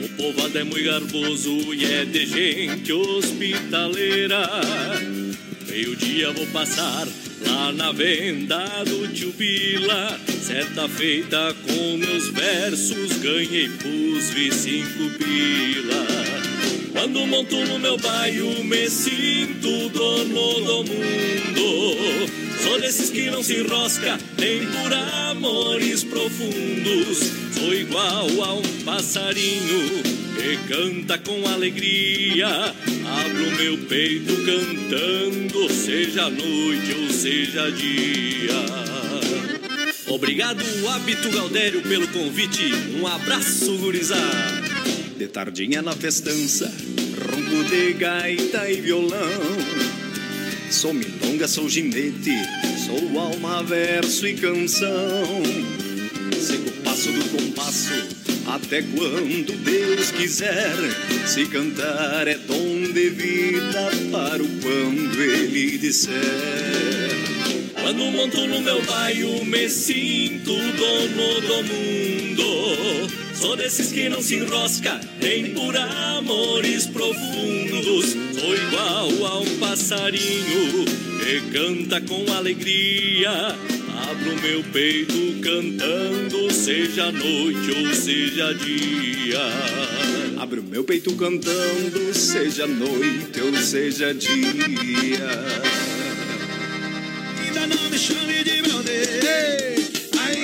O 0.05 0.09
povoado 0.11 0.59
é 0.59 0.63
muito 0.63 0.85
garboso 0.85 1.73
e 1.73 1.87
é 1.87 2.05
de 2.05 2.27
gente 2.27 2.93
hospitaleira. 2.93 4.47
Meio-dia 5.67 6.33
vou 6.33 6.47
passar 6.49 7.09
lá 7.47 7.73
na 7.73 7.93
venda 7.93 8.67
do 8.85 9.09
tio 9.09 9.33
Bila. 9.33 10.21
Certa 10.29 10.87
feita 10.87 11.57
com 11.67 11.97
meus 11.97 12.29
versos 12.29 13.11
ganhei 13.23 13.71
pus 13.71 14.29
vi 14.35 14.53
cinco 14.53 15.17
pila. 15.17 16.52
Quando 16.93 17.27
monto 17.27 17.57
no 17.67 17.79
meu 17.79 17.97
bairro 17.99 18.63
me 18.65 18.89
sinto 18.89 19.89
dono 19.89 20.61
do 20.61 20.85
mundo. 20.85 22.29
Sou 22.63 22.81
desses 22.81 23.11
que 23.11 23.31
não 23.31 23.43
se 23.43 23.57
enrosca 23.57 24.19
nem 24.39 24.67
por 24.67 24.93
amores 24.93 26.05
profundos. 26.05 27.19
Sou 27.55 27.75
igual 27.75 28.27
a 28.45 28.55
um 28.55 28.63
passarinho 28.85 30.03
que 30.37 30.57
canta 30.69 31.19
com 31.19 31.47
alegria. 31.49 32.49
Abro 32.49 33.57
meu 33.57 33.79
peito 33.87 34.35
cantando, 34.45 35.73
seja 35.73 36.29
noite 36.29 36.95
ou 37.01 37.11
seja 37.11 37.71
dia. 37.73 38.63
Obrigado, 40.09 40.63
Hábito 40.89 41.31
Galdério, 41.31 41.83
pelo 41.83 42.07
convite. 42.09 42.71
Um 43.01 43.07
abraço, 43.07 43.77
gurizada. 43.79 44.72
De 45.19 45.29
tardinha 45.29 45.83
na 45.83 45.93
festança, 45.93 46.73
ronco 47.31 47.65
de 47.69 47.93
gaita 47.93 48.69
e 48.71 48.81
violão. 48.81 49.19
Sou 50.71 50.93
milonga, 50.93 51.47
sou 51.47 51.69
ginete, 51.69 52.35
sou 52.87 53.21
alma, 53.21 53.63
verso 53.63 54.27
e 54.27 54.35
canção. 54.35 55.43
Sigo 56.41 56.71
o 56.71 56.73
passo 56.83 57.13
do 57.13 57.25
compasso, 57.31 57.93
até 58.47 58.83
quando 58.83 59.53
Deus 59.63 60.11
quiser. 60.11 60.75
Se 61.27 61.47
cantar 61.47 62.27
é 62.27 62.37
dom 62.39 62.93
de 62.93 63.11
vida 63.11 63.91
para 64.11 64.43
o 64.43 64.49
quando 64.61 65.23
Ele 65.23 65.79
disser. 65.79 66.13
Quando 67.75 68.11
monto 68.11 68.47
no 68.47 68.61
meu 68.61 68.83
bairro, 68.83 69.45
me 69.45 69.69
sinto 69.69 70.55
dono 70.55 71.41
do 71.43 71.63
mundo. 71.65 73.22
Sou 73.43 73.57
desses 73.57 73.91
que 73.91 74.09
não 74.09 74.23
se 74.23 74.37
enrosca, 74.37 75.01
nem 75.21 75.53
por 75.53 75.77
amores 75.77 76.87
profundos. 76.87 78.11
Sou 78.39 78.55
igual 78.55 79.27
a 79.27 79.41
um 79.41 79.59
passarinho 79.59 80.85
que 81.19 81.41
canta 81.51 82.01
com 82.03 82.33
alegria. 82.33 83.33
Abro 84.09 84.41
meu 84.41 84.63
peito 84.73 85.41
cantando, 85.43 86.53
seja 86.53 87.11
noite 87.11 87.85
ou 87.85 87.93
seja 87.93 88.55
dia. 88.55 89.41
Abro 90.41 90.63
meu 90.63 90.85
peito 90.85 91.13
cantando, 91.17 92.15
seja 92.15 92.69
noite 92.69 93.41
ou 93.41 93.57
seja 93.57 94.15
dia. 94.15 95.29
Ainda 97.45 97.67
não 97.67 97.91
me 97.91 97.99
chame 97.99 98.45
de 98.45 98.63
meu 98.63 98.85
Deus. 98.85 99.72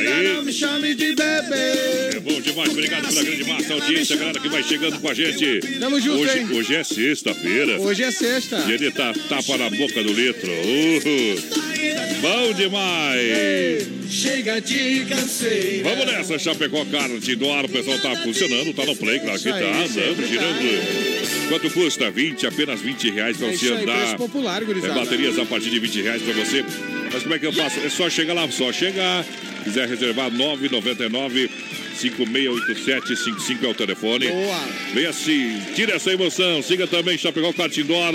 Não 0.08 0.42
me 0.42 0.52
chame 0.52 0.94
de 0.94 1.14
bebê. 1.14 2.16
É 2.16 2.20
bom 2.20 2.40
demais, 2.40 2.70
obrigado 2.70 3.08
pela 3.08 3.22
grande 3.22 3.44
massa 3.44 3.74
audiência, 3.74 4.16
galera 4.16 4.40
que 4.40 4.48
vai 4.48 4.62
chegando 4.62 4.98
com 5.00 5.08
a 5.08 5.14
gente. 5.14 5.60
Tamo 5.78 6.00
junto, 6.00 6.22
hoje, 6.22 6.38
hein? 6.38 6.48
hoje 6.52 6.74
é 6.74 6.84
sexta-feira. 6.84 7.80
Hoje 7.80 8.02
é 8.02 8.10
sexta. 8.10 8.64
E 8.68 8.72
ele 8.72 8.90
tá 8.90 9.12
tapa 9.28 9.56
na 9.56 9.70
boca 9.70 10.02
do 10.02 10.12
litro. 10.12 10.50
Uh, 10.50 12.20
bom 12.20 12.52
demais! 12.54 13.88
Chega 14.10 14.60
de 14.60 15.04
cansei. 15.06 15.82
Vamos 15.82 16.06
nessa, 16.06 16.38
Chapecó 16.38 16.84
Kart 16.86 17.10
do 17.36 17.50
ar. 17.50 17.66
O 17.66 17.68
pessoal 17.68 17.98
tá 17.98 18.16
funcionando, 18.16 18.72
tá 18.72 18.84
no 18.86 18.96
play, 18.96 19.18
claro 19.20 19.38
que 19.38 19.50
tá. 19.50 19.56
Andando, 19.58 20.26
girando. 20.26 21.18
Quanto 21.48 21.70
custa? 21.70 22.10
20, 22.10 22.46
apenas 22.46 22.80
20 22.80 23.10
reais 23.10 23.36
pra 23.36 23.48
É 23.48 23.56
você 23.56 23.72
andar. 23.72 24.16
popular, 24.16 24.62
É, 24.62 24.88
baterias 24.94 25.38
a 25.38 25.44
partir 25.44 25.70
de 25.70 25.78
20 25.78 26.02
reais 26.02 26.22
pra 26.22 26.32
você. 26.32 26.64
Mas 27.12 27.22
como 27.22 27.34
é 27.34 27.38
que 27.38 27.46
eu 27.46 27.52
faço? 27.52 27.80
É 27.80 27.88
só 27.88 28.08
chegar 28.10 28.34
lá, 28.34 28.48
só 28.50 28.72
chegar. 28.72 29.24
Quiser 29.64 29.88
reservar 29.88 30.30
999 30.30 31.50
568755 31.98 33.64
é 33.64 33.68
o 33.68 33.74
telefone. 33.74 34.28
Boa. 34.28 34.68
Vem 34.94 35.06
assim, 35.06 35.60
tira 35.74 35.96
essa 35.96 36.12
emoção. 36.12 36.62
Siga 36.62 36.86
também 36.86 37.18
Chapecó 37.18 37.52
Kart 37.52 37.76
Indoor. 37.76 38.12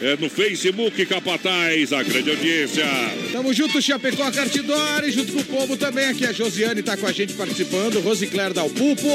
É, 0.00 0.16
no 0.20 0.28
Facebook 0.28 1.06
Capataz, 1.06 1.92
a 1.92 2.02
grande 2.02 2.30
audiência. 2.30 2.84
Tamo 3.32 3.52
junto, 3.54 3.80
Chapecó 3.80 4.30
Cartidore, 4.30 5.10
junto 5.10 5.32
com 5.32 5.40
o 5.40 5.44
povo 5.44 5.76
também 5.76 6.04
aqui. 6.06 6.26
A 6.26 6.32
Josiane 6.32 6.82
tá 6.82 6.96
com 6.96 7.06
a 7.06 7.12
gente 7.12 7.32
participando, 7.32 8.00
Rosicler 8.00 8.52
Dalpupo, 8.52 9.08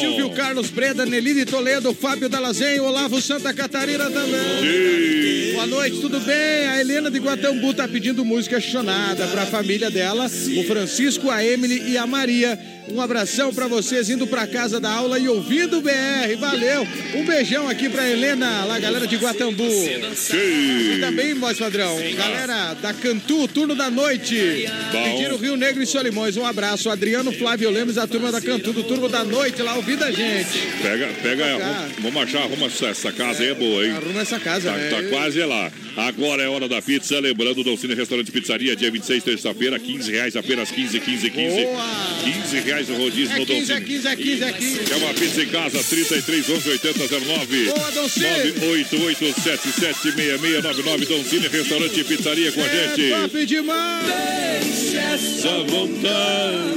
Silvio 0.00 0.30
Carlos 0.30 0.70
Breda, 0.70 1.04
Nelide 1.04 1.44
Toledo, 1.44 1.92
Fábio 1.92 2.28
Dalazenho, 2.28 2.84
Olavo 2.84 3.20
Santa 3.20 3.52
Catarina 3.52 4.08
também. 4.08 5.52
Boa 5.54 5.66
noite, 5.66 6.00
tudo 6.00 6.20
bem? 6.20 6.66
A 6.68 6.80
Helena 6.80 7.10
de 7.10 7.18
Guatambu 7.18 7.74
tá 7.74 7.88
pedindo 7.88 8.24
música 8.24 8.60
chonada 8.60 9.26
pra 9.28 9.46
família 9.46 9.90
dela, 9.90 10.26
o 10.26 10.64
Francisco, 10.64 11.30
a 11.30 11.44
Emily 11.44 11.90
e 11.90 11.98
a 11.98 12.06
Maria. 12.06 12.56
Um 12.86 13.00
abração 13.00 13.52
pra 13.52 13.66
vocês 13.66 14.10
indo 14.10 14.26
pra 14.26 14.46
casa 14.46 14.78
da 14.78 14.90
aula 14.90 15.18
e 15.18 15.26
ouvindo 15.26 15.78
o 15.78 15.80
BR. 15.80 16.36
Valeu. 16.38 16.86
Um 17.14 17.24
beijão 17.24 17.66
aqui 17.68 17.88
pra 17.88 18.08
Helena, 18.08 18.64
lá 18.66 18.78
galera 18.78 19.06
de 19.06 19.16
Guatambu. 19.16 19.64
E 19.64 20.98
também, 21.00 21.32
voz 21.34 21.58
padrão, 21.58 21.96
galera 22.14 22.74
da 22.74 22.92
Cantu, 22.92 23.48
turno 23.48 23.74
da 23.74 23.90
noite. 23.90 24.68
Pediram 24.92 25.36
Rio 25.38 25.56
Negro 25.56 25.82
e 25.82 25.86
Solimões. 25.86 26.36
Um 26.36 26.44
abraço. 26.46 26.90
Adriano 26.90 27.32
Flávio 27.32 27.70
Lemos, 27.70 27.96
a 27.96 28.06
turma 28.06 28.30
da 28.30 28.40
Cantu, 28.40 28.72
do 28.72 28.82
turno 28.84 29.08
da 29.08 29.24
noite, 29.24 29.62
lá 29.62 29.74
ouvindo 29.76 30.04
a 30.04 30.10
gente. 30.12 30.58
Pega, 30.82 31.08
pega, 31.22 31.44
arruma- 31.46 31.88
vamos 32.00 32.22
achar, 32.22 32.42
arruma 32.42 32.66
essa, 32.66 33.10
casa 33.12 33.42
aí, 33.42 33.48
é 33.48 33.54
boa, 33.54 33.84
hein? 33.86 33.92
Arruma 33.96 34.20
essa 34.20 34.38
casa, 34.38 34.70
Tá, 34.70 34.76
né? 34.76 34.90
tá 34.90 35.02
quase 35.08 35.40
lá. 35.40 35.72
Agora 35.96 36.42
é 36.42 36.48
hora 36.48 36.68
da 36.68 36.82
pizza. 36.82 37.18
Lembrando, 37.20 37.62
Dolcine 37.62 37.94
Restaurante 37.94 38.32
Pizzaria, 38.32 38.74
dia 38.74 38.90
26, 38.90 39.22
terça-feira, 39.22 39.78
15 39.78 40.10
reais, 40.10 40.34
apenas 40.36 40.70
15, 40.70 40.98
15, 41.00 41.30
15. 41.30 41.64
Boa. 41.64 41.84
15 42.24 42.60
reais 42.60 42.88
o 42.90 42.94
rodízio 42.94 43.34
É 43.34 43.38
no 43.38 43.46
15, 43.46 43.72
é 43.72 43.80
Dolcine. 43.80 43.96
15, 43.96 44.08
é 44.08 44.16
15, 44.16 44.44
é 44.44 44.52
15. 44.52 44.92
É 44.92 44.96
uma 44.96 45.14
pizza 45.14 45.42
em 45.42 45.48
casa, 45.48 45.82
33 45.82 46.50
11 46.50 46.68
80 46.70 47.20
09. 47.20 47.64
Boa, 47.66 47.90
Dolcine. 47.92 48.24
988776699 48.24 51.06
Dolcine 51.06 51.48
Restaurante 51.48 52.00
e 52.00 52.04
Pizzaria 52.04 52.52
com 52.52 52.60
a 52.60 52.68
gente. 52.68 53.12
É 53.12 53.20
top 53.20 53.46
demais. 53.46 54.94
Essa 54.94 55.58
vontade 55.64 56.74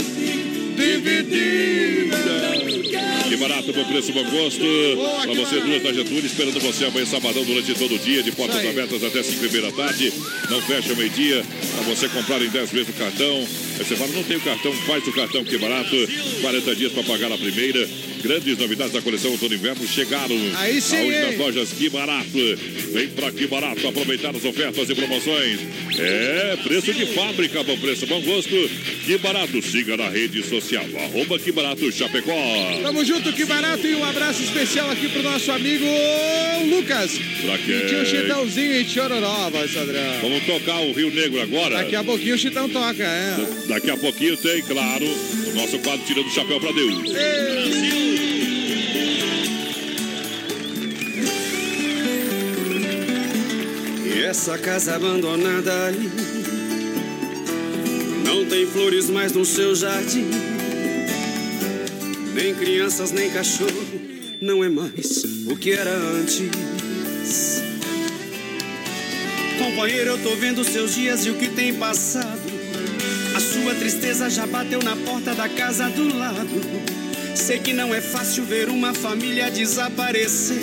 dividida. 0.76 2.18
Que 3.28 3.36
barato, 3.36 3.74
bom 3.74 3.84
preço, 3.84 4.14
bom 4.14 4.24
gosto. 4.24 4.64
Pra 5.24 5.34
você, 5.34 5.60
duas 5.60 5.84
da 5.84 5.92
Getúlio, 5.92 6.26
esperando 6.26 6.60
você 6.60 6.86
amanhã, 6.86 7.06
sabadão, 7.06 7.44
durante 7.44 7.74
todo 7.74 7.96
o 7.96 8.00
dia, 8.00 8.24
de 8.24 8.32
portas 8.32 8.66
abertas 8.66 9.04
até 9.04 9.22
5 9.22 9.46
e 9.46 9.50
meia 9.50 9.64
da 9.64 9.72
tarde. 9.72 10.14
Não 10.50 10.62
fecha 10.62 10.96
meio-dia. 10.96 11.44
Pra 11.76 11.84
você 11.84 12.08
comprar 12.08 12.42
em 12.42 12.50
10 12.50 12.72
vezes 12.72 12.90
o 12.90 12.94
cartão. 12.94 13.38
Aí 13.80 13.86
você 13.86 13.96
fala, 13.96 14.12
não 14.14 14.24
tem 14.24 14.38
o 14.38 14.42
cartão, 14.42 14.74
faz 14.74 15.06
o 15.08 15.12
cartão, 15.12 15.44
que 15.44 15.58
barato. 15.58 15.96
40 16.42 16.76
dias 16.76 16.92
pra 16.94 17.04
pagar 17.04 17.32
a 17.32 17.38
primeira. 17.38 17.88
Grandes 18.24 18.58
novidades 18.58 18.94
da 18.94 19.02
coleção 19.02 19.32
outono 19.32 19.54
inverno 19.54 19.88
chegaram. 19.88 20.36
Aí 20.56 20.82
sim, 20.82 20.98
Aonde 20.98 21.20
nas 21.20 21.38
lojas 21.38 21.70
Que 21.72 21.90
Barato. 21.90 22.58
Vem 22.92 23.08
pra 23.10 23.32
Que 23.32 23.46
Barato 23.46 23.88
aproveitar 23.88 24.36
as 24.36 24.44
ofertas 24.44 24.90
e 24.90 24.96
promoções. 24.96 25.60
É, 26.00 26.58
preço 26.64 26.94
de 26.94 27.06
fábrica, 27.08 27.64
bom 27.64 27.78
preço, 27.78 28.08
bom 28.08 28.20
gosto. 28.22 28.70
Que 29.06 29.18
Barato. 29.20 29.62
Siga 29.62 29.98
na 29.98 30.10
rede 30.10 30.42
social. 30.44 30.86
Arroba 31.00 31.38
Que 31.38 31.52
Barato 31.52 31.92
Chapecó. 31.92 32.34
Tamo 32.82 33.06
junto, 33.06 33.17
que 33.22 33.46
barato. 33.46 33.86
E 33.86 33.96
um 33.96 34.04
abraço 34.04 34.44
especial 34.44 34.90
aqui 34.92 35.10
pro 35.10 35.24
nosso 35.24 35.52
amigo 35.52 35.86
Lucas. 36.70 37.18
Pra 37.42 37.58
quem? 37.58 37.76
E 37.76 37.86
tio 37.88 38.06
Chitãozinho 38.06 38.82
e 38.82 38.86
Chororó, 38.86 39.50
voz 39.50 39.72
padrão. 39.72 40.20
Vamos 40.22 40.46
tocar 40.46 40.80
o 40.82 40.94
Rio 40.94 41.12
Negro 41.12 41.42
agora. 41.42 41.78
Daqui 41.78 41.96
a 41.96 42.04
pouquinho 42.04 42.36
o 42.36 42.38
Chitão 42.38 42.70
toca, 42.70 43.04
é. 43.04 43.36
Daqui 43.68 43.90
a 43.90 43.98
pouquinho 43.98 44.38
tem, 44.38 44.62
claro, 44.64 45.06
o 45.06 45.54
nosso 45.56 45.80
quadro 45.80 46.06
Tirando 46.06 46.28
o 46.28 46.32
Chapéu 46.32 46.60
pra 46.60 46.72
Deus. 46.72 47.12
E 54.06 54.24
essa 54.24 54.58
casa 54.58 54.96
abandonada 54.96 55.86
ali 55.86 56.10
Não 58.26 58.46
tem 58.46 58.66
flores 58.66 59.10
mais 59.10 59.32
no 59.32 59.46
seu 59.46 59.76
jardim 59.76 60.57
Nem 62.38 62.54
crianças, 62.54 63.12
nem 63.12 63.32
cachorro 63.32 63.72
Não 64.40 64.64
é 64.64 64.70
mais 64.70 65.24
o 65.48 65.56
que 65.56 65.72
era 65.72 65.90
antes. 65.90 67.64
Companheiro, 69.58 70.12
eu 70.12 70.18
tô 70.20 70.36
vendo 70.36 70.64
seus 70.64 70.94
dias 70.94 71.26
e 71.26 71.32
o 71.32 71.36
que 71.36 71.50
tem 71.50 71.74
passado. 71.74 72.40
A 73.36 73.40
sua 73.40 73.74
tristeza 73.74 74.30
já 74.30 74.46
bateu 74.46 74.84
na 74.84 74.96
porta 74.96 75.34
da 75.34 75.50
casa 75.50 75.90
do 75.90 76.16
lado. 76.16 76.62
Sei 77.36 77.58
que 77.58 77.74
não 77.74 77.92
é 77.92 78.02
fácil 78.02 78.46
ver 78.46 78.70
uma 78.70 78.94
família 78.94 79.50
desaparecer. 79.50 80.62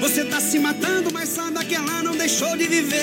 Você 0.00 0.24
tá 0.24 0.40
se 0.40 0.58
matando, 0.58 1.12
mas 1.12 1.28
sabe 1.28 1.64
que 1.66 1.76
ela 1.76 2.02
não 2.02 2.16
deixou 2.16 2.56
de 2.56 2.66
viver. 2.66 2.98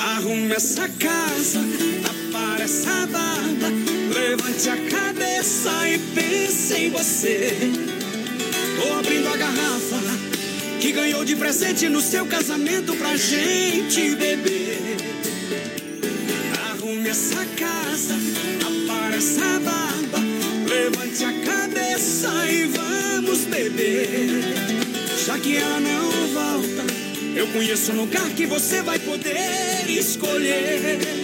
A 0.00 0.16
Arrume 0.16 0.52
essa 0.52 0.88
casa, 0.88 1.60
apare 2.04 2.62
essa 2.64 3.06
barba, 3.06 3.93
levante 4.14 4.68
a 4.68 4.76
cabeça 4.76 5.88
e 5.88 5.98
pense 5.98 6.74
em 6.74 6.90
você. 6.90 7.52
Tô 8.80 8.94
abrindo 8.94 9.28
a 9.28 9.36
garrafa 9.36 9.98
que 10.80 10.92
ganhou 10.92 11.24
de 11.24 11.34
presente 11.34 11.88
no 11.88 12.00
seu 12.00 12.24
casamento 12.26 12.94
pra 12.94 13.16
gente 13.16 14.14
beber. 14.14 14.96
Arrume 16.70 17.08
essa 17.08 17.44
casa, 17.56 18.14
apare 18.62 19.16
essa 19.16 19.58
barba, 19.60 20.18
levante 20.68 21.24
a 21.24 21.32
cabeça 21.44 22.30
e 22.50 22.66
vamos 22.66 23.40
beber. 23.46 24.42
Já 25.26 25.38
que 25.38 25.56
ela 25.56 25.80
não 25.80 26.10
volta, 26.28 26.84
eu 27.34 27.48
conheço 27.48 27.92
um 27.92 27.96
lugar 27.96 28.28
que 28.30 28.46
você 28.46 28.80
vai 28.80 28.98
poder 29.00 29.88
escolher. 29.88 31.23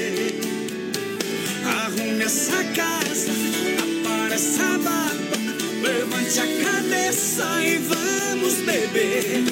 Essa 2.51 2.63
casa, 2.65 3.31
apare 3.79 4.33
essa 4.33 4.77
barba, 4.79 5.37
levante 5.81 6.37
a 6.37 6.47
cabeça 6.65 7.45
e 7.63 7.77
vamos 7.77 8.55
beber. 8.65 9.45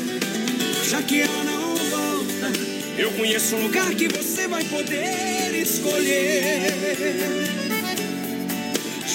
Já 0.89 1.01
que 1.01 1.21
ela 1.21 1.43
não 1.45 1.75
volta, 1.75 2.51
eu 2.97 3.09
conheço 3.11 3.55
um 3.55 3.63
lugar 3.63 3.95
que 3.95 4.09
você 4.09 4.49
vai 4.49 4.65
poder 4.65 5.55
escolher. 5.55 6.73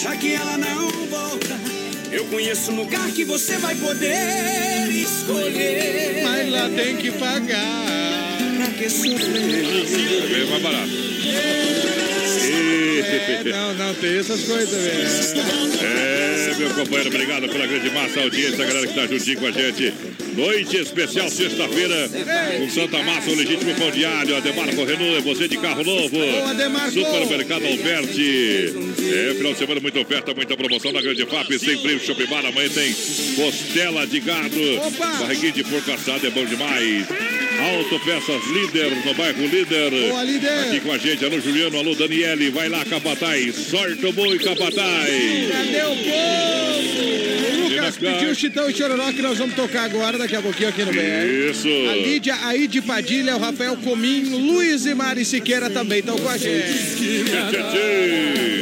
Já 0.03 0.17
que 0.17 0.33
ela 0.33 0.57
não 0.57 0.89
volta, 1.11 1.61
eu 2.11 2.25
conheço 2.25 2.73
um 2.73 2.77
lugar 2.77 3.11
que 3.11 3.25
você 3.25 3.59
vai 3.59 3.75
poder 3.75 4.89
escolher. 4.91 6.23
Mas 6.25 6.51
lá 6.51 6.71
tem 6.71 6.97
que 6.97 7.11
pagar. 7.13 8.39
Pra 8.57 8.67
que 8.69 8.89
sofrer? 8.89 10.41
É 10.41 10.45
mais 10.47 10.63
barato. 10.63 12.14
É, 12.51 13.43
não, 13.45 13.75
não, 13.75 13.95
tem 13.95 14.19
essas 14.19 14.43
coisas 14.45 14.71
também. 14.71 15.85
É, 15.85 16.55
meu 16.59 16.71
companheiro, 16.71 17.09
obrigado 17.09 17.49
pela 17.49 17.67
grande 17.67 17.91
massa 17.91 18.21
audiência, 18.21 18.65
a 18.65 18.67
galera 18.67 18.87
que 18.87 18.95
tá 18.95 19.07
juntinho 19.07 19.39
com 19.39 19.47
a 19.47 19.51
gente. 19.51 19.93
Noite 20.37 20.77
especial, 20.77 21.29
sexta-feira, 21.29 22.11
com 22.59 22.71
Santa 22.71 23.03
Massa, 23.03 23.31
o 23.31 23.35
legítimo 23.35 23.73
pão 23.75 23.89
alho, 23.89 24.37
Ademarco 24.37 24.85
Renault, 24.85 25.17
é 25.17 25.21
você 25.21 25.47
de 25.47 25.57
carro 25.59 25.85
novo. 25.85 26.17
Supermercado 26.93 27.67
Alberti. 27.67 28.75
É, 28.99 29.35
final 29.35 29.53
de 29.53 29.59
semana, 29.59 29.81
muita 29.81 30.01
oferta, 30.01 30.35
muita 30.35 30.57
promoção 30.57 30.93
na 30.93 31.01
Grande 31.01 31.25
FAP, 31.25 31.59
sem 31.59 31.79
frio, 31.79 32.01
shopping 32.01 32.27
bar, 32.27 32.45
amanhã 32.45 32.69
tem 32.69 32.93
costela 33.37 34.07
de 34.07 34.21
gado, 34.21 34.59
barriguinha 35.21 35.53
de 35.53 35.65
porco 35.65 35.93
assado, 35.93 36.27
é 36.27 36.31
bom 36.31 36.45
demais. 36.45 37.07
Autopeças 37.65 38.43
Líder, 38.53 38.91
no 39.07 39.15
bairro 39.15 39.47
Líder. 39.47 39.91
Boa, 40.09 40.23
Líder. 40.23 40.59
Aqui 40.67 40.81
com 40.81 40.93
a 40.93 40.99
gente, 40.99 41.25
alô 41.25 41.41
Juliano, 41.41 41.79
alô 41.79 41.95
Daniele, 41.95 42.51
vai 42.51 42.69
lá, 42.69 42.85
Capataz, 42.85 43.55
sorte 43.57 44.05
o 44.05 44.13
boi, 44.13 44.39
Capataz. 44.39 45.49
Cadê 45.51 45.83
o 45.83 45.97
povo? 45.97 47.65
O 47.65 47.69
Lucas 47.69 47.97
pediu 47.97 48.35
Chitão 48.35 48.69
e 48.69 48.75
Chororó 48.75 49.11
que 49.13 49.23
nós 49.23 49.39
vamos 49.39 49.55
tocar 49.55 49.85
agora, 49.85 50.19
daqui 50.19 50.37
a 50.37 50.43
pouquinho 50.43 50.69
aqui 50.69 50.85
no 50.85 50.93
BR. 50.93 51.51
Isso. 51.51 51.69
A 51.69 51.97
Lídia, 51.97 52.37
a 52.43 52.55
Ide 52.55 52.83
Padilha, 52.83 53.35
o 53.35 53.39
Rafael 53.39 53.77
Cominho, 53.79 54.37
Luiz 54.37 54.85
e 54.85 54.95
Mari 54.95 55.25
Siqueira 55.25 55.71
também 55.71 56.01
estão 56.01 56.19
com 56.19 56.29
a 56.29 56.37
gente. 56.37 56.69
Tchê, 56.69 57.25
tchê, 57.25 57.63
tchê. 57.63 58.54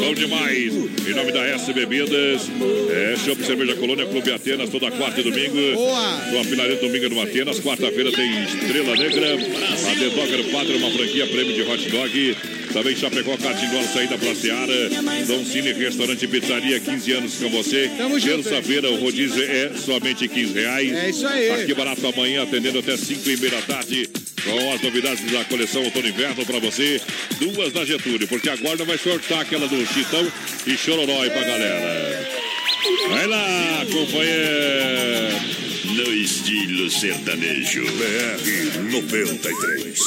Bom 0.00 0.14
demais. 0.14 0.72
Em 0.74 1.14
nome 1.14 1.32
da 1.32 1.44
S 1.46 1.72
Bebidas, 1.72 2.42
é 2.90 3.16
Shopping 3.16 3.44
Cerveja 3.44 3.74
Colônia, 3.76 4.06
Clube 4.06 4.32
Atenas, 4.32 4.70
toda 4.70 4.90
quarta 4.90 5.20
e 5.20 5.24
domingo. 5.24 5.74
Boa. 5.74 6.16
No 6.32 6.40
Afilaria 6.40 6.76
domingo 6.76 7.08
no 7.10 7.20
Atenas. 7.20 7.60
Quarta-feira 7.60 8.10
tem 8.12 8.44
Estrela 8.44 8.96
Negra. 8.96 9.34
A 9.34 9.94
The 9.94 10.08
Dogger 10.10 10.50
Padre, 10.50 10.76
uma 10.76 10.90
franquia 10.90 11.26
prêmio 11.26 11.54
de 11.54 11.62
hot 11.62 11.90
dog. 11.90 12.36
Também 12.72 12.94
Chapecó, 12.94 13.36
Catindó, 13.36 13.82
saída 13.92 14.18
pra 14.18 14.34
Seara. 14.34 14.90
Dom 15.26 15.44
Cine, 15.44 15.72
restaurante 15.72 16.24
e 16.24 16.28
pizzaria, 16.28 16.78
15 16.80 17.12
anos 17.12 17.34
com 17.34 17.48
você. 17.50 17.90
Tamo 17.96 18.18
junto, 18.18 18.42
Terça-feira, 18.44 18.90
o 18.90 18.96
rodízio 18.96 19.42
é 19.42 19.72
somente 19.76 20.28
15 20.28 20.52
reais. 20.52 20.92
É 20.92 21.10
isso 21.10 21.26
aí. 21.26 21.50
Aqui 21.50 21.74
barato 21.74 22.06
amanhã, 22.06 22.42
atendendo 22.42 22.78
até 22.78 22.96
5 22.96 23.28
e 23.30 23.36
meia 23.36 23.52
da 23.52 23.62
tarde. 23.62 24.08
Com 24.44 24.72
as 24.72 24.80
novidades 24.80 25.30
da 25.30 25.44
coleção 25.44 25.82
Outono 25.82 26.06
e 26.06 26.10
Inverno 26.10 26.46
pra 26.46 26.58
você. 26.58 27.00
Duas 27.38 27.72
da 27.72 27.84
Getúlio, 27.84 28.28
porque 28.28 28.48
agora 28.48 28.84
vai 28.84 28.96
sortar 28.96 29.40
aquela 29.40 29.66
do 29.66 29.86
Chitão 29.86 30.30
e 30.66 30.76
Chororó 30.76 31.22
aí 31.22 31.30
pra 31.30 31.42
galera. 31.42 32.28
Vai 33.08 33.26
lá, 33.26 33.86
companheiro. 33.90 35.36
No 35.84 36.14
estilo 36.14 36.90
sertanejo. 36.90 37.84
BR 37.84 38.90
93. 38.90 39.98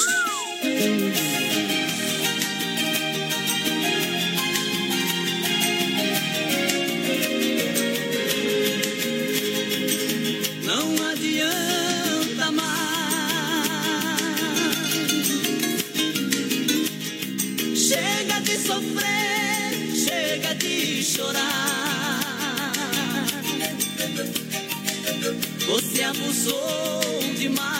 Você 25.66 26.02
abusou 26.02 27.00
demais. 27.38 27.72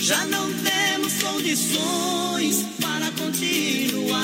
Já 0.00 0.24
não 0.26 0.52
temos 0.52 1.14
condições 1.22 2.64
para 2.80 3.10
continuar. 3.12 4.18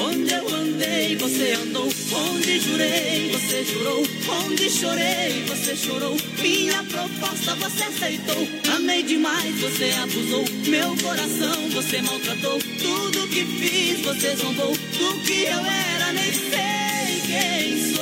Onde 0.00 0.32
eu 0.32 0.54
andei, 0.54 1.16
você 1.16 1.52
andou. 1.52 1.88
Onde 2.12 2.60
jurei, 2.60 3.30
você 3.30 3.64
jurou. 3.64 4.02
Onde 4.44 4.70
chorei, 4.70 5.44
você 5.46 5.76
chorou. 5.76 6.16
Minha 6.40 6.82
proposta 6.84 7.54
você 7.56 7.84
aceitou. 7.84 8.48
Amei 8.74 9.02
demais, 9.02 9.54
você 9.60 9.90
abusou. 10.02 10.57
Meu 10.68 10.94
coração 10.98 11.70
você 11.70 12.02
maltratou. 12.02 12.58
Tudo 12.58 13.28
que 13.28 13.44
fiz, 13.44 14.00
você 14.04 14.36
zombou. 14.36 14.72
Do 14.72 15.20
que 15.22 15.44
eu 15.44 15.64
era, 15.64 16.12
nem 16.12 16.30
sei 16.30 17.22
quem 17.26 17.94
sou. 17.94 17.97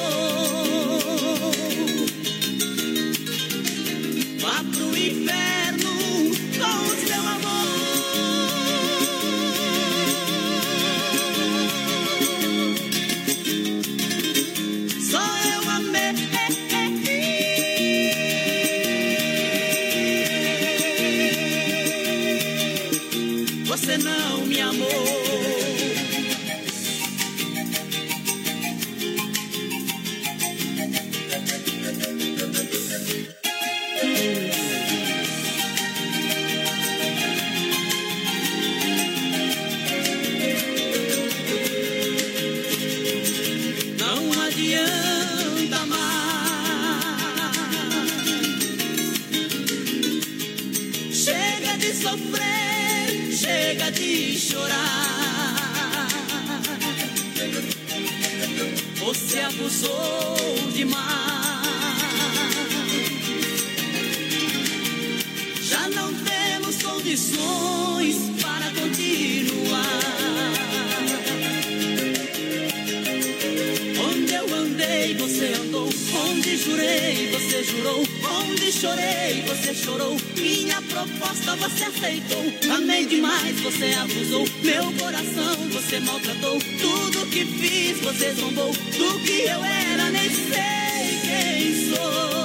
Você 79.56 79.74
chorou. 79.74 80.16
Minha 80.36 80.80
proposta 80.82 81.56
você 81.56 81.84
aceitou. 81.84 82.44
Amei 82.74 83.06
demais, 83.06 83.58
você 83.60 83.92
abusou. 83.94 84.46
Meu 84.62 84.92
coração 84.92 85.56
você 85.72 86.00
maltratou. 86.00 86.58
Tudo 86.80 87.26
que 87.30 87.44
fiz, 87.44 87.98
você 88.00 88.32
zombou. 88.34 88.72
Do 88.72 89.20
que 89.20 89.42
eu 89.42 89.64
era, 89.64 90.10
nem 90.10 90.28
sei 90.30 91.20
quem 91.22 91.88
sou. 91.88 92.36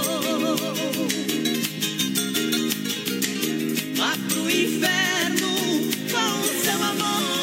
Vá 3.96 4.18
pro 4.30 4.50
inferno 4.50 5.50
com 6.12 6.64
seu 6.64 6.84
amor. 6.84 7.41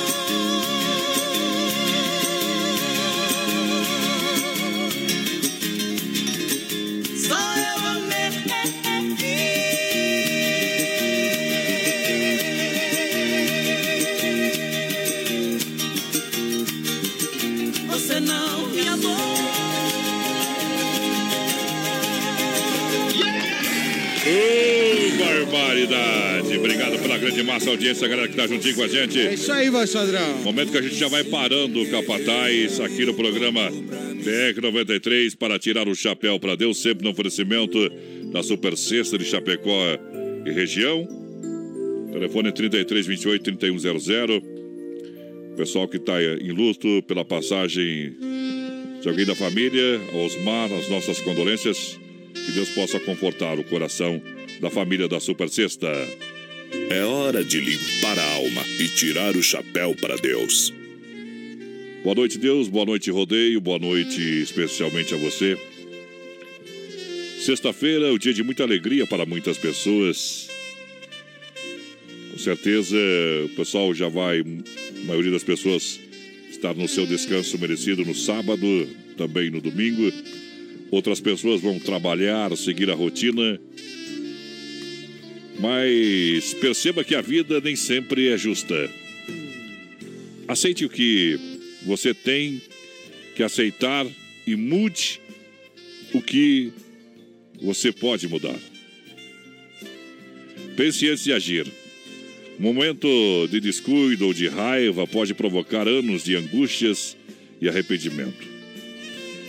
Obrigado 26.79 27.03
pela 27.03 27.19
grande 27.19 27.43
massa 27.43 27.71
audiência, 27.71 28.07
galera 28.07 28.29
que 28.29 28.37
tá 28.37 28.47
juntinho 28.47 28.77
com 28.77 28.85
a 28.85 28.89
gente. 28.89 29.19
É 29.19 29.35
isso 29.35 29.51
aí, 29.51 29.69
vai, 29.69 29.85
Sandrão. 29.85 30.39
Momento 30.45 30.71
que 30.71 30.79
a 30.79 30.83
gente 30.83 30.95
já 30.95 31.09
vai 31.09 31.25
parando 31.25 31.83
o 31.83 31.91
Capataz 31.91 32.79
aqui 32.79 33.05
no 33.05 33.15
programa 33.15 33.69
BR 33.69 34.63
93 34.63 35.35
para 35.35 35.59
tirar 35.59 35.89
o 35.89 35.95
chapéu 35.97 36.39
para 36.39 36.55
Deus, 36.55 36.81
sempre 36.81 37.03
no 37.03 37.11
oferecimento 37.11 37.77
da 38.33 38.45
Super 38.45 38.77
Sexta 38.77 39.19
de 39.19 39.25
Chapecó 39.25 39.99
e 40.47 40.53
região. 40.53 41.05
Telefone 42.13 42.53
3328 42.53 43.57
3100. 43.57 44.43
Pessoal 45.57 45.89
que 45.89 45.97
está 45.97 46.23
em 46.23 46.53
luto 46.53 47.03
pela 47.09 47.25
passagem 47.25 48.15
de 49.03 49.09
alguém 49.09 49.27
da 49.27 49.35
família, 49.35 50.01
Osmar, 50.15 50.73
as 50.73 50.89
nossas 50.89 51.21
condolências. 51.23 51.99
Que 52.33 52.53
Deus 52.53 52.69
possa 52.69 53.01
confortar 53.01 53.59
o 53.59 53.65
coração 53.65 54.23
da 54.61 54.71
família 54.71 55.09
da 55.09 55.19
Super 55.19 55.49
Sexta. 55.49 55.89
É 56.91 57.03
hora 57.05 57.45
de 57.45 57.61
limpar 57.61 58.19
a 58.19 58.35
alma 58.35 58.65
e 58.79 58.89
tirar 58.89 59.37
o 59.37 59.43
chapéu 59.43 59.95
para 59.95 60.17
Deus. 60.17 60.73
Boa 62.03 62.15
noite, 62.15 62.39
Deus. 62.39 62.69
Boa 62.69 62.87
noite, 62.87 63.11
Rodeio. 63.11 63.61
Boa 63.61 63.79
noite, 63.79 64.21
especialmente 64.21 65.15
a 65.15 65.17
você. 65.17 65.59
Sexta-feira 67.41 68.07
é 68.09 68.11
o 68.11 68.19
dia 68.19 68.35
de 68.35 68.43
muita 68.43 68.63
alegria 68.63 69.07
para 69.07 69.25
muitas 69.25 69.57
pessoas. 69.57 70.49
Com 72.31 72.39
certeza, 72.39 72.97
o 73.45 73.49
pessoal 73.51 73.93
já 73.95 74.09
vai, 74.09 74.41
a 74.41 75.07
maioria 75.07 75.31
das 75.31 75.45
pessoas, 75.45 75.99
estar 76.51 76.75
no 76.75 76.87
seu 76.87 77.07
descanso 77.07 77.59
merecido 77.59 78.05
no 78.05 78.15
sábado, 78.15 78.89
também 79.17 79.51
no 79.51 79.61
domingo. 79.61 80.13
Outras 80.91 81.21
pessoas 81.21 81.61
vão 81.61 81.79
trabalhar, 81.79 82.57
seguir 82.57 82.91
a 82.91 82.95
rotina. 82.95 83.61
Mas 85.59 86.55
perceba 86.55 87.03
que 87.03 87.15
a 87.15 87.21
vida 87.21 87.61
nem 87.61 87.75
sempre 87.75 88.29
é 88.29 88.39
justa. 88.39 88.89
Aceite 90.47 90.85
o 90.85 90.89
que 90.89 91.39
você 91.85 92.15
tem 92.15 92.63
que 93.35 93.43
aceitar 93.43 94.07
e 94.47 94.57
mude 94.57 95.21
o 96.15 96.23
que 96.23 96.73
você 97.61 97.93
pode 97.93 98.29
mudar. 98.29 98.59
Pense 100.77 101.09
antes 101.09 101.25
de 101.25 101.33
agir. 101.33 101.67
Momento 102.59 103.09
de 103.51 103.61
descuido 103.61 104.27
ou 104.27 104.35
de 104.35 104.49
raiva 104.49 105.07
pode 105.07 105.35
provocar 105.35 105.87
anos 105.87 106.25
de 106.25 106.35
angústias 106.35 107.17
e 107.61 107.69
arrependimento. 107.69 108.47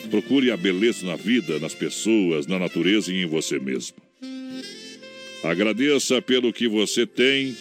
Procure 0.10 0.52
a 0.52 0.58
beleza 0.58 1.06
na 1.06 1.16
vida, 1.16 1.60
nas 1.60 1.76
pessoas, 1.76 2.48
na 2.48 2.58
natureza 2.58 3.14
e 3.14 3.24
em 3.24 3.26
você 3.26 3.60
mesmo. 3.60 4.09
Agradeça 5.44 6.22
pelo 6.22 6.52
que 6.52 6.68
você 6.68 7.06
tem, 7.06 7.56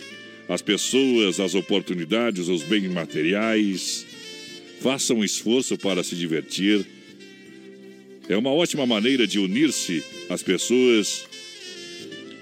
as 0.48 0.62
pessoas, 0.62 1.38
as 1.38 1.54
oportunidades, 1.54 2.48
os 2.48 2.62
bens 2.62 2.90
materiais. 2.90 4.06
Faça 4.80 5.14
um 5.14 5.22
esforço 5.22 5.78
para 5.78 6.02
se 6.02 6.16
divertir. 6.16 6.84
É 8.28 8.36
uma 8.36 8.50
ótima 8.50 8.84
maneira 8.84 9.26
de 9.26 9.38
unir-se 9.38 10.02
às 10.28 10.42
pessoas 10.42 11.24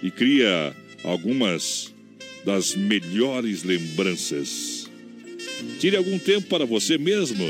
e 0.02 0.10
cria 0.10 0.74
algumas 1.04 1.92
das 2.44 2.74
melhores 2.74 3.62
lembranças. 3.62 4.88
Tire 5.78 5.96
algum 5.96 6.18
tempo 6.18 6.48
para 6.48 6.64
você 6.64 6.96
mesmo. 6.96 7.44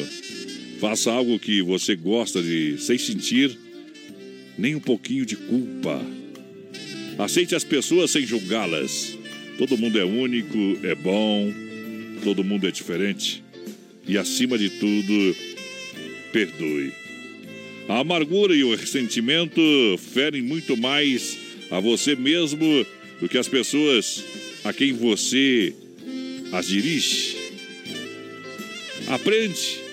Faça 0.81 1.13
algo 1.13 1.39
que 1.39 1.63
você 1.63 1.95
gosta 1.95 2.43
de, 2.43 2.77
sem 2.79 2.99
sentir 2.99 3.57
nem 4.59 4.75
um 4.75 4.81
pouquinho 4.81 5.25
de 5.25 5.37
culpa. 5.37 6.05
Aceite 7.19 7.55
as 7.55 7.65
pessoas 7.65 8.11
sem 8.11 8.27
julgá-las. 8.27 9.17
Todo 9.57 9.79
mundo 9.79 9.99
é 9.99 10.05
único, 10.05 10.79
é 10.83 10.95
bom, 10.95 11.53
todo 12.23 12.45
mundo 12.45 12.67
é 12.67 12.71
diferente. 12.71 13.43
E 14.07 14.19
acima 14.19 14.59
de 14.59 14.69
tudo, 14.71 15.37
perdoe. 16.33 16.93
A 17.89 18.01
amargura 18.01 18.55
e 18.55 18.63
o 18.65 18.75
ressentimento 18.75 19.61
ferem 20.13 20.43
muito 20.43 20.77
mais 20.77 21.39
a 21.71 21.81
você 21.81 22.15
mesmo 22.15 22.87
do 23.21 23.29
que 23.29 23.39
as 23.39 23.49
pessoas 23.49 24.23
a 24.65 24.73
quem 24.73 24.93
você 24.93 25.75
as 26.53 26.67
dirige. 26.67 27.37
Aprende. 29.09 29.87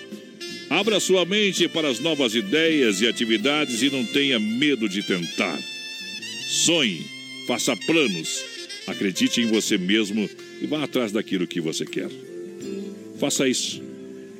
Abra 0.68 0.98
sua 0.98 1.24
mente 1.24 1.68
para 1.68 1.88
as 1.88 2.00
novas 2.00 2.34
ideias 2.34 3.00
e 3.00 3.06
atividades 3.06 3.82
e 3.82 3.90
não 3.90 4.04
tenha 4.04 4.40
medo 4.40 4.88
de 4.88 5.02
tentar. 5.02 5.58
Sonhe, 6.48 7.13
faça 7.46 7.76
planos, 7.76 8.44
acredite 8.86 9.40
em 9.40 9.46
você 9.46 9.78
mesmo 9.78 10.28
e 10.60 10.66
vá 10.66 10.84
atrás 10.84 11.12
daquilo 11.12 11.46
que 11.46 11.60
você 11.60 11.84
quer. 11.84 12.08
Faça 13.18 13.48
isso. 13.48 13.82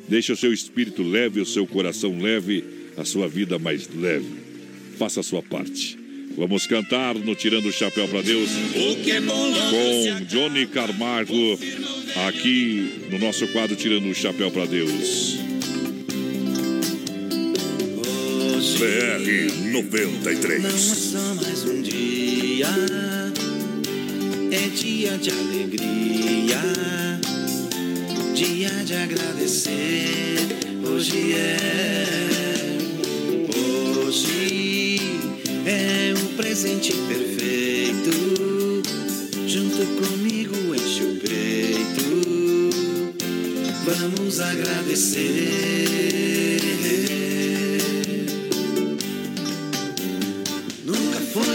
Deixe 0.09 0.33
o 0.33 0.37
seu 0.37 0.53
espírito 0.53 1.03
leve, 1.03 1.41
o 1.41 1.47
seu 1.47 1.67
coração 1.67 2.19
leve, 2.19 2.65
a 2.97 3.05
sua 3.05 3.27
vida 3.27 3.59
mais 3.59 3.89
leve. 3.95 4.27
Faça 4.99 5.21
a 5.21 5.23
sua 5.23 5.43
parte. 5.43 5.99
Vamos 6.37 6.67
cantar 6.67 7.15
no 7.15 7.35
Tirando 7.35 7.67
o 7.67 7.73
Chapéu 7.73 8.09
para 8.09 8.23
Deus 8.23 8.51
com 9.71 10.25
Johnny 10.25 10.67
Carmargo 10.67 11.59
aqui 12.27 13.09
no 13.11 13.19
nosso 13.19 13.47
quadro 13.49 13.77
Tirando 13.77 14.11
o 14.11 14.15
Chapéu 14.15 14.51
para 14.51 14.67
Deus. 14.67 15.54
BR 18.79 19.71
93. 19.73 20.63
Não 20.63 20.69
é 20.69 20.73
só 20.73 21.35
mais 21.37 21.65
um 21.65 21.81
dia, 21.81 22.67
é 24.51 24.69
dia 24.69 25.17
de 25.17 25.31
alegria, 25.31 26.61
dia 28.35 28.71
de 28.85 28.95
agradecer. 28.95 30.39
Hoje 30.85 31.35
é, 31.35 32.07
hoje 33.57 35.01
é 35.67 36.13
um 36.17 36.37
presente 36.37 36.93
perfeito. 37.07 38.11
Junto 39.47 39.87
comigo 40.03 40.75
enche 40.75 41.05
o 41.05 41.21
peito, 41.21 42.25
vamos 43.87 44.41
agradecer. 44.41 45.65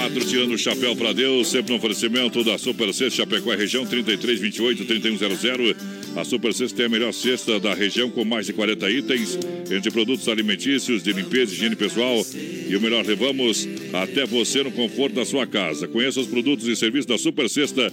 Quadro, 0.00 0.24
tirando 0.24 0.52
o 0.52 0.58
chapéu 0.58 0.96
pra 0.96 1.12
Deus, 1.12 1.48
sempre 1.48 1.72
no 1.72 1.76
oferecimento 1.76 2.42
da 2.42 2.56
Super 2.56 2.92
Sexta 2.94 3.18
Chapecó 3.18 3.50
região 3.50 3.84
3328 3.84 4.86
3100. 4.86 5.76
A 6.16 6.24
Super 6.24 6.54
Sexta 6.54 6.76
tem 6.78 6.86
a 6.86 6.88
melhor 6.88 7.12
cesta 7.12 7.60
da 7.60 7.74
região 7.74 8.08
com 8.08 8.24
mais 8.24 8.46
de 8.46 8.54
40 8.54 8.90
itens, 8.90 9.38
entre 9.70 9.90
produtos 9.90 10.26
alimentícios, 10.28 11.02
de 11.02 11.12
limpeza 11.12 11.52
e 11.52 11.54
higiene 11.54 11.76
pessoal. 11.76 12.24
E 12.34 12.74
o 12.74 12.80
melhor, 12.80 13.04
levamos 13.04 13.68
até 13.92 14.24
você 14.24 14.62
no 14.62 14.70
conforto 14.70 15.16
da 15.16 15.26
sua 15.26 15.46
casa. 15.46 15.86
Conheça 15.86 16.20
os 16.20 16.26
produtos 16.26 16.66
e 16.66 16.74
serviços 16.74 17.06
da 17.06 17.18
Super 17.18 17.48
Sexta 17.50 17.92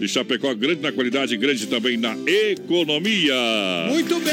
de 0.00 0.08
Chapecó, 0.08 0.54
grande 0.54 0.80
na 0.80 0.90
qualidade, 0.90 1.36
grande 1.36 1.66
também 1.66 1.98
na 1.98 2.16
economia. 2.26 3.34
Muito 3.90 4.18
bem! 4.20 4.32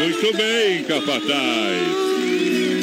Muito 0.00 0.36
bem, 0.36 0.82
Capataz. 0.82 2.11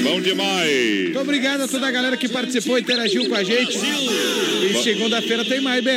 Bom 0.03 0.21
demais. 0.21 1.03
Muito 1.03 1.19
obrigado 1.19 1.61
a 1.61 1.67
toda 1.67 1.87
a 1.87 1.91
galera 1.91 2.17
que 2.17 2.27
participou, 2.29 2.77
interagiu 2.77 3.27
com 3.27 3.35
a 3.35 3.43
gente. 3.43 3.77
E 3.77 4.83
segunda-feira 4.83 5.43
tem 5.45 5.61
mais 5.61 5.83
BR. 5.83 5.89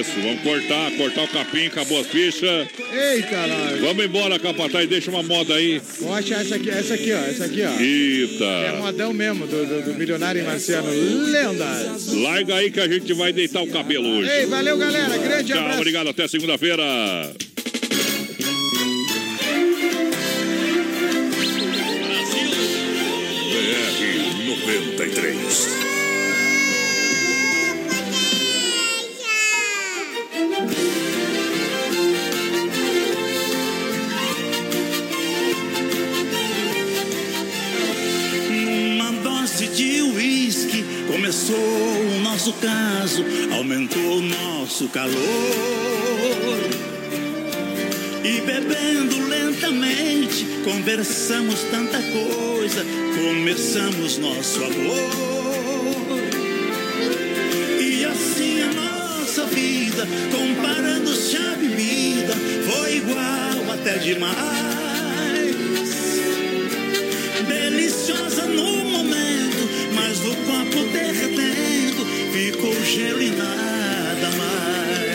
Isso, 0.00 0.12
vamos 0.20 0.42
cortar, 0.42 0.90
cortar 0.92 1.24
o 1.24 1.28
capim, 1.28 1.66
acabou 1.66 2.00
as 2.00 2.06
fichas. 2.06 2.68
Eita, 2.92 3.46
nós. 3.46 3.80
Vamos 3.80 4.04
embora, 4.04 4.38
Capataz, 4.38 4.88
deixa 4.88 5.10
uma 5.10 5.22
moda 5.22 5.54
aí. 5.54 5.80
Vou 6.00 6.12
achar 6.14 6.40
essa 6.40 6.56
aqui, 6.56 6.70
essa 6.70 6.94
aqui, 6.94 7.12
ó. 7.12 7.18
Essa 7.18 7.44
aqui, 7.44 7.62
ó. 7.62 7.70
É 7.70 7.82
Eita. 7.82 8.76
modão 8.78 9.12
mesmo, 9.12 9.46
do, 9.46 9.66
do, 9.66 9.82
do 9.82 9.94
milionário 9.94 10.44
Marciano. 10.44 10.88
Lendas. 10.90 12.12
Larga 12.12 12.56
aí 12.56 12.70
que 12.70 12.80
a 12.80 12.88
gente 12.88 13.12
vai 13.14 13.32
deitar 13.32 13.62
o 13.62 13.68
cabelo 13.68 14.08
hoje. 14.18 14.30
Ei, 14.30 14.46
valeu, 14.46 14.76
galera. 14.76 15.16
Grande 15.18 15.52
Tchau, 15.52 15.58
abraço. 15.60 15.78
obrigado, 15.78 16.08
até 16.08 16.26
segunda-feira. 16.28 16.82
BR 25.50 25.58
93. 25.58 25.90
Numa 38.48 39.10
dose 39.22 39.66
de 39.68 40.02
uísque 40.02 40.84
começou 41.10 41.56
o 41.56 42.20
nosso 42.22 42.52
caso, 42.54 43.24
aumentou 43.52 44.18
o 44.18 44.22
nosso 44.22 44.88
calor. 44.88 45.10
E 48.22 48.40
bebendo 48.42 49.26
lentamente, 49.26 50.46
conversamos 50.62 51.60
tanta 51.70 51.98
coisa, 52.02 52.84
começamos 53.16 54.18
nosso 54.18 54.62
amor. 54.62 55.39
Vida, 60.00 60.06
comparando-se 60.30 61.36
à 61.36 61.54
bebida, 61.56 62.34
foi 62.70 62.96
igual 62.96 63.72
até 63.72 63.98
demais 63.98 64.60
deliciosa 67.48 68.46
no 68.46 68.84
momento, 68.84 69.68
mas 69.94 70.20
no 70.20 70.34
copo 70.36 70.84
derretendo 70.92 72.04
ficou 72.32 72.74
gelo 72.84 73.22
e 73.22 73.30
nada 73.30 74.30
mais. 74.36 75.09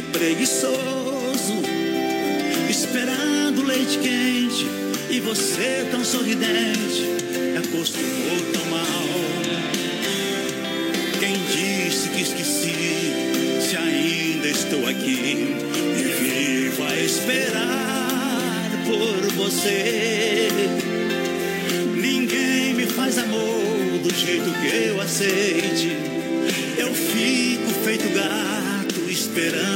preguiçoso, 0.00 1.60
esperando 2.70 3.62
leite 3.66 3.98
quente, 3.98 4.66
e 5.10 5.20
você 5.20 5.86
tão 5.90 6.02
sorridente, 6.02 7.04
é 7.54 7.58
me 7.58 7.58
acostumou 7.58 8.40
tão 8.52 8.64
mal. 8.66 9.08
Quem 11.20 11.34
disse 11.34 12.08
que 12.08 12.22
esqueci, 12.22 13.12
se 13.60 13.76
ainda 13.76 14.48
estou 14.48 14.86
aqui, 14.88 15.56
e 15.98 16.02
vivo 16.22 16.84
a 16.84 16.96
esperar 16.96 18.70
por 18.86 19.32
você. 19.32 20.48
Ninguém 21.94 22.74
me 22.74 22.86
faz 22.86 23.18
amor 23.18 23.98
do 24.02 24.14
jeito 24.14 24.50
que 24.60 24.88
eu 24.88 25.00
aceite. 25.00 25.96
Eu 26.78 26.94
fico 26.94 27.70
feito 27.84 28.08
gato 28.14 29.10
esperando 29.10 29.71